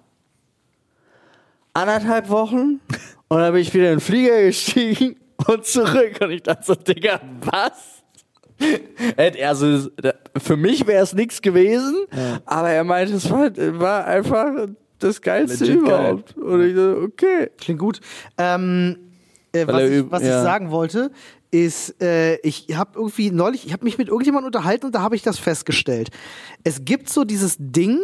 anderthalb 1.75 2.29
Wochen 2.29 2.81
und 3.29 3.39
dann 3.39 3.53
bin 3.53 3.63
ich 3.63 3.73
wieder 3.75 3.87
in 3.93 3.99
den 3.99 4.01
Flieger 4.01 4.43
gestiegen 4.43 5.17
und 5.47 5.65
zurück. 5.65 6.19
Und 6.21 6.31
ich 6.31 6.43
dachte 6.43 6.65
so, 6.65 6.75
Digga, 6.75 7.21
was? 7.41 8.03
Also, 9.41 9.91
für 10.37 10.57
mich 10.57 10.87
wäre 10.87 11.03
es 11.03 11.15
nichts 11.15 11.43
gewesen, 11.43 12.07
aber 12.45 12.71
er 12.71 12.85
meinte, 12.85 13.15
es 13.15 13.29
war, 13.29 13.51
war 13.81 14.05
einfach 14.07 14.69
das 14.99 15.21
Geilste 15.21 15.65
Legit 15.65 15.81
überhaupt. 15.81 16.37
Und 16.37 16.63
ich 16.63 16.77
so, 16.77 16.97
okay. 17.03 17.51
Klingt 17.59 17.81
gut. 17.81 18.01
Ähm, 18.39 18.97
äh, 19.53 19.67
was 19.67 19.83
ich, 19.83 20.11
was 20.11 20.23
ich 20.23 20.29
ja. 20.29 20.43
sagen 20.43 20.71
wollte, 20.71 21.11
ist, 21.51 22.01
äh, 22.03 22.37
ich 22.37 22.69
habe 22.75 22.93
irgendwie 22.95 23.31
neulich, 23.31 23.67
ich 23.67 23.73
habe 23.73 23.85
mich 23.85 23.99
mit 23.99 24.09
irgendjemandem 24.09 24.47
unterhalten 24.47 24.87
und 24.87 24.95
da 24.95 25.03
habe 25.03 25.17
ich 25.17 25.23
das 25.23 25.39
festgestellt. 25.39 26.11
Es 26.65 26.85
gibt 26.85 27.11
so 27.11 27.25
dieses 27.25 27.57
Ding, 27.59 27.99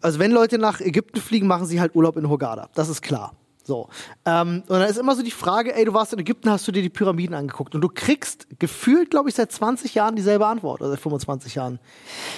also 0.00 0.18
wenn 0.18 0.30
Leute 0.32 0.58
nach 0.58 0.80
Ägypten 0.80 1.20
fliegen, 1.20 1.46
machen 1.46 1.66
sie 1.66 1.80
halt 1.80 1.94
Urlaub 1.94 2.16
in 2.16 2.28
Hurghada. 2.28 2.70
Das 2.74 2.88
ist 2.88 3.02
klar. 3.02 3.36
So. 3.68 3.90
Ähm, 4.24 4.62
und 4.66 4.80
dann 4.80 4.88
ist 4.88 4.96
immer 4.96 5.14
so 5.14 5.22
die 5.22 5.30
Frage, 5.30 5.76
ey, 5.76 5.84
du 5.84 5.92
warst 5.92 6.14
in 6.14 6.18
Ägypten, 6.18 6.48
hast 6.50 6.66
du 6.66 6.72
dir 6.72 6.80
die 6.80 6.88
Pyramiden 6.88 7.34
angeguckt? 7.34 7.74
Und 7.74 7.82
du 7.82 7.90
kriegst 7.92 8.46
gefühlt, 8.58 9.10
glaube 9.10 9.28
ich, 9.28 9.34
seit 9.34 9.52
20 9.52 9.94
Jahren 9.94 10.16
dieselbe 10.16 10.46
Antwort, 10.46 10.80
oder 10.80 10.88
seit 10.88 11.00
25 11.00 11.54
Jahren. 11.54 11.78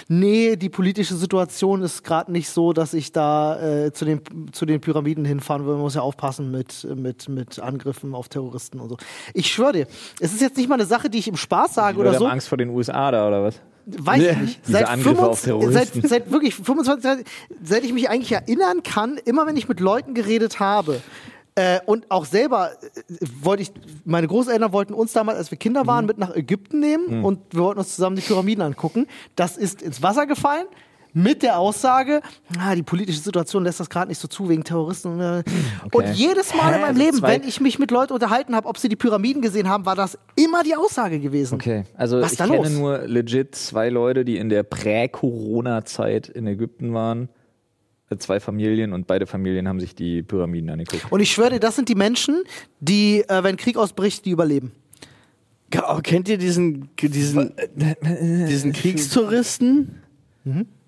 Nee, 0.09 0.57
die 0.57 0.69
politische 0.69 1.15
Situation 1.15 1.83
ist 1.83 2.03
gerade 2.03 2.33
nicht 2.33 2.51
so, 2.51 2.73
dass 2.73 2.95
ich 2.95 3.13
da 3.13 3.61
äh, 3.61 3.93
zu, 3.93 4.05
den, 4.05 4.23
zu 4.51 4.67
den 4.67 4.81
Pyramiden 4.81 5.25
hinfahren 5.25 5.65
will. 5.67 5.75
Man 5.75 5.83
muss 5.83 5.95
ja 5.95 6.03
aufpassen 6.03 6.51
mit, 6.51 6.85
mit, 6.97 7.29
mit 7.29 7.61
Angriffen 7.61 8.13
auf 8.17 8.29
Terroristen 8.29 8.81
und 8.81 8.89
so. 8.89 8.97
Ich 9.33 9.53
schwöre 9.53 9.73
dir, 9.73 9.87
es 10.19 10.33
ist 10.33 10.41
jetzt 10.41 10.57
nicht 10.57 10.69
mal 10.69 10.75
eine 10.75 10.87
Sache, 10.87 11.11
die 11.11 11.19
ich 11.19 11.29
im 11.29 11.37
Spaß 11.37 11.75
sage 11.75 11.95
Die 11.95 12.01
oder 12.01 12.15
so. 12.15 12.25
haben 12.25 12.33
Angst 12.33 12.49
vor 12.49 12.59
den 12.59 12.71
USA 12.71 13.13
da 13.13 13.29
oder 13.29 13.45
was? 13.45 13.61
Weiß 13.87 14.23
ich 14.23 14.37
nicht. 14.39 14.61
Seit, 14.67 14.89
Angriffe 14.89 15.27
auf 15.27 15.41
25 15.41 16.03
seit, 16.03 16.11
seit 16.11 16.31
wirklich 16.33 16.55
25 16.55 17.05
Jahren, 17.05 17.25
seit 17.63 17.85
ich 17.85 17.93
mich 17.93 18.09
eigentlich 18.09 18.33
erinnern 18.33 18.83
kann, 18.83 19.19
immer 19.25 19.47
wenn 19.47 19.57
ich 19.57 19.69
mit 19.69 19.81
Leuten 19.81 20.15
geredet 20.15 20.61
habe, 20.61 21.01
äh, 21.57 21.81
und 21.85 22.11
auch 22.11 22.25
selber 22.27 22.71
äh, 22.73 23.03
wollte 23.43 23.63
ich, 23.65 23.73
meine 24.05 24.29
Großeltern 24.29 24.73
wollten 24.73 24.95
uns 24.95 25.13
damals, 25.13 25.39
als 25.39 25.51
wir 25.51 25.59
Kinder 25.59 25.83
Mhm. 25.83 25.87
waren, 25.89 26.07
mit 26.07 26.17
nach 26.19 26.35
Ägypten 26.35 26.79
nehmen 26.81 27.25
und 27.25 27.41
wir 27.51 27.63
wollten 27.63 27.81
uns 27.81 27.97
zusammen 27.97 28.17
die 28.17 28.23
Pyramiden 28.23 28.63
angucken. 28.63 29.07
Das 29.35 29.57
ist 29.57 29.83
ins 29.83 30.01
Wasser 30.03 30.27
gefallen. 30.27 30.67
Mit 31.13 31.43
der 31.43 31.59
Aussage, 31.59 32.21
ah, 32.59 32.75
die 32.75 32.83
politische 32.83 33.21
Situation 33.21 33.65
lässt 33.65 33.81
das 33.81 33.91
gerade 33.91 34.09
nicht 34.09 34.19
so 34.19 34.29
zu 34.29 34.49
wegen 34.49 34.63
Terroristen. 34.65 35.19
äh. 35.21 35.43
Und 35.93 36.09
jedes 36.15 36.55
Mal 36.55 36.69
in 36.69 36.75
Hä? 36.75 36.81
meinem 36.81 36.85
Also 36.97 37.03
Leben, 37.03 37.23
wenn 37.23 37.43
ich 37.49 37.61
mich 37.61 37.79
mit 37.79 37.91
Leuten 37.91 38.13
unterhalten 38.13 38.55
habe, 38.55 38.69
ob 38.69 38.79
sie 38.79 38.89
die 38.89 38.97
Pyramiden 38.97 39.43
gesehen 39.43 39.69
haben, 39.69 39.87
war 39.87 39.97
das 39.97 40.19
immer 40.37 40.63
die 40.63 40.77
Aussage 40.77 41.19
gewesen. 41.19 41.55
Okay, 41.57 41.85
also 41.95 42.21
Was 42.21 42.33
ich 42.33 42.39
kenne 42.39 42.57
los? 42.57 42.71
nur 42.71 42.99
legit 43.07 43.55
zwei 43.55 43.89
Leute, 43.89 44.25
die 44.25 44.37
in 44.37 44.49
der 44.49 44.63
Prä-Corona-Zeit 44.63 46.29
in 46.29 46.47
Ägypten 46.47 46.95
waren. 46.95 47.29
Äh, 48.11 48.17
Zwei 48.19 48.41
Familien 48.41 48.93
und 48.93 49.07
beide 49.07 49.27
Familien 49.27 49.69
haben 49.69 49.81
sich 49.81 49.95
die 49.95 50.23
Pyramiden 50.23 50.71
angeguckt. 50.71 51.11
Und 51.11 51.21
ich 51.21 51.31
schwöre 51.31 51.51
dir, 51.51 51.61
das 51.61 51.77
sind 51.77 51.89
die 51.89 51.95
Menschen, 51.95 52.43
die, 52.81 53.21
äh, 53.29 53.43
wenn 53.45 53.57
Krieg 53.57 53.77
ausbricht, 53.77 54.25
die 54.27 54.31
überleben. 54.31 54.73
Oh, 55.89 56.01
kennt 56.03 56.29
ihr 56.29 56.37
diesen, 56.37 56.89
diesen, 57.01 57.53
diesen 58.49 58.73
Kriegstouristen? 58.73 60.03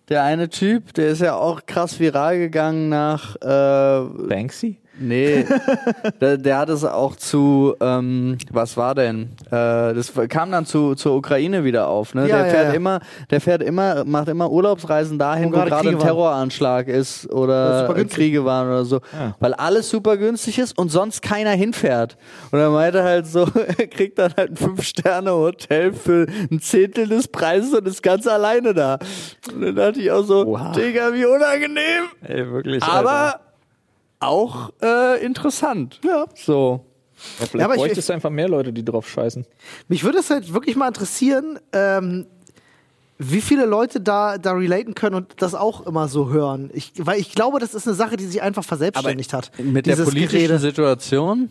Der 0.08 0.24
eine 0.24 0.48
Typ, 0.48 0.94
der 0.94 1.08
ist 1.08 1.20
ja 1.20 1.36
auch 1.36 1.64
krass 1.66 2.00
viral 2.00 2.38
gegangen 2.38 2.88
nach 2.88 3.36
äh, 3.36 4.28
Banksy? 4.28 4.81
Nee, 4.98 5.46
der, 6.20 6.36
der 6.36 6.58
hat 6.58 6.68
es 6.68 6.84
auch 6.84 7.16
zu, 7.16 7.74
ähm, 7.80 8.36
was 8.50 8.76
war 8.76 8.94
denn? 8.94 9.30
Äh, 9.46 9.94
das 9.94 10.12
kam 10.28 10.50
dann 10.50 10.66
zu, 10.66 10.94
zur 10.94 11.16
Ukraine 11.16 11.64
wieder 11.64 11.88
auf. 11.88 12.14
Ne? 12.14 12.28
Ja, 12.28 12.36
der 12.36 12.46
ja, 12.46 12.52
fährt 12.52 12.68
ja. 12.68 12.72
immer, 12.74 13.00
der 13.30 13.40
fährt 13.40 13.62
immer, 13.62 14.04
macht 14.04 14.28
immer 14.28 14.50
Urlaubsreisen 14.50 15.18
dahin, 15.18 15.52
Wo 15.52 15.56
wo 15.56 15.64
gerade 15.64 15.76
ein 15.76 15.80
Kriege 15.80 15.98
waren. 15.98 16.06
Terroranschlag 16.06 16.88
ist 16.88 17.30
oder. 17.32 17.94
Kriege 18.12 18.44
waren 18.44 18.68
oder 18.68 18.84
so, 18.84 19.00
weil 19.40 19.54
alles 19.54 19.88
super 19.88 20.16
günstig 20.16 20.58
ist 20.58 20.76
und 20.76 20.90
sonst 20.90 21.22
keiner 21.22 21.52
hinfährt. 21.52 22.16
Und 22.50 22.58
er 22.58 22.70
meinte 22.70 23.02
halt 23.02 23.26
so, 23.26 23.46
er 23.78 23.86
kriegt 23.86 24.18
dann 24.18 24.34
halt 24.36 24.50
ein 24.50 24.56
Fünf-Sterne-Hotel 24.56 25.92
für 25.92 26.26
ein 26.50 26.60
Zehntel 26.60 27.08
des 27.08 27.28
Preises 27.28 27.72
und 27.72 27.86
ist 27.86 28.02
ganz 28.02 28.26
alleine 28.26 28.74
da. 28.74 28.98
Und 29.52 29.62
dann 29.62 29.76
dachte 29.76 30.00
ich 30.00 30.10
auch 30.10 30.24
so, 30.24 30.46
Oha. 30.46 30.72
Digga, 30.72 31.12
wie 31.14 31.24
unangenehm. 31.24 32.04
Ey, 32.22 32.50
wirklich. 32.50 32.82
Aber 32.82 33.40
auch 34.22 34.72
äh, 34.82 35.24
interessant. 35.24 36.00
Ja. 36.04 36.26
So. 36.34 36.84
ja, 37.40 37.46
vielleicht 37.46 37.54
Ja, 37.54 37.64
aber 37.66 37.74
ich- 37.74 37.80
bräuchtest 37.80 38.08
du 38.08 38.12
einfach 38.12 38.30
mehr 38.30 38.48
Leute, 38.48 38.72
die 38.72 38.84
drauf 38.84 39.08
scheißen. 39.08 39.44
Mich 39.88 40.04
würde 40.04 40.18
es 40.18 40.30
halt 40.30 40.52
wirklich 40.52 40.76
mal 40.76 40.88
interessieren, 40.88 41.58
ähm, 41.72 42.26
wie 43.18 43.40
viele 43.40 43.66
Leute 43.66 44.00
da, 44.00 44.36
da 44.38 44.52
relaten 44.52 44.94
können 44.94 45.14
und 45.14 45.34
das 45.42 45.54
auch 45.54 45.86
immer 45.86 46.08
so 46.08 46.30
hören. 46.30 46.70
Ich, 46.74 46.92
weil 46.98 47.20
ich 47.20 47.32
glaube, 47.34 47.60
das 47.60 47.72
ist 47.74 47.86
eine 47.86 47.94
Sache, 47.94 48.16
die 48.16 48.24
sich 48.24 48.42
einfach 48.42 48.64
verselbstständigt 48.64 49.32
hat. 49.32 49.52
Mit 49.58 49.86
der 49.86 49.96
politischen 49.96 50.30
Gerede. 50.38 50.58
Situation? 50.58 51.48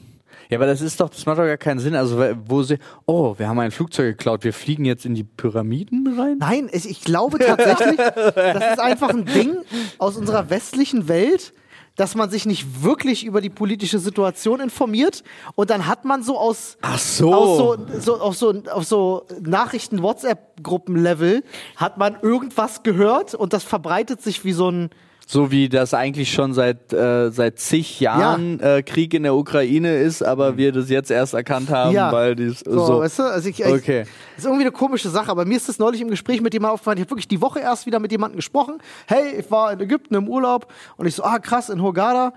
Ja, 0.49 0.57
aber 0.57 0.65
das 0.65 0.81
ist 0.81 0.99
doch, 0.99 1.07
das 1.09 1.25
macht 1.25 1.37
doch 1.37 1.45
gar 1.45 1.55
keinen 1.55 1.79
Sinn. 1.79 1.95
Also, 1.95 2.17
weil- 2.17 2.35
wo 2.45 2.61
sie, 2.61 2.77
oh, 3.05 3.35
wir 3.37 3.47
haben 3.47 3.57
ein 3.59 3.71
Flugzeug 3.71 4.17
geklaut, 4.17 4.43
wir 4.43 4.51
fliegen 4.51 4.83
jetzt 4.83 5.05
in 5.05 5.15
die 5.15 5.23
Pyramiden 5.23 6.13
rein? 6.19 6.37
Nein, 6.39 6.69
ich, 6.73 6.89
ich 6.89 7.01
glaube 7.01 7.39
tatsächlich, 7.39 7.95
das 8.35 8.71
ist 8.73 8.79
einfach 8.79 9.09
ein 9.09 9.23
Ding 9.23 9.55
aus 9.97 10.17
unserer 10.17 10.49
westlichen 10.49 11.07
Welt, 11.07 11.53
dass 11.95 12.15
man 12.15 12.29
sich 12.29 12.45
nicht 12.45 12.83
wirklich 12.83 13.25
über 13.25 13.39
die 13.41 13.49
politische 13.49 13.99
Situation 13.99 14.59
informiert 14.59 15.23
und 15.55 15.69
dann 15.69 15.87
hat 15.87 16.03
man 16.05 16.23
so 16.23 16.37
aus, 16.37 16.77
Ach 16.81 16.97
so. 16.97 17.33
aus 17.33 17.57
so, 17.57 17.77
so, 17.99 18.19
auf 18.19 18.35
so, 18.35 18.63
auf 18.71 18.85
so 18.85 19.25
Nachrichten-WhatsApp-Gruppen-Level 19.41 21.43
hat 21.75 21.97
man 21.97 22.17
irgendwas 22.21 22.83
gehört 22.83 23.35
und 23.35 23.53
das 23.53 23.63
verbreitet 23.63 24.21
sich 24.21 24.45
wie 24.45 24.53
so 24.53 24.69
ein, 24.71 24.89
So 25.31 25.49
wie 25.49 25.69
das 25.69 25.93
eigentlich 25.93 26.29
schon 26.33 26.53
seit, 26.53 26.91
äh, 26.91 27.29
seit 27.31 27.57
zig 27.57 28.01
Jahren 28.01 28.59
äh, 28.59 28.83
Krieg 28.83 29.13
in 29.13 29.23
der 29.23 29.33
Ukraine 29.33 29.95
ist, 29.95 30.21
aber 30.21 30.57
wir 30.57 30.73
das 30.73 30.89
jetzt 30.89 31.09
erst 31.09 31.33
erkannt 31.33 31.69
haben, 31.69 31.93
Ja. 31.93 32.11
weil 32.11 32.35
dies 32.35 32.59
So, 32.59 32.85
so. 32.85 32.99
weißt 32.99 33.19
du? 33.19 33.23
Also 33.23 33.47
ich, 33.47 33.61
ich, 33.61 33.65
Okay. 33.65 34.03
Das 34.35 34.39
ist 34.39 34.45
irgendwie 34.45 34.63
eine 34.63 34.73
komische 34.73 35.07
Sache, 35.09 35.31
aber 35.31 35.45
mir 35.45 35.55
ist 35.55 35.69
das 35.69 35.79
neulich 35.79 36.01
im 36.01 36.09
Gespräch 36.09 36.41
mit 36.41 36.53
jemandem 36.53 36.73
aufgefallen. 36.73 36.97
Ich 36.97 37.03
habe 37.03 37.11
wirklich 37.11 37.29
die 37.29 37.39
Woche 37.39 37.61
erst 37.61 37.85
wieder 37.85 37.99
mit 37.99 38.11
jemandem 38.11 38.35
gesprochen. 38.35 38.79
Hey, 39.07 39.35
ich 39.39 39.49
war 39.49 39.71
in 39.71 39.79
Ägypten 39.79 40.15
im 40.15 40.27
Urlaub 40.27 40.67
und 40.97 41.05
ich 41.05 41.15
so, 41.15 41.23
ah 41.23 41.39
krass, 41.39 41.69
in 41.69 41.81
Hurghada. 41.81 42.33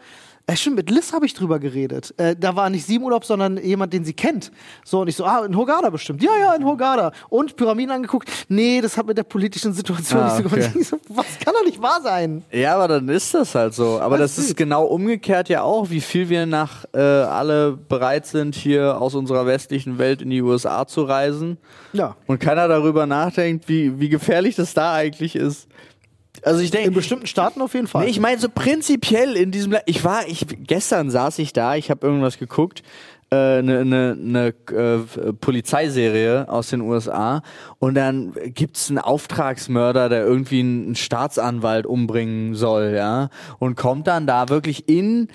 Äh, 0.46 0.56
stimmt, 0.56 0.76
mit 0.76 0.90
Liz 0.90 1.14
habe 1.14 1.24
ich 1.24 1.32
drüber 1.32 1.58
geredet. 1.58 2.12
Äh, 2.18 2.36
da 2.38 2.54
war 2.54 2.68
nicht 2.68 2.84
sie 2.86 2.96
im 2.96 3.04
Urlaub, 3.04 3.24
sondern 3.24 3.56
jemand, 3.56 3.94
den 3.94 4.04
sie 4.04 4.12
kennt. 4.12 4.52
So, 4.84 5.00
und 5.00 5.08
ich 5.08 5.16
so, 5.16 5.24
ah, 5.24 5.42
in 5.46 5.56
Hurghada 5.56 5.88
bestimmt. 5.88 6.22
Ja, 6.22 6.32
ja, 6.38 6.54
in 6.54 6.64
Hurghada. 6.66 7.12
Und 7.30 7.56
Pyramiden 7.56 7.90
angeguckt. 7.92 8.28
Nee, 8.48 8.82
das 8.82 8.98
hat 8.98 9.06
mit 9.06 9.16
der 9.16 9.22
politischen 9.22 9.72
Situation 9.72 10.20
Ah, 10.20 10.38
nicht 10.38 10.50
so 10.50 10.54
okay. 10.54 10.68
gemacht. 10.72 10.84
So, 10.86 10.98
Was 11.08 11.26
kann 11.42 11.54
doch 11.54 11.64
nicht 11.64 11.80
wahr 11.80 12.00
sein? 12.02 12.44
Ja, 12.52 12.74
aber 12.74 12.88
dann 12.88 13.08
ist 13.08 13.32
das 13.32 13.54
halt 13.54 13.72
so. 13.72 13.98
Aber 14.00 14.18
Das 14.18 14.34
das 14.34 14.44
ist 14.44 14.50
ist 14.50 14.56
genau 14.58 14.84
umgekehrt 14.84 15.48
ja 15.48 15.62
auch, 15.62 15.88
wie 15.88 16.02
viel 16.02 16.28
wir 16.28 16.44
nach 16.44 16.84
äh, 16.92 16.98
alle 17.00 17.72
bereit 17.72 18.26
sind, 18.26 18.54
hier 18.54 19.00
aus 19.00 19.14
unserer 19.14 19.46
westlichen 19.46 19.96
Welt 19.98 20.20
in 20.20 20.28
die 20.28 20.42
USA 20.42 20.86
zu 20.86 21.04
reisen. 21.04 21.56
Ja. 21.94 22.16
Und 22.26 22.38
keiner 22.40 22.68
darüber 22.68 23.06
nachdenkt, 23.06 23.66
wie, 23.68 23.98
wie 23.98 24.10
gefährlich 24.10 24.56
das 24.56 24.74
da 24.74 24.92
eigentlich 24.92 25.36
ist. 25.36 25.68
Also 26.44 26.60
ich 26.60 26.72
In 26.72 26.78
denke, 26.78 26.90
bestimmten 26.92 27.26
Staaten 27.26 27.60
auf 27.62 27.74
jeden 27.74 27.86
Fall. 27.86 28.04
nee, 28.04 28.10
ich 28.10 28.20
meine 28.20 28.38
so 28.38 28.48
prinzipiell 28.48 29.36
in 29.36 29.50
diesem, 29.50 29.72
La 29.72 29.80
ich 29.86 30.04
war, 30.04 30.28
ich 30.28 30.46
gestern 30.66 31.10
saß 31.10 31.38
ich 31.38 31.52
da, 31.52 31.76
ich 31.76 31.90
habe 31.90 32.06
irgendwas 32.06 32.38
geguckt, 32.38 32.82
eine 33.30 33.80
äh, 33.80 33.84
ne, 33.84 34.16
ne, 34.16 34.54
äh, 34.70 35.32
Polizeiserie 35.32 36.48
aus 36.48 36.68
den 36.68 36.82
USA 36.82 37.42
und 37.78 37.94
dann 37.94 38.32
gibt's 38.54 38.90
einen 38.90 38.98
Auftragsmörder, 38.98 40.08
der 40.08 40.24
irgendwie 40.24 40.60
einen 40.60 40.94
Staatsanwalt 40.94 41.86
umbringen 41.86 42.54
soll, 42.54 42.94
ja, 42.94 43.30
und 43.58 43.76
kommt 43.76 44.06
dann 44.06 44.26
da 44.26 44.48
wirklich 44.48 44.88
in 44.88 45.28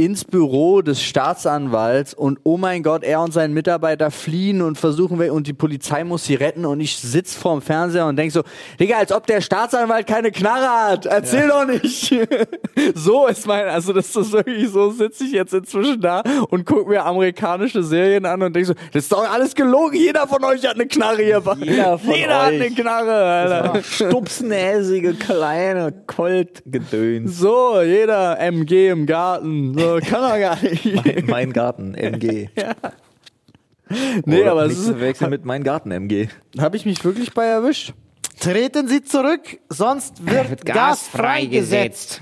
ins 0.00 0.24
Büro 0.24 0.80
des 0.80 1.02
Staatsanwalts 1.02 2.14
und 2.14 2.38
oh 2.42 2.56
mein 2.56 2.82
Gott, 2.82 3.04
er 3.04 3.20
und 3.20 3.32
sein 3.32 3.52
Mitarbeiter 3.52 4.10
fliehen 4.10 4.62
und 4.62 4.78
versuchen 4.78 5.20
wir 5.20 5.34
und 5.34 5.46
die 5.46 5.52
Polizei 5.52 6.04
muss 6.04 6.24
sie 6.24 6.36
retten 6.36 6.64
und 6.64 6.80
ich 6.80 6.96
sitz 6.96 7.34
vorm 7.34 7.60
Fernseher 7.60 8.06
und 8.06 8.16
denk 8.16 8.32
so, 8.32 8.42
Digga, 8.78 8.96
als 8.96 9.12
ob 9.12 9.26
der 9.26 9.42
Staatsanwalt 9.42 10.06
keine 10.06 10.30
Knarre 10.30 10.90
hat. 10.90 11.06
Erzähl 11.06 11.48
doch 11.48 11.66
nicht. 11.66 12.14
so 12.94 13.26
ist 13.26 13.46
mein, 13.46 13.68
also 13.68 13.92
das 13.92 14.16
ist 14.16 14.32
wirklich 14.32 14.70
so, 14.70 14.90
sitze 14.90 15.24
ich 15.24 15.32
jetzt 15.32 15.52
inzwischen 15.52 16.00
da 16.00 16.22
und 16.48 16.64
guck 16.64 16.88
mir 16.88 17.04
amerikanische 17.04 17.82
Serien 17.82 18.24
an 18.24 18.42
und 18.42 18.56
denk 18.56 18.66
so, 18.66 18.74
das 18.92 19.04
ist 19.04 19.12
doch 19.12 19.30
alles 19.30 19.54
gelogen. 19.54 19.96
Jeder 19.96 20.26
von 20.26 20.42
euch 20.44 20.66
hat 20.66 20.76
eine 20.76 20.86
Knarre 20.86 21.22
hier. 21.22 21.42
Jeder 21.60 21.98
von 21.98 22.10
Jeder 22.14 22.42
hat 22.42 22.52
euch. 22.52 22.60
eine 22.62 22.70
Knarre, 22.70 23.12
Alter. 23.12 23.82
Stupsnäsige, 23.82 25.12
kleine 25.14 25.92
Koltgedöns. 26.06 27.38
So, 27.38 27.82
jeder 27.82 28.38
MG 28.40 28.88
im 28.88 29.04
Garten. 29.04 29.76
So, 29.78 29.89
kann 30.04 30.22
er 30.22 30.38
gar 30.38 30.62
nicht. 30.62 30.84
Mein, 30.94 31.24
mein 31.26 31.52
Garten, 31.52 31.94
MG. 31.94 32.48
nee, 34.24 34.42
Oder 34.42 34.52
aber 34.52 34.66
es 34.66 34.78
ist, 34.78 34.86
verwechseln 34.86 35.30
mit 35.30 35.44
Mein 35.44 35.64
Garten, 35.64 35.90
MG. 35.90 36.28
habe 36.58 36.76
ich 36.76 36.86
mich 36.86 37.04
wirklich 37.04 37.32
bei 37.34 37.46
erwischt. 37.46 37.92
Treten 38.38 38.88
Sie 38.88 39.02
zurück, 39.02 39.58
sonst 39.68 40.26
wird, 40.26 40.64
Gas 40.64 41.08
freigesetzt. 41.08 42.20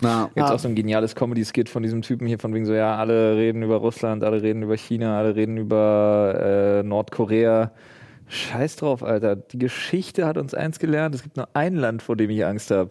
Na, 0.00 0.30
Gibt 0.34 0.46
Ah. 0.46 0.54
auch 0.54 0.58
so 0.58 0.68
ein 0.68 0.74
geniales 0.74 1.14
Comedy-Skit 1.14 1.68
von 1.68 1.82
diesem 1.82 2.00
Typen 2.00 2.26
hier, 2.26 2.38
von 2.38 2.54
wegen 2.54 2.64
so, 2.64 2.72
ja, 2.72 2.96
alle 2.96 3.36
reden 3.36 3.62
über 3.62 3.76
Russland, 3.76 4.24
alle 4.24 4.40
reden 4.40 4.62
über 4.62 4.76
China, 4.78 5.18
alle 5.18 5.36
reden 5.36 5.58
über 5.58 6.80
äh, 6.80 6.82
Nordkorea. 6.82 7.72
Scheiß 8.28 8.76
drauf, 8.76 9.02
Alter. 9.02 9.36
Die 9.36 9.58
Geschichte 9.58 10.24
hat 10.24 10.38
uns 10.38 10.54
eins 10.54 10.78
gelernt. 10.78 11.14
Es 11.14 11.22
gibt 11.22 11.36
nur 11.36 11.48
ein 11.52 11.74
Land, 11.74 12.00
vor 12.02 12.16
dem 12.16 12.30
ich 12.30 12.46
Angst 12.46 12.70
habe. 12.70 12.90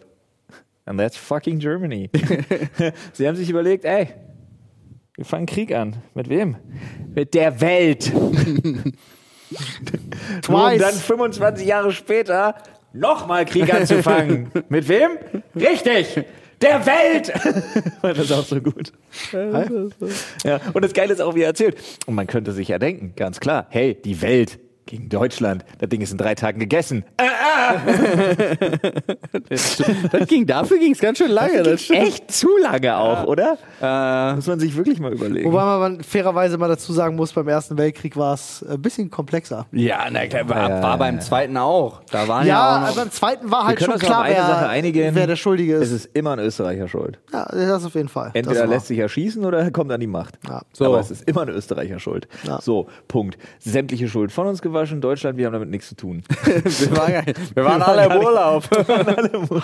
And 0.90 0.98
that's 0.98 1.16
fucking 1.16 1.60
Germany. 1.60 2.10
Sie 3.12 3.28
haben 3.28 3.36
sich 3.36 3.48
überlegt, 3.48 3.84
ey, 3.84 4.08
wir 5.14 5.24
fangen 5.24 5.46
Krieg 5.46 5.72
an. 5.72 5.98
Mit 6.14 6.28
wem? 6.28 6.56
Mit 7.14 7.32
der 7.34 7.60
Welt. 7.60 8.12
Nur 8.12 8.82
um 8.82 8.92
Twice. 10.42 10.80
dann 10.80 10.94
25 10.94 11.64
Jahre 11.68 11.92
später 11.92 12.56
nochmal 12.92 13.44
Krieg 13.44 13.72
anzufangen. 13.80 14.50
Mit 14.68 14.88
wem? 14.88 15.10
Richtig! 15.54 16.24
Der 16.60 16.84
Welt! 16.84 17.32
das 18.02 18.18
ist 18.18 18.32
auch 18.32 18.44
so 18.44 18.60
gut. 18.60 18.92
Ja, 20.42 20.60
und 20.72 20.84
das 20.84 20.92
Geile 20.92 21.12
ist 21.12 21.20
auch, 21.20 21.36
wie 21.36 21.42
er 21.42 21.48
erzählt. 21.50 21.76
Und 22.06 22.16
man 22.16 22.26
könnte 22.26 22.50
sich 22.50 22.66
ja 22.66 22.80
denken, 22.80 23.12
ganz 23.14 23.38
klar, 23.38 23.68
hey, 23.70 23.94
die 23.94 24.20
Welt 24.22 24.58
Gegen 24.90 25.08
Deutschland. 25.08 25.64
Das 25.78 25.88
Ding 25.88 26.00
ist 26.00 26.10
in 26.10 26.18
drei 26.18 26.34
Tagen 26.34 26.58
gegessen. 26.58 27.04
Das 29.50 30.26
ging, 30.28 30.46
dafür 30.46 30.78
ging 30.78 30.92
es 30.92 30.98
ganz 30.98 31.18
schön 31.18 31.30
lange. 31.30 31.62
Das 31.62 31.82
stimmt. 31.82 32.00
Echt 32.00 32.32
zu 32.32 32.48
lange 32.58 32.96
auch, 32.96 33.24
oder? 33.24 33.56
Äh, 33.80 34.34
Muss 34.34 34.46
man 34.46 34.58
sich 34.60 34.76
wirklich 34.76 34.98
mal 34.98 35.12
überlegen. 35.12 35.50
Wobei 35.50 35.64
man 35.78 36.02
fairerweise 36.02 36.58
mal 36.58 36.68
dazu 36.68 36.92
sagen 36.92 37.16
muss, 37.16 37.32
beim 37.32 37.46
Ersten 37.48 37.78
Weltkrieg 37.78 38.16
war 38.16 38.34
es 38.34 38.64
ein 38.68 38.80
bisschen 38.82 39.10
komplexer. 39.10 39.66
ja, 39.72 40.06
na 40.10 40.26
klar, 40.26 40.48
war, 40.48 40.56
Ja, 40.68 40.82
war 40.82 40.90
ja, 40.90 40.96
beim 40.96 41.20
zweiten 41.20 41.56
auch. 41.56 42.02
Da 42.10 42.26
waren 42.28 42.46
Ja, 42.46 42.54
ja, 42.54 42.82
auch 42.84 42.88
noch, 42.88 42.96
beim 42.96 43.10
Zweiten 43.10 43.50
war 43.50 43.66
halt 43.66 43.78
können 43.78 43.86
schon 43.86 43.94
uns 43.94 44.02
klar, 44.02 44.24
wer, 44.26 44.46
Sache 44.46 44.68
einigen. 44.68 45.14
wer 45.14 45.26
der 45.26 45.36
Schuldige 45.36 45.74
Es 45.76 45.90
ist. 45.90 46.06
ist 46.06 46.16
immer 46.16 46.32
ein 46.32 46.38
Österreicher 46.40 46.88
schuld. 46.88 47.18
Ja, 47.32 47.46
das 47.52 47.84
auf 47.84 47.94
jeden 47.94 48.08
Fall. 48.08 48.30
Entweder 48.34 48.66
lässt 48.66 48.86
sich 48.88 48.98
erschießen 48.98 49.44
oder 49.44 49.60
er 49.60 49.70
kommt 49.70 49.92
an 49.92 50.00
die 50.00 50.06
Macht. 50.06 50.38
Ja. 50.48 50.62
So. 50.72 50.86
Aber 50.86 51.00
es 51.00 51.10
ist 51.10 51.28
immer 51.28 51.42
ein 51.42 51.48
Österreicher 51.50 51.98
schuld. 51.98 52.26
Ja. 52.44 52.60
So, 52.60 52.88
Punkt. 53.08 53.38
Sämtliche 53.58 54.08
Schuld 54.08 54.32
von 54.32 54.46
uns 54.46 54.62
gewaschen. 54.80 55.00
Deutschland, 55.00 55.36
wir 55.38 55.46
haben 55.46 55.52
damit 55.52 55.70
nichts 55.70 55.88
zu 55.88 55.96
tun. 55.96 56.22
wir, 56.44 56.96
waren, 56.96 57.24
wir 57.54 57.64
waren 57.64 57.82
alle 57.82 58.06
im 58.06 58.22
Urlaub. 58.24 58.64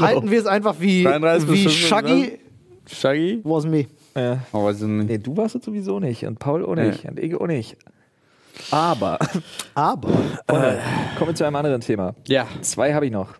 Halten 0.01 0.31
wir 0.31 0.41
es 0.41 0.47
einfach 0.47 0.77
wie, 0.81 1.05
33 1.05 1.49
bis 1.49 1.59
wie 1.59 1.69
35. 1.69 1.89
Shaggy 1.89 2.39
Shaggy? 2.89 3.41
was 3.45 3.67
me. 3.67 3.87
ja. 4.15 4.41
Oh. 4.53 4.71
Nee, 4.71 5.19
du 5.19 5.37
warst 5.37 5.57
es 5.57 5.65
sowieso 5.65 5.99
nicht 6.01 6.25
und 6.25 6.39
Paul 6.39 6.65
auch 6.65 6.75
nicht 6.77 7.05
und 7.05 7.19
ich 7.19 7.35
auch 7.35 7.47
nicht. 7.47 7.77
Aber 8.71 9.19
Aber 9.75 10.09
äh, 10.47 10.79
kommen 11.19 11.31
wir 11.31 11.35
zu 11.35 11.45
einem 11.45 11.57
anderen 11.57 11.81
Thema. 11.81 12.15
Ja. 12.27 12.47
Zwei 12.63 12.95
habe 12.95 13.07
ich 13.07 13.13
noch. 13.13 13.35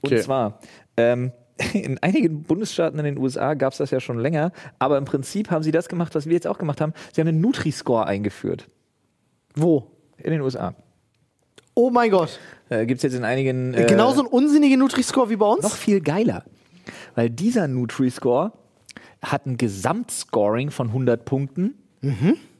Und 0.00 0.12
Okay. 0.12 0.20
zwar, 0.20 0.60
ähm, 0.96 1.32
in 1.72 1.98
einigen 1.98 2.44
Bundesstaaten 2.44 2.98
in 3.00 3.04
den 3.04 3.18
USA 3.18 3.54
gab 3.54 3.72
es 3.72 3.78
das 3.78 3.90
ja 3.90 3.98
schon 3.98 4.18
länger, 4.20 4.52
aber 4.78 4.96
im 4.96 5.04
Prinzip 5.04 5.50
haben 5.50 5.64
sie 5.64 5.72
das 5.72 5.88
gemacht, 5.88 6.14
was 6.14 6.26
wir 6.26 6.34
jetzt 6.34 6.46
auch 6.46 6.58
gemacht 6.58 6.80
haben. 6.80 6.92
Sie 7.12 7.20
haben 7.20 7.28
einen 7.28 7.40
Nutri-Score 7.40 8.06
eingeführt 8.06 8.68
wo? 9.54 9.90
in 10.18 10.30
den 10.30 10.40
USA. 10.40 10.74
Oh 11.78 11.90
mein 11.90 12.10
Gott. 12.10 12.40
Äh, 12.70 12.86
Gibt 12.86 12.98
es 12.98 13.02
jetzt 13.04 13.14
in 13.14 13.22
einigen. 13.24 13.72
Äh, 13.72 13.86
Genauso 13.86 14.22
ein 14.22 14.26
unsinniger 14.26 14.76
Nutri-Score 14.76 15.30
wie 15.30 15.36
bei 15.36 15.46
uns? 15.46 15.62
noch 15.62 15.76
viel 15.76 16.00
geiler. 16.00 16.42
Weil 17.14 17.30
dieser 17.30 17.68
Nutri-Score 17.68 18.52
hat 19.22 19.46
ein 19.46 19.56
Gesamtscoring 19.58 20.72
von 20.72 20.88
100 20.88 21.24
Punkten. 21.24 21.74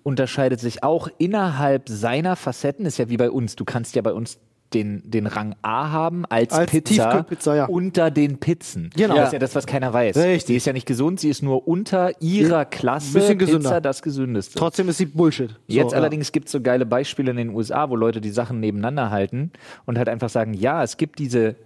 Unterscheidet 0.05 0.61
sich 0.61 0.85
auch 0.85 1.09
innerhalb 1.19 1.89
seiner 1.89 2.37
Facetten. 2.37 2.87
Ist 2.87 2.99
ja 2.99 3.09
wie 3.09 3.17
bei 3.17 3.29
uns. 3.29 3.57
Du 3.57 3.65
kannst 3.65 3.97
ja 3.97 4.03
bei 4.03 4.13
uns 4.13 4.39
den, 4.75 5.03
den 5.05 5.27
Rang 5.27 5.55
A 5.63 5.91
haben 5.91 6.25
als, 6.27 6.53
Als 6.53 6.71
Pizza 6.71 7.11
Tiefkühlpizza, 7.11 7.57
ja. 7.57 7.65
unter 7.67 8.11
den 8.11 8.39
Pizzen. 8.39 8.91
Genau. 8.95 9.17
Das 9.17 9.29
ist 9.29 9.33
ja 9.33 9.39
das, 9.39 9.55
was 9.55 9.67
keiner 9.67 9.93
weiß. 9.93 10.17
Richtig. 10.17 10.45
Die 10.45 10.57
ist 10.57 10.67
ja 10.67 10.73
nicht 10.73 10.87
gesund, 10.87 11.21
sie 11.21 11.31
ist 11.31 11.43
nur 11.43 11.67
unter 11.67 12.21
ihrer 12.21 12.65
Klasse 12.65 13.15
bisschen 13.19 13.39
gesünder. 13.39 13.71
Pizza 13.71 13.81
das 13.81 14.03
gesündeste. 14.03 14.59
Trotzdem 14.59 14.89
ist 14.89 14.99
sie 14.99 15.07
Bullshit. 15.07 15.59
Jetzt 15.67 15.91
So, 15.91 15.97
allerdings 15.97 16.33
gibt 16.33 16.47
es 16.47 16.53
so 16.53 16.61
geile 16.61 16.87
Beispiele 16.87 17.31
in 17.31 17.37
den 17.37 17.51
USA, 17.51 17.89
wo 17.89 17.97
Leute 17.97 18.21
die 18.21 18.31
Sachen 18.31 18.61
nebeneinander 18.61 19.11
halten 19.11 19.53
und 19.87 19.99
halt 19.99 20.09
einfach 20.09 20.29
sagen, 20.29 20.55
ja, 20.55 20.83
es 20.83 20.97
gibt 20.97 21.19
diese 21.19 21.57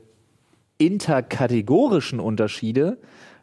interkategorischen 0.79 2.21
Unterschiede, 2.21 2.99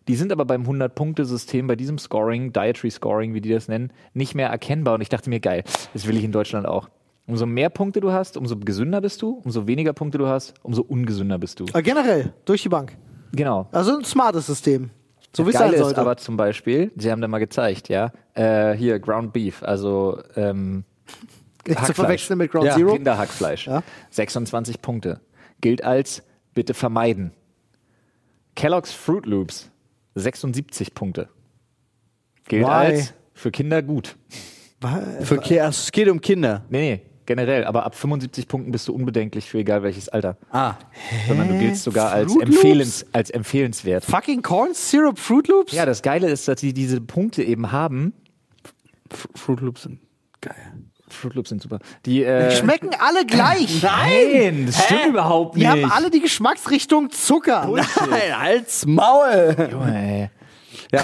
die 0.08 0.16
sind 0.16 0.32
aber 0.32 0.46
beim 0.46 0.64
100-Punkte-System, 0.64 1.68
bei 1.68 1.76
diesem 1.76 2.00
Scoring, 2.00 2.52
Dietary 2.52 2.90
Scoring, 2.90 3.36
wie 3.36 3.42
die 3.42 3.50
das 3.50 3.68
nennen, 3.68 3.92
nicht 4.14 4.34
mehr 4.34 4.50
erkennbar. 4.50 4.96
Und 4.96 5.02
ich 5.02 5.10
dachte 5.10 5.30
mir, 5.30 5.40
geil, 5.40 5.64
das 5.94 6.08
will 6.08 6.18
ich 6.18 6.24
in 6.24 6.32
Deutschland 6.32 6.66
auch. 6.66 6.90
Umso 7.30 7.46
mehr 7.46 7.70
Punkte 7.70 8.00
du 8.02 8.12
hast, 8.12 8.38
umso 8.38 8.58
gesünder 8.58 9.02
bist 9.02 9.22
du, 9.22 9.40
umso 9.44 9.68
weniger 9.68 9.94
Punkte 9.94 10.18
du 10.18 10.26
hast, 10.26 10.56
umso 10.64 10.82
ungesünder 10.82 11.38
bist 11.38 11.60
du. 11.60 11.66
Äh, 11.76 11.84
generell, 11.84 12.34
durch 12.44 12.64
die 12.64 12.70
Bank. 12.70 12.98
Genau. 13.34 13.68
Also 13.72 13.96
ein 13.96 14.04
smartes 14.04 14.48
System. 14.48 14.90
So 15.36 15.46
wie 15.46 15.52
es 15.52 15.58
sein 15.60 15.72
ist 15.72 15.96
aber 15.96 16.18
zum 16.18 16.38
Beispiel, 16.38 16.92
sie 16.98 17.12
haben 17.12 17.22
da 17.22 17.28
mal 17.28 17.38
gezeigt, 17.38 17.88
ja, 17.88 18.12
äh, 18.34 18.74
hier 18.76 18.98
Ground 19.00 19.32
Beef, 19.32 19.62
also 19.62 20.20
ähm, 20.36 20.84
Nicht 21.68 21.86
zu 21.86 21.94
verwechseln 21.94 22.40
mit 22.40 22.52
Ground 22.52 22.66
Ja, 22.66 22.76
Zero. 22.76 22.94
Kinderhackfleisch. 22.94 23.68
Ja. 23.68 23.84
26 24.10 24.82
Punkte. 24.82 25.22
Gilt 25.62 25.84
als 25.84 26.24
bitte 26.56 26.74
vermeiden. 26.74 27.32
Kellogg's 28.56 28.92
Fruit 28.92 29.28
Loops 29.28 29.70
76 30.16 30.96
Punkte. 30.96 31.30
Gilt 32.48 32.66
Why? 32.66 32.70
als 32.72 33.14
für 33.36 33.52
Kinder 33.52 33.84
gut. 33.84 34.18
Für, 35.22 35.40
also, 35.40 35.64
es 35.64 35.92
geht 35.92 36.10
um 36.10 36.22
Kinder. 36.22 36.64
Nee, 36.70 36.96
nee, 36.96 37.09
generell. 37.30 37.64
Aber 37.64 37.86
ab 37.86 37.96
75 37.96 38.48
Punkten 38.48 38.72
bist 38.72 38.88
du 38.88 38.94
unbedenklich 38.94 39.46
für 39.50 39.60
egal 39.60 39.84
welches 39.84 40.10
Alter. 40.10 40.36
Ah. 40.52 40.74
Sondern 41.28 41.48
du 41.48 41.60
giltst 41.60 41.84
sogar 41.84 42.12
als, 42.12 42.34
Fruit 42.34 42.46
Loops? 42.46 42.56
empfehlens, 42.58 43.06
als 43.14 43.30
empfehlenswert. 43.30 44.04
Fucking 44.04 44.42
Corn 44.42 44.74
Syrup 44.74 45.18
Fruit 45.18 45.48
Loops? 45.48 45.72
Ja, 45.72 45.86
das 45.86 46.02
Geile 46.02 46.28
ist, 46.30 46.48
dass 46.48 46.60
sie 46.60 46.74
diese 46.74 47.00
Punkte 47.00 47.44
eben 47.44 47.72
haben. 47.72 48.14
Fruit 49.36 49.62
Loops 49.62 49.84
sind 49.84 50.00
geil. 50.42 50.56
Fruit 51.08 51.34
Loops 51.36 51.50
sind 51.50 51.62
super. 51.62 51.80
Die, 52.06 52.24
äh, 52.24 52.52
Schmecken 52.56 52.90
alle 53.00 53.26
gleich. 53.26 53.82
Nein, 53.84 54.66
das 54.68 54.84
stimmt 54.84 55.06
überhaupt 55.08 55.56
Die 55.56 55.60
nicht. 55.60 55.70
haben 55.70 55.86
alle 55.92 56.10
die 56.10 56.20
Geschmacksrichtung 56.20 57.10
Zucker. 57.12 57.68
Nein, 58.10 58.40
halt's 58.40 58.86
Maul! 58.86 59.56
Junge, 59.72 59.98
ey. 59.98 60.30
Ja. 60.92 61.04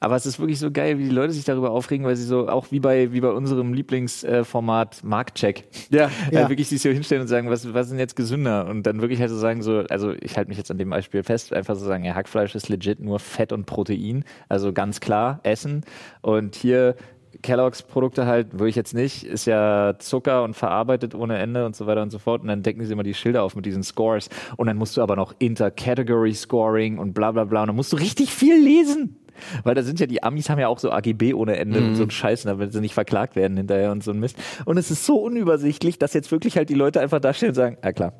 Aber 0.00 0.16
es 0.16 0.26
ist 0.26 0.38
wirklich 0.38 0.58
so 0.58 0.70
geil, 0.70 0.98
wie 0.98 1.04
die 1.04 1.10
Leute 1.10 1.32
sich 1.32 1.44
darüber 1.44 1.70
aufregen, 1.70 2.06
weil 2.06 2.16
sie 2.16 2.24
so, 2.24 2.48
auch 2.48 2.70
wie 2.70 2.80
bei, 2.80 3.12
wie 3.12 3.20
bei 3.20 3.30
unserem 3.30 3.72
Lieblingsformat 3.72 5.02
Marktcheck, 5.04 5.64
Ja. 5.90 6.10
Ja. 6.30 6.46
Äh, 6.46 6.48
wirklich 6.48 6.68
sich 6.68 6.82
so 6.82 6.90
hinstellen 6.90 7.22
und 7.22 7.28
sagen, 7.28 7.50
was, 7.50 7.72
was 7.72 7.86
ist 7.86 7.90
denn 7.90 7.98
jetzt 7.98 8.16
gesünder? 8.16 8.66
Und 8.66 8.84
dann 8.84 9.00
wirklich 9.00 9.20
halt 9.20 9.30
so 9.30 9.36
sagen, 9.36 9.62
so, 9.62 9.84
also 9.88 10.12
ich 10.20 10.36
halte 10.36 10.48
mich 10.48 10.58
jetzt 10.58 10.70
an 10.70 10.78
dem 10.78 10.90
Beispiel 10.90 11.22
fest, 11.22 11.52
einfach 11.52 11.76
so 11.76 11.84
sagen, 11.84 12.04
ja, 12.04 12.14
Hackfleisch 12.14 12.54
ist 12.54 12.68
legit 12.68 13.00
nur 13.00 13.18
Fett 13.18 13.52
und 13.52 13.66
Protein, 13.66 14.24
also 14.48 14.72
ganz 14.72 15.00
klar 15.00 15.40
essen. 15.42 15.82
Und 16.22 16.54
hier 16.54 16.96
Kellogg's 17.42 17.82
Produkte 17.82 18.26
halt, 18.26 18.52
würde 18.54 18.68
ich 18.68 18.76
jetzt 18.76 18.94
nicht, 18.94 19.24
ist 19.24 19.46
ja 19.46 19.94
Zucker 19.98 20.42
und 20.42 20.54
verarbeitet 20.54 21.14
ohne 21.14 21.38
Ende 21.38 21.64
und 21.64 21.76
so 21.76 21.86
weiter 21.86 22.02
und 22.02 22.10
so 22.10 22.18
fort. 22.18 22.42
Und 22.42 22.48
dann 22.48 22.62
decken 22.62 22.84
sie 22.84 22.92
immer 22.92 23.02
die 23.02 23.14
Schilder 23.14 23.42
auf 23.42 23.56
mit 23.56 23.66
diesen 23.66 23.82
Scores. 23.82 24.28
Und 24.56 24.66
dann 24.66 24.76
musst 24.76 24.96
du 24.96 25.02
aber 25.02 25.16
noch 25.16 25.34
Inter-Category 25.38 26.34
Scoring 26.34 26.98
und 26.98 27.14
bla 27.14 27.32
bla 27.32 27.44
bla. 27.44 27.62
Und 27.62 27.68
dann 27.68 27.76
musst 27.76 27.92
du 27.92 27.96
richtig 27.96 28.32
viel 28.32 28.56
lesen. 28.56 29.16
Weil 29.64 29.74
da 29.74 29.82
sind 29.82 30.00
ja 30.00 30.06
die 30.06 30.22
Amis 30.22 30.50
haben 30.50 30.58
ja 30.58 30.68
auch 30.68 30.78
so 30.78 30.90
AGB 30.90 31.34
ohne 31.34 31.56
Ende 31.56 31.80
und 31.80 31.94
so 31.94 32.02
ein 32.02 32.10
Scheiß, 32.10 32.42
damit 32.42 32.72
sie 32.72 32.80
nicht 32.80 32.94
verklagt 32.94 33.36
werden 33.36 33.56
hinterher 33.56 33.92
und 33.92 34.02
so 34.02 34.10
ein 34.10 34.18
Mist. 34.18 34.36
Und 34.64 34.76
es 34.76 34.90
ist 34.90 35.06
so 35.06 35.16
unübersichtlich, 35.16 35.98
dass 35.98 36.14
jetzt 36.14 36.30
wirklich 36.30 36.56
halt 36.56 36.68
die 36.68 36.74
Leute 36.74 37.00
einfach 37.00 37.20
da 37.20 37.32
stehen 37.32 37.50
und 37.50 37.54
sagen, 37.54 37.76
ja 37.82 37.92
klar, 37.92 38.12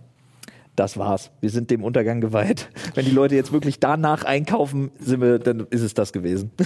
das 0.77 0.97
war's. 0.97 1.31
Wir 1.41 1.51
sind 1.51 1.71
dem 1.71 1.85
Untergang 1.85 2.21
geweiht. 2.21 2.68
Wenn 2.95 3.05
die 3.05 3.11
Leute 3.11 3.35
jetzt 3.35 3.53
wirklich 3.53 3.81
danach 3.81 4.25
einkaufen, 4.25 4.91
sind 4.99 5.21
wir, 5.21 5.39
dann 5.39 5.66
ist 5.71 5.83
es 5.83 5.95
das 5.95 6.12
gewesen. 6.12 6.51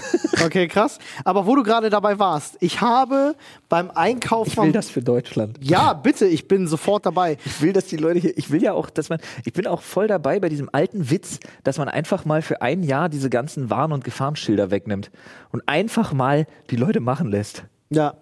Okay, 0.44 0.68
krass. 0.68 0.98
Aber 1.24 1.46
wo 1.46 1.56
du 1.56 1.62
gerade 1.62 1.88
dabei 1.88 2.18
warst, 2.18 2.56
ich 2.60 2.82
habe 2.82 3.34
beim 3.70 3.90
Einkauf 3.90 4.48
Ich 4.48 4.56
will 4.58 4.72
das 4.72 4.90
für 4.90 5.00
Deutschland. 5.00 5.58
Ja, 5.62 5.94
bitte, 5.94 6.26
ich 6.26 6.48
bin 6.48 6.66
sofort 6.66 7.06
dabei. 7.06 7.38
Ich 7.46 7.62
will, 7.62 7.72
dass 7.72 7.86
die 7.86 7.96
Leute 7.96 8.18
hier, 8.18 8.36
ich 8.36 8.50
will 8.50 8.62
ja 8.62 8.72
auch, 8.72 8.90
dass 8.90 9.08
man, 9.08 9.20
ich 9.44 9.52
bin 9.52 9.66
auch 9.66 9.80
voll 9.80 10.06
dabei 10.06 10.40
bei 10.40 10.48
diesem 10.48 10.68
alten 10.70 11.08
Witz, 11.10 11.38
dass 11.62 11.78
man 11.78 11.88
einfach 11.88 12.24
mal 12.24 12.42
für 12.42 12.60
ein 12.62 12.82
Jahr 12.82 13.08
diese 13.08 13.30
ganzen 13.30 13.70
Warn- 13.70 13.92
und 13.92 14.04
Gefahrenschilder 14.04 14.70
wegnimmt 14.70 15.10
und 15.50 15.62
einfach 15.66 16.12
mal 16.12 16.46
die 16.70 16.76
Leute 16.76 17.00
machen 17.00 17.30
lässt. 17.30 17.64
Ja. 17.90 18.14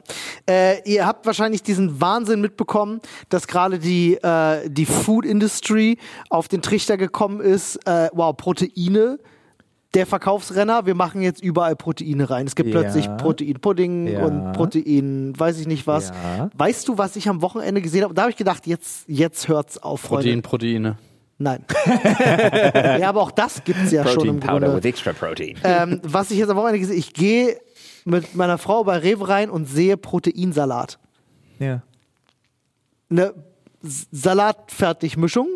Äh, 0.49 0.83
ihr 0.91 1.07
habt 1.07 1.25
wahrscheinlich 1.25 1.63
diesen 1.63 2.01
Wahnsinn 2.01 2.41
mitbekommen, 2.41 3.01
dass 3.29 3.47
gerade 3.47 3.79
die, 3.79 4.15
äh, 4.23 4.69
die 4.69 4.87
Food 4.87 5.25
Industry 5.25 5.99
auf 6.31 6.49
den 6.49 6.63
Trichter 6.63 6.97
gekommen 6.97 7.41
ist. 7.41 7.77
Äh, 7.87 8.09
wow, 8.13 8.37
Proteine. 8.37 9.19
Der 9.95 10.07
Verkaufsrenner, 10.07 10.87
wir 10.87 10.95
machen 10.95 11.21
jetzt 11.21 11.43
überall 11.43 11.77
Proteine 11.77 12.29
rein. 12.31 12.47
Es 12.47 12.55
gibt 12.57 12.71
Ja. 12.73 12.81
plötzlich 12.81 13.07
Proteinpudding 13.19 14.07
Ja. 14.07 14.25
und 14.25 14.53
Protein, 14.53 15.35
weiß 15.39 15.61
ich 15.61 15.67
nicht 15.67 15.87
was. 15.87 16.09
Ja. 16.11 16.49
Weißt 16.57 16.89
du, 16.89 16.97
was 16.97 17.15
ich 17.17 17.29
am 17.29 17.43
Wochenende 17.43 17.83
gesehen 17.83 18.03
habe? 18.05 18.15
Da 18.15 18.23
habe 18.23 18.31
ich 18.31 18.37
gedacht, 18.39 18.67
jetzt, 18.67 19.05
jetzt 19.07 19.49
hört's 19.49 19.77
auf, 19.79 20.01
Freunde. 20.01 20.41
Protein, 20.41 20.43
Proteine. 20.43 20.99
Nein. 21.39 21.65
ja, 23.01 23.09
aber 23.09 23.21
auch 23.21 23.31
das 23.33 23.63
gibt's 23.65 23.91
ja 23.91 24.07
schon 24.07 24.29
im 24.29 24.41
Grunde. 24.41 24.81
extra 24.83 25.13
protein. 25.13 25.57
Ähm, 25.65 26.01
was 26.05 26.31
ich 26.31 26.39
jetzt 26.39 26.49
am 26.51 26.57
Wochenende 26.57 26.79
gesehen 26.79 26.97
ich 26.99 27.13
gehe 27.13 27.59
mit 28.05 28.35
meiner 28.35 28.59
Frau 28.59 28.85
bei 28.85 28.99
Rewe 28.99 29.29
rein 29.29 29.51
und 29.51 29.67
sehe 29.67 29.97
Proteinsalat. 29.97 30.99
Ja. 31.59 31.83
Eine 33.11 33.35
Salatfertigmischung, 33.83 35.49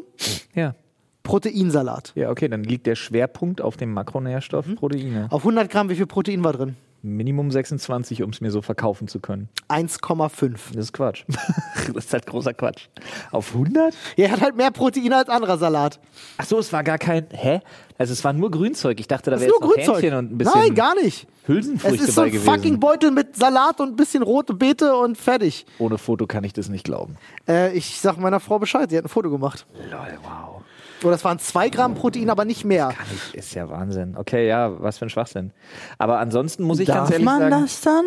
Ja. 0.54 0.74
Proteinsalat. 1.22 2.12
Ja, 2.14 2.30
okay, 2.30 2.48
dann 2.48 2.62
liegt 2.62 2.86
der 2.86 2.94
Schwerpunkt 2.94 3.60
auf 3.60 3.76
dem 3.76 3.92
Makronährstoff 3.92 4.66
Proteine. 4.76 5.26
Auf 5.30 5.42
100 5.42 5.68
Gramm, 5.70 5.88
wie 5.88 5.96
viel 5.96 6.06
Protein 6.06 6.44
war 6.44 6.52
drin? 6.52 6.76
Minimum 7.06 7.50
26, 7.50 8.22
um 8.22 8.30
es 8.30 8.40
mir 8.40 8.50
so 8.50 8.62
verkaufen 8.62 9.08
zu 9.08 9.20
können. 9.20 9.48
1,5. 9.68 10.52
Das 10.74 10.76
ist 10.86 10.92
Quatsch. 10.92 11.24
das 11.94 12.04
ist 12.06 12.12
halt 12.12 12.26
großer 12.26 12.54
Quatsch. 12.54 12.88
Auf 13.30 13.52
100? 13.54 13.94
Ja, 14.16 14.26
er 14.26 14.32
hat 14.32 14.40
halt 14.40 14.56
mehr 14.56 14.70
Protein 14.70 15.12
als 15.12 15.28
anderer 15.28 15.58
Salat. 15.58 16.00
Ach 16.38 16.44
so, 16.44 16.58
es 16.58 16.72
war 16.72 16.82
gar 16.84 16.98
kein. 16.98 17.26
Hä? 17.30 17.60
Also 17.98 18.12
es 18.12 18.22
war 18.24 18.32
nur 18.32 18.50
Grünzeug. 18.50 19.00
Ich 19.00 19.08
dachte, 19.08 19.30
da 19.30 19.36
Das 19.36 19.40
wäre 19.40 19.50
ist 19.50 19.54
jetzt 19.54 19.60
nur 19.62 19.68
noch 19.70 19.76
Grünzeug. 19.76 20.02
Hähnchen 20.02 20.18
und 20.18 20.32
ein 20.32 20.38
bisschen 20.38 20.60
Nein, 20.60 20.74
gar 20.74 20.94
nicht. 20.96 21.26
Hülsenfrüchte 21.46 21.96
Es 22.02 22.08
ist 22.08 22.14
so 22.14 22.22
ein 22.22 22.30
gewesen. 22.32 22.44
fucking 22.44 22.80
Beutel 22.80 23.10
mit 23.10 23.36
Salat 23.36 23.80
und 23.80 23.90
ein 23.90 23.96
bisschen 23.96 24.22
rote 24.22 24.52
Beete 24.52 24.94
und 24.96 25.16
fertig. 25.16 25.64
Ohne 25.78 25.96
Foto 25.96 26.26
kann 26.26 26.44
ich 26.44 26.52
das 26.52 26.68
nicht 26.68 26.84
glauben. 26.84 27.16
Äh, 27.48 27.72
ich 27.76 28.00
sag 28.00 28.18
meiner 28.18 28.40
Frau 28.40 28.58
Bescheid, 28.58 28.90
sie 28.90 28.98
hat 28.98 29.04
ein 29.04 29.08
Foto 29.08 29.30
gemacht. 29.30 29.64
Lol, 29.90 30.18
wow. 30.22 30.62
Oder 31.02 31.14
es 31.14 31.24
waren 31.24 31.38
2 31.38 31.68
Gramm 31.68 31.94
Protein, 31.94 32.30
aber 32.30 32.44
nicht 32.44 32.64
mehr. 32.64 32.92
Ich, 33.32 33.34
ist 33.34 33.54
ja 33.54 33.68
Wahnsinn. 33.68 34.16
Okay, 34.16 34.46
ja, 34.48 34.80
was 34.80 34.98
für 34.98 35.06
ein 35.06 35.10
Schwachsinn. 35.10 35.52
Aber 35.98 36.18
ansonsten 36.18 36.62
muss 36.64 36.78
ich 36.80 36.86
Darf 36.88 36.96
ganz 36.98 37.10
ehrlich 37.10 37.24
man 37.24 37.38
sagen. 37.40 37.62
das 37.62 37.80
dann? 37.82 38.04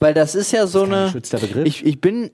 Weil 0.00 0.14
das 0.14 0.34
ist 0.34 0.52
ja 0.52 0.66
so 0.66 0.82
kein 0.82 0.92
eine. 0.92 1.04
geschützter 1.06 1.38
Begriff. 1.38 1.66
Ich, 1.66 1.84
ich 1.86 2.00
bin 2.00 2.30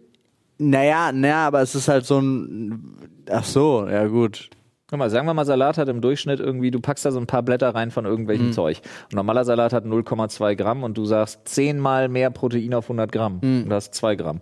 Naja, 0.59 1.13
naja, 1.13 1.47
aber 1.47 1.61
es 1.63 1.75
ist 1.75 1.89
halt 1.89 2.05
so 2.07 2.19
ein. 2.19 2.97
Ach 3.31 3.45
so, 3.45 3.87
ja 3.89 4.07
gut. 4.07 4.51
Guck 4.89 4.99
mal, 4.99 5.09
sagen 5.09 5.25
wir 5.27 5.35
mal, 5.35 5.45
Salat 5.45 5.79
hat 5.79 5.89
im 5.89 6.01
Durchschnitt 6.01 6.41
irgendwie, 6.41 6.73
du 6.73 6.81
packst 6.81 7.05
da 7.05 7.13
so 7.13 7.21
ein 7.21 7.29
paar 7.29 7.45
Blätter 7.45 7.73
rein 7.73 7.93
von 7.93 8.07
irgendwelchem 8.07 8.49
Mhm. 8.49 8.53
Zeug. 8.53 8.81
Und 9.05 9.15
normaler 9.15 9.45
Salat 9.45 9.73
hat 9.73 9.85
0,2 9.85 10.57
Gramm 10.57 10.83
und 10.83 10.99
du 10.99 11.05
sagst 11.05 11.43
zehnmal 11.45 12.09
mehr 12.09 12.31
Protein 12.31 12.75
auf 12.75 12.87
100 12.87 13.13
Gramm. 13.13 13.39
Mhm. 13.41 13.63
Und 13.63 13.69
du 13.69 13.75
hast 13.77 13.95
2 13.95 14.17
Gramm. 14.17 14.41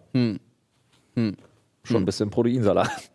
Schon 1.14 1.96
ein 1.96 2.04
bisschen 2.06 2.30
Proteinsalat. 2.30 3.07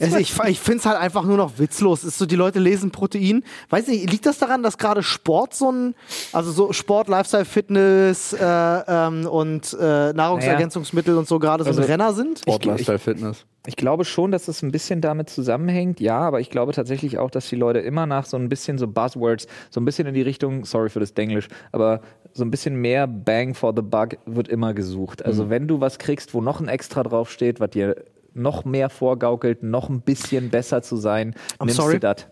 Also 0.00 0.16
ich 0.18 0.38
ich 0.46 0.60
finde 0.60 0.78
es 0.78 0.86
halt 0.86 0.98
einfach 0.98 1.24
nur 1.24 1.36
noch 1.36 1.58
witzlos. 1.58 2.04
Ist 2.04 2.18
so, 2.18 2.26
die 2.26 2.36
Leute 2.36 2.58
lesen 2.58 2.90
Protein. 2.90 3.42
Weiß 3.70 3.86
nicht, 3.88 4.10
liegt 4.10 4.26
das 4.26 4.38
daran, 4.38 4.62
dass 4.62 4.78
gerade 4.78 5.02
Sport 5.02 5.54
so 5.54 5.70
ein, 5.70 5.94
also 6.32 6.50
so 6.50 6.72
Sport, 6.72 7.08
Lifestyle, 7.08 7.44
Fitness 7.44 8.32
äh, 8.32 8.38
ähm, 8.44 9.26
und 9.26 9.76
äh, 9.80 10.12
Nahrungsergänzungsmittel 10.12 11.16
und 11.16 11.28
so 11.28 11.38
gerade 11.38 11.64
so 11.64 11.70
ein 11.70 11.76
Also- 11.78 11.88
Renner 11.90 12.12
sind? 12.12 12.38
Sport, 12.40 12.64
Lifestyle, 12.64 12.98
Fitness. 12.98 13.44
Ich 13.66 13.76
glaube 13.76 14.06
schon, 14.06 14.30
dass 14.30 14.46
das 14.46 14.62
ein 14.62 14.70
bisschen 14.72 15.02
damit 15.02 15.28
zusammenhängt, 15.28 16.00
ja, 16.00 16.18
aber 16.20 16.40
ich 16.40 16.48
glaube 16.48 16.72
tatsächlich 16.72 17.18
auch, 17.18 17.30
dass 17.30 17.48
die 17.50 17.56
Leute 17.56 17.80
immer 17.80 18.06
nach 18.06 18.24
so 18.24 18.38
ein 18.38 18.48
bisschen 18.48 18.78
so 18.78 18.86
Buzzwords, 18.88 19.46
so 19.68 19.80
ein 19.80 19.84
bisschen 19.84 20.06
in 20.06 20.14
die 20.14 20.22
Richtung, 20.22 20.64
sorry 20.64 20.88
für 20.88 21.00
das 21.00 21.12
Denglisch, 21.12 21.48
aber 21.72 22.00
so 22.32 22.44
ein 22.44 22.50
bisschen 22.50 22.76
mehr 22.76 23.06
Bang 23.06 23.54
for 23.54 23.74
the 23.76 23.82
Buck 23.82 24.16
wird 24.24 24.48
immer 24.48 24.72
gesucht. 24.72 25.22
Also 25.22 25.44
Mhm. 25.44 25.50
wenn 25.50 25.68
du 25.68 25.80
was 25.80 25.98
kriegst, 25.98 26.32
wo 26.32 26.40
noch 26.40 26.60
ein 26.60 26.68
Extra 26.68 27.02
draufsteht, 27.02 27.60
was 27.60 27.70
dir 27.70 27.96
noch 28.38 28.64
mehr 28.64 28.88
vorgaukelt, 28.90 29.62
noch 29.62 29.88
ein 29.88 30.00
bisschen 30.00 30.50
besser 30.50 30.82
zu 30.82 30.96
sein, 30.96 31.34
nimmst 31.60 31.76
sorry. 31.76 31.94
du 31.94 32.00
das. 32.00 32.26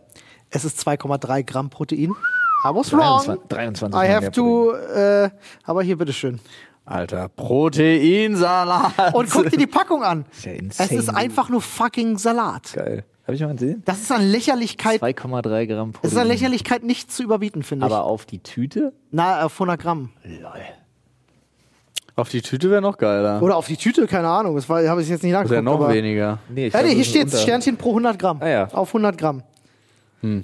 Es 0.50 0.64
ist 0.64 0.78
2,3 0.86 1.42
Gramm 1.44 1.70
Protein. 1.70 2.12
I 2.64 2.68
was 2.74 2.92
wrong. 2.92 3.20
23, 3.48 3.48
23 3.48 4.00
I 4.00 4.12
have 4.12 4.30
to, 4.30 4.72
äh, 4.72 5.28
aber 5.64 5.82
hier, 5.82 5.98
bitteschön. 5.98 6.40
Alter, 6.84 7.28
Proteinsalat. 7.28 9.14
Und 9.14 9.30
guck 9.30 9.50
dir 9.50 9.57
die 9.59 9.66
Packung 9.66 10.02
an. 10.04 10.24
Ist 10.30 10.44
ja 10.46 10.52
Es 10.52 10.59
insane. 10.61 10.98
ist 11.00 11.09
einfach 11.11 11.48
nur 11.48 11.61
fucking 11.61 12.16
Salat. 12.18 12.72
Geil. 12.74 13.04
Habe 13.24 13.34
ich 13.34 13.40
mal 13.42 13.52
gesehen? 13.54 13.82
Das 13.84 14.00
ist 14.00 14.12
an 14.12 14.22
Lächerlichkeit, 14.22 15.02
2,3 15.02 15.66
Gramm 15.66 15.92
das 16.00 16.12
ist 16.12 16.16
an 16.16 16.22
Protein. 16.22 16.28
Lächerlichkeit 16.28 16.84
nicht 16.84 17.11
zu 17.11 17.24
überbieten, 17.24 17.64
finde 17.64 17.86
ich. 17.86 17.92
Aber 17.92 18.04
auf 18.04 18.24
die 18.24 18.38
Tüte? 18.38 18.92
Na, 19.11 19.44
auf 19.44 19.54
100 19.54 19.80
Gramm. 19.80 20.11
Auf 22.18 22.30
die 22.30 22.40
Tüte 22.40 22.70
wäre 22.70 22.80
noch 22.80 22.96
geiler. 22.96 23.42
Oder 23.42 23.56
auf 23.56 23.66
die 23.66 23.76
Tüte, 23.76 24.06
keine 24.06 24.28
Ahnung. 24.28 24.56
Das 24.56 24.66
war- 24.70 24.82
habe 24.88 25.02
ich 25.02 25.08
jetzt 25.10 25.22
nicht 25.22 25.34
Das 25.34 25.50
wäre 25.50 25.62
nachgeguckt. 25.62 25.80
noch 25.80 25.86
aber 25.86 25.94
weniger. 25.94 26.38
Nee, 26.48 26.68
ich 26.68 26.72
Ja, 26.72 26.80
glaub, 26.80 26.88
nee, 26.88 26.94
hier 26.94 27.02
ist 27.02 27.10
steht 27.10 27.24
unter- 27.24 27.36
Sternchen 27.36 27.76
pro 27.76 27.90
100 27.92 28.18
Gramm. 28.18 28.38
Ah, 28.40 28.48
ja. 28.48 28.68
Auf 28.72 28.94
100 28.94 29.18
Gramm. 29.18 29.42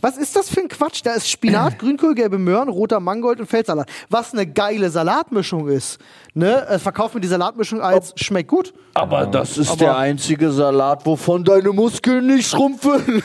Was 0.00 0.16
ist 0.16 0.34
das 0.36 0.48
für 0.48 0.60
ein 0.60 0.68
Quatsch? 0.68 1.00
Da 1.04 1.12
ist 1.14 1.28
Spinat, 1.28 1.78
Grünkohl, 1.78 2.14
gelbe 2.14 2.38
Möhren, 2.38 2.68
roter 2.68 3.00
Mangold 3.00 3.40
und 3.40 3.46
Feldsalat. 3.46 3.88
Was 4.08 4.32
eine 4.32 4.46
geile 4.46 4.90
Salatmischung 4.90 5.68
ist. 5.68 5.98
Ne? 6.34 6.66
Äh, 6.68 6.78
Verkauf 6.78 7.14
mir 7.14 7.20
die 7.20 7.28
Salatmischung 7.28 7.80
als 7.80 8.12
schmeckt 8.16 8.48
gut. 8.50 8.72
Aber 8.94 9.26
das 9.26 9.58
ist 9.58 9.80
der 9.80 9.96
einzige 9.96 10.50
Salat, 10.52 11.04
wovon 11.06 11.44
deine 11.44 11.70
Muskeln 11.70 12.26
nicht 12.26 12.48
schrumpfen. 12.48 13.22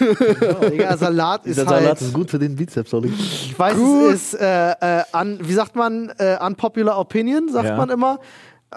Oh, 0.61 0.69
Digga, 0.69 0.95
Salat 0.97 1.45
ist 1.45 1.65
halt. 1.65 2.13
gut 2.13 2.29
für 2.31 2.39
den 2.39 2.55
Bizeps, 2.55 2.93
Olli. 2.93 3.09
Ich 3.17 3.57
weiß, 3.57 3.75
es 3.77 4.33
ist, 4.33 4.41
äh, 4.41 4.71
äh, 4.71 5.03
un, 5.13 5.39
wie 5.41 5.53
sagt 5.53 5.75
man, 5.75 6.09
äh, 6.17 6.37
unpopular 6.45 6.99
opinion, 6.99 7.49
sagt 7.49 7.67
Ja. 7.69 7.75
man 7.77 7.89
immer. 7.89 8.19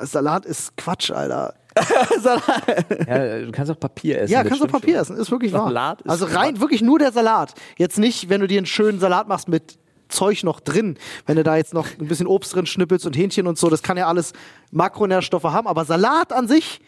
Salat 0.01 0.47
ist 0.47 0.77
Quatsch, 0.77 1.11
Alter. 1.11 1.55
Ja, 3.07 3.39
du 3.41 3.53
kannst 3.53 3.71
auch 3.73 3.81
Papier 3.81 4.21
essen. 4.21 4.33
Ja, 4.33 4.45
kannst 4.45 4.63
du 4.63 4.67
Papier 4.67 5.01
essen, 5.01 5.17
ist 5.17 5.31
wirklich 5.31 5.53
wahr. 5.53 5.65
Salat 5.65 6.03
ist 6.03 6.11
also 6.11 6.27
rein 6.27 6.61
wirklich 6.61 6.83
nur 6.83 6.99
der 6.99 7.13
Salat. 7.13 7.55
Jetzt 7.77 7.99
nicht, 7.99 8.29
wenn 8.29 8.41
du 8.41 8.47
dir 8.47 8.59
einen 8.59 8.67
schönen 8.67 9.01
Salat 9.01 9.29
machst 9.29 9.49
mit 9.49 9.79
Zeug 10.09 10.43
noch 10.45 10.61
drin. 10.61 10.97
Wenn 11.27 11.37
du 11.37 11.43
da 11.43 11.57
jetzt 11.57 11.75
noch 11.75 11.87
ein 12.01 12.09
bisschen 12.09 12.27
Obst 12.27 12.55
drin 12.55 12.67
schnippelst 12.67 13.07
und 13.07 13.17
Hähnchen 13.17 13.47
und 13.47 13.59
so, 13.59 13.71
das 13.71 13.83
kann 13.83 13.97
ja 13.97 14.07
alles 14.07 14.33
Makronährstoffe 14.73 15.45
haben. 15.45 15.67
Aber 15.67 15.85
Salat 15.85 16.33
an 16.33 16.49
sich 16.49 16.81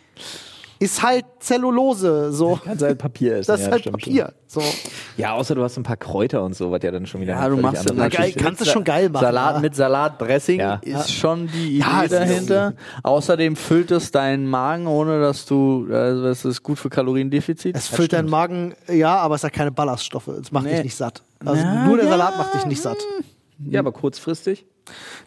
ist 0.82 1.00
halt 1.00 1.24
Zellulose. 1.38 2.32
So. 2.32 2.58
Kannst 2.64 2.82
halt 2.82 2.98
Papier 2.98 3.36
essen. 3.36 3.52
Das 3.52 3.60
ist 3.60 3.66
ja, 3.66 3.72
halt 3.72 3.82
stimmt 3.82 3.98
Papier. 3.98 4.32
So. 4.48 4.60
Schon. 4.60 4.70
Ja, 5.16 5.34
außer 5.34 5.54
du 5.54 5.62
hast 5.62 5.76
ein 5.76 5.84
paar 5.84 5.96
Kräuter 5.96 6.42
und 6.42 6.56
so, 6.56 6.72
was 6.72 6.82
ja 6.82 6.90
dann 6.90 7.06
schon 7.06 7.20
wieder. 7.20 7.34
Ja, 7.34 7.48
du 7.48 7.56
machst 7.56 7.88
dann 7.88 8.10
geil, 8.10 8.32
kannst 8.36 8.60
du 8.60 8.64
schon 8.64 8.82
geil 8.82 9.08
machen. 9.08 9.22
Salat 9.22 9.54
ja. 9.54 9.60
mit 9.60 9.76
Salatdressing 9.76 10.58
Ja. 10.58 10.80
ist 10.82 11.12
schon 11.12 11.46
die 11.46 11.78
Idee 11.78 11.86
es 12.04 12.10
dahinter. 12.10 12.74
Außerdem 13.04 13.54
füllt 13.54 13.92
es 13.92 14.10
deinen 14.10 14.48
Magen, 14.48 14.88
ohne 14.88 15.20
dass 15.20 15.46
du, 15.46 15.86
also 15.92 16.24
das 16.24 16.44
ist 16.44 16.62
gut 16.64 16.78
für 16.78 16.90
Kaloriendefizit. 16.90 17.76
Es 17.76 17.86
füllt 17.86 18.12
deinen 18.12 18.28
Magen, 18.28 18.74
ja, 18.88 19.16
aber 19.18 19.36
es 19.36 19.44
hat 19.44 19.52
keine 19.52 19.70
Ballaststoffe. 19.70 20.28
Es 20.28 20.50
macht 20.50 20.64
Nee. 20.64 20.74
dich 20.74 20.84
nicht 20.84 20.96
satt. 20.96 21.22
Also 21.44 21.62
Na, 21.64 21.86
nur 21.86 21.96
der 21.96 22.06
ja. 22.06 22.10
Salat 22.12 22.36
macht 22.38 22.54
dich 22.54 22.66
nicht 22.66 22.82
satt. 22.82 22.98
Ja, 23.64 23.78
aber 23.80 23.92
kurzfristig. 23.92 24.66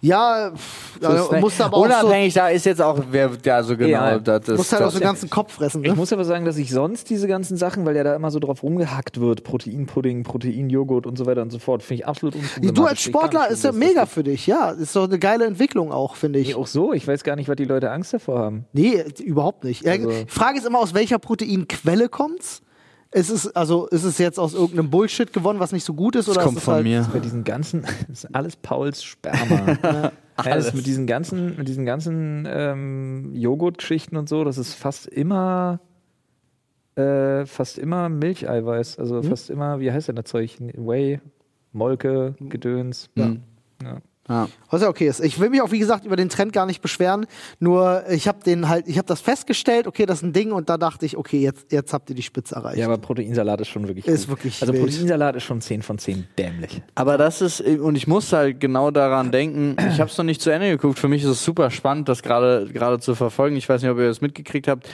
Ja, 0.02 0.52
pff, 0.54 1.00
also, 1.04 1.34
musst 1.40 1.62
aber 1.62 1.78
auch 1.78 1.86
so, 1.86 1.86
Unabhängig, 2.06 2.34
da 2.34 2.50
ist 2.50 2.66
jetzt 2.66 2.82
auch, 2.82 3.00
wer, 3.10 3.32
ja, 3.44 3.64
so 3.64 3.76
genau, 3.78 3.90
Ja. 3.90 4.20
das, 4.20 4.42
das, 4.46 4.58
musst 4.58 4.74
halt 4.74 4.84
auch 4.84 4.92
so 4.92 5.00
den 5.00 5.04
ganzen 5.06 5.30
Kopf 5.30 5.54
fressen. 5.54 5.84
Ich 5.84 5.90
Ne? 5.92 5.96
muss 5.96 6.12
aber 6.14 6.26
sagen, 6.26 6.46
dass 6.46 6.58
ich 6.58 6.72
sonst 6.72 7.10
diese 7.10 7.28
ganzen 7.28 7.56
Sachen, 7.58 7.86
weil 7.86 7.96
ja 7.96 8.04
da 8.04 8.16
immer 8.16 8.32
so 8.32 8.40
drauf 8.40 8.62
rumgehackt 8.64 9.20
wird, 9.20 9.44
Proteinpudding, 9.44 10.24
Proteinjoghurt 10.24 11.08
und 11.08 11.18
so 11.18 11.26
weiter 11.26 11.42
und 11.42 11.52
so 11.52 11.60
fort, 11.60 11.82
finde 11.84 12.02
ich 12.02 12.08
absolut 12.08 12.36
unproblematisch. 12.36 12.74
Du 12.76 12.86
als 12.86 13.00
Ich 13.00 13.06
Sportler 13.06 13.48
ist 13.50 13.64
ja 13.64 13.72
mega 13.72 14.02
das- 14.02 14.10
für 14.12 14.24
dich, 14.24 14.46
ja. 14.46 14.72
Ist 14.72 14.96
doch 14.96 15.06
eine 15.06 15.18
geile 15.20 15.46
Entwicklung 15.46 15.92
auch, 15.92 16.16
finde 16.16 16.40
ich. 16.40 16.50
Nee, 16.50 16.56
auch 16.56 16.68
so. 16.68 16.94
Ich 16.94 17.08
weiß 17.08 17.24
gar 17.24 17.36
nicht, 17.36 17.48
was 17.48 17.56
die 17.56 17.66
Leute 17.66 17.92
Angst 17.92 18.14
davor 18.14 18.40
haben. 18.40 18.66
Nee, 18.74 19.04
überhaupt 19.24 19.64
nicht. 19.64 19.88
Also- 19.88 20.10
Die 20.10 20.26
Frage 20.28 20.58
ist 20.58 20.66
immer, 20.68 20.80
aus 20.80 20.94
welcher 20.94 21.18
Proteinquelle 21.20 22.10
kommt's? 22.10 22.62
Ist 23.16 23.30
es, 23.30 23.56
also, 23.56 23.88
ist 23.88 24.04
es 24.04 24.18
jetzt 24.18 24.38
aus 24.38 24.54
irgendeinem 24.54 24.90
Bullshit 24.90 25.32
gewonnen, 25.32 25.62
was 25.62 25.72
nicht 25.72 25.86
so 25.86 25.94
gut 25.94 26.18
ist? 26.18 26.28
Oder 26.28 26.42
kommt 26.42 26.58
ist 26.58 26.64
es 26.64 26.66
von 26.66 26.74
halt, 26.74 26.84
mir. 26.84 27.10
Bei 27.14 27.20
diesen 27.20 27.46
ganzen, 27.46 27.84
das 28.10 28.26
ist 28.26 28.36
alles 28.36 28.58
Pauls 28.58 29.06
Sperma. 29.06 29.78
ja, 29.84 30.12
das 30.44 30.74
mit 30.74 30.86
diesen 30.86 31.08
ganzen, 31.08 31.56
mit 31.56 31.66
diesen 31.70 31.86
ganzen 31.86 32.46
ähm, 32.46 33.34
Joghurtgeschichten 33.34 34.18
und 34.18 34.28
so, 34.28 34.44
das 34.44 34.58
ist 34.58 34.74
fast 34.74 35.08
immer, 35.08 35.80
äh, 36.96 37.46
fast 37.46 37.78
immer 37.78 38.10
Milcheiweiß. 38.10 39.00
Also 39.00 39.24
fast 39.24 39.50
immer, 39.50 39.80
wie 39.80 39.94
heißt 39.94 40.10
denn 40.10 40.18
das 40.18 40.26
Zeug? 40.26 40.58
Whey, 40.60 41.22
Molke, 41.72 42.36
Gedöns. 42.42 43.10
Ja. 43.16 43.38
Ja. 43.82 44.02
Ja. 44.28 44.48
Was 44.72 44.82
ja 44.82 44.90
okay 44.90 45.08
ist. 45.08 45.20
Ich 45.24 45.40
will 45.40 45.50
mich 45.52 45.62
auch, 45.62 45.72
wie 45.72 45.78
gesagt, 45.80 46.04
über 46.04 46.16
den 46.16 46.30
Trend 46.30 46.52
gar 46.52 46.66
nicht 46.66 46.82
beschweren. 46.82 47.28
Nur, 47.60 48.04
ich 48.10 48.28
habe 48.28 48.40
den 48.44 48.68
halt, 48.68 48.88
ich 48.88 48.98
habe 48.98 49.06
das 49.08 49.22
festgestellt, 49.22 49.86
okay, 49.86 50.06
das 50.08 50.18
ist 50.18 50.24
ein 50.24 50.34
Ding 50.34 50.52
und 50.52 50.68
da 50.68 50.78
dachte 50.78 51.06
ich, 51.06 51.16
okay, 51.16 51.40
jetzt, 51.40 51.72
jetzt 51.72 51.94
habt 51.94 52.10
ihr 52.10 52.16
die 52.16 52.24
Spitze 52.24 52.56
erreicht. 52.56 52.78
ja, 52.80 52.86
aber 52.86 52.98
Proteinsalat 52.98 53.62
ist 53.62 53.68
schon 53.68 53.88
wirklich 53.88 54.08
Ist 54.08 54.22
gut. 54.28 54.38
wirklich 54.38 54.62
Also 54.62 54.74
wild. 54.74 54.84
Proteinsalat 54.86 55.36
ist 55.36 55.44
schon 55.44 55.62
10 55.62 55.84
von 55.84 55.98
10 56.00 56.28
dämlich. 56.40 56.82
Aber 56.96 57.18
das 57.20 57.42
ist, 57.42 57.62
und 57.62 57.96
ich 57.96 58.08
muss 58.08 58.34
halt 58.34 58.60
genau 58.60 58.90
daran 58.90 59.32
denken, 59.32 59.76
ich 59.92 60.00
habe 60.00 60.10
es 60.10 60.18
noch 60.18 60.26
nicht 60.26 60.42
zu 60.42 60.50
Ende 60.50 60.70
geguckt, 60.72 60.98
für 60.98 61.08
mich 61.08 61.24
ist 61.24 61.30
es 61.30 61.46
super 61.46 61.70
spannend, 61.70 62.10
das 62.10 62.24
gerade 62.24 62.68
gerade 62.74 63.00
zu 63.00 63.14
verfolgen. 63.16 63.56
Ich 63.56 63.70
weiß 63.70 63.82
nicht, 63.84 63.92
ob 63.92 63.98
ihr 64.00 64.08
das 64.08 64.22
mitgekriegt 64.22 64.68
habt. 64.68 64.90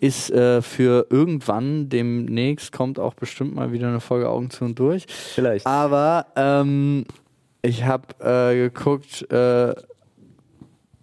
Ist 0.00 0.32
äh, 0.32 0.60
für 0.62 1.06
irgendwann 1.10 1.88
demnächst 1.88 2.72
kommt 2.72 2.98
auch 2.98 3.14
bestimmt 3.14 3.54
mal 3.54 3.70
wieder 3.70 3.86
eine 3.86 4.00
Folge 4.00 4.28
Augen 4.28 4.50
zu 4.50 4.64
und 4.64 4.76
durch. 4.80 5.06
Vielleicht. 5.08 5.64
Aber 5.64 6.26
ähm, 6.34 7.04
ich 7.62 7.84
habe 7.84 8.06
äh, 8.20 8.68
geguckt, 8.68 9.30
äh, 9.30 9.74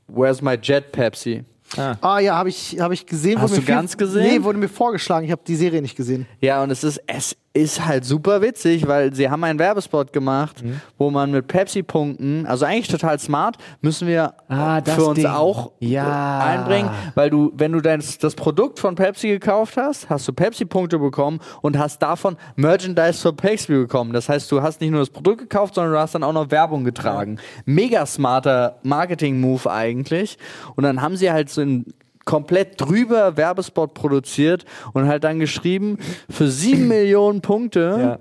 Where's 0.07 0.41
My 0.41 0.57
Jet 0.61 0.91
Pepsi? 0.91 1.43
Ah. 1.77 1.95
Ah 2.01 2.19
ja, 2.19 2.35
habe 2.35 2.49
ich, 2.49 2.79
hab 2.79 2.91
ich 2.91 3.05
gesehen. 3.05 3.39
Hast 3.39 3.51
wurde 3.51 3.61
du 3.61 3.71
mir 3.71 3.75
ganz 3.77 3.95
gesehen? 3.95 4.23
Nee, 4.23 4.43
wurde 4.43 4.57
mir 4.57 4.69
vorgeschlagen. 4.69 5.25
Ich 5.25 5.31
habe 5.31 5.41
die 5.45 5.55
Serie 5.55 5.81
nicht 5.81 5.95
gesehen. 5.95 6.25
Ja, 6.41 6.63
und 6.63 6.71
es 6.71 6.83
ist, 6.83 7.01
es 7.05 7.37
ist 7.51 7.83
halt 7.85 8.05
super 8.05 8.41
witzig, 8.43 8.87
weil 8.87 9.13
sie 9.13 9.29
haben 9.29 9.43
einen 9.43 9.57
Werbespot 9.57 10.13
gemacht, 10.13 10.63
Mhm. 10.63 10.81
wo 10.99 11.09
man 11.09 11.31
mit 11.31 11.47
Pepsi-Punkten, 11.47 12.45
also 12.45 12.65
eigentlich 12.65 12.87
total 12.89 13.17
smart, 13.19 13.57
müssen 13.81 14.07
wir 14.07 14.33
Ah, 14.47 14.81
für 14.83 15.03
uns 15.05 15.15
Ding. 15.17 15.25
auch 15.25 15.71
Ja. 15.79 16.39
einbringen, 16.39 16.89
weil 17.15 17.29
du, 17.31 17.51
wenn 17.55 17.71
du 17.71 17.81
dein, 17.81 18.03
das 18.21 18.35
Produkt 18.35 18.79
von 18.79 18.93
Pepsi 18.95 19.29
gekauft 19.29 19.77
hast, 19.77 20.09
hast 20.09 20.27
du 20.27 20.33
Pepsi-Punkte 20.33 20.99
bekommen 20.99 21.39
und 21.61 21.77
hast 21.77 21.99
davon 22.03 22.37
Merchandise 22.55 23.19
für 23.19 23.33
Pepsi 23.33 23.73
bekommen. 23.73 24.13
Das 24.13 24.29
heißt, 24.29 24.51
du 24.51 24.61
hast 24.61 24.79
nicht 24.79 24.91
nur 24.91 24.99
das 24.99 25.09
Produkt 25.09 25.39
gekauft, 25.39 25.73
sondern 25.75 25.93
du 25.93 25.99
hast 25.99 26.13
dann 26.13 26.23
auch 26.23 26.33
noch 26.33 26.51
Werbung 26.51 26.83
getragen. 26.83 27.39
Mega 27.65 28.05
smarter 28.05 28.77
Marketing-Move 28.83 29.69
eigentlich. 29.71 30.37
Und 30.75 30.83
dann 30.83 31.01
haben 31.01 31.15
sie 31.17 31.31
halt 31.31 31.49
so 31.49 31.61
ein 31.61 31.85
komplett 32.25 32.79
drüber 32.79 33.37
Werbespot 33.37 33.93
produziert 33.93 34.65
und 34.93 35.07
halt 35.07 35.23
dann 35.23 35.39
geschrieben, 35.39 35.97
für 36.29 36.49
sieben 36.49 36.87
Millionen 36.89 37.41
Punkte 37.41 37.97
Ja. 37.99 38.19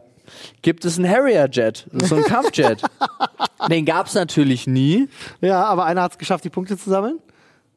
gibt 0.62 0.84
es 0.84 0.98
einen 0.98 1.08
Harrier-Jet, 1.08 1.86
so 2.04 2.16
ein 2.16 2.24
Kampfjet. 2.24 2.82
Den 3.70 3.84
gab 3.84 4.06
es 4.06 4.14
natürlich 4.14 4.66
nie. 4.66 5.08
Ja, 5.40 5.64
aber 5.64 5.84
einer 5.84 6.02
hat 6.02 6.12
es 6.12 6.18
geschafft, 6.18 6.44
die 6.44 6.50
Punkte 6.50 6.78
zu 6.78 6.88
sammeln. 6.90 7.18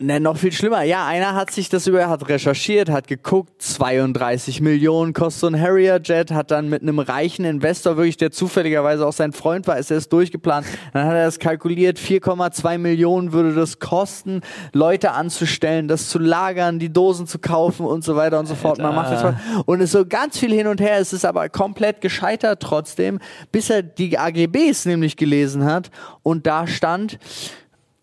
Ne, 0.01 0.19
noch 0.19 0.37
viel 0.37 0.51
schlimmer. 0.51 0.81
Ja, 0.81 1.05
einer 1.05 1.35
hat 1.35 1.51
sich 1.51 1.69
das 1.69 1.85
über, 1.85 2.09
hat 2.09 2.27
recherchiert, 2.27 2.89
hat 2.89 3.07
geguckt, 3.07 3.61
32 3.61 4.59
Millionen 4.59 5.13
kostet 5.13 5.41
so 5.41 5.47
ein 5.47 5.61
Harrier-Jet, 5.61 6.31
hat 6.31 6.49
dann 6.49 6.69
mit 6.69 6.81
einem 6.81 6.97
reichen 6.97 7.45
Investor, 7.45 7.97
wirklich, 7.97 8.17
der 8.17 8.31
zufälligerweise 8.31 9.05
auch 9.05 9.13
sein 9.13 9.31
Freund 9.31 9.67
war, 9.67 9.77
ist 9.77 9.91
er 9.91 9.97
es 9.97 10.09
durchgeplant. 10.09 10.65
Dann 10.93 11.05
hat 11.05 11.13
er 11.13 11.25
das 11.25 11.37
kalkuliert, 11.37 11.99
4,2 11.99 12.79
Millionen 12.79 13.31
würde 13.31 13.53
das 13.53 13.77
kosten, 13.77 14.41
Leute 14.73 15.11
anzustellen, 15.11 15.87
das 15.87 16.09
zu 16.09 16.17
lagern, 16.17 16.79
die 16.79 16.91
Dosen 16.91 17.27
zu 17.27 17.37
kaufen 17.37 17.85
und 17.85 18.03
so 18.03 18.15
weiter 18.15 18.39
und 18.39 18.47
so 18.47 18.55
fort. 18.55 18.79
Man 18.79 18.95
macht 18.95 19.11
das 19.11 19.21
voll. 19.21 19.35
Und 19.67 19.81
es 19.81 19.85
ist 19.85 19.91
so 19.91 20.05
ganz 20.07 20.39
viel 20.39 20.51
hin 20.51 20.65
und 20.65 20.81
her, 20.81 20.97
es 20.97 21.13
ist 21.13 21.25
aber 21.25 21.47
komplett 21.49 22.01
gescheitert 22.01 22.59
trotzdem, 22.59 23.19
bis 23.51 23.69
er 23.69 23.83
die 23.83 24.17
AGBs 24.17 24.85
nämlich 24.85 25.15
gelesen 25.15 25.63
hat 25.63 25.91
und 26.23 26.47
da 26.47 26.65
stand, 26.65 27.19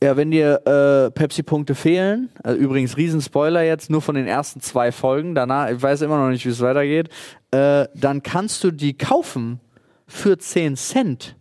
Ja, 0.02 0.16
wenn 0.16 0.30
dir 0.30 0.60
äh, 0.64 1.10
Pepsi-Punkte 1.10 1.74
fehlen, 1.74 2.30
also 2.44 2.56
übrigens 2.56 2.96
Riesenspoiler 2.96 3.62
jetzt, 3.62 3.90
nur 3.90 4.00
von 4.00 4.14
den 4.14 4.28
ersten 4.28 4.60
zwei 4.60 4.92
Folgen, 4.92 5.34
danach, 5.34 5.70
ich 5.70 5.82
weiß 5.82 6.02
immer 6.02 6.18
noch 6.18 6.28
nicht, 6.28 6.46
wie 6.46 6.50
es 6.50 6.60
weitergeht, 6.60 7.08
äh, 7.50 7.86
dann 7.94 8.22
kannst 8.22 8.62
du 8.62 8.70
die 8.70 8.96
kaufen 8.96 9.58
für 10.06 10.38
10 10.38 10.76
Cent. 10.76 11.36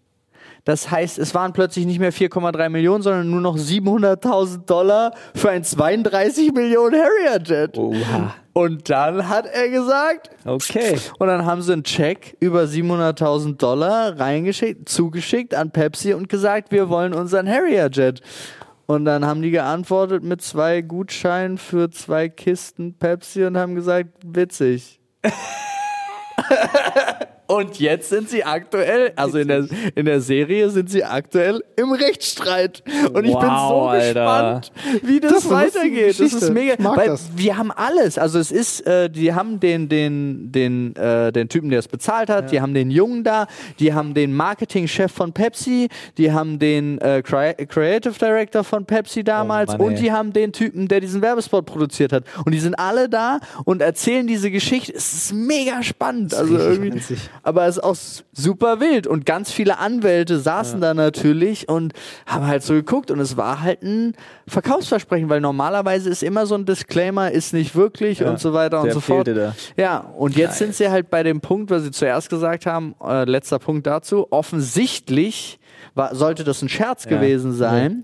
Das 0.65 0.89
heißt, 0.89 1.19
es 1.19 1.33
waren 1.35 1.53
plötzlich 1.53 1.85
nicht 1.85 1.99
mehr 1.99 2.11
4,3 2.11 2.69
Millionen, 2.69 3.03
sondern 3.03 3.29
nur 3.29 3.41
noch 3.41 3.57
700.000 3.57 4.65
Dollar 4.65 5.13
für 5.33 5.51
ein 5.51 5.63
32 5.63 6.51
Millionen 6.51 6.99
Harrier-Jet. 6.99 7.77
Oha. 7.77 8.35
Und 8.57 8.89
dann 8.89 9.29
hat 9.29 9.45
er 9.45 9.69
gesagt, 9.69 10.31
Okay. 10.43 10.97
und 11.19 11.27
dann 11.27 11.45
haben 11.45 11.61
sie 11.61 11.73
einen 11.73 11.83
Check 11.83 12.35
über 12.39 12.63
700.000 12.63 13.57
Dollar 13.57 14.19
reingeschickt, 14.19 14.89
zugeschickt 14.89 15.53
an 15.53 15.69
Pepsi 15.69 16.15
und 16.15 16.27
gesagt, 16.27 16.71
wir 16.71 16.89
wollen 16.89 17.13
unseren 17.13 17.47
Harrier-Jet. 17.47 18.21
Und 18.87 19.05
dann 19.05 19.27
haben 19.27 19.43
die 19.43 19.51
geantwortet 19.51 20.23
mit 20.23 20.41
zwei 20.41 20.81
Gutscheinen 20.81 21.59
für 21.59 21.91
zwei 21.91 22.29
Kisten 22.29 22.95
Pepsi 22.97 23.45
und 23.45 23.57
haben 23.57 23.75
gesagt, 23.75 24.09
witzig. 24.25 24.99
Und 27.47 27.79
jetzt 27.79 28.09
sind 28.09 28.29
sie 28.29 28.43
aktuell, 28.43 29.13
also 29.15 29.37
in 29.37 29.47
der, 29.47 29.67
in 29.95 30.05
der 30.05 30.19
Serie 30.21 30.69
sind 30.69 30.89
sie 30.89 31.03
aktuell 31.03 31.63
im 31.77 31.91
Rechtsstreit. 31.93 32.83
Und 33.13 33.23
ich 33.25 33.31
bin 33.31 33.41
so 33.41 33.47
Wow, 33.47 33.89
Alter. 33.91 34.61
gespannt, 34.61 34.71
wie 35.03 35.19
das, 35.19 35.31
Das 35.33 35.49
weitergeht. 35.49 36.19
Das 36.19 36.33
ist 36.33 36.49
mega. 36.51 36.75
Weil 36.79 37.07
das. 37.07 37.29
wir 37.35 37.57
haben 37.57 37.71
alles. 37.71 38.17
Also 38.17 38.39
es 38.39 38.51
ist, 38.51 38.81
äh, 38.85 39.09
die 39.09 39.33
haben 39.33 39.59
den, 39.59 39.87
den, 39.87 40.51
den, 40.51 40.95
äh, 40.95 41.31
den 41.31 41.47
Typen, 41.49 41.69
der 41.69 41.79
es 41.79 41.87
bezahlt 41.87 42.29
hat, 42.29 42.51
die 42.51 42.59
haben 42.59 42.73
den 42.73 42.91
Jungen 42.91 43.23
da, 43.23 43.47
die 43.79 43.93
haben 43.93 44.13
den 44.13 44.33
Marketingchef 44.33 45.11
von 45.11 45.31
Pepsi, 45.31 45.87
die 46.17 46.31
haben 46.31 46.59
den 46.59 46.97
äh, 46.99 47.21
Crea- 47.25 47.53
Creative 47.65 48.13
Director 48.19 48.63
von 48.63 48.85
Pepsi 48.85 49.23
damals 49.23 49.71
Mann, 49.71 49.81
und 49.81 49.99
die 49.99 50.11
haben 50.11 50.33
den 50.33 50.51
Typen, 50.51 50.87
der 50.87 50.99
diesen 50.99 51.21
Werbespot 51.21 51.65
produziert 51.65 52.11
hat. 52.11 52.23
Und 52.45 52.51
die 52.51 52.59
sind 52.59 52.75
alle 52.77 53.07
da 53.07 53.39
und 53.63 53.81
erzählen 53.81 54.27
diese 54.27 54.51
Geschichte. 54.51 54.93
Es 54.93 55.13
ist 55.13 55.33
mega 55.33 55.81
spannend. 55.81 56.33
Also 56.33 56.57
irgendwie. 56.57 57.15
Aber 57.47 57.65
es 57.65 57.77
ist 57.77 57.83
auch 57.83 57.95
super 58.33 58.79
wild. 58.81 59.07
Und 59.07 59.25
ganz 59.25 59.51
viele 59.51 59.79
Anwälte 59.79 60.37
saßen 60.37 60.81
da 60.81 60.93
natürlich 60.93 61.69
und 61.69 61.93
haben 62.25 62.45
halt 62.45 62.61
so 62.61 62.73
geguckt. 62.73 63.09
Und 63.09 63.19
es 63.21 63.37
war 63.37 63.61
halt 63.61 63.81
ein 63.83 64.13
Verkaufsversprechen, 64.47 65.29
weil 65.29 65.39
normalerweise 65.41 66.09
ist 66.09 66.23
immer 66.23 66.45
so 66.45 66.55
ein 66.55 66.65
Disclaimer, 66.65 67.31
ist 67.31 67.53
nicht 67.53 67.75
wirklich 67.75 68.19
Ja, 68.19 68.29
und 68.29 68.39
so 68.39 68.53
weiter 68.53 68.81
und 68.81 68.91
so 68.91 68.99
fort. 68.99 69.27
da. 69.29 69.55
Ja, 69.77 69.99
und 70.17 70.35
jetzt 70.35 70.57
sind 70.57 70.75
sie 70.75 70.89
halt 70.89 71.09
bei 71.09 71.23
dem 71.23 71.39
Punkt, 71.41 71.71
was 71.71 71.83
sie 71.83 71.91
zuerst 71.91 72.29
gesagt 72.29 72.65
haben, 72.65 72.95
äh, 73.03 73.23
letzter 73.23 73.59
Punkt 73.59 73.87
dazu, 73.87 74.27
offensichtlich 74.29 75.59
war, 75.95 76.13
sollte 76.15 76.43
das 76.43 76.61
ein 76.61 76.69
Scherz 76.69 77.05
Ja. 77.05 77.11
gewesen 77.11 77.53
sein. 77.53 78.03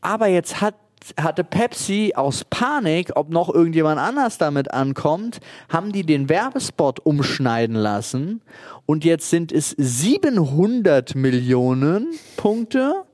Aber 0.00 0.26
jetzt 0.26 0.60
hat 0.60 0.74
hatte 1.20 1.44
Pepsi 1.44 2.12
aus 2.14 2.44
Panik, 2.44 3.12
ob 3.14 3.30
noch 3.30 3.52
irgendjemand 3.52 4.00
anders 4.00 4.38
damit 4.38 4.72
ankommt, 4.72 5.40
haben 5.68 5.92
die 5.92 6.04
den 6.04 6.28
Werbespot 6.28 7.00
umschneiden 7.00 7.76
lassen. 7.76 8.42
Und 8.86 9.04
jetzt 9.04 9.30
sind 9.30 9.52
es 9.52 9.70
700 9.70 11.14
Millionen 11.14 12.08
Punkte 12.36 13.04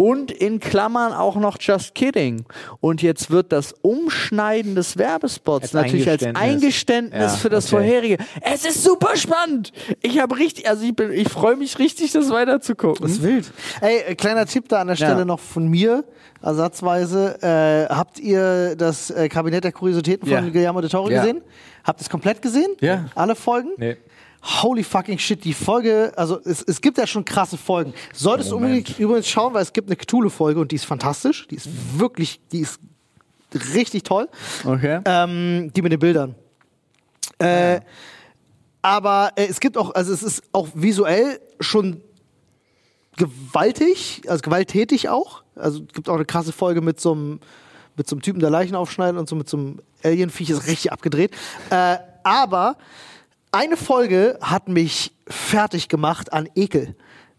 und 0.00 0.30
in 0.30 0.60
Klammern 0.60 1.12
auch 1.12 1.34
noch 1.34 1.56
Just 1.60 1.94
Kidding. 1.96 2.44
Und 2.80 3.02
jetzt 3.02 3.32
wird 3.32 3.50
das 3.52 3.74
Umschneiden 3.82 4.76
des 4.76 4.96
Werbespots 4.96 5.64
Als 5.64 5.72
natürlich 5.74 6.08
als 6.08 6.22
Eingeständnis. 6.22 7.20
Ja, 7.20 7.28
für 7.30 7.48
das 7.48 7.64
okay. 7.66 7.70
vorherige. 7.82 8.16
Es 8.40 8.64
ist 8.64 8.84
super 8.84 9.16
spannend. 9.16 9.72
Ich 10.00 10.20
habe 10.20 10.36
richtig, 10.38 10.68
also 10.68 10.84
ich, 10.84 10.94
bin- 10.94 11.10
ich 11.12 11.28
freue 11.28 11.56
mich 11.56 11.78
richtig, 11.80 12.12
das 12.12 12.30
weiter 12.30 12.60
zu 12.60 12.76
gucken. 12.76 12.98
Das 13.02 13.10
ist 13.12 13.22
wild. 13.24 13.50
Ey, 13.80 13.98
äh, 14.06 14.14
kleiner 14.14 14.46
Tipp 14.46 14.68
da 14.68 14.80
an 14.80 14.86
der 14.86 14.94
Stelle 14.96 15.18
Ja. 15.18 15.24
noch 15.24 15.40
von 15.40 15.66
mir, 15.66 16.04
ersatzweise. 16.42 17.42
Äh, 17.42 17.92
habt 17.92 18.20
ihr 18.20 18.76
das 18.76 19.10
äh, 19.10 19.28
Kabinett 19.28 19.64
der 19.64 19.72
Kuriositäten 19.72 20.28
von 20.28 20.44
Ja. 20.44 20.48
Guillermo 20.50 20.80
del 20.80 20.90
Toro 20.90 21.08
gesehen? 21.08 21.40
Habt 21.84 22.00
ihr 22.00 22.02
es 22.02 22.10
komplett 22.10 22.40
gesehen? 22.42 22.70
Ja. 22.80 23.06
Alle 23.14 23.34
Folgen? 23.34 23.70
Nee. 23.78 23.96
Holy 24.42 24.84
fucking 24.84 25.18
shit, 25.18 25.44
die 25.44 25.52
Folge, 25.52 26.12
also 26.16 26.40
es, 26.44 26.62
es 26.62 26.80
gibt 26.80 26.96
ja 26.96 27.06
schon 27.06 27.24
krasse 27.24 27.56
Folgen. 27.56 27.92
Solltest 28.12 28.50
du 28.50 28.56
unbedingt 28.56 28.98
übrigens 28.98 29.28
schauen, 29.28 29.52
weil 29.52 29.62
es 29.62 29.72
gibt 29.72 29.88
eine 29.88 29.96
Cthulhu-Folge 29.96 30.60
und 30.60 30.70
die 30.70 30.76
ist 30.76 30.84
fantastisch. 30.84 31.48
Die 31.48 31.56
ist 31.56 31.68
wirklich, 31.98 32.40
die 32.52 32.60
ist 32.60 32.80
richtig 33.74 34.04
toll. 34.04 34.28
Okay. 34.64 35.00
Ähm, 35.04 35.72
die 35.74 35.82
mit 35.82 35.92
den 35.92 35.98
Bildern. 35.98 36.34
Äh, 37.38 37.80
aber 38.80 39.32
äh, 39.36 39.46
es 39.46 39.60
gibt 39.60 39.76
auch, 39.76 39.94
also 39.94 40.12
es 40.12 40.22
ist 40.22 40.42
auch 40.52 40.68
visuell 40.74 41.40
schon 41.60 42.00
gewaltig, 43.16 44.22
also 44.28 44.40
gewalttätig 44.40 45.08
auch. 45.08 45.42
Also 45.56 45.82
es 45.82 45.92
gibt 45.92 46.08
auch 46.08 46.14
eine 46.14 46.24
krasse 46.24 46.52
Folge 46.52 46.80
mit 46.80 47.00
so 47.00 47.12
einem 47.12 47.40
mit 47.96 48.08
so 48.08 48.14
einem 48.14 48.22
Typen, 48.22 48.38
der 48.38 48.50
Leichen 48.50 48.76
aufschneiden 48.76 49.18
und 49.18 49.28
so 49.28 49.34
mit 49.34 49.48
so 49.48 49.56
einem 49.56 49.80
Alien-Viech 50.04 50.50
ist 50.50 50.68
richtig 50.68 50.92
abgedreht. 50.92 51.32
Äh, 51.70 51.98
aber 52.22 52.76
eine 53.52 53.76
Folge 53.76 54.38
hat 54.40 54.68
mich 54.68 55.12
fertig 55.28 55.88
gemacht 55.88 56.32
an 56.32 56.48
Ekel, 56.54 56.94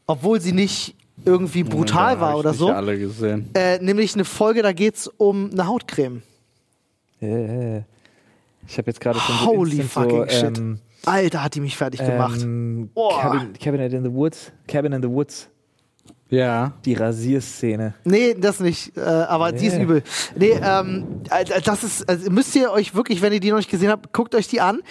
obwohl 0.08 0.40
sie 0.42 0.52
nicht 0.52 0.96
irgendwie 1.26 1.64
brutal 1.64 2.20
war 2.22 2.38
oder 2.38 2.54
so. 2.54 2.70
alle 2.70 2.98
gesehen. 2.98 3.50
Äh, 3.54 3.80
nämlich 3.80 4.14
eine 4.16 4.26
Folge, 4.26 4.62
da 4.62 4.72
geht's 4.72 5.08
um 5.18 5.52
eine 5.52 5.68
Hautcreme. 5.68 6.22
Äh, 7.22 7.80
Ich 8.68 8.78
habe 8.78 8.88
jetzt 8.88 9.02
gerade 9.02 9.20
schon 9.20 9.36
so 9.38 9.46
Holy 9.48 9.84
fucking 9.84 10.30
so, 10.30 10.30
shit. 10.30 10.58
ähm, 10.58 10.80
Alter, 11.06 11.44
hat 11.44 11.56
die 11.56 11.60
mich 11.62 11.76
fertig 11.76 12.00
gemacht. 12.00 12.42
ähm, 12.42 12.90
Boah. 12.94 13.22
Cabin, 13.22 13.54
Cabinet 13.54 13.94
in 13.94 14.04
the 14.04 14.12
Woods. 14.12 14.52
Cabin 14.68 14.94
in 14.94 15.02
the 15.02 15.10
Woods. 15.10 15.50
Ja. 16.30 16.74
Die 16.86 16.94
Rasierszene. 16.94 17.94
Nee, 18.04 18.36
das 18.40 18.60
nicht, 18.60 18.96
äh, 18.98 19.02
aber 19.02 19.52
die 19.52 19.66
ist 19.68 19.78
Nee. 19.78 19.84
übel. 19.84 20.04
Nee, 20.36 20.60
ähm, 20.64 21.22
äh, 21.32 21.62
das 21.62 21.84
ist, 21.84 22.08
also 22.08 22.30
müsst 22.30 22.56
ihr 22.56 22.72
euch 22.72 22.94
wirklich, 22.94 23.22
wenn 23.22 23.34
ihr 23.34 23.40
die 23.40 23.50
noch 23.50 23.58
nicht 23.58 23.70
gesehen 23.72 23.90
habt, 23.90 24.14
guckt 24.14 24.36
euch 24.36 24.48
die 24.48 24.62
an. 24.62 24.82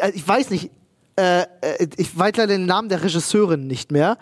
Äh, 0.00 0.10
Ich 0.14 0.26
weiß 0.26 0.50
nicht, 0.50 0.70
äh, 1.16 1.42
äh, 1.42 1.86
ich 1.96 2.16
weiß 2.18 2.32
leider 2.36 2.48
den 2.48 2.66
Namen 2.66 2.88
der 2.88 3.02
Regisseurin 3.02 3.66
nicht 3.66 3.92
mehr. 3.92 4.18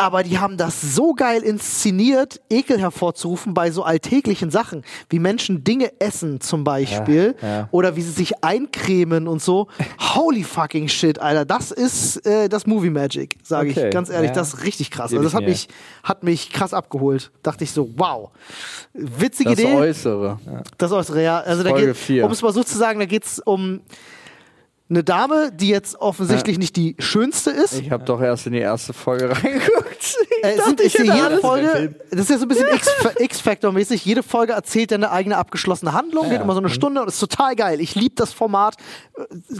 Aber 0.00 0.22
die 0.22 0.38
haben 0.38 0.56
das 0.56 0.80
so 0.80 1.12
geil 1.12 1.42
inszeniert, 1.42 2.40
Ekel 2.48 2.80
hervorzurufen 2.80 3.52
bei 3.52 3.70
so 3.70 3.82
alltäglichen 3.82 4.50
Sachen, 4.50 4.82
wie 5.10 5.18
Menschen 5.18 5.62
Dinge 5.62 5.92
essen 6.00 6.40
zum 6.40 6.64
Beispiel 6.64 7.34
Ja, 7.42 7.48
ja. 7.48 7.68
oder 7.70 7.96
wie 7.96 8.00
sie 8.02 8.12
sich 8.12 8.42
eincremen 8.42 9.28
und 9.28 9.42
so. 9.42 9.66
Holy 10.14 10.42
fucking 10.42 10.88
shit, 10.88 11.18
Alter, 11.18 11.44
das 11.44 11.70
ist 11.70 12.24
äh, 12.26 12.48
das 12.48 12.66
Movie 12.66 12.88
Magic, 12.88 13.36
sage 13.42 13.72
Okay, 13.72 13.88
ich 13.88 13.92
ganz 13.92 14.08
ehrlich, 14.08 14.30
ja. 14.30 14.34
das 14.34 14.54
ist 14.54 14.64
richtig 14.64 14.90
krass. 14.90 15.12
Also 15.12 15.22
das 15.22 15.34
hat 15.34 15.44
mich, 15.44 15.68
hat 16.02 16.22
mich 16.22 16.50
krass 16.50 16.72
abgeholt. 16.72 17.30
Dachte 17.42 17.64
ich 17.64 17.72
so, 17.72 17.90
wow, 17.96 18.30
witzige 18.94 19.50
Das 19.50 19.58
Idee. 19.58 19.74
Äußere. 19.74 20.38
Das 20.78 20.92
Äußere, 20.92 21.22
ja. 21.22 21.40
Also 21.40 21.62
da 21.62 21.70
Folge 21.70 21.88
geht, 21.88 21.96
vier. 21.96 22.24
um 22.24 22.32
es 22.32 22.40
mal 22.40 22.54
so 22.54 22.64
zu 22.64 22.78
sagen, 22.78 23.00
da 23.00 23.04
geht 23.06 23.24
es 23.26 23.38
um 23.38 23.82
eine 24.90 25.04
Dame, 25.04 25.52
die 25.54 25.68
jetzt 25.68 26.00
offensichtlich 26.00 26.58
nicht 26.58 26.74
die 26.74 26.96
schönste 26.98 27.50
ist. 27.50 27.74
Ich 27.80 27.92
habe 27.92 28.04
doch 28.04 28.20
erst 28.20 28.46
in 28.46 28.52
die 28.52 28.58
erste 28.58 28.92
Folge 28.92 29.30
reingeguckt. 29.42 30.16
Äh, 30.42 30.60
sind, 30.62 30.80
ist 30.80 30.98
hätte 30.98 31.04
jede 31.12 31.38
Folge, 31.38 31.94
das 32.10 32.20
ist 32.22 32.30
ja 32.30 32.38
so 32.38 32.44
ein 32.44 32.48
bisschen 32.48 32.66
X-Factor-mäßig. 33.18 34.04
Jede 34.04 34.22
Folge 34.24 34.52
erzählt 34.54 34.90
ja 34.90 34.96
eine 34.96 35.12
eigene 35.12 35.36
abgeschlossene 35.36 35.92
Handlung, 35.92 36.28
geht 36.28 36.40
immer 36.40 36.54
so 36.54 36.58
eine 36.58 36.70
Stunde 36.70 37.02
und 37.02 37.08
ist 37.08 37.20
total 37.20 37.54
geil. 37.54 37.80
Ich 37.80 37.94
liebe 37.94 38.14
das 38.16 38.32
Format. 38.32 38.74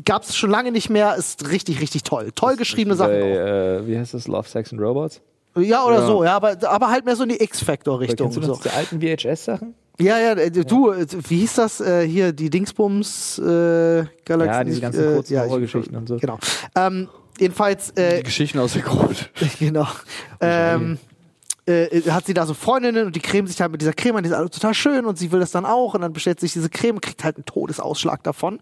Gab 0.05 0.25
es 0.25 0.37
schon 0.37 0.51
lange 0.51 0.73
nicht 0.73 0.91
mehr. 0.91 1.15
Ist 1.15 1.49
richtig, 1.49 1.81
richtig 1.81 2.03
toll. 2.03 2.33
Toll 2.35 2.57
geschriebene 2.57 2.97
Sachen. 2.97 3.13
Äh, 3.13 3.87
wie 3.87 3.97
heißt 3.97 4.15
das? 4.15 4.27
Love, 4.27 4.49
Sex 4.49 4.73
and 4.73 4.81
Robots? 4.83 5.21
Ja, 5.57 5.85
oder 5.85 6.01
Ja. 6.01 6.07
so, 6.07 6.25
ja, 6.25 6.37
aber, 6.37 6.57
aber 6.69 6.91
halt 6.91 7.05
mehr 7.05 7.17
so 7.17 7.23
in 7.25 7.29
die 7.31 7.43
X-Factor-Richtung. 7.43 8.33
So. 8.33 8.57
die 8.57 8.71
alten 8.71 9.01
VHS-Sachen? 9.01 9.75
Ja, 9.99 10.19
ja, 10.19 10.33
äh, 10.33 10.51
du, 10.51 10.91
äh, 10.93 11.07
wie 11.29 11.39
hieß 11.41 11.55
das 11.55 11.81
äh, 11.81 12.07
hier, 12.07 12.33
die 12.33 12.49
Dingsbums 12.51 13.39
äh, 13.39 14.05
Galaxie? 14.25 14.57
Ja, 14.59 14.65
diese 14.65 14.81
ganzen 14.81 15.15
kurzen 15.15 15.35
ich- 15.35 15.41
Horrorgeschichten 15.41 15.97
und 15.97 16.09
so. 16.09 16.17
Genau. 16.17 16.39
Ähm, 16.75 17.09
jedenfalls, 17.39 17.91
äh, 17.97 18.23
Geschichten 18.23 18.59
aus 18.59 18.73
der 18.73 18.83
Grund. 18.83 19.31
genau. 19.59 19.87
Ähm, 20.41 20.99
äh, 21.67 22.01
hat 22.11 22.25
sie 22.25 22.33
da 22.33 22.47
so 22.47 22.55
Freundinnen 22.55 23.07
und 23.07 23.15
die 23.15 23.21
cremen 23.21 23.47
sich 23.47 23.61
halt 23.61 23.71
mit 23.71 23.83
dieser 23.83 23.93
Creme 23.93 24.17
an, 24.17 24.23
die 24.25 24.31
ist 24.31 24.35
alle 24.35 24.49
total 24.49 24.73
schön 24.73 25.05
und 25.05 25.19
sie 25.19 25.31
will 25.31 25.41
das 25.41 25.51
dann 25.51 25.67
auch 25.67 25.93
und 25.95 26.01
dann 26.01 26.13
bestellt 26.15 26.41
sich 26.41 26.55
diese 26.55 26.71
Creme, 26.71 27.01
kriegt 27.03 27.23
halt 27.23 27.37
einen 27.37 27.45
Todesausschlag 27.45 28.23
davon 28.23 28.59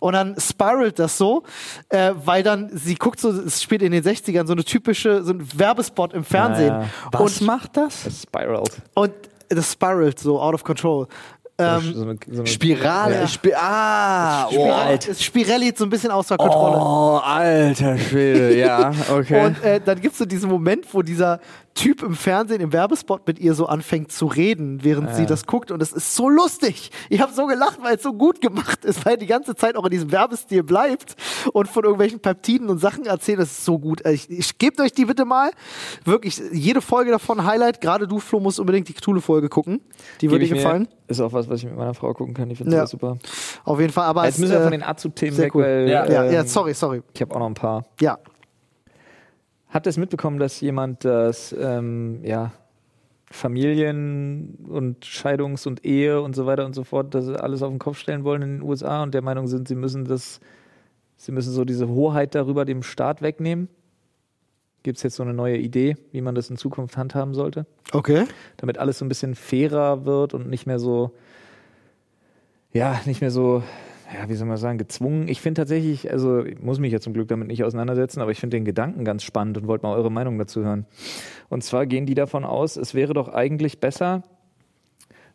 und 0.00 0.12
dann 0.12 0.36
spiralt 0.38 0.98
das 0.98 1.16
so, 1.16 1.42
äh, 1.88 2.12
weil 2.24 2.42
dann 2.42 2.70
sie 2.76 2.94
guckt 2.96 3.18
so, 3.18 3.30
es 3.30 3.62
spielt 3.62 3.80
in 3.82 3.92
den 3.92 4.04
60ern 4.04 4.46
so 4.46 4.52
eine 4.52 4.62
typische, 4.64 5.24
so 5.24 5.32
ein 5.32 5.48
Werbespot 5.58 6.12
im 6.12 6.22
Fernsehen 6.24 6.68
Ja, 6.68 6.82
ja. 6.82 6.88
Was 7.12 7.40
und, 7.40 7.46
macht 7.46 7.76
das? 7.78 8.04
Das 8.04 8.22
spiraled. 8.22 8.70
und 8.92 9.12
das 9.54 9.72
spiralt 9.72 10.18
so 10.18 10.40
out 10.40 10.54
of 10.54 10.64
control. 10.64 11.06
Ähm, 11.56 11.94
so 11.94 12.02
eine, 12.02 12.16
so 12.28 12.40
eine 12.40 12.46
Spirale. 12.48 13.14
Ja. 13.14 13.28
Spi 13.28 13.54
ah, 13.54 14.48
oh, 14.48 14.50
Spirelli, 14.50 14.98
das 15.06 15.22
Spirelli 15.22 15.72
so 15.76 15.84
ein 15.84 15.90
bisschen 15.90 16.10
außer 16.10 16.36
Kontrolle. 16.36 16.78
oh, 16.78 17.20
alter 17.22 17.96
Schwede. 17.96 18.56
Ja, 18.56 18.90
okay. 19.12 19.46
Und 19.46 19.62
äh, 19.62 19.80
dann 19.80 20.00
gibt 20.00 20.14
es 20.14 20.18
so 20.18 20.24
diesen 20.24 20.50
Moment, 20.50 20.92
wo 20.92 21.02
dieser 21.02 21.38
Typ 21.74 22.02
im 22.02 22.14
Fernsehen 22.14 22.60
im 22.60 22.72
Werbespot 22.72 23.26
mit 23.26 23.40
ihr 23.40 23.54
so 23.54 23.66
anfängt 23.66 24.12
zu 24.12 24.26
reden, 24.26 24.84
während 24.84 25.12
sie 25.16 25.26
das 25.26 25.44
guckt. 25.44 25.72
Und 25.72 25.82
es 25.82 25.92
ist 25.92 26.14
so 26.14 26.28
lustig. 26.28 26.90
Ich 27.08 27.20
habe 27.20 27.32
so 27.32 27.46
gelacht, 27.46 27.78
weil 27.82 27.96
es 27.96 28.02
so 28.02 28.12
gut 28.12 28.40
gemacht 28.40 28.84
ist, 28.84 29.04
weil 29.04 29.16
die 29.16 29.26
ganze 29.26 29.56
Zeit 29.56 29.74
auch 29.76 29.84
in 29.84 29.90
diesem 29.90 30.12
Werbestil 30.12 30.62
bleibt 30.62 31.16
und 31.52 31.68
von 31.68 31.82
irgendwelchen 31.82 32.20
Peptiden 32.20 32.68
und 32.68 32.78
Sachen 32.78 33.06
erzählt. 33.06 33.40
Das 33.40 33.50
ist 33.50 33.64
so 33.64 33.78
gut. 33.80 34.06
Ich, 34.06 34.30
ich 34.30 34.56
gebt 34.58 34.80
euch 34.80 34.92
die 34.92 35.04
bitte 35.04 35.24
mal. 35.24 35.50
Wirklich, 36.04 36.40
jede 36.52 36.80
Folge 36.80 37.10
davon 37.10 37.44
Highlight. 37.44 37.80
Gerade 37.80 38.06
du, 38.06 38.20
Flo, 38.20 38.38
musst 38.38 38.60
unbedingt 38.60 38.88
die 38.88 38.94
Cthulhu-Folge 38.94 39.48
gucken. 39.48 39.80
Die 40.20 40.30
würde 40.30 40.44
dir 40.46 40.54
gefallen. 40.54 40.86
Ist 41.08 41.20
auch 41.20 41.32
was, 41.32 41.48
was 41.50 41.58
ich 41.58 41.66
mit 41.66 41.76
meiner 41.76 41.92
Frau 41.94 42.14
gucken 42.14 42.34
kann. 42.34 42.50
Ich 42.50 42.58
finde 42.58 42.74
Ja. 42.76 42.82
das 42.82 42.90
super. 42.90 43.18
Auf 43.64 43.80
jeden 43.80 43.92
Fall. 43.92 44.04
Aber 44.06 44.24
Jetzt 44.24 44.34
es, 44.34 44.40
müssen 44.40 44.52
wir 44.52 44.60
äh, 44.60 44.62
von 44.62 44.72
den 44.72 44.82
Azu-Themen 44.84 45.36
weg, 45.36 45.54
cool. 45.54 45.62
weil 45.64 45.88
Ja, 45.88 46.08
ja, 46.08 46.24
ähm, 46.24 46.32
ja, 46.32 46.44
sorry, 46.44 46.72
sorry. 46.72 47.02
ich 47.12 47.20
habe 47.20 47.34
auch 47.34 47.40
noch 47.40 47.46
ein 47.46 47.54
paar. 47.54 47.84
Ja. 48.00 48.18
Habt 49.74 49.88
ihr 49.88 49.90
es 49.90 49.96
mitbekommen, 49.96 50.38
dass 50.38 50.60
jemand 50.60 51.04
das, 51.04 51.52
ähm, 51.58 52.20
ja, 52.22 52.52
Familien 53.28 54.54
und 54.68 55.04
Scheidungs- 55.04 55.66
und 55.66 55.84
Ehe 55.84 56.22
und 56.22 56.36
so 56.36 56.46
weiter 56.46 56.64
und 56.64 56.76
so 56.76 56.84
fort, 56.84 57.12
das 57.12 57.28
alles 57.28 57.60
auf 57.60 57.70
den 57.70 57.80
Kopf 57.80 57.98
stellen 57.98 58.22
wollen 58.22 58.42
in 58.42 58.58
den 58.58 58.62
USA 58.62 59.02
und 59.02 59.12
der 59.14 59.22
Meinung 59.22 59.48
sind, 59.48 59.66
sie 59.66 59.74
müssen 59.74 60.04
das, 60.04 60.38
sie 61.16 61.32
müssen 61.32 61.52
so 61.52 61.64
diese 61.64 61.88
Hoheit 61.88 62.36
darüber 62.36 62.64
dem 62.64 62.84
Staat 62.84 63.20
wegnehmen? 63.20 63.68
Gibt 64.84 64.98
es 64.98 65.02
jetzt 65.02 65.16
so 65.16 65.24
eine 65.24 65.34
neue 65.34 65.56
Idee, 65.56 65.96
wie 66.12 66.20
man 66.20 66.36
das 66.36 66.50
in 66.50 66.56
Zukunft 66.56 66.96
handhaben 66.96 67.34
sollte? 67.34 67.66
Okay. 67.90 68.26
damit 68.58 68.78
alles 68.78 68.98
so 68.98 69.04
ein 69.04 69.08
bisschen 69.08 69.34
fairer 69.34 70.04
wird 70.04 70.34
und 70.34 70.48
nicht 70.48 70.66
mehr 70.66 70.78
so, 70.78 71.10
ja, 72.72 73.00
nicht 73.06 73.20
mehr 73.20 73.32
so, 73.32 73.64
ja, 74.14 74.28
wie 74.28 74.34
soll 74.34 74.46
man 74.46 74.56
sagen, 74.56 74.78
gezwungen. 74.78 75.26
Ich 75.26 75.40
finde 75.40 75.62
tatsächlich, 75.62 76.10
also 76.10 76.44
ich 76.44 76.60
muss 76.60 76.78
mich 76.78 76.92
ja 76.92 77.00
zum 77.00 77.14
Glück 77.14 77.26
damit 77.26 77.48
nicht 77.48 77.64
auseinandersetzen, 77.64 78.20
aber 78.20 78.30
ich 78.30 78.38
finde 78.38 78.56
den 78.56 78.64
Gedanken 78.64 79.04
ganz 79.04 79.24
spannend 79.24 79.58
und 79.58 79.66
wollte 79.66 79.86
mal 79.86 79.96
eure 79.96 80.10
Meinung 80.10 80.38
dazu 80.38 80.62
hören. 80.62 80.86
Und 81.48 81.64
zwar 81.64 81.86
gehen 81.86 82.06
die 82.06 82.14
davon 82.14 82.44
aus, 82.44 82.76
es 82.76 82.94
wäre 82.94 83.12
doch 83.12 83.28
eigentlich 83.28 83.80
besser, 83.80 84.22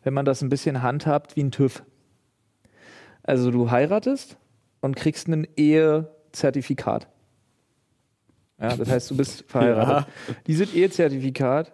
wenn 0.02 0.14
man 0.14 0.24
das 0.24 0.40
ein 0.40 0.48
bisschen 0.48 0.82
handhabt 0.82 1.36
wie 1.36 1.42
ein 1.42 1.50
TÜV. 1.50 1.82
Also 3.22 3.50
du 3.50 3.70
heiratest 3.70 4.38
und 4.80 4.96
kriegst 4.96 5.28
ein 5.28 5.46
Ehezertifikat. 5.56 7.06
Ja, 8.58 8.76
das 8.76 8.88
heißt, 8.88 9.10
du 9.10 9.16
bist 9.16 9.44
verheiratet. 9.48 10.06
Dieses 10.46 10.72
Ehezertifikat 10.72 11.72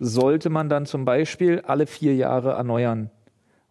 sollte 0.00 0.48
man 0.48 0.70
dann 0.70 0.86
zum 0.86 1.04
Beispiel 1.04 1.60
alle 1.60 1.86
vier 1.86 2.14
Jahre 2.14 2.52
erneuern. 2.52 3.10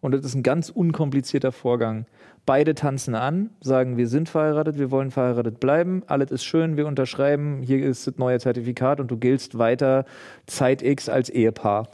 Und 0.00 0.12
das 0.12 0.24
ist 0.24 0.34
ein 0.34 0.42
ganz 0.44 0.68
unkomplizierter 0.68 1.50
Vorgang. 1.50 2.06
Beide 2.44 2.74
tanzen 2.74 3.14
an, 3.14 3.50
sagen, 3.60 3.96
wir 3.96 4.08
sind 4.08 4.28
verheiratet, 4.28 4.76
wir 4.76 4.90
wollen 4.90 5.12
verheiratet 5.12 5.60
bleiben, 5.60 6.02
alles 6.08 6.32
ist 6.32 6.44
schön, 6.44 6.76
wir 6.76 6.88
unterschreiben, 6.88 7.62
hier 7.62 7.84
ist 7.84 8.06
das 8.06 8.18
neue 8.18 8.40
Zertifikat 8.40 8.98
und 8.98 9.10
du 9.12 9.16
giltst 9.16 9.58
weiter 9.58 10.04
Zeit 10.46 10.82
X 10.82 11.08
als 11.08 11.30
Ehepaar. 11.30 11.88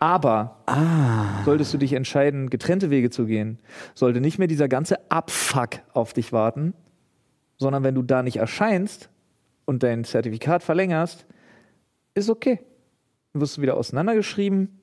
Aber 0.00 0.56
solltest 1.44 1.72
du 1.72 1.78
dich 1.78 1.92
entscheiden, 1.92 2.50
getrennte 2.50 2.90
Wege 2.90 3.10
zu 3.10 3.26
gehen, 3.26 3.58
sollte 3.94 4.20
nicht 4.20 4.38
mehr 4.38 4.48
dieser 4.48 4.68
ganze 4.68 5.10
Abfuck 5.10 5.80
auf 5.92 6.12
dich 6.12 6.32
warten, 6.32 6.74
sondern 7.56 7.84
wenn 7.84 7.94
du 7.94 8.02
da 8.02 8.22
nicht 8.22 8.36
erscheinst 8.36 9.08
und 9.64 9.82
dein 9.82 10.04
Zertifikat 10.04 10.62
verlängerst, 10.62 11.26
ist 12.14 12.28
okay. 12.28 12.60
Dann 13.32 13.40
wirst 13.40 13.56
du 13.56 13.62
wieder 13.62 13.76
auseinandergeschrieben, 13.76 14.80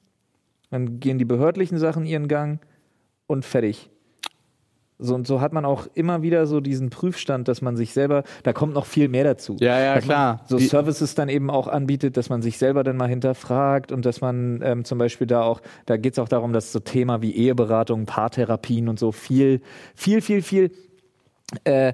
dann 0.69 0.99
gehen 0.99 1.17
die 1.17 1.26
behördlichen 1.26 1.78
Sachen 1.78 2.05
ihren 2.05 2.28
Gang 2.28 2.59
und 3.28 3.45
fertig. 3.45 3.89
So 5.04 5.16
und 5.16 5.26
so 5.26 5.41
hat 5.41 5.52
man 5.52 5.66
auch 5.66 5.88
immer 5.95 6.22
wieder 6.22 6.45
so 6.45 6.60
diesen 6.62 6.89
Prüfstand, 6.91 7.47
dass 7.47 7.62
man 7.62 7.76
sich 7.76 7.91
selber, 7.93 8.24
da 8.43 8.54
kommt 8.54 8.74
noch 8.76 8.86
viel 8.86 9.08
mehr 9.10 9.24
dazu. 9.24 9.58
Ja, 9.60 9.80
ja, 9.80 9.99
klar. 9.99 10.41
So 10.47 10.58
Die- 10.58 10.66
Services 10.68 11.16
dann 11.16 11.28
eben 11.28 11.49
auch 11.49 11.68
anbietet, 11.68 12.18
dass 12.18 12.30
man 12.30 12.41
sich 12.41 12.58
selber 12.58 12.84
dann 12.84 12.97
mal 12.97 13.10
hinterfragt 13.10 13.91
und 13.91 14.06
dass 14.06 14.22
man 14.22 14.62
ähm, 14.64 14.86
zum 14.86 14.97
Beispiel 14.99 15.26
da 15.28 15.41
auch, 15.41 15.62
da 15.88 15.97
geht 15.97 16.14
es 16.14 16.20
auch 16.20 16.30
darum, 16.30 16.54
dass 16.54 16.72
so 16.72 16.80
Thema 16.80 17.22
wie 17.22 17.36
Eheberatung, 17.36 18.06
Paartherapien 18.06 18.88
und 18.89 18.99
so 18.99 19.12
viel, 19.12 19.62
viel, 19.95 20.22
viel, 20.22 20.41
viel 20.41 20.72
äh, 21.64 21.93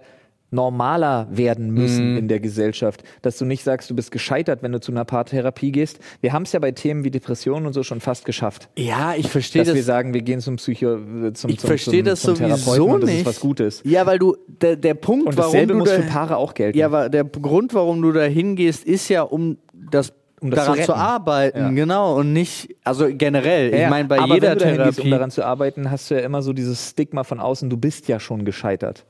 normaler 0.52 1.28
werden 1.30 1.72
müssen 1.72 2.12
Mhm. 2.14 2.18
in 2.20 2.28
der 2.28 2.40
Gesellschaft. 2.40 3.04
Dass 3.22 3.38
du 3.38 3.46
nicht 3.46 3.64
sagst, 3.64 3.90
du 3.90 3.96
bist 3.96 4.12
gescheitert, 4.12 4.64
wenn 4.64 4.72
du 4.72 4.80
zu 4.80 4.92
einer 4.92 5.04
Paartherapie 5.06 5.72
gehst. 5.72 6.00
Wir 6.22 6.32
haben 6.34 6.44
es 6.44 6.54
ja 6.54 6.60
bei 6.60 6.72
Themen 6.72 7.04
wie 7.04 7.12
Depressionen 7.12 7.66
und 7.66 7.74
so 7.74 7.84
schon 7.84 8.00
fast 8.00 8.26
geschafft. 8.26 8.70
Ja, 8.78 9.14
ich 9.16 9.28
verstehe 9.30 9.62
Dass 9.64 9.70
wir 9.74 9.82
das. 9.82 9.86
sagen, 9.86 10.14
wir 10.14 10.22
gehen 10.22 10.40
zum 10.40 10.56
Psycho, 10.56 10.96
äh, 11.28 11.34
zum, 11.34 11.50
Ich 11.50 11.60
verstehe 11.60 12.04
das 12.04 12.22
zum 12.22 12.36
sowieso 12.38 12.86
und 12.86 13.02
das 13.02 13.10
nicht. 13.10 13.20
ist 13.22 13.26
was 13.26 13.40
Gutes. 13.40 13.82
Ja, 13.84 14.06
weil 14.06 14.20
du, 14.20 14.38
der, 14.48 14.76
der 14.78 14.94
Punkt, 14.94 15.28
Und 15.28 15.38
warum 15.38 15.68
du 15.68 15.76
muss 15.76 15.90
da, 15.90 15.96
für 15.98 16.04
Paare 16.04 16.38
auch 16.38 16.54
gelten. 16.54 16.78
Ja, 16.78 16.86
aber 16.88 17.10
der 17.10 17.24
Grund, 17.26 17.74
warum 17.74 18.02
du 18.02 18.12
da 18.12 18.24
hingehst, 18.24 18.86
ist 18.86 19.10
ja, 19.10 19.24
um 19.24 19.58
das, 19.74 20.14
Um 20.40 20.50
das 20.52 20.66
daran 20.66 20.80
zu 20.80 20.86
zu, 20.86 20.96
arbeiten, 20.96 21.58
Ja. 21.60 21.70
genau, 21.72 22.18
und 22.20 22.32
nicht, 22.32 22.70
also 22.84 23.08
generell. 23.12 23.72
Ja, 23.74 23.84
ich 23.86 23.90
meine, 23.90 24.08
bei 24.08 24.20
aber 24.20 24.34
jeder 24.36 24.52
wenn 24.52 24.58
du 24.60 24.64
dahin 24.64 24.78
gehst, 24.78 24.96
Therapie. 24.96 25.02
um 25.02 25.12
daran 25.12 25.32
zu 25.32 25.44
arbeiten, 25.44 25.92
hast 25.92 26.10
du 26.10 26.16
ja 26.16 26.22
immer 26.22 26.42
so 26.42 26.54
dieses 26.54 26.92
Stigma 26.92 27.24
von 27.24 27.40
außen, 27.40 27.70
du 27.70 27.76
bist 27.78 28.08
ja 28.08 28.20
schon 28.20 28.46
gescheitert. 28.46 29.06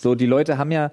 So, 0.00 0.14
die 0.14 0.26
Leute 0.26 0.58
haben 0.58 0.70
ja, 0.70 0.90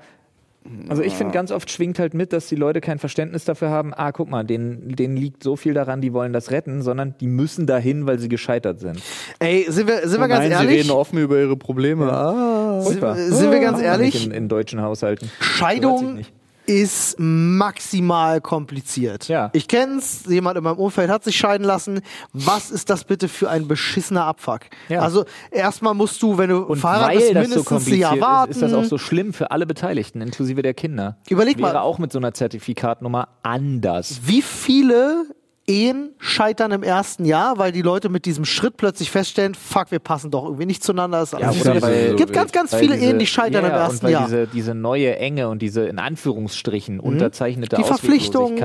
also 0.89 1.03
ich 1.03 1.13
finde, 1.13 1.31
ganz 1.31 1.51
oft 1.51 1.69
schwingt 1.69 1.99
halt 1.99 2.15
mit, 2.15 2.33
dass 2.33 2.47
die 2.47 2.55
Leute 2.55 2.81
kein 2.81 2.97
Verständnis 2.97 3.45
dafür 3.45 3.69
haben, 3.69 3.93
ah, 3.93 4.11
guck 4.11 4.29
mal, 4.29 4.43
denen, 4.43 4.95
denen 4.95 5.15
liegt 5.15 5.43
so 5.43 5.55
viel 5.55 5.75
daran, 5.75 6.01
die 6.01 6.11
wollen 6.11 6.33
das 6.33 6.49
retten, 6.49 6.81
sondern 6.81 7.13
die 7.19 7.27
müssen 7.27 7.67
dahin, 7.67 8.07
weil 8.07 8.17
sie 8.17 8.29
gescheitert 8.29 8.79
sind. 8.79 8.99
Ey, 9.37 9.65
sind 9.69 9.87
wir, 9.87 10.07
sind 10.07 10.19
wir 10.19 10.25
Oh 10.25 10.29
ganz 10.29 10.39
nein, 10.49 10.57
sie 10.57 10.65
ehrlich? 10.65 10.79
reden 10.79 10.91
offen 10.91 11.19
über 11.19 11.37
ihre 11.37 11.55
Probleme. 11.55 12.11
Ah. 12.11 12.81
Sind, 12.81 12.99
sind 12.99 13.51
wir 13.51 13.59
ganz 13.59 13.79
ehrlich? 13.79 14.25
In, 14.25 14.31
in 14.31 14.49
deutschen 14.49 14.81
Haushalten. 14.81 15.29
Scheidung 15.39 16.15
nicht. 16.15 16.33
Ist 16.67 17.15
maximal 17.19 18.41
kompliziert. 18.41 19.27
Ja. 19.27 19.49
Ich 19.53 19.67
kenn's, 19.67 20.23
jemand 20.27 20.57
in 20.57 20.63
meinem 20.63 20.77
Umfeld 20.77 21.09
hat 21.09 21.23
sich 21.23 21.35
scheiden 21.37 21.65
lassen. 21.65 22.01
Was 22.33 22.71
ist 22.71 22.89
das 22.89 23.03
bitte 23.03 23.27
für 23.27 23.49
ein 23.49 23.67
beschissener 23.67 24.25
Abfuck? 24.25 24.61
Ja. 24.89 25.01
Also 25.01 25.25
erstmal 25.51 25.93
musst 25.93 26.21
du, 26.21 26.37
wenn 26.37 26.49
du 26.49 26.57
Und 26.63 26.79
verheiratet 26.79 27.15
weil 27.15 27.17
bist, 27.17 27.35
das 27.35 27.35
so 27.35 27.39
mindestens 27.39 27.65
ein 27.65 27.75
kompliziert 27.75 27.99
Jahr 27.99 28.19
warten. 28.19 28.51
ist, 28.51 28.57
ist 28.57 28.61
das 28.63 28.73
auch 28.73 28.83
so 28.83 28.97
schlimm 28.97 29.33
für 29.33 29.51
alle 29.51 29.65
Beteiligten, 29.65 30.21
inklusive 30.21 30.61
der 30.61 30.73
Kinder. 30.73 31.17
Überleg 31.29 31.57
Wäre 31.57 31.73
mal. 31.73 31.79
auch 31.79 31.99
mit 31.99 32.11
so 32.11 32.19
einer 32.19 32.33
Zertifikatnummer 32.33 33.27
anders. 33.43 34.21
Wie 34.23 34.41
viele 34.41 35.25
Ehen 35.67 36.11
scheitern 36.19 36.71
im 36.71 36.83
ersten 36.83 37.25
Jahr, 37.25 37.57
weil 37.57 37.71
die 37.71 37.81
Leute 37.81 38.09
mit 38.09 38.25
diesem 38.25 38.45
Schritt 38.45 38.77
plötzlich 38.77 39.09
feststellen, 39.09 39.55
fuck, 39.55 39.89
wir 39.89 39.99
passen 39.99 40.29
doch 40.29 40.43
irgendwie 40.45 40.67
nicht 40.67 40.83
zueinander. 40.83 41.23
Ist 41.23 41.33
alles 41.33 41.61
oder 41.61 41.73
nicht- 41.73 41.83
weil- 41.83 41.93
Es 42.11 42.15
gibt 42.17 42.33
ganz, 42.33 42.51
ganz 42.51 42.75
viele 42.75 42.93
diese- 42.95 43.05
Ehen, 43.07 43.19
die 43.19 43.25
scheitern 43.25 43.63
ja, 43.63 43.69
im 43.69 43.75
ersten 43.75 43.95
und 43.97 44.03
weil 44.03 44.11
Jahr. 44.11 44.25
Diese, 44.25 44.47
diese 44.47 44.75
neue 44.75 45.15
Enge 45.17 45.49
und 45.49 45.61
diese 45.61 45.85
in 45.85 45.97
Anführungsstrichen 45.97 46.99
unterzeichnete 46.99 47.75
Die 47.77 47.83
Verpflichtung. 47.83 48.57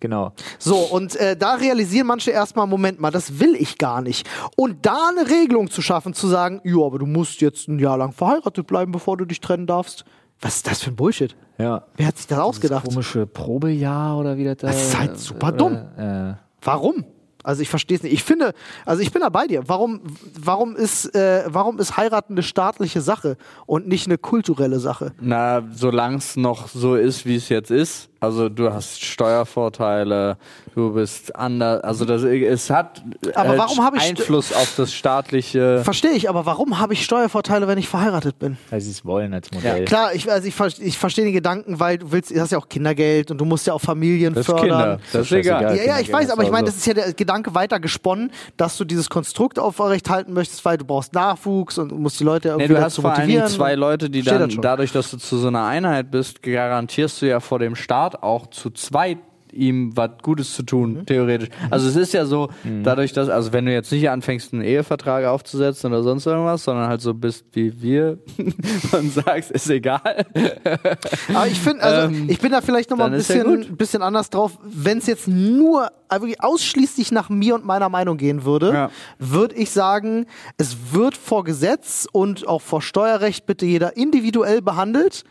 Genau. 0.00 0.32
So, 0.58 0.76
und 0.76 1.16
äh, 1.16 1.36
da 1.36 1.54
realisieren 1.54 2.08
manche 2.08 2.30
erstmal, 2.30 2.66
Moment 2.66 3.00
mal, 3.00 3.10
das 3.10 3.38
will 3.40 3.54
ich 3.54 3.78
gar 3.78 4.02
nicht. 4.02 4.28
Und 4.56 4.84
da 4.84 5.10
eine 5.16 5.30
Regelung 5.30 5.70
zu 5.70 5.80
schaffen, 5.82 6.12
zu 6.14 6.26
sagen, 6.26 6.60
ja, 6.64 6.84
aber 6.84 6.98
du 6.98 7.06
musst 7.06 7.40
jetzt 7.40 7.68
ein 7.68 7.78
Jahr 7.78 7.96
lang 7.96 8.12
verheiratet 8.12 8.66
bleiben, 8.66 8.92
bevor 8.92 9.16
du 9.16 9.24
dich 9.24 9.40
trennen 9.40 9.66
darfst. 9.66 10.04
Was 10.44 10.56
ist 10.56 10.66
das 10.66 10.82
für 10.82 10.90
ein 10.90 10.96
Bullshit? 10.96 11.34
Ja. 11.56 11.84
Wer 11.96 12.06
hat 12.08 12.18
sich 12.18 12.26
das 12.26 12.38
ausgedacht? 12.38 12.84
Komische 12.84 13.26
Probejahr 13.26 14.18
oder 14.18 14.36
wie 14.36 14.44
das 14.44 14.58
da 14.58 14.66
Das 14.66 14.76
ist 14.76 14.98
halt 14.98 15.18
super 15.18 15.52
dumm. 15.52 15.76
Äh, 15.96 16.34
Warum? 16.60 17.06
Also 17.44 17.62
ich 17.62 17.68
verstehe 17.68 17.98
es 17.98 18.02
nicht. 18.02 18.12
Ich 18.12 18.24
finde, 18.24 18.54
also 18.84 19.02
ich 19.02 19.12
bin 19.12 19.20
da 19.22 19.28
bei 19.28 19.46
dir. 19.46 19.62
Warum, 19.68 20.00
warum, 20.36 20.74
ist, 20.74 21.14
äh, 21.14 21.44
warum 21.46 21.78
ist 21.78 21.96
heiraten 21.96 22.32
eine 22.34 22.42
staatliche 22.42 23.00
Sache 23.02 23.36
und 23.66 23.86
nicht 23.86 24.06
eine 24.06 24.18
kulturelle 24.18 24.80
Sache? 24.80 25.12
Na, 25.20 25.62
solange 25.72 26.16
es 26.16 26.36
noch 26.36 26.68
so 26.68 26.96
ist, 26.96 27.26
wie 27.26 27.36
es 27.36 27.48
jetzt 27.50 27.70
ist. 27.70 28.08
Also 28.20 28.48
du 28.48 28.72
hast 28.72 29.04
Steuervorteile, 29.04 30.38
du 30.74 30.94
bist 30.94 31.36
anders. 31.36 31.84
Also 31.84 32.06
das, 32.06 32.22
es 32.22 32.70
hat 32.70 33.02
Aber 33.34 33.50
halt 33.50 33.58
warum 33.58 33.84
habe 33.84 33.98
ich 33.98 34.02
Einfluss 34.02 34.50
auf 34.54 34.74
das 34.78 34.94
staatliche. 34.94 35.82
Verstehe 35.84 36.12
ich, 36.12 36.30
aber 36.30 36.46
warum 36.46 36.78
habe 36.80 36.94
ich 36.94 37.04
Steuervorteile, 37.04 37.68
wenn 37.68 37.76
ich 37.76 37.88
verheiratet 37.88 38.38
bin? 38.38 38.56
weil 38.70 38.80
sie 38.80 38.90
es 38.90 39.04
wollen 39.04 39.34
als 39.34 39.50
Modell. 39.52 39.84
Klar, 39.84 40.14
ich, 40.14 40.30
also 40.30 40.48
ich, 40.48 40.80
ich 40.80 40.98
verstehe 40.98 41.24
den 41.24 41.34
Gedanken, 41.34 41.80
weil 41.80 41.98
du 41.98 42.12
willst, 42.12 42.30
du 42.30 42.40
hast 42.40 42.50
ja 42.50 42.58
auch 42.58 42.68
Kindergeld 42.68 43.30
und 43.30 43.38
du 43.38 43.44
musst 43.44 43.66
ja 43.66 43.74
auch 43.74 43.80
Familien 43.80 44.32
Das 44.32 44.40
ist 44.40 44.46
fördern. 44.46 44.68
Kinder. 44.68 45.00
Das 45.12 45.26
ist 45.26 45.32
egal. 45.32 45.76
Ja, 45.76 45.84
ja, 45.84 46.00
ich 46.00 46.10
weiß, 46.10 46.30
aber 46.30 46.44
ich 46.44 46.50
meine, 46.50 46.64
das 46.64 46.76
ist 46.76 46.86
ja 46.86 46.94
der 46.94 47.12
Gedanke 47.12 47.33
weiter 47.52 47.80
gesponnen, 47.80 48.30
dass 48.56 48.76
du 48.76 48.84
dieses 48.84 49.10
Konstrukt 49.10 49.58
aufrechthalten 49.58 50.32
möchtest, 50.32 50.64
weil 50.64 50.78
du 50.78 50.84
brauchst 50.84 51.14
Nachwuchs 51.14 51.78
und 51.78 51.92
musst 51.98 52.20
die 52.20 52.24
Leute 52.24 52.48
irgendwie 52.48 52.68
Nee, 52.68 52.78
du 52.78 52.82
hast 52.82 52.96
vor 52.96 53.10
allen 53.10 53.20
motivieren. 53.20 53.46
Dingen 53.46 53.56
zwei 53.56 53.74
Leute, 53.74 54.10
die 54.10 54.22
Steht 54.22 54.34
dann, 54.34 54.50
das 54.50 54.58
dadurch, 54.60 54.92
dass 54.92 55.10
du 55.10 55.18
zu 55.18 55.36
so 55.36 55.48
einer 55.48 55.64
Einheit 55.64 56.10
bist, 56.10 56.42
garantierst 56.42 57.22
du 57.22 57.26
ja 57.26 57.40
vor 57.40 57.58
dem 57.58 57.74
Staat 57.76 58.22
auch 58.22 58.48
zu 58.48 58.70
zweit 58.70 59.18
ihm 59.54 59.96
was 59.96 60.10
Gutes 60.22 60.54
zu 60.54 60.62
tun, 60.62 60.94
Mhm. 60.94 61.06
theoretisch. 61.06 61.48
Also 61.70 61.88
es 61.88 61.96
ist 61.96 62.12
ja 62.12 62.26
so, 62.26 62.48
dadurch, 62.82 63.12
dass, 63.12 63.28
also 63.28 63.52
wenn 63.52 63.66
du 63.66 63.72
jetzt 63.72 63.90
nicht 63.92 64.08
anfängst, 64.10 64.52
einen 64.52 64.62
Ehevertrag 64.62 65.24
aufzusetzen 65.26 65.92
oder 65.92 66.02
sonst 66.02 66.26
irgendwas, 66.26 66.64
sondern 66.64 66.88
halt 66.88 67.00
so 67.00 67.14
bist 67.14 67.44
wie 67.52 67.80
wir 67.82 68.18
und 68.92 69.12
sagst, 69.12 69.50
ist 69.50 69.70
egal. 69.70 70.26
Aber 71.34 71.46
ich 71.46 71.60
finde, 71.60 71.82
also 71.82 72.08
Ähm, 72.14 72.26
ich 72.28 72.38
bin 72.38 72.52
da 72.52 72.60
vielleicht 72.60 72.90
noch 72.90 72.96
mal 72.96 73.06
ein 73.06 73.12
ja 73.12 73.18
bisschen, 73.18 73.76
bisschen 73.76 74.02
anders 74.02 74.30
drauf. 74.30 74.58
Wenn 74.62 74.98
es 74.98 75.06
jetzt 75.06 75.28
nur 75.28 75.88
wirklich 76.10 76.42
ausschließlich 76.44 77.10
nach 77.10 77.28
mir 77.28 77.56
und 77.56 77.64
meiner 77.64 77.88
Meinung 77.88 78.16
gehen 78.18 78.44
würde, 78.44 78.72
Ja. 78.72 78.90
würde 79.18 79.56
ich 79.56 79.70
sagen, 79.72 80.26
es 80.58 80.76
wird 80.92 81.16
vor 81.16 81.42
Gesetz 81.44 82.06
und 82.12 82.46
auch 82.46 82.62
vor 82.62 82.82
Steuerrecht 82.82 83.46
bitte 83.46 83.66
jeder 83.66 83.96
individuell 83.96 84.62
behandelt. 84.62 85.24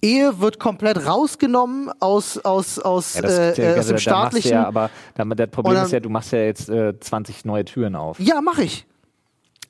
Ehe 0.00 0.40
wird 0.40 0.58
komplett 0.60 1.06
rausgenommen 1.06 1.90
aus, 2.00 2.38
aus, 2.38 2.78
aus, 2.78 3.14
Ja, 3.14 3.22
das, 3.22 3.38
äh, 3.58 3.74
äh, 3.74 3.78
aus 3.78 3.86
dem 3.88 3.96
du 3.96 4.00
staatlichen. 4.00 4.52
Ja, 4.52 4.66
aber 4.66 4.90
damit, 5.16 5.38
das 5.40 5.48
Problem 5.50 5.74
dann- 5.74 5.86
ist 5.86 5.92
ja, 5.92 6.00
du 6.00 6.08
machst 6.08 6.32
ja 6.32 6.38
jetzt 6.38 6.68
äh, 6.68 6.98
20 6.98 7.44
neue 7.44 7.64
Türen 7.64 7.96
auf. 7.96 8.20
Ja, 8.20 8.40
mache 8.40 8.62
ich. 8.62 8.86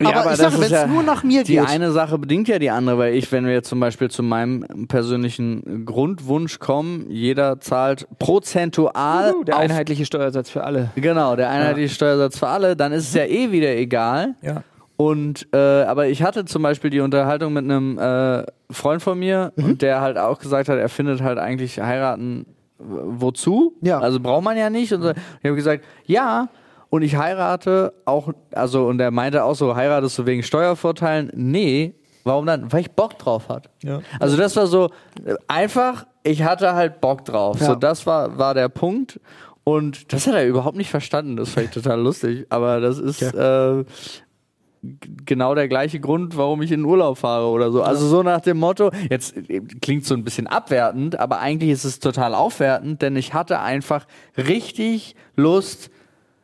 Ja, 0.01 0.11
aber, 0.11 0.31
ich 0.33 0.39
das 0.39 0.39
sage, 0.39 0.55
wenn 0.59 0.63
es 0.63 0.71
ja- 0.71 0.87
nur 0.87 1.03
nach 1.03 1.25
mir 1.25 1.43
Die 1.43 1.55
geht. 1.57 1.67
eine 1.69 1.91
Sache 1.91 2.19
bedingt 2.19 2.47
ja 2.47 2.61
die 2.61 2.71
andere, 2.71 2.99
weil 2.99 3.15
ich, 3.15 3.33
wenn 3.33 3.47
wir 3.47 3.53
jetzt 3.53 3.69
zum 3.69 3.81
Beispiel 3.81 4.09
zu 4.11 4.23
meinem 4.23 4.87
persönlichen 4.87 5.85
Grundwunsch 5.87 6.61
kommen, 6.61 7.07
jeder 7.11 7.59
zahlt 7.59 8.07
prozentual 8.19 9.35
Der 9.45 9.57
auf, 9.57 9.61
einheitliche 9.61 10.05
Steuersatz 10.05 10.51
für 10.51 10.63
alle. 10.63 10.91
genau, 10.95 11.35
der 11.37 11.51
einheitliche 11.51 11.93
Steuersatz 11.95 12.39
für 12.39 12.47
alle, 12.49 12.77
dann 12.77 12.93
ist 12.93 13.09
es 13.09 13.15
ja 13.15 13.25
eh 13.25 13.51
wieder 13.51 13.75
egal. 13.77 14.35
Ja. 14.43 14.63
Und 14.99 15.47
äh, 15.55 15.57
aber 15.85 16.09
ich 16.09 16.23
hatte 16.25 16.45
zum 16.45 16.63
Beispiel 16.63 16.91
die 16.91 16.99
Unterhaltung 17.01 17.53
mit 17.53 17.65
einem 17.65 17.97
äh, 17.99 18.45
Freund 18.71 19.01
von 19.01 19.19
mir 19.19 19.53
Mhm. 19.57 19.79
der 19.79 20.01
halt 20.03 20.19
auch 20.19 20.39
gesagt 20.41 20.69
hat, 20.69 20.77
er 20.77 20.89
findet 20.91 21.23
halt 21.23 21.39
eigentlich 21.39 21.81
heiraten 21.81 22.45
wozu? 22.81 23.75
Ja. 23.81 23.99
Also 24.01 24.21
braucht 24.21 24.45
man 24.45 24.57
ja 24.57 24.71
nicht. 24.71 24.93
Und 24.93 25.03
so. 25.03 25.11
ich 25.11 25.17
habe 25.45 25.55
gesagt, 25.57 25.85
ja. 26.05 26.49
Und 26.91 27.03
ich 27.03 27.17
heirate 27.17 27.93
auch, 28.07 28.33
also 28.53 28.87
und 28.87 29.01
er 29.01 29.11
meinte 29.11 29.45
auch 29.45 29.55
so, 29.55 29.77
heiratest 29.77 30.19
du 30.19 30.27
wegen 30.27 30.43
Steuervorteilen? 30.43 31.31
Nee. 31.35 31.95
Warum 32.25 32.47
dann? 32.47 32.73
Weil 32.73 32.81
ich 32.81 32.91
Bock 32.93 33.19
drauf 33.19 33.49
hatte. 33.49 33.69
Ja. 33.83 34.01
Also 34.21 34.37
das 34.37 34.57
war 34.57 34.67
so 34.67 34.87
äh, 35.25 35.35
einfach, 35.49 36.07
ich 36.25 36.43
hatte 36.43 36.75
halt 36.75 37.01
Bock 37.01 37.25
drauf. 37.25 37.61
Ja. 37.61 37.67
So, 37.67 37.75
das 37.75 38.07
war, 38.07 38.37
war 38.39 38.55
der 38.55 38.69
Punkt. 38.69 39.21
Und 39.65 40.13
das 40.13 40.27
hat 40.27 40.35
er 40.35 40.47
überhaupt 40.47 40.77
nicht 40.77 40.91
verstanden. 40.91 41.37
Das 41.37 41.51
fand 41.51 41.67
ich 41.67 41.73
total 41.73 42.01
lustig. 42.01 42.47
Aber 42.49 42.81
das 42.81 42.99
ist 42.99 43.23
äh, 43.23 43.31
g- 43.33 43.85
genau 45.27 45.55
der 45.55 45.69
gleiche 45.69 46.01
Grund, 46.01 46.37
warum 46.37 46.63
ich 46.63 46.71
in 46.73 46.81
den 46.81 46.87
Urlaub 46.87 47.19
fahre 47.19 47.47
oder 47.47 47.71
so. 47.71 47.83
Also 47.83 48.07
so 48.07 48.23
nach 48.23 48.41
dem 48.41 48.59
Motto, 48.59 48.91
jetzt 49.11 49.37
äh, 49.37 49.61
klingt 49.81 50.05
so 50.05 50.15
ein 50.15 50.25
bisschen 50.25 50.47
abwertend, 50.47 51.19
aber 51.19 51.39
eigentlich 51.41 51.71
ist 51.71 51.85
es 51.85 51.99
total 52.01 52.35
aufwertend, 52.35 53.03
denn 53.03 53.17
ich 53.17 53.35
hatte 53.35 53.61
einfach 53.61 54.07
richtig 54.37 55.17
Lust, 55.37 55.91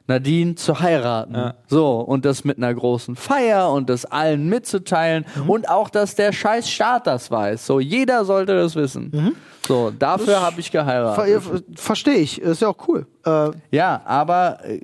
Nadine 0.06 0.54
zu 0.54 0.80
heiraten. 0.80 1.34
Ja. 1.34 1.54
So, 1.66 2.00
und 2.00 2.24
das 2.26 2.44
mit 2.44 2.58
einer 2.58 2.74
großen 2.74 3.16
Feier 3.16 3.70
und 3.72 3.88
das 3.88 4.04
allen 4.04 4.48
mitzuteilen 4.48 5.24
und 5.46 5.68
auch, 5.70 5.88
dass 5.88 6.14
der 6.14 6.32
scheiß 6.32 6.68
Staat 6.68 7.06
das 7.06 7.30
weiß. 7.30 7.64
So, 7.64 7.80
jeder 7.80 8.24
sollte 8.26 8.54
das 8.54 8.76
wissen. 8.76 9.34
So, 9.66 9.90
dafür 9.90 10.42
habe 10.42 10.60
ich 10.60 10.70
geheiratet. 10.70 11.42
Ver 11.42 11.60
Verstehe 11.74 12.16
ich, 12.16 12.38
ist 12.40 12.60
ja 12.60 12.68
auch 12.68 12.86
cool. 12.86 13.06
Äh, 13.24 13.50
Ja, 13.70 14.02
aber 14.04 14.58
äh, 14.64 14.80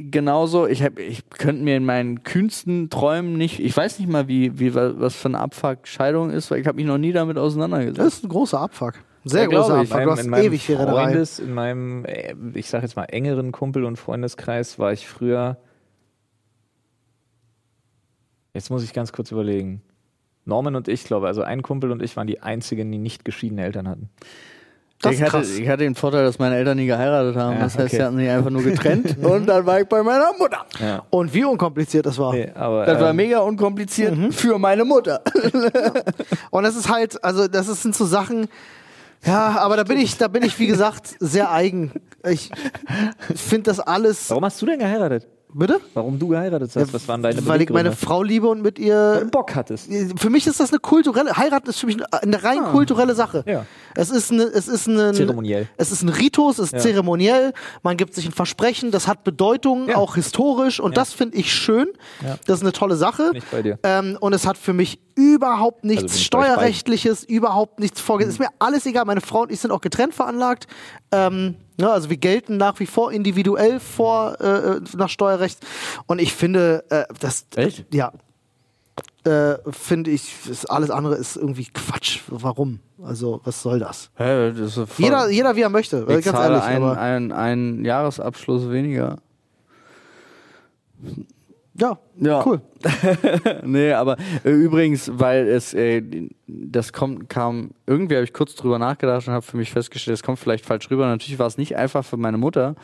genauso, 0.00 0.66
ich, 0.66 0.82
hab, 0.82 0.98
ich 0.98 1.28
könnte 1.30 1.62
mir 1.62 1.76
in 1.76 1.84
meinen 1.84 2.22
kühnsten 2.22 2.90
Träumen 2.90 3.34
nicht, 3.36 3.60
ich 3.60 3.76
weiß 3.76 3.98
nicht 3.98 4.08
mal, 4.10 4.28
wie, 4.28 4.58
wie 4.58 4.74
wa- 4.74 4.94
was 4.96 5.14
für 5.16 5.28
eine 5.28 5.38
Abfuck 5.38 5.86
Scheidung 5.86 6.30
ist, 6.30 6.50
weil 6.50 6.60
ich 6.60 6.66
habe 6.66 6.76
mich 6.76 6.86
noch 6.86 6.98
nie 6.98 7.12
damit 7.12 7.38
auseinandergesetzt. 7.38 7.98
das 7.98 8.14
ist 8.14 8.24
ein 8.24 8.28
großer 8.28 8.60
Abfuck. 8.60 8.94
Sehr 9.24 9.42
Ja, 9.42 9.48
großer 9.48 9.82
ich. 9.82 9.92
Abfuck. 9.92 10.04
Du 10.04 10.10
hast 10.12 10.24
in 10.24 10.30
meinem 10.30 10.44
ewig. 10.46 10.66
Freundes, 10.66 11.38
in 11.38 11.52
meinem, 11.52 12.04
äh, 12.06 12.34
ich 12.54 12.68
sag 12.68 12.82
jetzt 12.82 12.96
mal, 12.96 13.04
engeren 13.04 13.52
Kumpel- 13.52 13.84
und 13.84 13.96
Freundeskreis 13.96 14.78
war 14.78 14.92
ich 14.92 15.06
früher. 15.06 15.58
Jetzt 18.54 18.70
muss 18.70 18.82
ich 18.82 18.92
ganz 18.92 19.12
kurz 19.12 19.30
überlegen. 19.30 19.82
Norman 20.44 20.74
und 20.74 20.88
ich, 20.88 21.04
glaube, 21.04 21.26
also 21.26 21.42
ein 21.42 21.62
Kumpel 21.62 21.92
und 21.92 22.02
ich 22.02 22.16
waren 22.16 22.26
die 22.26 22.40
einzigen, 22.40 22.90
die 22.90 22.98
nicht 22.98 23.24
geschiedene 23.24 23.62
Eltern 23.62 23.86
hatten. 23.88 24.08
Das 25.02 25.14
ich, 25.14 25.22
hatte, 25.22 25.40
ich 25.40 25.66
hatte 25.66 25.82
den 25.84 25.94
Vorteil, 25.94 26.24
dass 26.24 26.38
meine 26.38 26.56
Eltern 26.56 26.76
nie 26.76 26.84
geheiratet 26.84 27.34
haben. 27.34 27.54
Ja, 27.54 27.64
das 27.64 27.74
heißt, 27.74 27.86
okay. 27.86 27.96
sie 27.96 28.02
hatten 28.02 28.16
sich 28.18 28.28
einfach 28.28 28.50
nur 28.50 28.62
getrennt 28.62 29.16
und 29.22 29.46
dann 29.46 29.64
war 29.64 29.80
ich 29.80 29.88
bei 29.88 30.02
meiner 30.02 30.32
Mutter. 30.38 30.66
Ja. 30.78 31.02
Und 31.08 31.32
wie 31.32 31.44
unkompliziert 31.44 32.04
das 32.04 32.18
war. 32.18 32.34
Nee, 32.34 32.50
aber, 32.54 32.84
Das 32.84 33.00
war 33.00 33.10
ähm, 33.10 33.16
mega 33.16 33.38
unkompliziert 33.38 34.14
für 34.34 34.58
meine 34.58 34.84
Mutter. 34.84 35.22
Und 36.50 36.64
das 36.64 36.76
ist 36.76 36.90
halt, 36.90 37.22
also 37.24 37.48
das 37.48 37.66
sind 37.82 37.94
so 37.94 38.04
Sachen, 38.04 38.48
ja, 39.24 39.58
aber 39.58 39.76
da 39.76 39.84
bin 39.84 39.98
ich, 39.98 40.16
da 40.16 40.28
bin 40.28 40.42
ich, 40.42 40.58
wie 40.58 40.66
gesagt, 40.66 41.16
sehr 41.18 41.50
eigen. 41.50 41.92
Ich 42.26 42.50
finde 43.34 43.70
das 43.70 43.80
alles. 43.80 44.30
Warum 44.30 44.44
hast 44.44 44.60
du 44.60 44.66
denn 44.66 44.78
geheiratet? 44.78 45.26
Bitte? 45.52 45.80
Warum 45.94 46.18
du 46.18 46.28
geheiratet 46.28 46.70
hast? 46.74 46.92
Was 46.94 47.08
waren 47.08 47.22
deine 47.22 47.44
Weil 47.46 47.62
ich 47.62 47.70
meine? 47.70 47.92
Frau 47.92 48.22
liebe 48.22 48.48
und 48.48 48.62
mit 48.62 48.78
Weil 48.78 48.84
ihr. 48.86 49.20
du 49.22 49.30
Bock 49.30 49.54
hattest. 49.54 49.88
Für 50.16 50.30
mich 50.30 50.46
ist 50.46 50.60
das 50.60 50.70
eine 50.70 50.78
kulturelle. 50.78 51.36
Heiraten 51.36 51.68
ist 51.68 51.78
für 51.80 51.86
mich 51.86 51.98
eine, 52.12 52.42
rein 52.42 52.62
kulturelle 52.64 53.14
Sache. 53.14 53.42
Ja. 53.46 53.66
Es 53.94 54.10
ist 54.10 54.30
eine, 54.30 54.44
es 54.44 54.68
ist 54.68 54.88
eine, 54.88 55.12
Zeremoniell. 55.12 55.68
Es 55.76 55.90
ist 55.90 56.02
ein 56.02 56.08
Ritus, 56.08 56.58
es 56.58 56.66
ist 56.66 56.72
Ja. 56.74 56.78
zeremoniell. 56.78 57.52
Man 57.82 57.96
gibt 57.96 58.14
sich 58.14 58.26
ein 58.26 58.32
Versprechen, 58.32 58.90
das 58.90 59.08
hat 59.08 59.24
Bedeutung, 59.24 59.88
Ja. 59.88 59.96
auch 59.96 60.14
historisch. 60.14 60.78
Und 60.80 60.96
das 60.96 61.12
finde 61.12 61.36
ich 61.38 61.52
schön. 61.52 61.88
Ja. 62.24 62.36
Das 62.46 62.58
ist 62.58 62.62
eine 62.62 62.72
tolle 62.72 62.96
Sache. 62.96 63.30
Bin 63.32 63.38
ich 63.42 63.44
bei 63.50 63.62
dir. 63.62 63.78
Ähm, 63.82 64.16
und 64.20 64.32
es 64.32 64.46
hat 64.46 64.56
für 64.56 64.72
mich 64.72 65.00
überhaupt 65.16 65.84
nichts 65.84 66.02
Also 66.04 66.14
euch 66.16 66.30
beiden. 66.30 66.46
Steuerrechtliches, 66.54 67.24
überhaupt 67.24 67.80
nichts 67.80 68.00
vorgesehen. 68.00 68.32
Ist 68.32 68.38
mir 68.38 68.48
alles 68.58 68.86
egal. 68.86 69.04
Meine 69.04 69.20
Frau 69.20 69.42
und 69.42 69.50
ich 69.52 69.60
sind 69.60 69.70
auch 69.70 69.80
getrennt 69.80 70.14
veranlagt. 70.14 70.66
Ähm, 71.12 71.56
ja, 71.80 71.90
also 71.90 72.10
wir 72.10 72.16
gelten 72.16 72.56
nach 72.56 72.78
wie 72.80 72.86
vor 72.86 73.12
individuell 73.12 73.80
vor 73.80 74.40
äh, 74.40 74.80
nach 74.96 75.08
Steuerrecht. 75.08 75.58
Und 76.06 76.20
ich 76.20 76.34
finde, 76.34 76.84
äh, 76.90 77.04
das 77.20 77.46
Echt? 77.56 77.92
ja, 77.94 78.12
äh, 79.24 79.56
finde 79.70 80.10
ich, 80.10 80.32
alles 80.68 80.90
andere 80.90 81.16
ist 81.16 81.36
irgendwie 81.36 81.66
Quatsch. 81.66 82.20
Warum? 82.28 82.80
Also, 83.02 83.40
was 83.44 83.62
soll 83.62 83.78
das? 83.78 84.10
Hä, 84.16 84.52
das 84.52 84.76
ist 84.76 84.98
Jeder, 84.98 85.28
jeder 85.30 85.56
wie 85.56 85.62
er 85.62 85.68
möchte, 85.70 86.00
ich 86.02 86.06
ganz 86.06 86.24
zahle 86.24 86.58
ehrlich. 86.58 86.76
aber, 86.76 86.98
einen, 86.98 87.32
einen 87.32 87.84
Jahresabschluss 87.84 88.70
weniger. 88.70 89.18
Ja, 91.80 91.98
Ja. 92.16 92.44
cool. 92.46 92.60
nee, 93.64 93.92
aber 93.92 94.16
äh, 94.44 94.50
übrigens, 94.50 95.10
weil 95.12 95.48
es, 95.48 95.74
äh, 95.74 96.02
das 96.46 96.92
kommt, 96.92 97.28
kam, 97.28 97.70
irgendwie 97.86 98.14
habe 98.16 98.24
ich 98.24 98.32
kurz 98.32 98.54
drüber 98.54 98.78
nachgedacht 98.78 99.26
und 99.26 99.34
habe 99.34 99.44
für 99.44 99.56
mich 99.56 99.72
festgestellt, 99.72 100.14
es 100.14 100.22
kommt 100.22 100.38
vielleicht 100.38 100.64
falsch 100.66 100.90
rüber. 100.90 101.06
Natürlich 101.06 101.38
war 101.38 101.46
es 101.46 101.58
nicht 101.58 101.76
einfach 101.76 102.04
für 102.04 102.16
meine 102.16 102.38
Mutter. 102.38 102.74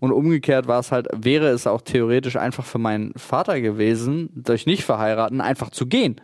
Und 0.00 0.10
umgekehrt 0.12 0.66
war 0.66 0.80
es 0.80 0.90
halt, 0.90 1.06
wäre 1.14 1.48
es 1.48 1.66
auch 1.66 1.80
theoretisch 1.80 2.36
einfach 2.36 2.64
für 2.64 2.78
meinen 2.78 3.12
Vater 3.16 3.60
gewesen, 3.60 4.30
durch 4.34 4.66
nicht 4.66 4.84
verheiraten, 4.84 5.40
einfach 5.40 5.70
zu 5.70 5.86
gehen. 5.86 6.20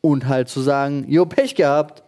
Und 0.00 0.28
halt 0.28 0.48
zu 0.48 0.60
sagen, 0.60 1.04
jo, 1.08 1.26
Pech 1.26 1.54
gehabt. 1.56 2.04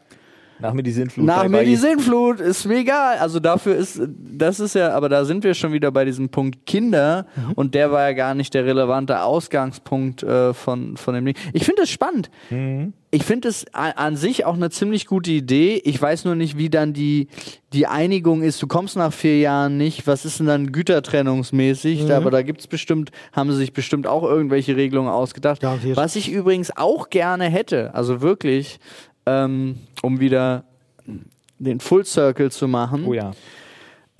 Nach 0.60 0.72
mir 0.72 0.82
die 0.82 0.90
Sintflut. 0.92 1.24
Nach 1.26 1.48
mir 1.48 1.64
die 1.64 1.76
Sintflut, 1.76 2.40
ist 2.40 2.64
mir 2.66 2.78
egal. 2.78 3.18
Also 3.18 3.40
dafür 3.40 3.76
ist, 3.76 4.00
das 4.08 4.60
ist 4.60 4.74
ja, 4.74 4.92
aber 4.94 5.08
da 5.08 5.24
sind 5.24 5.44
wir 5.44 5.54
schon 5.54 5.72
wieder 5.72 5.90
bei 5.90 6.04
diesem 6.04 6.28
Punkt 6.28 6.66
Kinder 6.66 7.26
Mhm. 7.36 7.52
und 7.54 7.74
der 7.74 7.92
war 7.92 8.02
ja 8.08 8.12
gar 8.12 8.34
nicht 8.34 8.52
der 8.54 8.64
relevante 8.64 9.22
Ausgangspunkt 9.22 10.22
äh, 10.22 10.52
von, 10.54 10.96
von 10.96 11.14
dem 11.14 11.24
Ding. 11.24 11.34
Ich 11.52 11.64
finde 11.64 11.82
es 11.82 11.90
spannend. 11.90 12.30
Mhm. 12.50 12.92
Ich 13.12 13.24
finde 13.24 13.48
es 13.48 13.66
an 13.74 14.14
sich 14.14 14.44
auch 14.44 14.54
eine 14.54 14.70
ziemlich 14.70 15.06
gute 15.08 15.32
Idee. 15.32 15.80
Ich 15.84 16.00
weiß 16.00 16.24
nur 16.26 16.36
nicht, 16.36 16.56
wie 16.58 16.70
dann 16.70 16.92
die, 16.92 17.26
die 17.72 17.88
Einigung 17.88 18.42
ist. 18.42 18.62
Du 18.62 18.68
kommst 18.68 18.96
nach 18.96 19.12
vier 19.12 19.40
Jahren 19.40 19.76
nicht. 19.78 20.06
Was 20.06 20.24
ist 20.24 20.38
denn 20.38 20.46
dann 20.46 20.70
gütertrennungsmäßig? 20.70 22.04
Mhm. 22.04 22.08
Da, 22.08 22.16
aber 22.18 22.30
da 22.30 22.42
gibt's 22.42 22.66
bestimmt, 22.68 23.10
haben 23.32 23.50
sie 23.50 23.56
sich 23.56 23.72
bestimmt 23.72 24.06
auch 24.06 24.22
irgendwelche 24.22 24.76
Regelungen 24.76 25.10
ausgedacht. 25.10 25.60
Garantiert. 25.60 25.96
Was 25.96 26.14
ich 26.14 26.30
übrigens 26.30 26.76
auch 26.76 27.10
gerne 27.10 27.44
hätte, 27.46 27.92
also 27.94 28.20
wirklich, 28.20 28.78
ähm, 29.30 29.78
um 30.02 30.20
wieder 30.20 30.64
den 31.58 31.80
Full 31.80 32.04
Circle 32.04 32.50
zu 32.50 32.68
machen, 32.68 33.04
Oh 33.06 33.14
ja. 33.14 33.32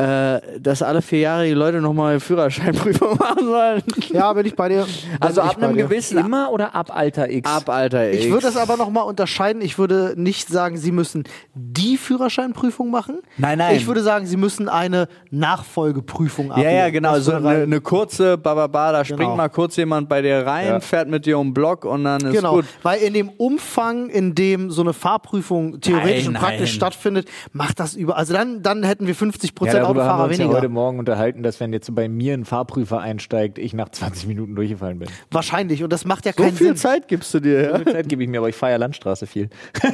Äh, 0.01 0.41
dass 0.61 0.83
alle 0.83 1.03
vier 1.03 1.19
Jahre 1.21 1.45
die 1.45 1.53
Leute 1.53 1.81
nochmal 1.81 2.21
Führerscheinprüfung 2.21 3.17
machen 3.19 3.45
sollen. 3.47 3.83
Ja, 4.13 4.33
bin 4.33 4.47
ich 4.47 4.55
bei 4.57 4.69
dir. 4.69 4.85
Bin 4.85 4.89
Also 5.21 5.43
ab 5.43 5.57
einem 5.63 5.75
dir. 5.77 5.85
gewissen 5.85 6.19
Immer 6.19 6.51
oder 6.53 6.75
ab 6.75 6.95
Alter 6.95 7.31
X? 7.31 7.51
Ab 7.51 7.69
Alter 7.69 8.11
X. 8.13 8.25
Ich 8.25 8.31
würde 8.31 8.47
das 8.47 8.57
aber 8.57 8.77
nochmal 8.77 9.05
unterscheiden. 9.05 9.63
Ich 9.63 9.79
würde 9.79 10.15
nicht 10.17 10.49
sagen, 10.49 10.77
Sie 10.77 10.93
müssen 10.93 11.25
die 11.55 11.97
Führerscheinprüfung 11.97 12.91
machen. 12.91 13.19
Nein, 13.39 13.59
nein. 13.59 13.77
Ich 13.77 13.87
würde 13.87 14.03
sagen, 14.03 14.27
Sie 14.27 14.37
müssen 14.37 14.69
eine 14.69 15.09
Nachfolgeprüfung 15.31 16.47
Ja, 16.49 16.53
ablegen. 16.55 16.71
ja, 16.77 16.91
genau. 16.91 17.15
Das 17.17 17.25
So 17.25 17.33
wäre 17.33 17.49
eine, 17.49 17.63
eine 17.65 17.81
kurze 17.81 18.39
Bababa, 18.39 18.93
da 18.93 19.05
springt 19.05 19.21
Genau. 19.21 19.37
mal 19.37 19.49
kurz 19.49 19.77
jemand 19.77 20.09
bei 20.09 20.23
dir 20.23 20.47
rein, 20.47 20.67
Ja. 20.67 20.81
fährt 20.81 21.09
mit 21.09 21.27
dir 21.27 21.39
um 21.39 21.49
den 21.49 21.55
Block 21.55 21.85
und 21.85 22.05
dann 22.05 22.21
ist 22.25 22.35
Genau, 22.35 22.57
gut. 22.57 22.65
weil 22.83 23.01
in 23.01 23.13
dem 23.13 23.29
Umfang, 23.29 24.09
in 24.09 24.35
dem 24.35 24.71
so 24.71 24.83
eine 24.83 24.93
Fahrprüfung 24.93 25.81
theoretisch 25.81 26.25
Nein, 26.27 26.35
und 26.37 26.41
praktisch 26.41 26.61
nein. 26.61 26.67
stattfindet, 26.69 27.29
macht 27.53 27.81
das 27.81 27.95
über. 27.95 28.17
Also 28.17 28.33
dann, 28.33 28.63
dann 28.63 28.83
hätten 28.83 29.07
wir 29.07 29.15
50 29.15 29.51
Ja, 29.51 29.57
Darüber 29.95 30.05
haben 30.05 30.19
wir 30.19 30.25
Autofahrer 30.25 30.29
uns 30.29 30.39
ja 30.39 30.45
weniger. 30.45 30.59
heute 30.59 30.69
Morgen 30.69 30.99
unterhalten, 30.99 31.43
dass 31.43 31.61
wenn 31.61 31.73
jetzt 31.73 31.95
bei 31.95 32.09
mir 32.09 32.35
ein 32.35 32.45
Fahrprüfer 32.45 33.01
einsteigt, 33.01 33.59
ich 33.59 33.75
nach 33.75 33.89
20 33.91 34.27
Minuten 34.29 34.55
durchgefallen 34.55 34.99
bin. 34.99 35.09
Wahrscheinlich. 35.31 35.83
Und 35.83 35.93
das 35.93 36.05
macht 36.05 36.27
ja 36.27 36.33
So 36.37 36.43
keinen 36.43 36.57
viel 36.57 36.67
Sinn. 36.69 36.77
Zeit 36.77 37.09
gibst 37.09 37.33
du 37.35 37.41
dir, 37.41 37.65
So 37.65 37.71
ja? 37.71 37.79
viel 37.79 37.93
Zeit 37.93 38.09
gebe 38.09 38.23
ich 38.23 38.29
mir, 38.29 38.39
aber 38.39 38.49
ich 38.49 38.57
fahre 38.57 38.73
ja 38.73 38.79
Landstraße 38.79 39.27
viel. 39.27 39.49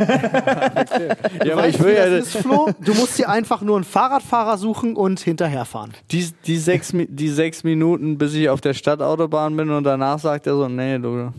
ja 1.44 1.52
aber 1.54 1.68
ich 1.68 1.78
will 1.82 1.92
wie 1.92 1.96
ja, 1.98 2.08
das 2.08 2.34
ist, 2.34 2.36
Flo? 2.38 2.68
Du 2.80 2.94
musst 2.94 3.18
dir 3.18 3.28
einfach 3.28 3.60
nur 3.62 3.76
einen 3.76 3.84
Fahrradfahrer 3.84 4.58
suchen 4.58 4.96
und 4.96 5.20
hinterherfahren. 5.20 5.92
die, 6.10 6.28
die, 6.46 6.58
sechs, 6.58 6.92
die 6.94 7.28
sechs 7.28 7.64
Minuten, 7.64 8.18
bis 8.18 8.34
ich 8.34 8.48
auf 8.48 8.60
der 8.60 8.74
Stadtautobahn 8.74 9.56
bin 9.56 9.70
und 9.70 9.84
danach 9.84 10.18
sagt 10.18 10.46
er 10.46 10.54
so, 10.56 10.68
nee, 10.68 10.98
du, 10.98 11.32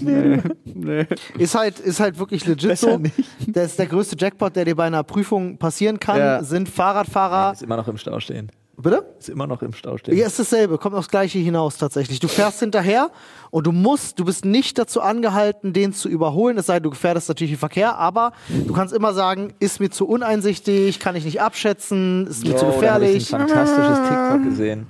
nee, 0.00 0.38
nee. 0.64 1.06
Ist 1.38 1.54
halt, 1.54 1.78
ist 1.80 2.00
halt 2.00 2.18
wirklich 2.18 2.46
legit 2.46 2.68
Besser 2.70 2.92
so. 2.92 2.98
nicht. 2.98 3.14
Das 3.48 3.66
ist 3.66 3.78
der 3.78 3.86
größte 3.86 4.16
Jackpot, 4.18 4.54
der 4.56 4.64
dir 4.64 4.76
bei 4.76 4.84
einer 4.84 5.02
Prüfung 5.02 5.58
passieren 5.58 5.98
kann, 6.00 6.18
Ja. 6.18 6.42
sind 6.42 6.68
Fahrradfahrer. 6.68 7.52
Ist 7.52 7.62
immer 7.62 7.76
noch 7.76 7.88
im 7.88 7.98
Stau 8.00 8.18
stehen. 8.20 8.50
Bitte? 8.76 9.04
Ist 9.18 9.28
immer 9.28 9.46
noch 9.46 9.60
im 9.62 9.74
Stau 9.74 9.98
stehen. 9.98 10.16
Ja, 10.16 10.26
ist 10.26 10.38
dasselbe, 10.38 10.78
kommt 10.78 10.96
aufs 10.96 11.08
Gleiche 11.10 11.38
hinaus 11.38 11.76
tatsächlich. 11.76 12.18
Du 12.18 12.28
fährst 12.28 12.60
hinterher 12.60 13.10
und 13.50 13.66
du 13.66 13.72
musst, 13.72 14.18
du 14.18 14.24
bist 14.24 14.44
nicht 14.46 14.78
dazu 14.78 15.02
angehalten, 15.02 15.74
den 15.74 15.92
zu 15.92 16.08
überholen, 16.08 16.56
es 16.56 16.66
sei 16.66 16.74
denn, 16.74 16.84
du 16.84 16.90
gefährdest 16.90 17.28
natürlich 17.28 17.52
den 17.52 17.58
Verkehr, 17.58 17.96
aber 17.98 18.32
du 18.48 18.72
kannst 18.72 18.94
immer 18.94 19.12
sagen, 19.12 19.52
ist 19.60 19.80
mir 19.80 19.90
zu 19.90 20.08
uneinsichtig, 20.08 20.98
kann 20.98 21.14
ich 21.14 21.26
nicht 21.26 21.42
abschätzen, 21.42 22.26
ist 22.26 22.46
mir 22.46 22.56
zu 22.56 22.64
Yo, 22.66 22.80
Da 22.80 22.94
habe 22.94 23.06
ich 23.06 23.28
gefährlich. 23.30 23.34
ein 23.34 23.48
fantastisches 23.48 24.08
TikTok 24.08 24.44
gesehen. 24.44 24.86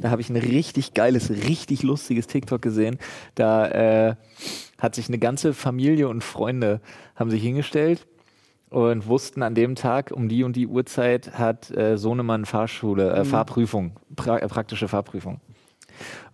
Da 0.00 0.10
habe 0.10 0.22
ich 0.22 0.30
ein 0.30 0.36
richtig 0.36 0.94
geiles, 0.94 1.28
richtig 1.28 1.82
lustiges 1.82 2.26
TikTok 2.26 2.62
gesehen. 2.62 2.98
Da 3.34 4.08
äh, 4.08 4.14
hat 4.78 4.94
sich 4.94 5.08
eine 5.08 5.18
ganze 5.18 5.52
Familie 5.52 6.08
und 6.08 6.24
Freunde 6.24 6.80
haben 7.16 7.30
sich 7.30 7.42
hingestellt 7.42 8.06
und 8.70 9.06
wussten 9.06 9.42
an 9.42 9.54
dem 9.54 9.74
Tag 9.74 10.12
um 10.12 10.28
die 10.28 10.44
und 10.44 10.54
die 10.54 10.66
Uhrzeit 10.66 11.38
hat 11.38 11.70
äh, 11.76 11.98
Sohnemann 11.98 12.44
Fahrschule, 12.44 13.12
äh, 13.12 13.24
Fahrprüfung, 13.24 13.92
pra 14.16 14.38
äh, 14.38 14.48
praktische 14.48 14.88
Fahrprüfung. 14.88 15.40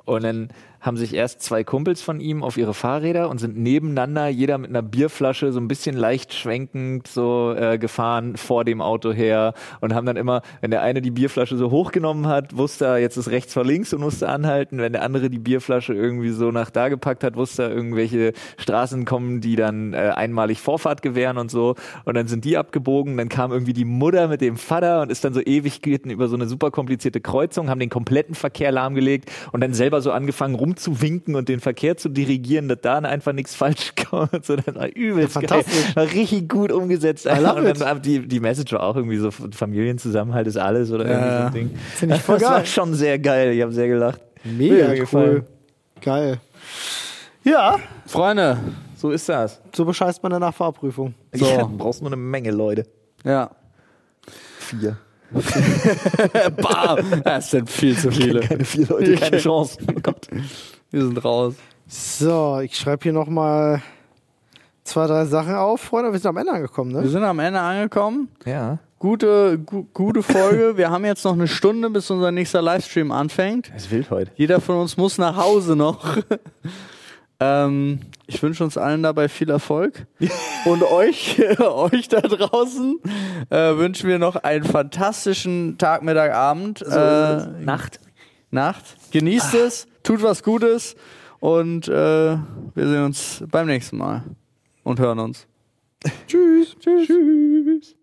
Und 0.05 0.23
dann 0.23 0.49
haben 0.81 0.97
sich 0.97 1.15
erst 1.15 1.43
zwei 1.43 1.65
Kumpels 1.65 2.03
von 2.03 2.21
ihm 2.21 2.43
auf 2.43 2.57
ihre 2.57 2.75
Fahrräder 2.75 3.29
und 3.31 3.39
sind 3.39 3.57
nebeneinander, 3.57 4.29
jeder 4.29 4.59
mit 4.59 4.71
einer 4.71 4.83
Bierflasche, 4.83 5.53
so 5.53 5.61
ein 5.61 5.69
bisschen 5.69 5.97
leicht 5.97 6.35
schwenkend 6.35 7.07
so 7.09 7.55
äh, 7.57 7.79
gefahren 7.79 8.37
vor 8.37 8.65
dem 8.65 8.81
Auto 8.81 9.13
her 9.13 9.55
und 9.81 9.95
haben 9.95 10.07
dann 10.07 10.17
immer, 10.17 10.43
wenn 10.61 10.71
der 10.71 10.83
eine 10.83 11.03
die 11.03 11.11
Bierflasche 11.11 11.57
so 11.57 11.71
hochgenommen 11.71 12.27
hat, 12.27 12.57
wusste 12.57 12.87
er, 12.87 12.99
jetzt 12.99 13.17
ist 13.17 13.31
rechts 13.31 13.53
vor 13.53 13.65
links 13.65 13.93
und 13.93 14.01
musste 14.01 14.29
anhalten. 14.29 14.79
Wenn 14.79 14.93
der 14.93 15.03
andere 15.03 15.31
die 15.31 15.39
Bierflasche 15.39 15.95
irgendwie 15.95 16.31
so 16.31 16.51
nach 16.51 16.71
da 16.71 16.89
gepackt 16.89 17.25
hat, 17.25 17.37
wusste 17.37 17.65
er, 17.65 17.71
irgendwelche 17.71 18.33
Straßen 18.59 19.05
kommen, 19.05 19.41
die 19.41 19.57
dann 19.57 19.93
äh, 19.93 20.13
einmalig 20.15 20.61
Vorfahrt 20.61 21.03
gewähren 21.03 21.39
und 21.39 21.51
so. 21.51 21.75
Und 22.05 22.15
dann 22.15 22.27
sind 22.27 22.45
die 22.45 22.57
abgebogen, 22.57 23.17
dann 23.17 23.29
kam 23.29 23.53
irgendwie 23.53 23.73
die 23.73 23.85
Mutter 23.85 24.29
mit 24.29 24.41
dem 24.41 24.57
Vater 24.57 25.03
und 25.03 25.11
ist 25.11 25.25
dann 25.25 25.35
so 25.35 25.41
Ewigkeiten 25.41 26.11
über 26.11 26.29
so 26.29 26.37
eine 26.37 26.47
super 26.47 26.71
komplizierte 26.71 27.21
Kreuzung, 27.21 27.71
haben 27.71 27.81
den 27.81 27.91
kompletten 27.91 28.35
Verkehr 28.35 28.73
lahmgelegt 28.73 29.31
und 29.53 29.61
dann 29.61 29.75
selber 29.75 30.01
so 30.01 30.13
angefangen 30.13 30.55
rumzuwinken 30.67 31.35
und 31.37 31.49
den 31.49 31.61
Verkehr 31.61 31.97
zu 31.97 32.09
dirigieren, 32.09 32.69
dass 32.69 32.81
da 32.83 32.99
einfach 32.99 33.33
nichts 33.33 33.55
falsch 33.55 33.93
kommt. 34.11 34.45
So, 34.45 34.57
das 34.57 34.75
war 34.75 34.89
übelst 34.89 35.35
Ja, 35.37 35.41
geil. 35.43 35.63
fantastisch. 35.63 35.97
War 35.97 36.05
richtig 36.05 36.49
gut 36.49 36.73
umgesetzt. 36.73 37.27
I 37.27 37.39
love 37.41 37.55
und 37.61 37.65
dann 37.65 37.81
war 37.81 37.95
die, 37.97 38.27
die 38.27 38.41
Message 38.41 38.73
war 38.73 38.83
auch 38.83 38.97
irgendwie 38.97 39.17
so, 39.19 39.31
Familienzusammenhalt 39.31 40.47
ist 40.47 40.57
alles 40.57 40.91
oder 40.91 41.05
irgendwie 41.07 41.31
so 41.31 41.45
ein 41.47 41.53
Ding. 41.53 41.79
Finde 41.95 42.15
ich 42.17 42.23
voll 42.23 42.39
das 42.39 42.49
war 42.51 42.57
geil. 42.59 42.67
schon 42.67 42.95
sehr 42.95 43.19
geil. 43.19 43.53
Ich 43.53 43.63
habe 43.63 43.73
sehr 43.73 43.89
gelacht. 43.89 44.21
Mega 44.45 44.75
Mir 44.75 44.89
cool. 44.91 44.97
gefallen. 44.97 45.47
Geil. 46.01 46.39
Ja, 47.45 47.79
Freunde, 48.07 48.59
So 48.97 49.11
ist 49.11 49.29
das. 49.29 49.61
so 49.75 49.85
bescheißt 49.85 50.23
man 50.23 50.33
eine 50.33 50.53
Fahrprüfung. 50.53 51.15
So. 51.33 51.47
Ja, 51.47 51.59
du 51.63 51.77
brauchst 51.77 52.03
nur 52.03 52.11
eine 52.11 52.17
Menge 52.21 52.51
Leute. 52.51 52.87
ja. 53.25 53.51
Vier. 54.59 54.97
Bam! 56.57 57.23
Das 57.25 57.51
sind 57.51 57.69
viel 57.69 57.97
zu 57.97 58.11
viele. 58.11 58.41
Keine 58.41 58.65
vier 58.65 58.87
Leute, 58.87 59.15
keine 59.17 59.39
Chance. 59.39 59.79
Oh 59.89 60.01
Gott. 60.03 60.29
Wir 60.91 61.03
sind 61.03 61.25
raus. 61.25 61.55
So, 61.89 62.61
ich 62.61 62.77
schreibe 62.77 63.03
hier 63.05 63.13
nochmal 63.13 63.83
zwei, 64.85 65.07
drei 65.07 65.25
Sachen 65.25 65.55
auf. 65.55 65.81
Freunde, 65.81 66.13
wir 66.13 66.19
sind 66.19 66.29
am 66.29 66.37
Ende 66.37 66.53
angekommen, 66.53 66.95
Wir 66.95 67.03
ne? 67.03 67.09
sind 67.09 67.25
am 67.25 67.39
Ende 67.39 67.61
angekommen. 67.61 68.29
Ja. 68.45 68.79
Gute, 68.99 69.59
gu 69.59 69.85
gute 69.93 70.23
Folge. 70.23 70.73
Wir 70.77 70.91
haben 70.91 71.05
jetzt 71.05 71.23
noch 71.25 71.35
eine 71.35 71.49
Stunde, 71.49 71.91
bis 71.91 72.11
unser 72.11 72.33
nächster 72.33 72.63
Livestream 72.63 73.13
anfängt. 73.13 73.71
Es 73.77 73.85
ist 73.85 73.91
wild 73.91 74.11
heute. 74.11 74.31
Jeder 74.37 74.59
von 74.61 74.77
uns 74.77 74.97
muss 74.97 75.19
nach 75.19 75.37
Hause 75.37 75.77
noch. 75.77 76.17
ähm, 77.41 78.01
ich 78.27 78.43
wünsche 78.43 78.65
uns 78.65 78.79
allen 78.79 79.03
dabei 79.03 79.29
viel 79.29 79.51
Erfolg. 79.51 80.07
Und 80.65 80.83
euch, 80.83 81.41
euch 81.61 82.09
da 82.09 82.21
draußen 82.21 82.99
äh, 83.51 83.77
wünschen 83.77 84.09
wir 84.09 84.19
noch 84.19 84.37
einen 84.37 84.65
fantastischen 84.65 85.79
Tag, 85.79 86.03
Mittag, 86.03 86.33
Abend. 86.33 86.83
äh, 86.83 87.47
Nacht. 87.65 88.01
Nacht. 88.51 88.85
Genießt 89.13 89.55
es, 89.55 89.87
tut 90.03 90.23
was 90.23 90.43
Gutes 90.43 90.97
und 91.41 91.89
äh, 91.89 91.93
wir 91.93 92.39
sehen 92.75 93.05
uns 93.05 93.45
beim 93.51 93.67
nächsten 93.67 93.99
Mal 93.99 94.25
und 94.83 94.99
hören 94.99 95.19
uns. 95.19 95.47
Tschüss. 96.27 96.77
Tschüss. 96.79 97.07
Tschüss. 97.07 97.96